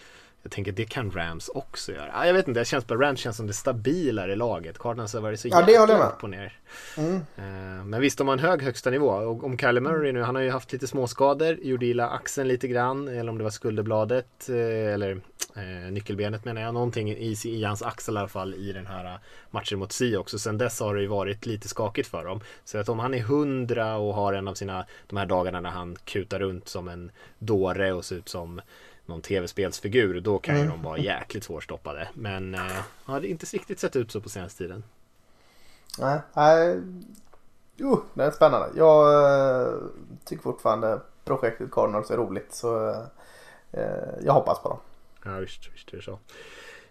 jag 0.42 0.52
tänker 0.52 0.72
det 0.72 0.84
kan 0.84 1.10
Rams 1.10 1.48
också 1.48 1.92
göra. 1.92 2.10
Ah, 2.14 2.26
jag 2.26 2.34
vet 2.34 2.48
inte, 2.48 2.60
det 2.60 2.64
känns 2.64 2.84
på 2.84 2.94
Rams 2.94 3.20
känns 3.20 3.36
som 3.36 3.46
det 3.46 3.52
stabilare 3.52 4.36
laget. 4.36 4.78
Cardinals 4.78 5.14
har 5.14 5.20
varit 5.20 5.40
så 5.40 5.48
ja, 5.48 5.70
jäkla 5.70 6.08
upp 6.08 6.22
och 6.22 6.30
ner. 6.30 6.58
Mm. 6.96 7.14
Uh, 7.14 7.84
men 7.84 8.00
visst, 8.00 8.18
de 8.18 8.28
har 8.28 8.34
en 8.34 8.40
hög 8.40 8.62
högsta 8.62 8.90
nivå. 8.90 9.08
Och 9.08 9.44
om 9.44 9.58
Kyler 9.58 9.80
Murray 9.80 10.12
nu, 10.12 10.22
han 10.22 10.34
har 10.34 10.42
ju 10.42 10.50
haft 10.50 10.72
lite 10.72 10.86
småskador. 10.86 11.58
Gjorde 11.62 11.86
illa 11.86 12.08
axeln 12.08 12.48
lite 12.48 12.68
grann. 12.68 13.08
Eller 13.08 13.30
om 13.30 13.38
det 13.38 13.44
var 13.44 13.50
skulderbladet. 13.50 14.46
Uh, 14.50 14.92
eller 14.94 15.12
uh, 15.56 15.92
nyckelbenet 15.92 16.44
menar 16.44 16.62
jag. 16.62 16.74
Någonting 16.74 17.10
i, 17.10 17.36
i 17.44 17.64
hans 17.64 17.82
axel 17.82 18.14
i 18.14 18.18
alla 18.18 18.28
fall 18.28 18.54
i 18.54 18.72
den 18.72 18.86
här 18.86 19.18
matchen 19.50 19.78
mot 19.78 19.92
Seahawks. 19.92 20.34
Och 20.34 20.40
sen 20.40 20.58
dess 20.58 20.80
har 20.80 20.94
det 20.94 21.00
ju 21.00 21.06
varit 21.08 21.46
lite 21.46 21.68
skakigt 21.68 22.08
för 22.08 22.24
dem. 22.24 22.40
Så 22.64 22.78
att 22.78 22.88
om 22.88 22.98
han 22.98 23.14
är 23.14 23.22
hundra 23.22 23.96
och 23.96 24.14
har 24.14 24.32
en 24.32 24.48
av 24.48 24.54
sina, 24.54 24.86
de 25.06 25.16
här 25.16 25.26
dagarna 25.26 25.60
när 25.60 25.70
han 25.70 25.96
kutar 26.04 26.38
runt 26.38 26.68
som 26.68 26.88
en 26.88 27.10
dåre 27.38 27.92
och 27.92 28.04
ser 28.04 28.16
ut 28.16 28.28
som 28.28 28.60
någon 29.12 29.22
tv-spelsfigur 29.22 30.20
då 30.20 30.38
kan 30.38 30.54
mm. 30.54 30.66
ju 30.66 30.72
de 30.72 30.82
vara 30.82 30.98
jäkligt 30.98 31.44
svårstoppade. 31.44 32.08
Men 32.14 32.54
eh, 32.54 32.60
har 33.04 33.20
det 33.20 33.28
inte 33.28 33.46
riktigt 33.46 33.80
sett 33.80 33.96
ut 33.96 34.12
så 34.12 34.20
på 34.20 34.28
senaste 34.28 34.58
tiden. 34.58 34.84
Nej, 35.98 36.20
nej. 36.32 36.80
Jo, 37.76 38.02
det 38.14 38.24
är 38.24 38.30
spännande. 38.30 38.68
Jag 38.76 39.14
eh, 39.64 39.74
tycker 40.24 40.42
fortfarande 40.42 41.00
projektet 41.24 41.70
Cardinals 41.70 42.10
är 42.10 42.16
roligt 42.16 42.54
så 42.54 42.90
eh, 43.72 44.24
jag 44.24 44.32
hoppas 44.32 44.62
på 44.62 44.68
dem. 44.68 44.78
Ja 45.24 45.38
visst, 45.38 45.68
visst 45.74 45.92
är 45.92 45.96
det 45.96 46.02
så. 46.02 46.18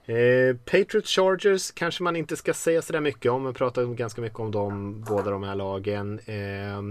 Eh, 0.05 0.55
Patriots 0.55 1.09
Chargers 1.09 1.71
kanske 1.71 2.03
man 2.03 2.15
inte 2.15 2.35
ska 2.35 2.53
säga 2.53 2.81
sådär 2.81 2.99
mycket 2.99 3.31
om. 3.31 3.45
Jag 3.45 3.55
pratar 3.55 3.85
ganska 3.85 4.21
mycket 4.21 4.39
om 4.39 4.51
dem, 4.51 5.01
båda 5.01 5.31
de 5.31 5.43
här 5.43 5.55
lagen. 5.55 6.19
Eh, 6.25 6.81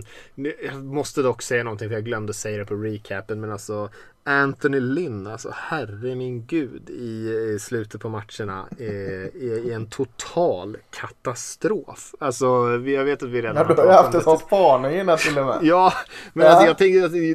jag 0.64 0.85
måste 0.85 1.22
dock 1.22 1.43
säga 1.43 1.64
någonting 1.64 1.89
för 1.89 1.95
jag 1.95 2.05
glömde 2.05 2.35
säga 2.35 2.59
det 2.59 2.64
på 2.64 2.74
recapen. 2.74 3.41
Men 3.41 3.53
alltså 3.53 3.91
Anthony 4.31 4.81
Lynn, 4.81 5.26
alltså 5.26 5.51
herre 5.55 6.14
min 6.14 6.47
gud 6.47 6.91
i, 6.91 7.28
i 7.55 7.59
slutet 7.59 8.01
på 8.01 8.09
matcherna 8.09 8.66
eh, 8.78 8.87
är, 8.89 9.72
en 9.72 9.87
total 9.87 10.76
katastrof. 10.91 12.14
Alltså 12.18 12.47
jag 12.87 13.05
vet 13.05 13.22
att 13.22 13.28
vi 13.28 13.43
redan 13.43 13.57
har 13.57 13.64
pratat 13.64 13.78
om 13.78 13.87
det. 13.87 13.93
Du 13.93 13.97
har 13.97 14.03
haft 14.03 14.14
en 14.14 14.20
sån 14.20 14.39
spaning 14.39 15.01
innan 15.01 15.18
till 15.18 15.39
och 15.39 15.47
med. 15.47 15.59
Ja, 15.62 15.93
men 16.33 16.47
ja. 16.47 16.53
Alltså, 16.53 16.66
jag 16.66 16.78
tänkte, 16.78 17.35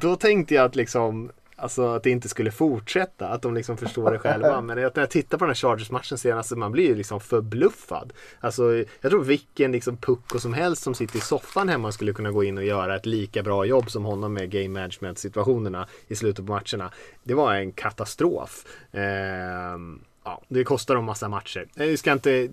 då 0.00 0.16
tänkte 0.16 0.54
jag 0.54 0.64
att 0.64 0.76
liksom 0.76 1.30
Alltså 1.60 1.86
att 1.86 2.02
det 2.02 2.10
inte 2.10 2.28
skulle 2.28 2.50
fortsätta, 2.50 3.28
att 3.28 3.42
de 3.42 3.54
liksom 3.54 3.76
förstår 3.76 4.10
det 4.10 4.18
själva. 4.18 4.60
Men 4.60 4.76
när 4.76 4.90
jag 4.94 5.10
tittar 5.10 5.38
på 5.38 5.44
den 5.44 5.50
här 5.50 5.54
Chargers-matchen 5.54 6.18
senast, 6.18 6.56
man 6.56 6.72
blir 6.72 6.88
ju 6.88 6.94
liksom 6.94 7.20
förbluffad. 7.20 8.12
Alltså 8.40 8.84
jag 9.00 9.10
tror 9.10 9.24
vilken 9.24 9.72
liksom 9.72 9.96
pucko 9.96 10.38
som 10.38 10.54
helst 10.54 10.82
som 10.82 10.94
sitter 10.94 11.18
i 11.18 11.20
soffan 11.20 11.68
hemma 11.68 11.92
skulle 11.92 12.12
kunna 12.12 12.30
gå 12.30 12.44
in 12.44 12.58
och 12.58 12.64
göra 12.64 12.96
ett 12.96 13.06
lika 13.06 13.42
bra 13.42 13.64
jobb 13.64 13.90
som 13.90 14.04
honom 14.04 14.32
med 14.32 14.50
game 14.50 14.68
management 14.68 15.18
situationerna 15.18 15.86
i 16.08 16.16
slutet 16.16 16.46
på 16.46 16.52
matcherna. 16.52 16.92
Det 17.22 17.34
var 17.34 17.54
en 17.54 17.72
katastrof. 17.72 18.64
Ehm 18.92 20.00
ja, 20.24 20.42
det 20.48 20.64
kostar 20.64 20.94
dem 20.94 21.04
massa 21.04 21.28
matcher. 21.28 21.68
Jag 21.74 21.98
ska 21.98 22.12
inte 22.12 22.48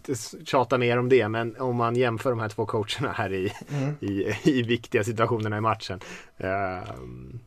tjata 0.46 0.78
mer 0.78 1.00
om 1.00 1.10
det, 1.10 1.28
men 1.28 1.56
om 1.60 1.76
man 1.76 1.96
jämför 1.96 2.30
de 2.30 2.40
här 2.40 2.50
två 2.50 2.66
coacherna 2.66 3.12
här 3.12 3.34
i, 3.34 3.54
mm. 3.70 3.96
i, 4.00 4.36
i, 4.44 4.64
viktiga 4.64 5.04
situationerna 5.04 5.58
i 5.58 5.62
matchen. 5.62 6.00
Uh, 6.44 6.92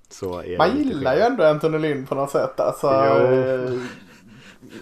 så 0.08 0.42
är 0.42 0.58
man 0.58 0.78
gillar 0.78 1.14
ju 1.14 1.20
ändå 1.20 1.44
Anthony 1.44 1.78
Lynn 1.78 2.06
på 2.06 2.14
något 2.14 2.30
sätt. 2.30 2.60
Alltså, 2.60 2.86
eh, 2.86 3.72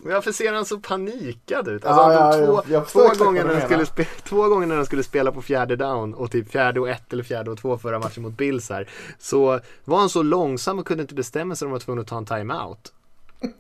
Varför 0.02 0.32
ser 0.32 0.52
han 0.52 0.64
så 0.64 0.78
panikad 0.78 1.68
ut? 1.68 1.84
Alltså, 1.84 2.02
ja, 2.02 2.62
ja, 2.68 2.84
två, 2.84 3.08
två, 3.14 3.24
gånger 3.24 3.44
när 3.44 3.60
skulle 3.60 3.86
spela, 3.86 4.08
två 4.24 4.48
gånger 4.48 4.66
när 4.66 4.76
de 4.76 4.86
skulle 4.86 5.02
spela 5.02 5.32
på 5.32 5.42
fjärde 5.42 5.76
down 5.76 6.14
och 6.14 6.30
typ 6.30 6.50
fjärde 6.50 6.80
och 6.80 6.88
ett 6.88 7.12
eller 7.12 7.22
fjärde 7.22 7.50
och 7.50 7.58
två 7.58 7.78
förra 7.78 7.98
matchen 7.98 8.22
mot 8.22 8.36
Bills 8.36 8.70
här. 8.70 8.88
Så 9.18 9.60
var 9.84 9.98
han 9.98 10.08
så 10.08 10.22
långsam 10.22 10.78
och 10.78 10.86
kunde 10.86 11.02
inte 11.02 11.14
bestämma 11.14 11.56
sig 11.56 11.66
om 11.66 11.70
de 11.70 11.72
var 11.72 11.80
tvungna 11.80 12.02
att 12.02 12.08
ta 12.08 12.18
en 12.18 12.26
timeout. 12.26 12.92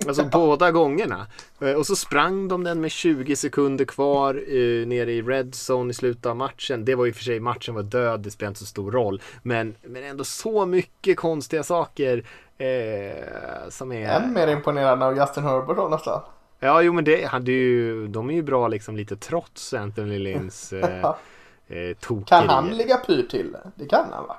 Alltså 0.06 0.24
båda 0.24 0.70
gångerna. 0.70 1.26
Eh, 1.60 1.72
och 1.72 1.86
så 1.86 1.96
sprang 1.96 2.48
de 2.48 2.64
den 2.64 2.80
med 2.80 2.90
20 2.90 3.36
sekunder 3.36 3.84
kvar 3.84 4.34
eh, 4.34 4.86
nere 4.86 5.12
i 5.12 5.22
red 5.22 5.54
zone 5.68 5.90
i 5.90 5.94
slutet 5.94 6.26
av 6.26 6.36
matchen. 6.36 6.84
Det 6.84 6.94
var 6.94 7.04
ju 7.06 7.12
för 7.12 7.24
sig, 7.24 7.40
matchen 7.40 7.74
var 7.74 7.82
död, 7.82 8.20
det 8.20 8.30
spelar 8.30 8.48
inte 8.48 8.60
så 8.60 8.66
stor 8.66 8.90
roll. 8.92 9.22
Men, 9.42 9.74
men 9.82 10.04
ändå 10.04 10.24
så 10.24 10.66
mycket 10.66 11.16
konstiga 11.16 11.62
saker 11.62 12.24
eh, 12.58 13.68
som 13.68 13.92
är... 13.92 14.08
Än 14.08 14.32
mer 14.32 14.48
imponerande 14.48 15.06
av 15.06 15.16
Justin 15.16 15.42
Herbert 15.42 15.76
då 15.76 15.88
nästan. 15.88 16.20
Ja, 16.60 16.82
jo 16.82 16.92
men 16.92 17.04
det 17.04 17.24
hade 17.24 17.52
ju, 17.52 18.08
de 18.08 18.30
är 18.30 18.34
ju 18.34 18.42
bra 18.42 18.68
liksom 18.68 18.96
lite 18.96 19.16
trots 19.16 19.74
Anthony 19.74 20.18
Lynns 20.18 20.72
eh, 20.72 21.04
eh, 21.68 21.96
tokerier. 22.00 22.24
Kan 22.26 22.48
han 22.48 22.68
ligga 22.68 22.96
pyrt 22.96 23.30
till 23.30 23.52
det? 23.52 23.70
Det 23.74 23.86
kan 23.86 24.06
han 24.12 24.26
va? 24.26 24.36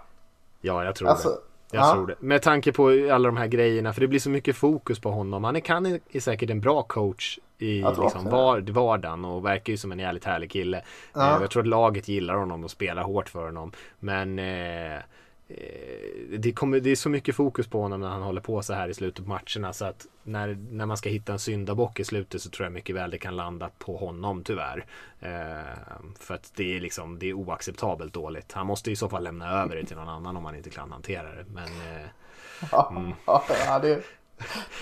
Ja, 0.61 0.85
jag 0.85 0.95
tror 0.95 1.09
Alltså, 1.09 1.29
det. 1.29 1.35
Jag 1.71 1.81
ja. 1.81 1.93
tror 1.93 2.07
det. 2.07 2.15
Med 2.19 2.41
tanke 2.41 2.71
på 2.71 2.89
alla 3.11 3.29
de 3.29 3.37
här 3.37 3.47
grejerna, 3.47 3.93
för 3.93 4.01
det 4.01 4.07
blir 4.07 4.19
så 4.19 4.29
mycket 4.29 4.55
fokus 4.55 4.99
på 4.99 5.11
honom. 5.11 5.43
Han 5.43 5.55
är, 5.55 5.59
kan, 5.59 5.85
är 5.85 6.19
säkert 6.19 6.49
en 6.49 6.61
bra 6.61 6.83
coach 6.83 7.39
i 7.57 7.81
liksom, 7.81 8.25
var, 8.25 8.59
vardagen 8.59 9.25
och 9.25 9.45
verkar 9.45 9.73
ju 9.73 9.77
som 9.77 9.91
en 9.91 9.99
jävligt 9.99 10.25
härlig 10.25 10.51
kille. 10.51 10.81
Ja. 11.13 11.35
Eh, 11.35 11.41
jag 11.41 11.51
tror 11.51 11.63
att 11.63 11.67
laget 11.67 12.07
gillar 12.07 12.33
honom 12.33 12.63
och 12.63 12.71
spelar 12.71 13.03
hårt 13.03 13.29
för 13.29 13.45
honom. 13.45 13.71
Men 13.99 14.39
eh, 14.39 14.99
det, 16.37 16.51
kommer, 16.51 16.79
det 16.79 16.89
är 16.89 16.95
så 16.95 17.09
mycket 17.09 17.35
fokus 17.35 17.67
på 17.67 17.81
honom 17.81 18.01
när 18.01 18.07
han 18.07 18.21
håller 18.21 18.41
på 18.41 18.61
så 18.61 18.73
här 18.73 18.89
i 18.89 18.93
slutet 18.93 19.25
på 19.25 19.29
matcherna 19.29 19.73
så 19.73 19.85
att 19.85 20.05
när, 20.23 20.57
när 20.71 20.85
man 20.85 20.97
ska 20.97 21.09
hitta 21.09 21.33
en 21.33 21.39
syndabock 21.39 21.99
i 21.99 22.03
slutet 22.03 22.41
så 22.41 22.49
tror 22.49 22.65
jag 22.65 22.73
mycket 22.73 22.95
väl 22.95 23.11
det 23.11 23.17
kan 23.17 23.35
landa 23.35 23.69
på 23.77 23.97
honom 23.97 24.43
tyvärr. 24.43 24.85
Eh, 25.19 25.99
för 26.19 26.33
att 26.33 26.51
det 26.55 26.75
är 26.75 26.79
liksom 26.79 27.19
det 27.19 27.29
är 27.29 27.33
oacceptabelt 27.33 28.13
dåligt. 28.13 28.51
Han 28.51 28.67
måste 28.67 28.91
i 28.91 28.95
så 28.95 29.09
fall 29.09 29.23
lämna 29.23 29.61
över 29.61 29.75
det 29.75 29.85
till 29.85 29.97
någon 29.97 30.09
annan 30.09 30.37
om 30.37 30.45
han 30.45 30.55
inte 30.55 30.69
kan 30.69 30.91
hantera 30.91 31.35
det. 31.35 31.45
Men 31.53 31.63
eh, 31.63 32.07
Ja, 32.71 32.93
ja 33.65 33.79
det 33.79 33.89
är 33.89 34.01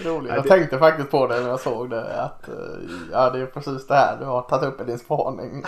roligt. 0.03 0.29
Ja, 0.29 0.35
Jag 0.35 0.47
tänkte 0.47 0.79
faktiskt 0.79 1.11
på 1.11 1.27
det 1.27 1.39
när 1.41 1.49
jag 1.49 1.59
såg 1.59 1.89
det. 1.89 2.21
Att, 2.23 2.47
eh, 2.47 2.55
ja, 3.11 3.29
det 3.29 3.39
är 3.39 3.45
precis 3.45 3.87
det 3.87 3.95
här 3.95 4.17
du 4.19 4.25
har 4.25 4.41
tagit 4.41 4.67
upp 4.67 4.81
i 4.81 4.83
din 4.83 4.99
spaning. 4.99 5.63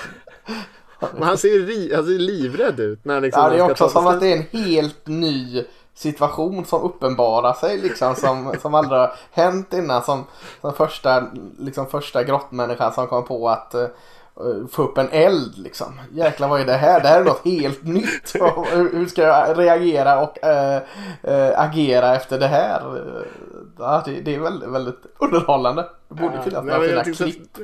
Men 1.13 1.23
han 1.23 1.37
ser 1.37 1.49
ri- 1.49 1.95
han 1.95 2.05
ser 2.05 2.19
livrädd 2.19 2.79
ut. 2.79 3.05
När 3.05 3.21
liksom 3.21 3.43
Ja, 3.43 3.49
det 3.49 3.57
är 3.57 3.71
också 3.71 3.89
som 3.89 4.07
att 4.07 4.19
det 4.19 4.27
är 4.33 4.37
en 4.37 4.63
helt 4.67 5.07
ny 5.07 5.63
situation 5.93 6.65
som 6.65 6.81
uppenbarar 6.81 7.53
sig 7.53 7.77
liksom 7.77 8.15
som, 8.15 8.53
som 8.61 8.75
aldrig 8.75 8.99
har 8.99 9.13
hänt 9.31 9.73
innan. 9.73 10.03
Som, 10.03 10.23
som 10.61 10.73
första, 10.73 11.23
liksom 11.59 11.85
första 11.87 12.23
grottmänniskan 12.23 12.93
som 12.93 13.07
kom 13.07 13.25
på 13.25 13.49
att 13.49 13.73
eh, 13.73 13.87
få 14.71 14.83
upp 14.83 14.97
en 14.97 15.09
eld 15.11 15.57
liksom. 15.57 15.99
Jäklar 16.11 16.47
vad 16.47 16.61
är 16.61 16.65
det 16.65 16.73
här? 16.73 17.01
Det 17.01 17.07
här 17.07 17.21
är 17.21 17.25
något 17.25 17.45
helt 17.45 17.83
nytt. 17.83 18.33
Och 18.41 18.65
hur, 18.67 19.05
ska 19.05 19.21
jag 19.21 19.57
reagera 19.59 20.21
och 20.21 20.43
eh, 20.43 20.81
eh, 21.23 21.59
agera 21.59 22.15
efter 22.15 22.39
det 22.39 22.47
här? 22.47 22.81
Ja, 23.79 24.01
det, 24.05 24.11
det 24.11 24.35
är 24.35 24.39
väldigt, 24.39 24.69
väldigt 24.69 24.99
underhållande. 25.17 25.85
Det 26.09 26.15
borde 26.15 26.35
Ja, 26.35 26.41
finnas 26.41 26.63
några 26.65 26.79
fina 26.87 27.03
klipp. 27.03 27.57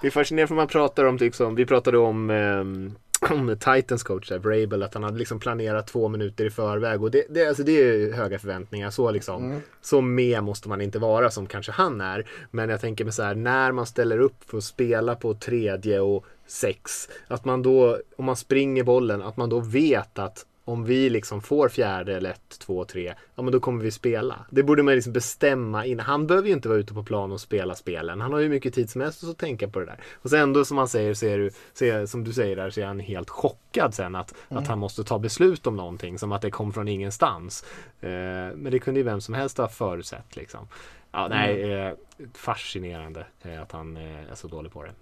Det 0.00 0.06
är 0.06 0.10
fascinerande 0.10 0.48
för 0.48 0.54
man 0.54 0.66
pratar 0.66 1.04
om, 1.04 1.16
liksom, 1.16 1.54
vi 1.54 1.66
pratade 1.66 1.98
om 1.98 2.30
ehm, 2.30 2.94
om 3.30 3.56
Titans 3.60 4.02
coach 4.02 4.28
där, 4.28 4.38
Vrabel, 4.38 4.82
att 4.82 4.94
han 4.94 5.02
hade 5.02 5.18
liksom 5.18 5.40
planerat 5.40 5.86
två 5.86 6.08
minuter 6.08 6.44
i 6.44 6.50
förväg. 6.50 7.02
Och 7.02 7.10
det, 7.10 7.26
det, 7.30 7.46
alltså 7.48 7.62
det 7.62 7.72
är 7.72 8.12
höga 8.12 8.38
förväntningar. 8.38 8.90
Så, 8.90 9.10
liksom, 9.10 9.44
Mm. 9.44 9.60
så 9.82 10.00
med 10.00 10.42
måste 10.42 10.68
man 10.68 10.80
inte 10.80 10.98
vara 10.98 11.30
som 11.30 11.46
kanske 11.46 11.72
han 11.72 12.00
är. 12.00 12.26
Men 12.50 12.68
jag 12.68 12.80
tänker 12.80 13.04
mig 13.04 13.12
så 13.12 13.22
här, 13.22 13.34
när 13.34 13.72
man 13.72 13.86
ställer 13.86 14.18
upp 14.18 14.44
för 14.50 14.58
att 14.58 14.64
spela 14.64 15.14
på 15.14 15.34
tredje 15.34 16.00
och 16.00 16.24
sex. 16.46 17.08
Att 17.28 17.44
man 17.44 17.62
då, 17.62 17.98
om 18.16 18.24
man 18.24 18.36
springer 18.36 18.84
bollen, 18.84 19.22
att 19.22 19.36
man 19.36 19.48
då 19.48 19.60
vet 19.60 20.18
att 20.18 20.46
om 20.66 20.84
vi 20.84 21.10
liksom 21.10 21.42
får 21.42 21.68
fjärde 21.68 22.16
eller 22.16 22.30
ett, 22.30 22.58
två, 22.58 22.84
tre, 22.84 23.14
ja 23.34 23.42
men 23.42 23.52
då 23.52 23.60
kommer 23.60 23.84
vi 23.84 23.90
spela. 23.90 24.44
Det 24.50 24.62
borde 24.62 24.82
man 24.82 24.94
liksom 24.94 25.12
bestämma 25.12 25.86
innan. 25.86 26.06
Han 26.06 26.26
behöver 26.26 26.48
ju 26.48 26.54
inte 26.54 26.68
vara 26.68 26.78
ute 26.78 26.94
på 26.94 27.04
plan 27.04 27.32
och 27.32 27.40
spela 27.40 27.74
spelen. 27.74 28.20
Han 28.20 28.32
har 28.32 28.40
ju 28.40 28.48
mycket 28.48 28.74
tid 28.74 28.90
som 28.90 29.00
helst 29.00 29.24
att 29.24 29.38
tänka 29.38 29.68
på 29.68 29.78
det 29.78 29.86
där. 29.86 30.00
Och 30.12 30.30
sen 30.30 30.40
ändå 30.40 30.64
som 30.64 30.78
han 30.78 30.88
säger, 30.88 31.14
så 31.14 31.26
är 31.26 31.38
du, 31.38 31.50
så 31.74 32.06
som 32.06 32.24
du 32.24 32.32
säger 32.32 32.56
där, 32.56 32.70
så 32.70 32.80
är 32.80 32.86
han 32.86 33.00
helt 33.00 33.30
chockad 33.30 33.94
sen 33.94 34.14
att, 34.14 34.34
att 34.48 34.66
han 34.66 34.78
måste 34.78 35.04
ta 35.04 35.18
beslut 35.18 35.66
om 35.66 35.76
någonting. 35.76 36.18
Som 36.18 36.32
att 36.32 36.42
det 36.42 36.50
kom 36.50 36.72
från 36.72 36.88
ingenstans. 36.88 37.64
Eh, 38.00 38.10
men 38.54 38.68
det 38.70 38.78
kunde 38.78 39.00
ju 39.00 39.04
vem 39.04 39.20
som 39.20 39.34
helst 39.34 39.58
ha 39.58 39.68
förutsett 39.68 40.36
liksom. 40.36 40.68
Ja, 41.12 41.28
nej, 41.28 41.72
eh, 41.72 41.92
fascinerande 42.34 43.26
eh, 43.42 43.62
att 43.62 43.72
han 43.72 43.96
eh, 43.96 44.30
är 44.30 44.34
så 44.34 44.48
dålig 44.48 44.72
på 44.72 44.82
det. 44.82 44.92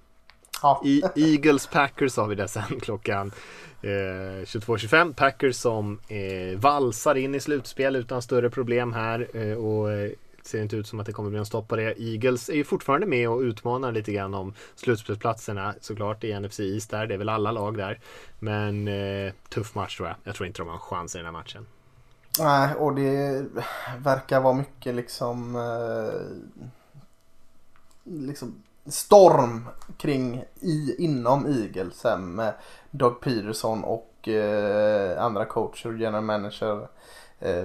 Ja. 0.64 0.80
I 0.84 1.02
Eagles 1.14 1.66
Packers 1.66 2.16
har 2.16 2.26
vi 2.26 2.34
det 2.34 2.48
sen 2.48 2.80
klockan 2.80 3.32
eh, 3.82 3.88
22.25. 3.88 5.14
Packers 5.14 5.56
som 5.56 6.00
eh, 6.08 6.58
valsar 6.58 7.14
in 7.14 7.34
i 7.34 7.40
slutspel 7.40 7.96
utan 7.96 8.22
större 8.22 8.50
problem 8.50 8.92
här. 8.92 9.28
Eh, 9.34 9.56
och 9.56 9.92
eh, 9.92 10.10
ser 10.42 10.62
inte 10.62 10.76
ut 10.76 10.86
som 10.86 11.00
att 11.00 11.06
det 11.06 11.12
kommer 11.12 11.30
bli 11.30 11.38
en 11.38 11.46
stopp 11.46 11.68
på 11.68 11.76
det. 11.76 12.00
Eagles 12.00 12.48
är 12.48 12.54
ju 12.54 12.64
fortfarande 12.64 13.06
med 13.06 13.28
och 13.28 13.40
utmanar 13.40 13.92
lite 13.92 14.12
grann 14.12 14.34
om 14.34 14.54
slutspelsplatserna 14.74 15.74
såklart 15.80 16.24
i 16.24 16.40
NFC 16.40 16.60
East 16.60 16.90
där. 16.90 17.06
Det 17.06 17.14
är 17.14 17.18
väl 17.18 17.28
alla 17.28 17.52
lag 17.52 17.76
där. 17.76 18.00
Men 18.38 18.88
eh, 18.88 19.32
tuff 19.48 19.74
match 19.74 19.96
tror 19.96 20.08
jag. 20.08 20.16
Jag 20.24 20.34
tror 20.34 20.46
inte 20.46 20.60
de 20.60 20.68
har 20.68 20.74
en 20.74 20.80
chans 20.80 21.14
i 21.14 21.18
den 21.18 21.24
här 21.24 21.32
matchen. 21.32 21.66
Nej, 22.38 22.74
och 22.74 22.94
det 22.94 23.46
verkar 23.98 24.40
vara 24.40 24.54
mycket 24.54 24.94
liksom, 24.94 25.56
eh, 25.56 26.20
liksom 28.04 28.54
storm 28.86 29.68
kring 29.96 30.44
i, 30.60 30.94
inom 30.98 31.46
Eagles 31.46 32.06
med 32.18 32.52
Doug 32.90 33.20
Peterson 33.20 33.84
och 33.84 34.28
eh, 34.28 35.24
andra 35.24 35.44
coacher 35.44 35.88
och 35.90 35.98
general 35.98 36.24
manager. 36.24 36.88
Eh, 37.38 37.64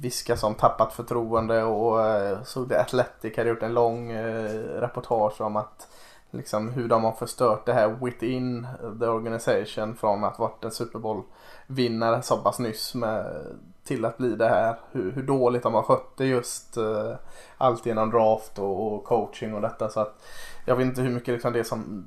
Viska 0.00 0.36
som 0.36 0.54
tappat 0.54 0.92
förtroende 0.92 1.62
och 1.62 2.06
eh, 2.06 2.42
såg 2.42 2.68
det 2.68 2.80
Athletic 2.80 3.36
hade 3.36 3.48
gjort 3.48 3.62
en 3.62 3.74
lång 3.74 4.10
eh, 4.10 4.80
reportage 4.80 5.40
om 5.40 5.56
att 5.56 5.88
liksom 6.30 6.68
hur 6.68 6.88
de 6.88 7.04
har 7.04 7.12
förstört 7.12 7.66
det 7.66 7.72
här 7.72 7.88
within 7.88 8.66
the 9.00 9.06
organization 9.06 9.96
från 9.96 10.24
att 10.24 10.38
varit 10.38 10.64
en 10.64 10.70
Super 10.70 10.98
Bowl 10.98 11.22
vinnare 11.66 12.22
så 12.22 12.36
pass 12.36 12.58
nyss 12.58 12.94
med, 12.94 13.46
till 13.84 14.04
att 14.04 14.18
bli 14.18 14.36
det 14.36 14.48
här. 14.48 14.76
Hur, 14.92 15.12
hur 15.12 15.22
dåligt 15.22 15.62
de 15.62 15.74
har 15.74 15.82
skött 15.82 16.16
det 16.16 16.26
just 16.26 16.76
eh, 16.76 17.14
allt 17.58 17.86
genom 17.86 18.10
draft 18.10 18.58
och, 18.58 18.94
och 18.94 19.04
coaching 19.04 19.54
och 19.54 19.60
detta. 19.60 19.88
Så 19.88 20.00
att 20.00 20.22
jag 20.64 20.76
vet 20.76 20.86
inte 20.86 21.02
hur 21.02 21.10
mycket 21.10 21.34
liksom 21.34 21.52
det 21.52 21.64
som 21.64 22.06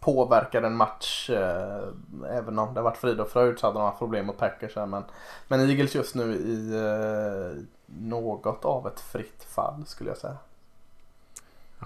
påverkar 0.00 0.62
en 0.62 0.76
match. 0.76 1.30
Eh, 1.30 1.88
även 2.30 2.58
om 2.58 2.74
det 2.74 2.80
har 2.80 2.84
varit 2.84 2.96
frid 2.96 3.20
och 3.20 3.28
fröjd 3.28 3.58
så 3.58 3.66
hade 3.66 3.78
de 3.78 3.84
haft 3.84 3.98
problem 3.98 4.26
mot 4.26 4.38
Packers. 4.38 4.76
Här, 4.76 4.86
men, 4.86 5.04
men 5.48 5.70
Eagles 5.70 5.94
just 5.94 6.14
nu 6.14 6.34
i 6.34 6.74
eh, 6.74 7.62
något 7.86 8.64
av 8.64 8.86
ett 8.86 9.00
fritt 9.00 9.44
fall 9.44 9.86
skulle 9.86 10.10
jag 10.10 10.18
säga. 10.18 10.36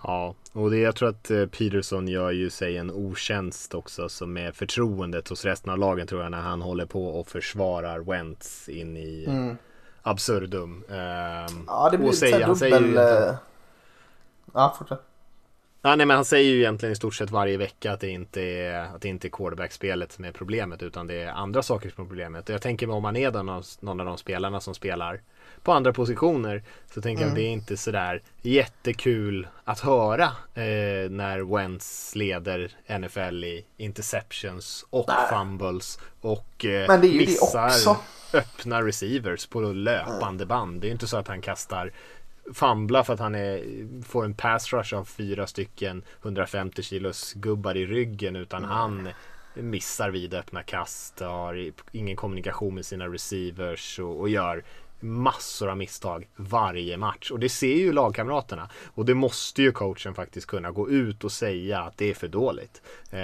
Ja, 0.03 0.34
och 0.53 0.70
det, 0.70 0.78
jag 0.78 0.97
tror 0.97 1.09
att 1.09 1.30
eh, 1.30 1.47
Peterson 1.47 2.09
gör 2.09 2.30
ju 2.30 2.51
sig 2.51 2.76
en 2.76 2.91
otjänst 2.91 3.74
också 3.74 4.09
som 4.09 4.36
är 4.36 4.53
förtroendet 4.53 5.28
hos 5.28 5.45
resten 5.45 5.72
av 5.72 5.78
lagen 5.78 6.07
tror 6.07 6.22
jag 6.22 6.30
när 6.30 6.41
han 6.41 6.62
håller 6.62 6.86
på 6.86 7.07
och 7.20 7.28
försvarar 7.28 7.99
Wentz 7.99 8.68
in 8.68 8.97
i 8.97 9.24
Mm. 9.28 9.57
absurdum. 10.03 10.84
Ehm, 10.91 11.64
Ja 11.66 11.88
det 11.93 11.99
blir 11.99 12.09
och 12.09 12.14
säger, 12.14 12.47
här 12.47 12.55
säger 12.55 12.80
ju 12.80 12.86
dubbel... 12.86 12.99
egentligen- 12.99 13.28
eh, 13.28 13.34
Ja 14.55 14.74
fortsätt. 14.78 15.01
Ja, 15.82 15.97
nej, 15.97 16.07
men 16.07 16.14
han 16.14 16.24
säger 16.24 16.51
ju 16.51 16.59
egentligen 16.59 16.93
i 16.93 16.97
stort 16.97 17.14
sett 17.14 17.30
varje 17.30 17.57
vecka 17.57 17.93
att 17.93 18.01
det 18.01 18.09
inte 18.09 18.43
är, 18.43 18.80
att 18.84 19.01
det 19.01 19.09
inte 19.09 19.28
är 19.28 19.30
quarterback-spelet 19.30 20.12
som 20.12 20.24
är 20.24 20.32
problemet 20.32 20.82
utan 20.82 21.07
det 21.07 21.14
är 21.14 21.28
andra 21.32 21.62
saker 21.62 21.91
som 21.91 22.05
är 22.05 22.09
problemet. 22.09 22.49
Och 22.49 22.55
jag 22.55 22.62
tänker 22.62 22.86
mig 22.86 22.95
om 22.97 23.03
man 23.03 23.16
är 23.16 23.28
av, 23.36 23.64
någon 23.80 24.01
av 24.01 24.07
de 24.07 24.18
spelarna 24.18 24.61
som 24.61 24.74
spelar 24.74 25.20
på 25.62 25.72
andra 25.72 25.92
positioner 25.92 26.62
så 26.94 27.00
tänker 27.00 27.22
jag 27.22 27.28
att 27.28 27.34
det 27.36 27.42
är 27.42 27.50
inte 27.50 27.76
sådär 27.76 28.22
jättekul 28.42 29.48
att 29.64 29.80
höra 29.80 30.24
eh, 30.54 31.11
när 31.11 31.56
Wentz 31.56 32.14
leder 32.14 32.70
NFL 32.98 33.44
i 33.44 33.64
interceptions 33.76 34.86
och 34.90 35.11
fumbles 35.30 35.98
och 36.20 36.64
eh, 36.64 36.88
Men 36.88 37.00
det 37.00 37.06
är 37.06 37.12
ju 37.12 37.18
det 37.18 37.26
missar 37.26 37.66
också. 37.66 37.96
öppna 38.32 38.82
receivers 38.82 39.46
på 39.46 39.61
löpande 39.61 40.46
band. 40.46 40.80
Det 40.80 40.88
är 40.88 40.92
inte 40.92 41.06
så 41.06 41.16
att 41.16 41.28
han 41.28 41.40
kastar 41.40 41.92
famla 42.54 43.04
för 43.04 43.14
att 43.14 43.20
han 43.20 43.34
är, 43.34 43.62
får 44.04 44.24
en 44.24 44.34
pass 44.34 44.72
rush 44.72 44.94
av 44.94 45.04
fyra 45.04 45.46
stycken 45.46 46.02
150 46.22 46.82
kilos 46.82 47.32
gubbar 47.32 47.76
i 47.76 47.86
ryggen 47.86 48.36
utan 48.36 48.64
han 48.64 49.08
missar 49.54 50.11
vid 50.11 50.34
öppna 50.34 50.62
kast, 50.62 51.20
har 51.20 51.72
ingen 51.92 52.16
kommunikation 52.16 52.74
med 52.74 52.86
sina 52.86 53.06
receivers 53.08 53.98
och, 53.98 54.20
och 54.20 54.28
gör 54.28 54.64
massor 55.01 55.68
av 55.68 55.76
misstag 55.76 56.28
varje 56.36 56.96
match. 56.96 57.30
Och 57.30 57.38
det 57.38 57.48
ser 57.48 57.74
ju 57.74 57.92
lagkamraterna. 57.92 58.68
Och 58.94 59.05
det 59.05 59.14
måste 59.14 59.62
ju 59.62 59.72
coachen 59.72 60.14
faktiskt 60.14 60.46
kunna 60.46 60.70
gå 60.70 60.90
ut 60.90 61.24
och 61.24 61.32
säga 61.32 61.80
att 61.80 61.96
det 61.96 62.11
är 62.11 62.14
för 62.14 62.28
dåligt. 62.28 62.82
Eh, 63.11 63.18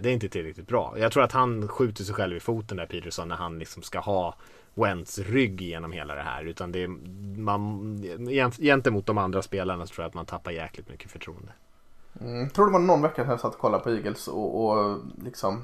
det 0.00 0.08
är 0.08 0.12
inte 0.12 0.28
tillräckligt 0.28 0.68
bra. 0.68 0.94
Jag 0.98 1.12
tror 1.12 1.22
att 1.22 1.32
han 1.32 1.68
skjuter 1.68 2.04
sig 2.04 2.14
själv 2.14 2.36
i 2.36 2.40
foten 2.40 2.76
där 2.76 2.86
Peterson 2.86 3.28
när 3.28 3.36
han 3.36 3.58
liksom 3.58 3.82
ska 3.82 4.00
ha 4.00 4.34
Wentz 4.74 5.18
rygg 5.18 5.60
genom 5.60 5.92
hela 5.92 6.14
det 6.14 6.22
här. 6.22 6.44
Utan 6.44 6.72
det 6.72 6.82
är, 6.82 6.88
man, 7.38 8.02
gentemot 8.58 9.06
de 9.06 9.18
andra 9.18 9.42
spelarna 9.42 9.86
så 9.86 9.94
tror 9.94 10.02
jag 10.02 10.08
att 10.08 10.14
man 10.14 10.26
tappar 10.26 10.50
jäkligt 10.50 10.88
mycket 10.88 11.10
förtroende. 11.10 11.52
Mm, 12.20 12.40
jag 12.40 12.54
tror 12.54 12.66
det 12.66 12.72
var 12.72 12.78
någon 12.78 13.02
vecka 13.02 13.14
sedan 13.14 13.30
jag 13.30 13.40
satt 13.40 13.54
och 13.54 13.60
kollade 13.60 13.84
på 13.84 13.90
Eagles 13.90 14.28
och, 14.28 14.64
och 14.64 14.98
liksom 15.24 15.62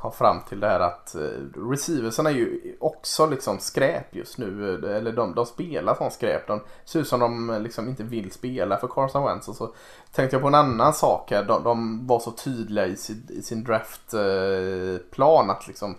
kom 0.00 0.12
fram 0.12 0.40
till 0.48 0.60
det 0.60 0.66
här 0.66 0.80
att 0.80 1.14
eh, 1.14 1.60
receiversen 1.70 2.26
är 2.26 2.30
ju 2.30 2.76
också 2.80 3.26
liksom 3.26 3.58
skräp 3.58 4.14
just 4.14 4.38
nu. 4.38 4.80
Eh, 4.84 4.96
eller 4.96 5.12
de, 5.12 5.34
de 5.34 5.46
spelar 5.46 5.94
som 5.94 6.10
skräp. 6.10 6.46
De 6.46 6.60
ser 6.84 7.00
ut 7.00 7.08
som 7.08 7.20
de 7.20 7.50
eh, 7.50 7.60
liksom 7.60 7.88
inte 7.88 8.02
vill 8.02 8.30
spela 8.30 8.76
för 8.76 8.88
Carson 8.88 9.24
Wentz. 9.24 9.48
Och 9.48 9.56
så 9.56 9.74
tänkte 10.12 10.36
jag 10.36 10.42
på 10.42 10.48
en 10.48 10.54
annan 10.54 10.94
sak 10.94 11.30
här. 11.30 11.44
De, 11.44 11.64
de 11.64 12.06
var 12.06 12.20
så 12.20 12.30
tydliga 12.30 12.86
i 12.86 12.96
sin, 12.96 13.26
i 13.30 13.42
sin 13.42 13.64
draftplan 13.64 15.50
att 15.50 15.68
liksom 15.68 15.96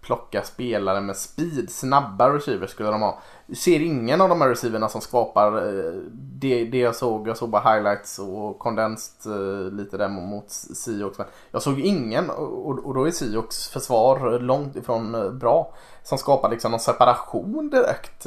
plocka 0.00 0.42
spelare 0.42 1.00
med 1.00 1.16
speed. 1.16 1.70
Snabba 1.70 2.34
receivers 2.34 2.70
skulle 2.70 2.90
de 2.90 3.02
ha 3.02 3.18
ser 3.56 3.80
ingen 3.80 4.20
av 4.20 4.28
de 4.28 4.40
här 4.40 4.48
receiverna 4.48 4.88
som 4.88 5.00
skapar 5.00 5.56
eh, 5.56 5.92
det, 6.12 6.64
det 6.64 6.78
jag 6.78 6.96
såg. 6.96 7.28
Jag 7.28 7.36
såg 7.36 7.48
bara 7.48 7.74
highlights 7.74 8.18
och 8.18 8.58
kondenst 8.58 9.26
eh, 9.26 9.72
lite 9.72 9.96
där 9.96 10.08
mot 10.08 10.50
Seahawks. 10.50 11.18
Men 11.18 11.26
jag 11.50 11.62
såg 11.62 11.80
ingen 11.80 12.30
och, 12.30 12.78
och 12.78 12.94
då 12.94 13.06
är 13.06 13.10
Seahawks 13.10 13.68
försvar 13.68 14.38
långt 14.38 14.76
ifrån 14.76 15.14
eh, 15.14 15.30
bra. 15.30 15.72
Som 16.02 16.18
skapar 16.18 16.50
liksom 16.50 16.70
någon 16.70 16.80
separation 16.80 17.70
direkt. 17.70 18.24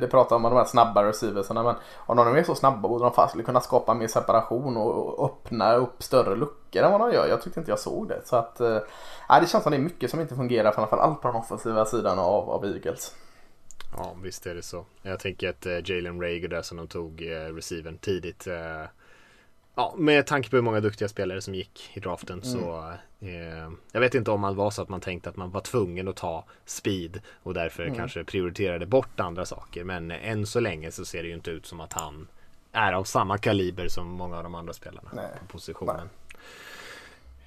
Det 0.00 0.10
pratar 0.10 0.36
om 0.36 0.42
de 0.42 0.52
här 0.52 0.64
snabba 0.64 1.04
receiversarna 1.04 1.62
men 1.62 1.74
om 1.96 2.16
de 2.16 2.36
är 2.36 2.42
så 2.42 2.54
snabba 2.54 2.88
borde 2.88 3.04
de 3.04 3.12
fast 3.12 3.44
kunna 3.44 3.60
skapa 3.60 3.94
mer 3.94 4.06
separation 4.06 4.76
och 4.76 5.24
öppna 5.24 5.74
upp 5.74 6.02
större 6.02 6.36
luckor 6.36 6.82
än 6.82 6.92
vad 6.92 7.00
de 7.00 7.12
gör. 7.12 7.26
Jag 7.28 7.42
tyckte 7.42 7.60
inte 7.60 7.70
jag 7.70 7.78
såg 7.78 8.08
det. 8.08 8.20
Så 8.24 8.36
att, 8.36 8.60
äh, 8.60 8.78
det 9.40 9.46
känns 9.46 9.62
som 9.62 9.70
det 9.70 9.76
är 9.76 9.82
mycket 9.82 10.10
som 10.10 10.20
inte 10.20 10.36
fungerar 10.36 10.72
framförallt 10.72 11.22
på 11.22 11.28
den 11.28 11.36
offensiva 11.36 11.84
sidan 11.84 12.18
av, 12.18 12.50
av 12.50 12.64
Eagles. 12.64 13.14
Ja, 13.96 14.16
visst 14.22 14.46
är 14.46 14.54
det 14.54 14.62
så. 14.62 14.86
Jag 15.02 15.20
tänker 15.20 15.48
att 15.48 15.66
uh, 15.66 15.90
Jalen 15.90 16.22
Rager 16.22 16.48
där 16.48 16.62
som 16.62 16.76
de 16.76 16.88
tog 16.88 17.22
uh, 17.22 17.54
receiven 17.54 17.98
tidigt. 17.98 18.46
Uh, 18.46 18.54
ja, 19.74 19.94
med 19.98 20.26
tanke 20.26 20.50
på 20.50 20.56
hur 20.56 20.62
många 20.62 20.80
duktiga 20.80 21.08
spelare 21.08 21.40
som 21.40 21.54
gick 21.54 21.90
i 21.94 22.00
draften 22.00 22.42
mm. 22.42 22.60
så 22.60 22.94
uh, 23.22 23.72
Jag 23.92 24.00
vet 24.00 24.14
inte 24.14 24.30
om 24.30 24.40
man 24.40 24.56
var 24.56 24.70
så 24.70 24.82
att 24.82 24.88
man 24.88 25.00
tänkte 25.00 25.28
att 25.28 25.36
man 25.36 25.50
var 25.50 25.60
tvungen 25.60 26.08
att 26.08 26.16
ta 26.16 26.44
speed 26.64 27.20
och 27.42 27.54
därför 27.54 27.82
mm. 27.82 27.96
kanske 27.96 28.24
prioriterade 28.24 28.86
bort 28.86 29.20
andra 29.20 29.44
saker. 29.44 29.84
Men 29.84 30.10
än 30.10 30.46
så 30.46 30.60
länge 30.60 30.90
så 30.90 31.04
ser 31.04 31.22
det 31.22 31.28
ju 31.28 31.34
inte 31.34 31.50
ut 31.50 31.66
som 31.66 31.80
att 31.80 31.92
han 31.92 32.28
är 32.72 32.92
av 32.92 33.04
samma 33.04 33.38
kaliber 33.38 33.88
som 33.88 34.08
många 34.08 34.36
av 34.36 34.42
de 34.42 34.54
andra 34.54 34.72
spelarna 34.72 35.10
Nej. 35.14 35.30
på 35.40 35.46
positionen. 35.46 35.96
Nej. 35.96 36.06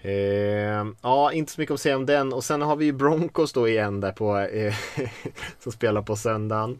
Eh, 0.04 0.86
ja, 1.02 1.32
inte 1.32 1.52
så 1.52 1.62
mycket 1.62 1.74
att 1.74 1.80
säga 1.80 1.96
om 1.96 2.06
den. 2.06 2.34
Och 2.34 2.44
sen 2.44 2.62
har 2.62 2.76
vi 2.76 2.86
ju 2.86 2.92
Broncos 2.92 3.54
då 3.54 3.68
igen 3.68 4.00
där 4.00 4.12
på 4.12 4.38
eh, 4.38 4.74
som 5.60 5.72
spelar 5.72 6.02
på 6.02 6.16
söndagen. 6.16 6.80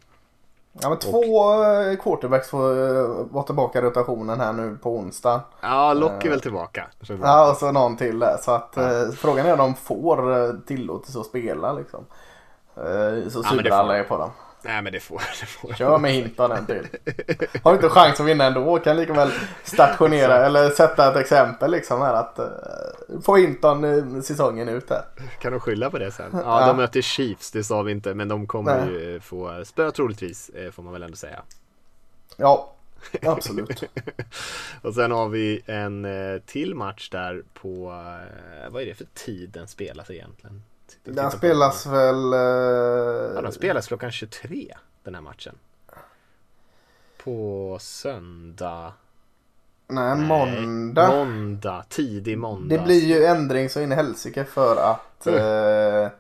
Ja 0.82 0.90
men 0.90 1.00
två 1.00 1.20
och, 1.20 1.66
eh, 1.66 1.98
quarterbacks 1.98 2.50
får 2.50 2.78
uh, 2.78 3.26
vara 3.32 3.44
tillbaka 3.44 3.80
i 3.80 3.82
rotationen 3.82 4.40
här 4.40 4.54
nu 4.54 4.78
på 4.84 4.98
onsdag. 4.98 5.42
Ja, 5.62 5.94
Lock 5.94 6.26
är 6.26 6.30
väl 6.30 6.42
tillbaka. 6.42 6.88
Ja, 7.22 7.52
och 7.52 7.58
så 7.58 7.72
någon 7.72 7.98
till 7.98 8.20
där. 8.20 8.38
Så 8.42 8.52
att 8.52 8.74
ja. 8.76 9.12
frågan 9.18 9.46
är 9.46 9.52
om 9.52 9.58
de 9.58 9.76
får 9.76 10.66
tillåtelse 10.66 11.20
att 11.20 11.26
spela 11.26 11.74
liksom. 11.74 12.06
Så 13.30 13.44
sura 13.44 13.68
ja, 13.68 13.76
alla 13.76 13.98
är 13.98 14.04
på 14.04 14.18
dem. 14.18 14.30
Nej 14.66 14.82
men 14.82 14.94
det 14.94 15.00
får, 15.00 15.18
det 15.40 15.46
får 15.46 15.74
Kör 15.74 15.98
med 15.98 16.12
hint 16.12 16.40
av 16.40 16.50
den 16.50 16.66
till. 16.66 16.88
Har 17.64 17.72
du 17.72 17.76
inte 17.76 17.90
chans 17.90 18.20
att 18.20 18.26
vinna 18.26 18.44
ändå 18.44 18.80
kan 18.80 18.98
lika 18.98 19.14
väl 19.14 19.32
stationera 19.64 20.46
eller 20.46 20.70
sätta 20.70 21.12
ett 21.12 21.18
exempel 21.18 21.72
liksom 21.72 22.02
här 22.02 22.14
att 22.14 22.40
uh, 22.40 23.22
få 23.22 23.36
Hinton 23.36 23.84
uh, 23.84 24.22
säsongen 24.22 24.70
ut 24.70 24.90
här. 24.90 25.04
Kan 25.40 25.52
de 25.52 25.60
skylla 25.60 25.90
på 25.90 25.98
det 25.98 26.12
sen? 26.12 26.30
Ja, 26.34 26.40
ja. 26.62 26.68
de 26.68 26.78
möter 26.78 27.02
Chiefs, 27.02 27.52
det 27.52 27.64
sa 27.64 27.82
vi 27.82 27.92
inte, 27.92 28.14
men 28.14 28.28
de 28.28 28.48
kommer 28.48 28.86
Nej. 28.86 28.96
ju 28.96 29.20
få 29.20 29.66
spö 29.66 29.92
troligtvis 29.92 30.50
eh, 30.50 30.72
får 30.72 30.84
man 30.84 30.94
väl 30.94 31.04
ändå 31.04 31.18
säga. 31.18 31.42
Ja, 32.38 32.74
absolut. 33.22 33.84
och 34.82 34.94
sen 34.94 35.12
har 35.12 35.30
vi 35.30 35.62
en 35.66 36.08
till 36.46 36.76
match 36.76 37.10
där 37.10 37.44
på, 37.54 37.86
vad 38.70 38.82
är 38.82 38.86
det 38.86 38.96
för 38.96 39.08
tid 39.14 39.50
den 39.50 39.68
spelas 39.68 40.10
egentligen? 40.10 40.62
Den 41.04 41.32
spelas 41.32 41.86
väl... 41.86 42.32
Ja, 43.36 43.42
den 43.42 43.52
spelas 43.52 43.88
klockan 43.88 44.12
23 44.12 44.76
den 45.04 45.16
här 45.16 45.22
matchen. 45.22 45.56
På 47.24 47.78
söndag. 47.82 48.94
Nej, 49.88 50.16
måndag. 50.16 51.08
Måndag, 51.08 51.86
tidig 51.90 52.38
måndag. 52.38 52.78
Det 52.78 52.84
blir 52.84 53.06
ju 53.06 53.24
ändring 53.24 53.70
så 53.70 53.82
in 53.82 53.92
i 53.92 53.96
helsike 53.96 54.44
för 54.44 54.76
att 54.76 55.28
mm. 55.28 56.04
eh, 56.04 56.12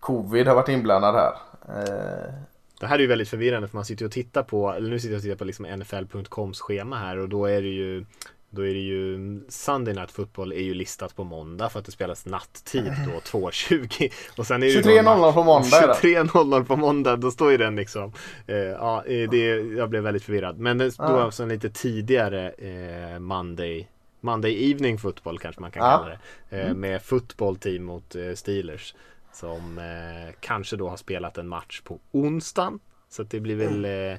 covid 0.00 0.46
har 0.46 0.54
varit 0.54 0.68
inblandad 0.68 1.14
här. 1.14 1.32
Eh. 1.68 2.34
Det 2.80 2.86
här 2.86 2.96
är 2.96 3.00
ju 3.00 3.06
väldigt 3.06 3.28
förvirrande 3.28 3.68
för 3.68 3.76
man 3.76 3.84
sitter 3.84 4.04
och 4.04 4.12
tittar 4.12 4.42
på, 4.42 4.72
eller 4.72 4.90
nu 4.90 4.98
sitter 4.98 5.12
jag 5.12 5.18
och 5.18 5.22
tittar 5.22 5.36
på 5.36 5.44
liksom 5.44 5.66
NFL.coms 5.66 6.60
schema 6.60 6.96
här 6.96 7.18
och 7.18 7.28
då 7.28 7.46
är 7.46 7.62
det 7.62 7.68
ju 7.68 8.04
då 8.54 8.66
är 8.66 8.74
det 8.74 8.80
ju 8.80 9.40
Sunday 9.48 9.94
Night 9.94 10.10
Football 10.10 10.52
är 10.52 10.62
ju 10.62 10.74
listat 10.74 11.16
på 11.16 11.24
måndag 11.24 11.68
för 11.68 11.78
att 11.78 11.86
det 11.86 11.92
spelas 11.92 12.26
natttid 12.26 12.92
då 13.06 13.38
2.20 13.38 14.12
och 14.36 14.46
sen 14.46 14.62
är 14.62 14.66
23.00 14.66 15.32
på 15.32 15.42
måndag 15.42 15.96
23.00 16.02 16.64
på 16.64 16.76
måndag 16.76 17.16
då 17.16 17.30
står 17.30 17.50
ju 17.50 17.56
den 17.56 17.76
liksom 17.76 18.12
eh, 18.46 18.56
Ja 18.56 19.04
det, 19.06 19.46
jag 19.76 19.90
blev 19.90 20.02
väldigt 20.02 20.24
förvirrad 20.24 20.58
men 20.58 20.78
det 20.78 20.92
står 20.92 21.04
ah. 21.04 21.22
alltså 21.22 21.42
en 21.42 21.48
lite 21.48 21.70
tidigare 21.70 22.50
eh, 22.50 23.18
Monday 23.18 23.88
Monday 24.20 24.70
Evening 24.70 24.98
Football 24.98 25.38
kanske 25.38 25.60
man 25.60 25.70
kan 25.70 25.82
ah. 25.82 25.98
kalla 25.98 26.08
det 26.08 26.56
eh, 26.56 26.66
mm. 26.66 26.80
med 26.80 27.02
football 27.02 27.56
team 27.56 27.84
mot 27.84 28.14
eh, 28.14 28.32
Steelers 28.34 28.94
som 29.32 29.78
eh, 29.78 30.34
kanske 30.40 30.76
då 30.76 30.88
har 30.88 30.96
spelat 30.96 31.38
en 31.38 31.48
match 31.48 31.80
på 31.80 31.98
onsdagen 32.10 32.80
så 33.08 33.22
att 33.22 33.30
det 33.30 33.40
blir 33.40 33.56
väl 33.56 33.84
mm. 33.84 34.18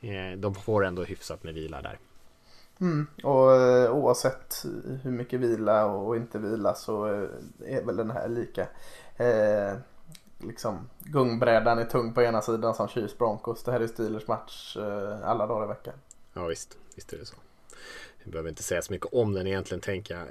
eh, 0.00 0.30
eh, 0.30 0.36
de 0.38 0.54
får 0.54 0.84
ändå 0.84 1.04
hyfsat 1.04 1.44
med 1.44 1.54
vila 1.54 1.82
där 1.82 1.98
Mm. 2.80 3.06
Och 3.22 3.52
eh, 3.52 3.90
oavsett 3.90 4.64
hur 5.02 5.10
mycket 5.10 5.40
vila 5.40 5.86
och 5.86 6.16
inte 6.16 6.38
vila 6.38 6.74
så 6.74 7.06
eh, 7.06 7.28
är 7.64 7.84
väl 7.84 7.96
den 7.96 8.10
här 8.10 8.28
lika. 8.28 8.68
Eh, 9.16 9.78
liksom 10.38 10.88
gungbrädan 10.98 11.78
är 11.78 11.84
tung 11.84 12.14
på 12.14 12.22
ena 12.22 12.42
sidan 12.42 12.74
som 12.74 12.88
Chiefs 12.88 13.18
Broncos. 13.18 13.62
Det 13.62 13.72
här 13.72 13.80
är 13.80 13.86
Steelers 13.86 14.28
match 14.28 14.76
eh, 14.76 15.28
alla 15.28 15.46
dagar 15.46 15.64
i 15.64 15.68
veckan. 15.68 15.94
Ja 16.32 16.46
visst, 16.46 16.78
visst 16.94 17.12
är 17.12 17.18
det 17.18 17.26
så. 17.26 17.36
Vi 18.26 18.32
behöver 18.32 18.48
inte 18.48 18.62
säga 18.62 18.82
så 18.82 18.92
mycket 18.92 19.12
om 19.12 19.32
den 19.32 19.46
egentligen 19.46 19.80
tänker 19.80 20.14
jag. 20.14 20.26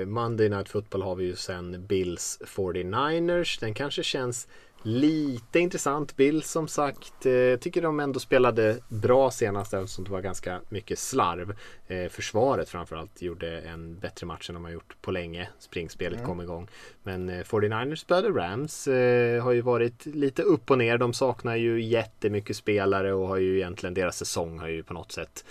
Eh, 0.00 0.06
Monday 0.06 0.48
Night 0.48 0.68
Football 0.68 1.02
har 1.02 1.14
vi 1.14 1.24
ju 1.24 1.36
sen 1.36 1.86
Bills 1.86 2.38
49ers. 2.44 3.60
Den 3.60 3.74
kanske 3.74 4.02
känns 4.02 4.48
Lite 4.82 5.58
intressant 5.58 6.16
bild 6.16 6.44
som 6.44 6.68
sagt. 6.68 7.26
Eh, 7.26 7.56
tycker 7.60 7.82
de 7.82 8.00
ändå 8.00 8.20
spelade 8.20 8.76
bra 8.88 9.30
senast 9.30 9.74
eftersom 9.74 10.04
det 10.04 10.10
var 10.10 10.20
ganska 10.20 10.60
mycket 10.68 10.98
slarv. 10.98 11.56
Eh, 11.86 12.08
försvaret 12.08 12.68
framförallt 12.68 13.22
gjorde 13.22 13.60
en 13.60 13.98
bättre 13.98 14.26
match 14.26 14.48
än 14.48 14.54
de 14.54 14.64
har 14.64 14.70
gjort 14.70 14.96
på 15.02 15.10
länge. 15.10 15.48
Springspelet 15.58 16.18
mm. 16.18 16.26
kom 16.26 16.40
igång. 16.40 16.68
Men 17.02 17.28
eh, 17.28 17.44
49ers 17.44 17.96
spelade 17.96 18.28
Rams. 18.28 18.88
Eh, 18.88 19.42
har 19.42 19.52
ju 19.52 19.60
varit 19.60 20.06
lite 20.06 20.42
upp 20.42 20.70
och 20.70 20.78
ner. 20.78 20.98
De 20.98 21.12
saknar 21.12 21.56
ju 21.56 21.82
jättemycket 21.82 22.56
spelare 22.56 23.12
och 23.12 23.28
har 23.28 23.36
ju 23.36 23.56
egentligen 23.56 23.94
deras 23.94 24.16
säsong 24.16 24.58
har 24.58 24.68
ju 24.68 24.82
på 24.82 24.94
något 24.94 25.12
sätt 25.12 25.44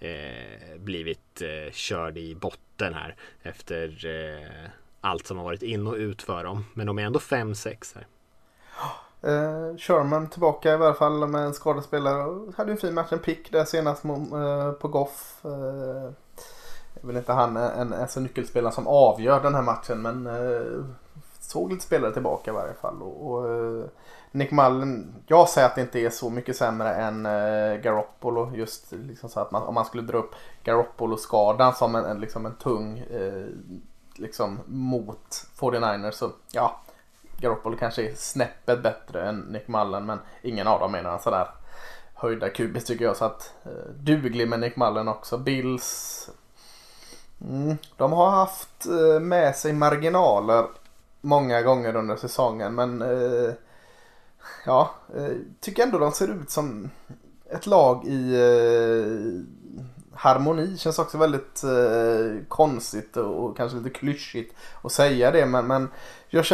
eh, 0.00 0.78
blivit 0.78 1.42
eh, 1.42 1.72
körd 1.72 2.18
i 2.18 2.34
botten 2.34 2.94
här 2.94 3.16
efter 3.42 4.06
eh, 4.06 4.70
allt 5.00 5.26
som 5.26 5.36
har 5.36 5.44
varit 5.44 5.62
in 5.62 5.86
och 5.86 5.94
ut 5.94 6.22
för 6.22 6.44
dem. 6.44 6.64
Men 6.74 6.86
de 6.86 6.98
är 6.98 7.02
ändå 7.02 7.18
5-6 7.18 7.94
här. 7.94 8.06
Eh, 9.22 9.76
Sherman 9.76 10.28
tillbaka 10.28 10.74
i 10.74 10.76
varje 10.76 10.94
fall 10.94 11.28
med 11.28 11.42
en 11.42 11.54
skadespelare. 11.54 12.52
Hade 12.56 12.72
en 12.72 12.78
fin 12.78 12.94
match, 12.94 13.12
en 13.12 13.18
pick 13.18 13.52
där 13.52 13.64
senast 13.64 14.04
eh, 14.04 14.72
på 14.72 14.88
Goff. 14.88 15.44
Eh, 15.44 16.12
jag 17.00 17.06
vill 17.06 17.16
inte 17.16 17.32
han 17.32 17.56
en, 17.56 17.92
en 17.92 18.06
en 18.16 18.22
nyckelspelare 18.22 18.72
som 18.72 18.86
avgör 18.86 19.42
den 19.42 19.54
här 19.54 19.62
matchen 19.62 20.02
men 20.02 20.26
eh, 20.26 20.84
såg 21.40 21.72
lite 21.72 21.84
spelare 21.84 22.12
tillbaka 22.12 22.50
i 22.50 22.54
varje 22.54 22.74
fall. 22.74 23.02
Och, 23.02 23.30
och 23.30 23.48
eh, 23.50 23.84
Nick 24.36 24.50
Mullen, 24.50 25.14
jag 25.26 25.48
säger 25.48 25.66
att 25.66 25.74
det 25.74 25.80
inte 25.80 26.00
är 26.00 26.10
så 26.10 26.30
mycket 26.30 26.56
sämre 26.56 26.94
än 26.94 27.26
eh, 27.26 27.80
Garoppolo. 27.80 28.56
Just 28.56 28.92
liksom 28.92 29.28
så 29.28 29.40
att 29.40 29.50
man, 29.50 29.62
om 29.62 29.74
man 29.74 29.84
skulle 29.84 30.02
dra 30.02 30.18
upp 30.18 30.34
Garoppolo-skadan 30.64 31.74
som 31.74 31.94
en, 31.94 32.04
en, 32.04 32.20
liksom 32.20 32.46
en 32.46 32.54
tung 32.54 32.98
eh, 32.98 33.46
liksom 34.14 34.60
mot 34.66 35.46
49ers 35.58 36.10
så 36.10 36.30
ja, 36.52 36.80
Garoppolo 37.40 37.76
kanske 37.76 38.10
är 38.10 38.14
snäppet 38.14 38.82
bättre 38.82 39.28
än 39.28 39.40
Nick 39.40 39.68
Mullen 39.68 40.06
men 40.06 40.18
ingen 40.42 40.66
av 40.66 40.80
dem 40.80 40.94
är 40.94 41.02
några 41.02 41.18
sådär 41.18 41.48
höjda 42.14 42.48
kubis 42.48 42.84
tycker 42.84 43.04
jag. 43.04 43.16
Så 43.16 43.24
att 43.24 43.52
eh, 43.64 43.90
duglig 43.94 44.48
med 44.48 44.60
Nick 44.60 44.76
Mullen 44.76 45.08
också. 45.08 45.38
Bills. 45.38 46.30
Mm, 47.40 47.76
de 47.96 48.12
har 48.12 48.30
haft 48.30 48.86
eh, 48.86 49.20
med 49.20 49.56
sig 49.56 49.72
marginaler 49.72 50.66
många 51.20 51.62
gånger 51.62 51.96
under 51.96 52.16
säsongen 52.16 52.74
men 52.74 53.02
eh, 53.02 53.52
ja, 54.66 54.90
eh, 55.16 55.36
tycker 55.60 55.82
ändå 55.82 55.98
de 55.98 56.12
ser 56.12 56.28
ut 56.28 56.50
som 56.50 56.90
ett 57.50 57.66
lag 57.66 58.04
i 58.06 58.34
eh, 58.34 59.56
harmoni. 60.16 60.76
Känns 60.76 60.98
också 60.98 61.18
väldigt 61.18 61.64
eh, 61.64 62.44
konstigt 62.48 63.16
och 63.16 63.56
kanske 63.56 63.78
lite 63.78 63.90
klyschigt 63.90 64.56
att 64.82 64.92
säga 64.92 65.30
det 65.30 65.46
men, 65.46 65.66
men 65.66 65.88
Josh 66.28 66.52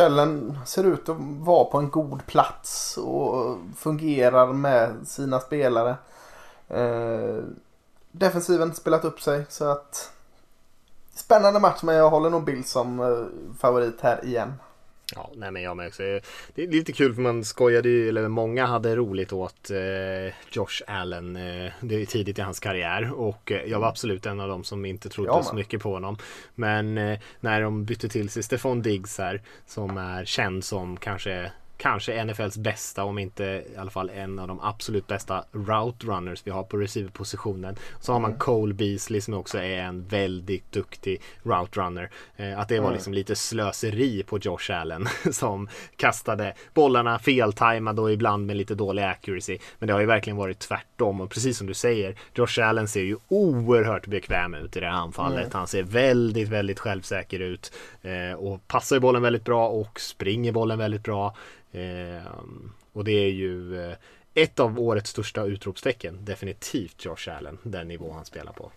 ser 0.67 0.85
ut 0.85 1.09
att 1.09 1.17
vara 1.21 1.65
på 1.65 1.79
en 1.79 1.91
god 1.91 2.27
plats 2.27 2.97
och 2.97 3.59
fungerar 3.77 4.53
med 4.53 5.09
sina 5.09 5.41
spelare. 5.41 5.97
Eh, 6.69 7.45
defensiven 8.13 8.75
spelat 8.75 9.05
upp 9.05 9.21
sig 9.21 9.47
så 9.49 9.65
att 9.65 10.13
spännande 11.15 11.61
match 11.61 11.83
men 11.83 11.95
jag 11.95 12.11
håller 12.11 12.31
nog 12.31 12.45
Bill 12.45 12.65
som 12.65 13.01
eh, 13.01 13.55
favorit 13.59 14.01
här 14.01 14.25
igen. 14.25 14.53
Ja, 15.15 15.31
nej 15.35 15.51
men 15.51 15.63
jag 15.63 15.77
med 15.77 15.87
också. 15.87 16.03
Det 16.55 16.63
är 16.63 16.67
lite 16.67 16.93
kul 16.93 17.15
för 17.15 17.23
man 17.23 17.45
skojade 17.45 17.89
ju, 17.89 18.09
eller 18.09 18.29
många 18.29 18.67
hade 18.67 18.97
roligt 18.97 19.33
åt 19.33 19.71
eh, 19.71 20.35
Josh 20.51 20.83
Allen. 20.87 21.37
Eh, 21.37 21.73
det 21.81 22.03
är 22.03 22.07
tidigt 22.07 22.39
i 22.39 22.43
hans 22.43 22.61
karriär 22.61 23.13
och 23.13 23.53
eh, 23.53 23.63
jag 23.63 23.81
var 23.81 23.89
absolut 23.89 24.27
en 24.27 24.41
av 24.41 24.49
dem 24.49 24.65
som 24.65 24.85
inte 24.85 25.09
trodde 25.09 25.31
ja, 25.31 25.43
så 25.43 25.55
mycket 25.55 25.83
på 25.83 25.93
honom. 25.93 26.17
Men 26.55 26.99
eh, 26.99 27.19
när 27.41 27.63
de 27.63 27.85
bytte 27.85 28.09
till 28.09 28.31
sig 28.31 28.43
Stefan 28.43 28.83
Diggs 28.83 29.19
här 29.19 29.43
som 29.67 29.97
är 29.97 30.25
känd 30.25 30.65
som 30.65 30.97
kanske 30.97 31.53
kanske 31.83 32.25
NFLs 32.25 32.59
bästa 32.59 33.05
om 33.05 33.19
inte 33.19 33.45
i 33.45 33.77
alla 33.77 33.91
fall 33.91 34.11
en 34.11 34.39
av 34.39 34.49
de 34.49 34.61
absolut 34.61 35.07
bästa 35.07 35.45
route 35.53 36.07
runners 36.07 36.43
vi 36.45 36.51
har 36.51 36.63
på 36.63 36.77
receiverpositionen. 36.77 37.77
Så 38.01 38.13
har 38.13 38.21
man 38.21 38.35
Cole 38.35 38.75
Beasley 38.75 39.21
som 39.21 39.35
också 39.35 39.59
är 39.59 39.83
en 39.83 40.07
väldigt 40.07 40.73
duktig 40.73 41.21
route 41.43 41.81
runner. 41.81 42.11
Eh, 42.37 42.59
att 42.59 42.69
det 42.69 42.81
var 42.81 42.93
liksom 42.93 43.15
lite 43.15 43.37
slöseri 43.37 44.23
på 44.23 44.39
Josh 44.39 44.71
Allen 44.71 45.09
som 45.33 45.69
kastade 45.97 46.55
bollarna 46.75 47.19
feltajmade 47.19 48.03
och 48.03 48.13
ibland 48.13 48.47
med 48.47 48.57
lite 48.57 48.75
dålig 48.75 49.03
accuracy. 49.03 49.59
Men 49.79 49.87
det 49.87 49.93
har 49.93 50.01
ju 50.01 50.07
verkligen 50.07 50.37
varit 50.37 50.59
tvärtom 50.59 51.21
och 51.21 51.31
precis 51.31 51.59
som 51.59 51.67
du 51.67 51.75
säger 51.75 52.17
Josh 52.35 52.61
Allen 52.63 52.89
ser 52.89 53.03
ju 53.03 53.17
oerhört 53.29 54.07
bekväm 54.07 54.55
ut 54.55 54.77
i 54.77 54.81
det 54.81 54.87
här 54.87 54.93
anfallet. 54.93 55.53
Han 55.53 55.67
ser 55.67 55.83
väldigt, 55.83 56.49
väldigt 56.49 56.79
självsäker 56.79 57.41
ut 57.41 57.73
eh, 58.03 58.39
och 58.39 58.69
passar 58.69 58.97
ju 58.97 59.01
bollen 59.01 59.23
väldigt 59.23 59.45
bra 59.45 59.69
och 59.69 60.01
springer 60.01 60.53
bollen 60.53 60.79
väldigt 60.79 61.03
bra. 61.03 61.35
Eh, 61.73 62.27
och 62.93 63.05
det 63.05 63.13
är 63.13 63.31
ju 63.31 63.85
eh, 63.91 63.97
ett 64.35 64.61
av 64.61 64.81
årets 64.81 65.11
största 65.11 65.45
utropstecken. 65.45 66.25
Definitivt 66.25 67.05
Josh 67.05 67.37
Allen, 67.39 67.59
den 67.63 67.89
nivå 67.89 68.13
han 68.13 68.25
spelar 68.25 68.53
på. 68.53 68.71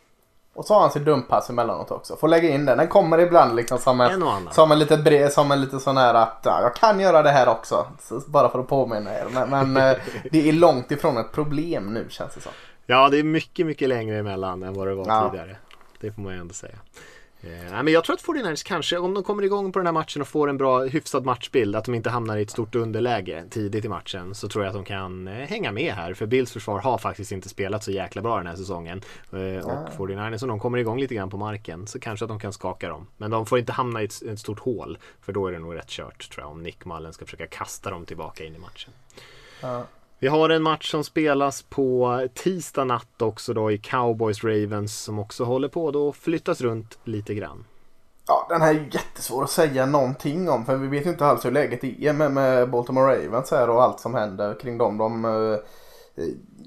Och 0.54 0.66
så 0.66 0.74
har 0.74 0.82
han 0.82 0.92
sin 0.92 1.04
dumpass 1.04 1.50
emellanåt 1.50 1.92
också. 1.92 2.16
Får 2.16 2.28
lägga 2.28 2.50
in 2.50 2.66
den. 2.66 2.78
Den 2.78 2.88
kommer 2.88 3.18
ibland 3.20 3.56
liksom 3.56 3.78
som 3.78 4.02
en, 4.02 4.24
En 4.24 4.50
som 4.52 4.72
en 4.72 4.80
liten 4.80 5.04
brev, 5.04 5.30
som 5.30 5.52
en 5.52 5.62
liten 5.62 5.80
sån 5.80 5.98
här 5.98 6.14
att 6.14 6.42
ja, 6.44 6.62
jag 6.62 6.76
kan 6.76 7.00
göra 7.00 7.22
det 7.22 7.30
här 7.32 7.48
också. 7.48 7.88
Så, 8.02 8.22
bara 8.28 8.50
för 8.50 8.60
att 8.60 8.68
påminna 8.68 9.14
er. 9.14 9.26
Men, 9.34 9.50
men 9.50 9.78
eh, 9.78 9.98
det 10.32 10.50
är 10.50 10.54
långt 10.54 10.92
ifrån 10.92 11.18
ett 11.18 11.32
problem 11.32 11.94
nu 11.94 12.06
känns 12.10 12.36
det 12.36 12.42
som. 12.42 12.52
Ja, 12.86 13.10
det 13.10 13.20
är 13.20 13.24
mycket, 13.24 13.66
mycket 13.66 13.90
längre 13.90 14.18
emellan 14.20 14.64
än 14.64 14.74
vad 14.74 14.88
det 14.88 14.96
var 14.96 15.06
Ja. 15.08 15.30
tidigare. 15.30 15.58
Det 16.00 16.12
får 16.12 16.22
man 16.22 16.34
ju 16.34 16.40
ändå 16.40 16.54
säga. 16.54 16.78
Eh, 17.46 17.84
men 17.84 17.88
jag 17.88 18.04
tror 18.04 18.14
att 18.14 18.24
49ers 18.24 18.66
kanske, 18.66 18.98
om 18.98 19.14
de 19.14 19.24
kommer 19.24 19.44
igång 19.44 19.72
på 19.72 19.80
den 19.80 19.86
här 19.86 19.94
matchen 19.94 20.22
och 20.22 20.28
får 20.28 20.50
en 20.50 20.58
bra 20.58 20.84
hyfsad 20.84 21.26
matchbild, 21.26 21.76
att 21.76 21.86
de 21.86 21.96
inte 21.96 22.10
hamnar 22.10 22.38
i 22.38 22.42
ett 22.42 22.50
stort 22.50 22.76
underläge 22.76 23.44
tidigt 23.50 23.86
i 23.86 23.90
matchen, 23.90 24.36
så 24.36 24.48
tror 24.48 24.64
jag 24.64 24.70
att 24.70 24.76
de 24.76 24.84
kan 24.86 25.28
eh, 25.28 25.34
hänga 25.34 25.72
med 25.72 25.94
här. 25.94 26.14
För 26.14 26.26
Bills 26.26 26.52
försvar 26.52 26.80
har 26.80 26.98
faktiskt 26.98 27.32
inte 27.32 27.50
spelat 27.50 27.84
så 27.84 27.92
jäkla 27.92 28.22
bra 28.22 28.38
den 28.38 28.48
här 28.48 28.56
säsongen. 28.56 29.02
Eh, 29.32 29.66
och 29.66 29.90
49ers, 29.90 30.44
om 30.44 30.50
de 30.50 30.60
kommer 30.60 30.78
igång 30.78 31.00
lite 31.00 31.16
grann 31.16 31.30
på 31.30 31.38
marken, 31.38 31.88
så 31.88 32.00
kanske 32.00 32.26
att 32.26 32.30
de 32.30 32.40
kan 32.40 32.54
skaka 32.54 32.90
dem. 32.90 33.08
Men 33.18 33.32
de 33.32 33.46
får 33.46 33.60
inte 33.60 33.72
hamna 33.72 34.02
i 34.02 34.06
ett, 34.06 34.22
ett 34.22 34.40
stort 34.40 34.60
hål, 34.60 34.98
för 35.22 35.34
då 35.34 35.48
är 35.48 35.52
det 35.52 35.60
nog 35.60 35.76
rätt 35.76 35.90
kört 35.90 36.30
tror 36.30 36.44
jag, 36.44 36.52
om 36.52 36.64
Nick 36.64 36.86
Mullen 36.86 37.14
ska 37.14 37.26
försöka 37.26 37.48
kasta 37.48 37.90
dem 37.90 38.06
tillbaka 38.06 38.44
in 38.44 38.56
i 38.56 38.60
matchen. 38.60 38.94
Ja. 39.62 39.86
Vi 40.20 40.28
har 40.28 40.50
en 40.50 40.64
match 40.64 40.92
som 40.92 41.04
spelas 41.04 41.64
på 41.64 42.20
tisdag 42.34 42.84
natt 42.84 43.22
också 43.22 43.54
då 43.54 43.72
i 43.72 43.78
Cowboys 43.78 44.44
Ravens 44.44 45.04
som 45.04 45.20
också 45.20 45.44
håller 45.44 45.68
på 45.68 45.92
då 45.92 46.10
att 46.10 46.16
flyttas 46.16 46.62
runt 46.62 46.98
lite 47.04 47.34
grann. 47.34 47.66
Ja, 48.28 48.46
den 48.50 48.62
här 48.62 48.70
är 48.70 48.74
ju 48.74 48.90
jättesvår 48.92 49.44
att 49.44 49.50
säga 49.50 49.86
någonting 49.86 50.50
om 50.50 50.66
för 50.66 50.76
vi 50.76 50.88
vet 50.88 51.06
ju 51.06 51.10
inte 51.10 51.26
alls 51.26 51.46
hur 51.46 51.52
läget 51.52 51.84
är 51.84 52.14
med, 52.14 52.32
med 52.32 52.70
Baltimore 52.70 53.16
Ravens 53.16 53.52
här 53.52 53.70
och 53.70 53.84
allt 53.84 54.00
som 54.00 54.14
händer 54.14 54.60
kring 54.60 54.78
dem. 54.78 54.98
De, 54.98 55.26
eh, 55.26 55.60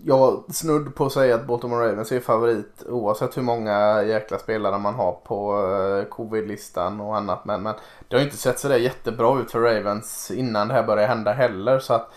jag 0.05 0.45
snudd 0.55 0.95
på 0.95 1.07
att 1.07 1.13
säga 1.13 1.35
att 1.35 1.47
Baltimore 1.47 1.89
Ravens 1.89 2.13
är 2.13 2.21
favorit 2.21 2.85
oavsett 2.89 3.37
hur 3.37 3.43
många 3.43 4.03
jäkla 4.03 4.39
spelare 4.39 4.79
man 4.79 4.95
har 4.95 5.13
på 5.13 5.67
eh, 5.73 6.09
covid-listan 6.09 7.01
och 7.01 7.17
annat. 7.17 7.45
Men, 7.45 7.63
men 7.63 7.75
det 8.09 8.17
har 8.17 8.21
ju 8.21 8.27
inte 8.27 8.39
sett 8.39 8.59
sådär 8.59 8.77
jättebra 8.77 9.41
ut 9.41 9.51
för 9.51 9.61
Ravens 9.61 10.31
innan 10.31 10.69
det 10.69 10.75
här 10.75 10.83
började 10.83 11.09
hända 11.09 11.33
heller. 11.33 11.79
Så 11.79 11.95
att 11.95 12.11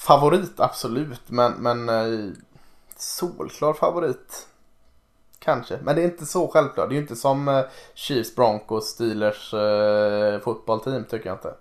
favorit 0.00 0.60
absolut 0.60 1.30
men, 1.30 1.52
men 1.52 1.88
eh, 1.88 2.30
solklar 2.96 3.72
favorit 3.72 4.46
Kanske, 5.38 5.78
men 5.82 5.96
det 5.96 6.02
är 6.02 6.04
inte 6.04 6.26
så 6.26 6.48
självklart. 6.48 6.88
Det 6.88 6.92
är 6.92 6.96
ju 6.96 7.02
inte 7.02 7.16
som 7.16 7.48
eh, 7.48 7.64
Chiefs, 7.94 8.36
Broncos, 8.36 8.88
Steelers 8.88 9.54
eh, 9.54 10.40
fotbollteam 10.40 11.04
tycker 11.04 11.26
jag 11.26 11.34
inte. 11.34 11.54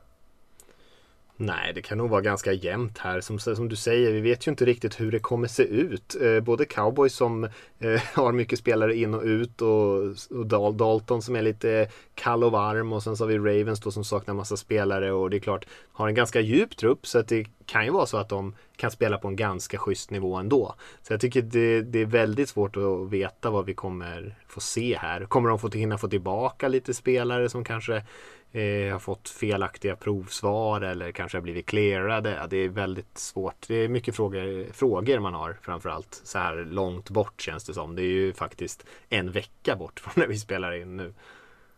Nej, 1.42 1.74
det 1.74 1.82
kan 1.82 1.98
nog 1.98 2.10
vara 2.10 2.22
ganska 2.22 2.54
jämnt 2.54 2.98
här. 2.98 3.22
Som, 3.22 3.40
som 3.40 3.70
du 3.70 3.76
säger, 3.76 4.12
vi 4.12 4.22
vet 4.22 4.48
ju 4.48 4.50
inte 4.50 4.66
riktigt 4.66 5.00
hur 5.00 5.12
det 5.12 5.20
kommer 5.20 5.48
se 5.48 5.64
ut. 5.64 6.16
Eh, 6.22 6.40
både 6.40 6.66
Cowboys 6.66 7.14
som 7.14 7.44
eh, 7.80 8.02
har 8.14 8.32
mycket 8.32 8.60
spelare 8.60 8.96
in 8.96 9.14
och 9.14 9.24
ut 9.24 9.62
och, 9.62 9.96
och 10.30 10.46
Dal- 10.46 10.78
Dalton 10.78 11.22
som 11.22 11.36
är 11.36 11.42
lite 11.42 11.88
kall 12.16 12.44
och 12.44 12.52
varm 12.52 12.94
och 12.94 13.04
sen 13.04 13.18
så 13.18 13.24
har 13.24 13.30
vi 13.30 13.38
Ravens 13.38 13.80
då 13.80 13.92
som 13.92 14.04
saknar 14.04 14.34
massa 14.34 14.58
spelare 14.58 15.12
och 15.12 15.30
det 15.30 15.38
är 15.38 15.40
klart 15.40 15.66
har 15.94 16.08
en 16.08 16.16
ganska 16.16 16.40
djup 16.42 16.78
trupp 16.78 17.08
så 17.08 17.20
att 17.20 17.28
det 17.28 17.46
kan 17.66 17.86
ju 17.86 17.92
vara 17.92 18.06
så 18.06 18.18
att 18.18 18.30
de 18.30 18.56
kan 18.76 18.92
spela 18.92 19.18
på 19.18 19.28
en 19.28 19.36
ganska 19.36 19.78
schysst 19.78 20.12
nivå 20.12 20.36
ändå. 20.36 20.76
Så 21.02 21.14
jag 21.14 21.22
tycker 21.22 21.42
det, 21.42 21.82
det 21.82 22.00
är 22.00 22.06
väldigt 22.06 22.50
svårt 22.50 22.78
att 22.78 23.10
veta 23.12 23.50
vad 23.50 23.66
vi 23.66 23.74
kommer 23.74 24.36
få 24.48 24.60
se 24.60 24.98
här. 24.98 25.26
Kommer 25.26 25.50
de 25.50 25.60
få 25.60 25.70
hinna 25.70 25.98
få 25.98 26.08
tillbaka 26.08 26.68
lite 26.68 26.94
spelare 26.94 27.50
som 27.50 27.64
kanske 27.64 28.04
eh, 28.52 28.92
har 28.92 29.00
fått 29.00 29.30
felaktiga 29.30 29.96
provsvar 29.96 30.82
eller 30.82 31.12
kanske 31.12 31.38
har 31.38 31.42
blivit 31.42 31.66
clearade. 31.66 32.36
Ja, 32.36 32.48
det 32.48 32.58
är 32.58 32.70
väldigt 32.70 33.18
svårt. 33.18 33.68
Det 33.68 33.76
är 33.76 33.90
mycket 33.90 34.16
frågor, 34.16 34.74
frågor 34.74 35.20
man 35.20 35.34
har 35.34 35.58
framförallt 35.62 36.22
så 36.24 36.40
här 36.40 36.56
långt 36.56 37.10
bort 37.10 37.42
känns 37.42 37.64
det 37.64 37.74
som. 37.74 37.96
Det 37.96 38.02
är 38.02 38.12
ju 38.14 38.34
faktiskt 38.34 38.86
en 39.10 39.32
vecka 39.32 39.76
bort 39.76 40.00
från 40.00 40.14
när 40.16 40.28
vi 40.28 40.38
spelar 40.38 40.72
in 40.72 40.98
nu. 40.98 41.14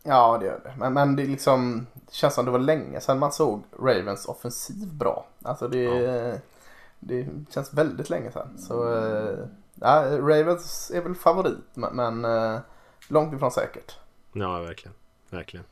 Ja, 0.02 0.38
det 0.38 0.46
gör 0.46 0.60
det. 0.64 0.74
Men, 0.78 0.92
men 0.92 1.16
det 1.16 1.24
liksom, 1.24 1.86
det 1.94 2.14
känns 2.14 2.34
som 2.34 2.44
det 2.44 2.50
var 2.50 2.58
länge 2.58 3.00
sedan 3.00 3.18
man 3.18 3.32
såg 3.32 3.62
Ravens 3.78 4.26
offensiv 4.26 4.94
bra. 4.94 5.26
Alltså 5.42 5.68
det, 5.68 6.40
det 7.00 7.26
känns 7.50 7.74
väldigt 7.74 8.10
länge 8.10 8.32
sedan. 8.32 8.58
Så 8.58 8.94
eh, 8.94 9.38
ja, 9.74 10.18
Ravens 10.18 10.92
är 10.94 11.00
väl 11.00 11.14
favorit, 11.14 11.70
men, 11.74 11.96
men 11.96 12.24
eh, 12.24 12.60
långt 13.08 13.34
ifrån 13.34 13.50
säkert. 13.50 13.98
Ja, 14.32 14.58
verkligen. 14.58 14.94
Verkligen. 15.30 15.66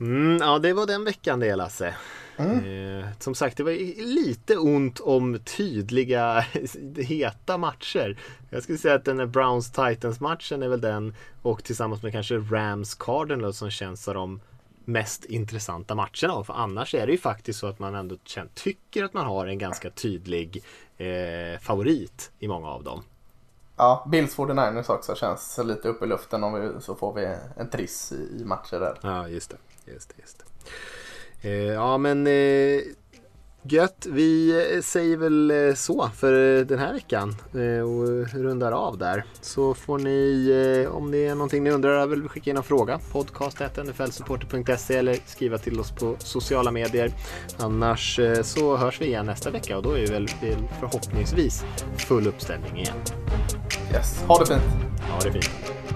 Mm, 0.00 0.36
ja, 0.36 0.58
det 0.58 0.72
var 0.72 0.86
den 0.86 1.04
veckan 1.04 1.40
det 1.40 1.56
Lasse. 1.56 1.94
Eh, 2.38 3.06
som 3.18 3.34
sagt, 3.34 3.56
det 3.56 3.62
var 3.62 3.72
lite 4.04 4.56
ont 4.56 5.00
om 5.00 5.38
tydliga 5.38 6.40
heta 6.96 7.58
matcher. 7.58 8.20
Jag 8.50 8.62
skulle 8.62 8.78
säga 8.78 8.94
att 8.94 9.04
den 9.04 9.18
här 9.18 9.26
Browns 9.26 9.70
Titans 9.70 10.20
matchen 10.20 10.62
är 10.62 10.68
väl 10.68 10.80
den 10.80 11.14
och 11.42 11.64
tillsammans 11.64 12.02
med 12.02 12.12
kanske 12.12 12.38
Rams 12.38 12.94
Cardinals 12.94 13.58
som 13.58 13.70
känns 13.70 14.04
som 14.04 14.14
de 14.14 14.40
mest 14.84 15.24
intressanta 15.24 15.94
matcherna. 15.94 16.44
För 16.44 16.54
annars 16.54 16.94
är 16.94 17.06
det 17.06 17.12
ju 17.12 17.18
faktiskt 17.18 17.58
så 17.58 17.66
att 17.66 17.78
man 17.78 17.94
ändå 17.94 18.16
tycker 18.54 19.04
att 19.04 19.14
man 19.14 19.26
har 19.26 19.46
en 19.46 19.58
ganska 19.58 19.90
tydlig 19.90 20.64
eh, 20.96 21.60
favorit 21.60 22.30
i 22.38 22.48
många 22.48 22.68
av 22.68 22.84
dem. 22.84 23.02
Ja, 23.76 24.06
Bills 24.10 24.36
49ers 24.36 24.90
också 24.90 25.14
känns 25.14 25.58
lite 25.64 25.88
upp 25.88 26.02
i 26.02 26.06
luften 26.06 26.44
om 26.44 26.54
vi, 26.54 26.80
så 26.80 26.94
får 26.94 27.14
vi 27.14 27.36
en 27.56 27.70
triss 27.70 28.12
i, 28.12 28.40
i 28.40 28.44
matcher 28.44 28.80
där. 28.80 28.98
Ja, 29.02 29.28
just 29.28 29.50
det. 29.50 29.56
Just 29.92 30.08
det, 30.08 30.14
just 30.20 30.38
det. 30.38 30.44
Eh, 31.42 31.72
ja, 31.72 31.98
men 31.98 32.26
eh, 32.26 32.80
gött. 33.62 34.06
Vi 34.10 34.50
eh, 34.74 34.80
säger 34.80 35.16
väl 35.16 35.76
så 35.76 36.10
för 36.16 36.64
den 36.64 36.78
här 36.78 36.92
veckan 36.92 37.36
och 37.84 38.34
rundar 38.34 38.72
av 38.72 38.98
där. 38.98 39.24
Så 39.40 39.74
får 39.74 39.98
ni, 39.98 40.86
om 40.90 41.10
det 41.10 41.26
är 41.26 41.34
någonting 41.34 41.64
ni 41.64 41.70
undrar 41.70 41.90
över, 41.90 42.28
skicka 42.28 42.50
in 42.50 42.56
en 42.56 42.62
fråga. 42.62 43.00
Podcast.nflsupporter.se 43.12 44.96
eller 44.96 45.16
skriva 45.26 45.58
till 45.58 45.80
oss 45.80 45.90
på 45.90 46.16
sociala 46.18 46.70
medier. 46.70 47.12
Annars 47.58 48.20
så 48.42 48.76
hörs 48.76 49.00
vi 49.00 49.06
igen 49.06 49.26
nästa 49.26 49.50
vecka 49.50 49.76
och 49.76 49.82
då 49.82 49.92
är 49.92 50.00
det 50.00 50.12
väl 50.12 50.28
förhoppningsvis 50.80 51.64
full 51.96 52.26
uppställning 52.26 52.76
igen. 52.76 52.96
Yes, 53.92 54.22
ha 54.22 54.38
det 54.38 54.46
fint! 54.46 54.62
Ja, 55.08 55.18
det 55.24 55.32
fint. 55.32 55.87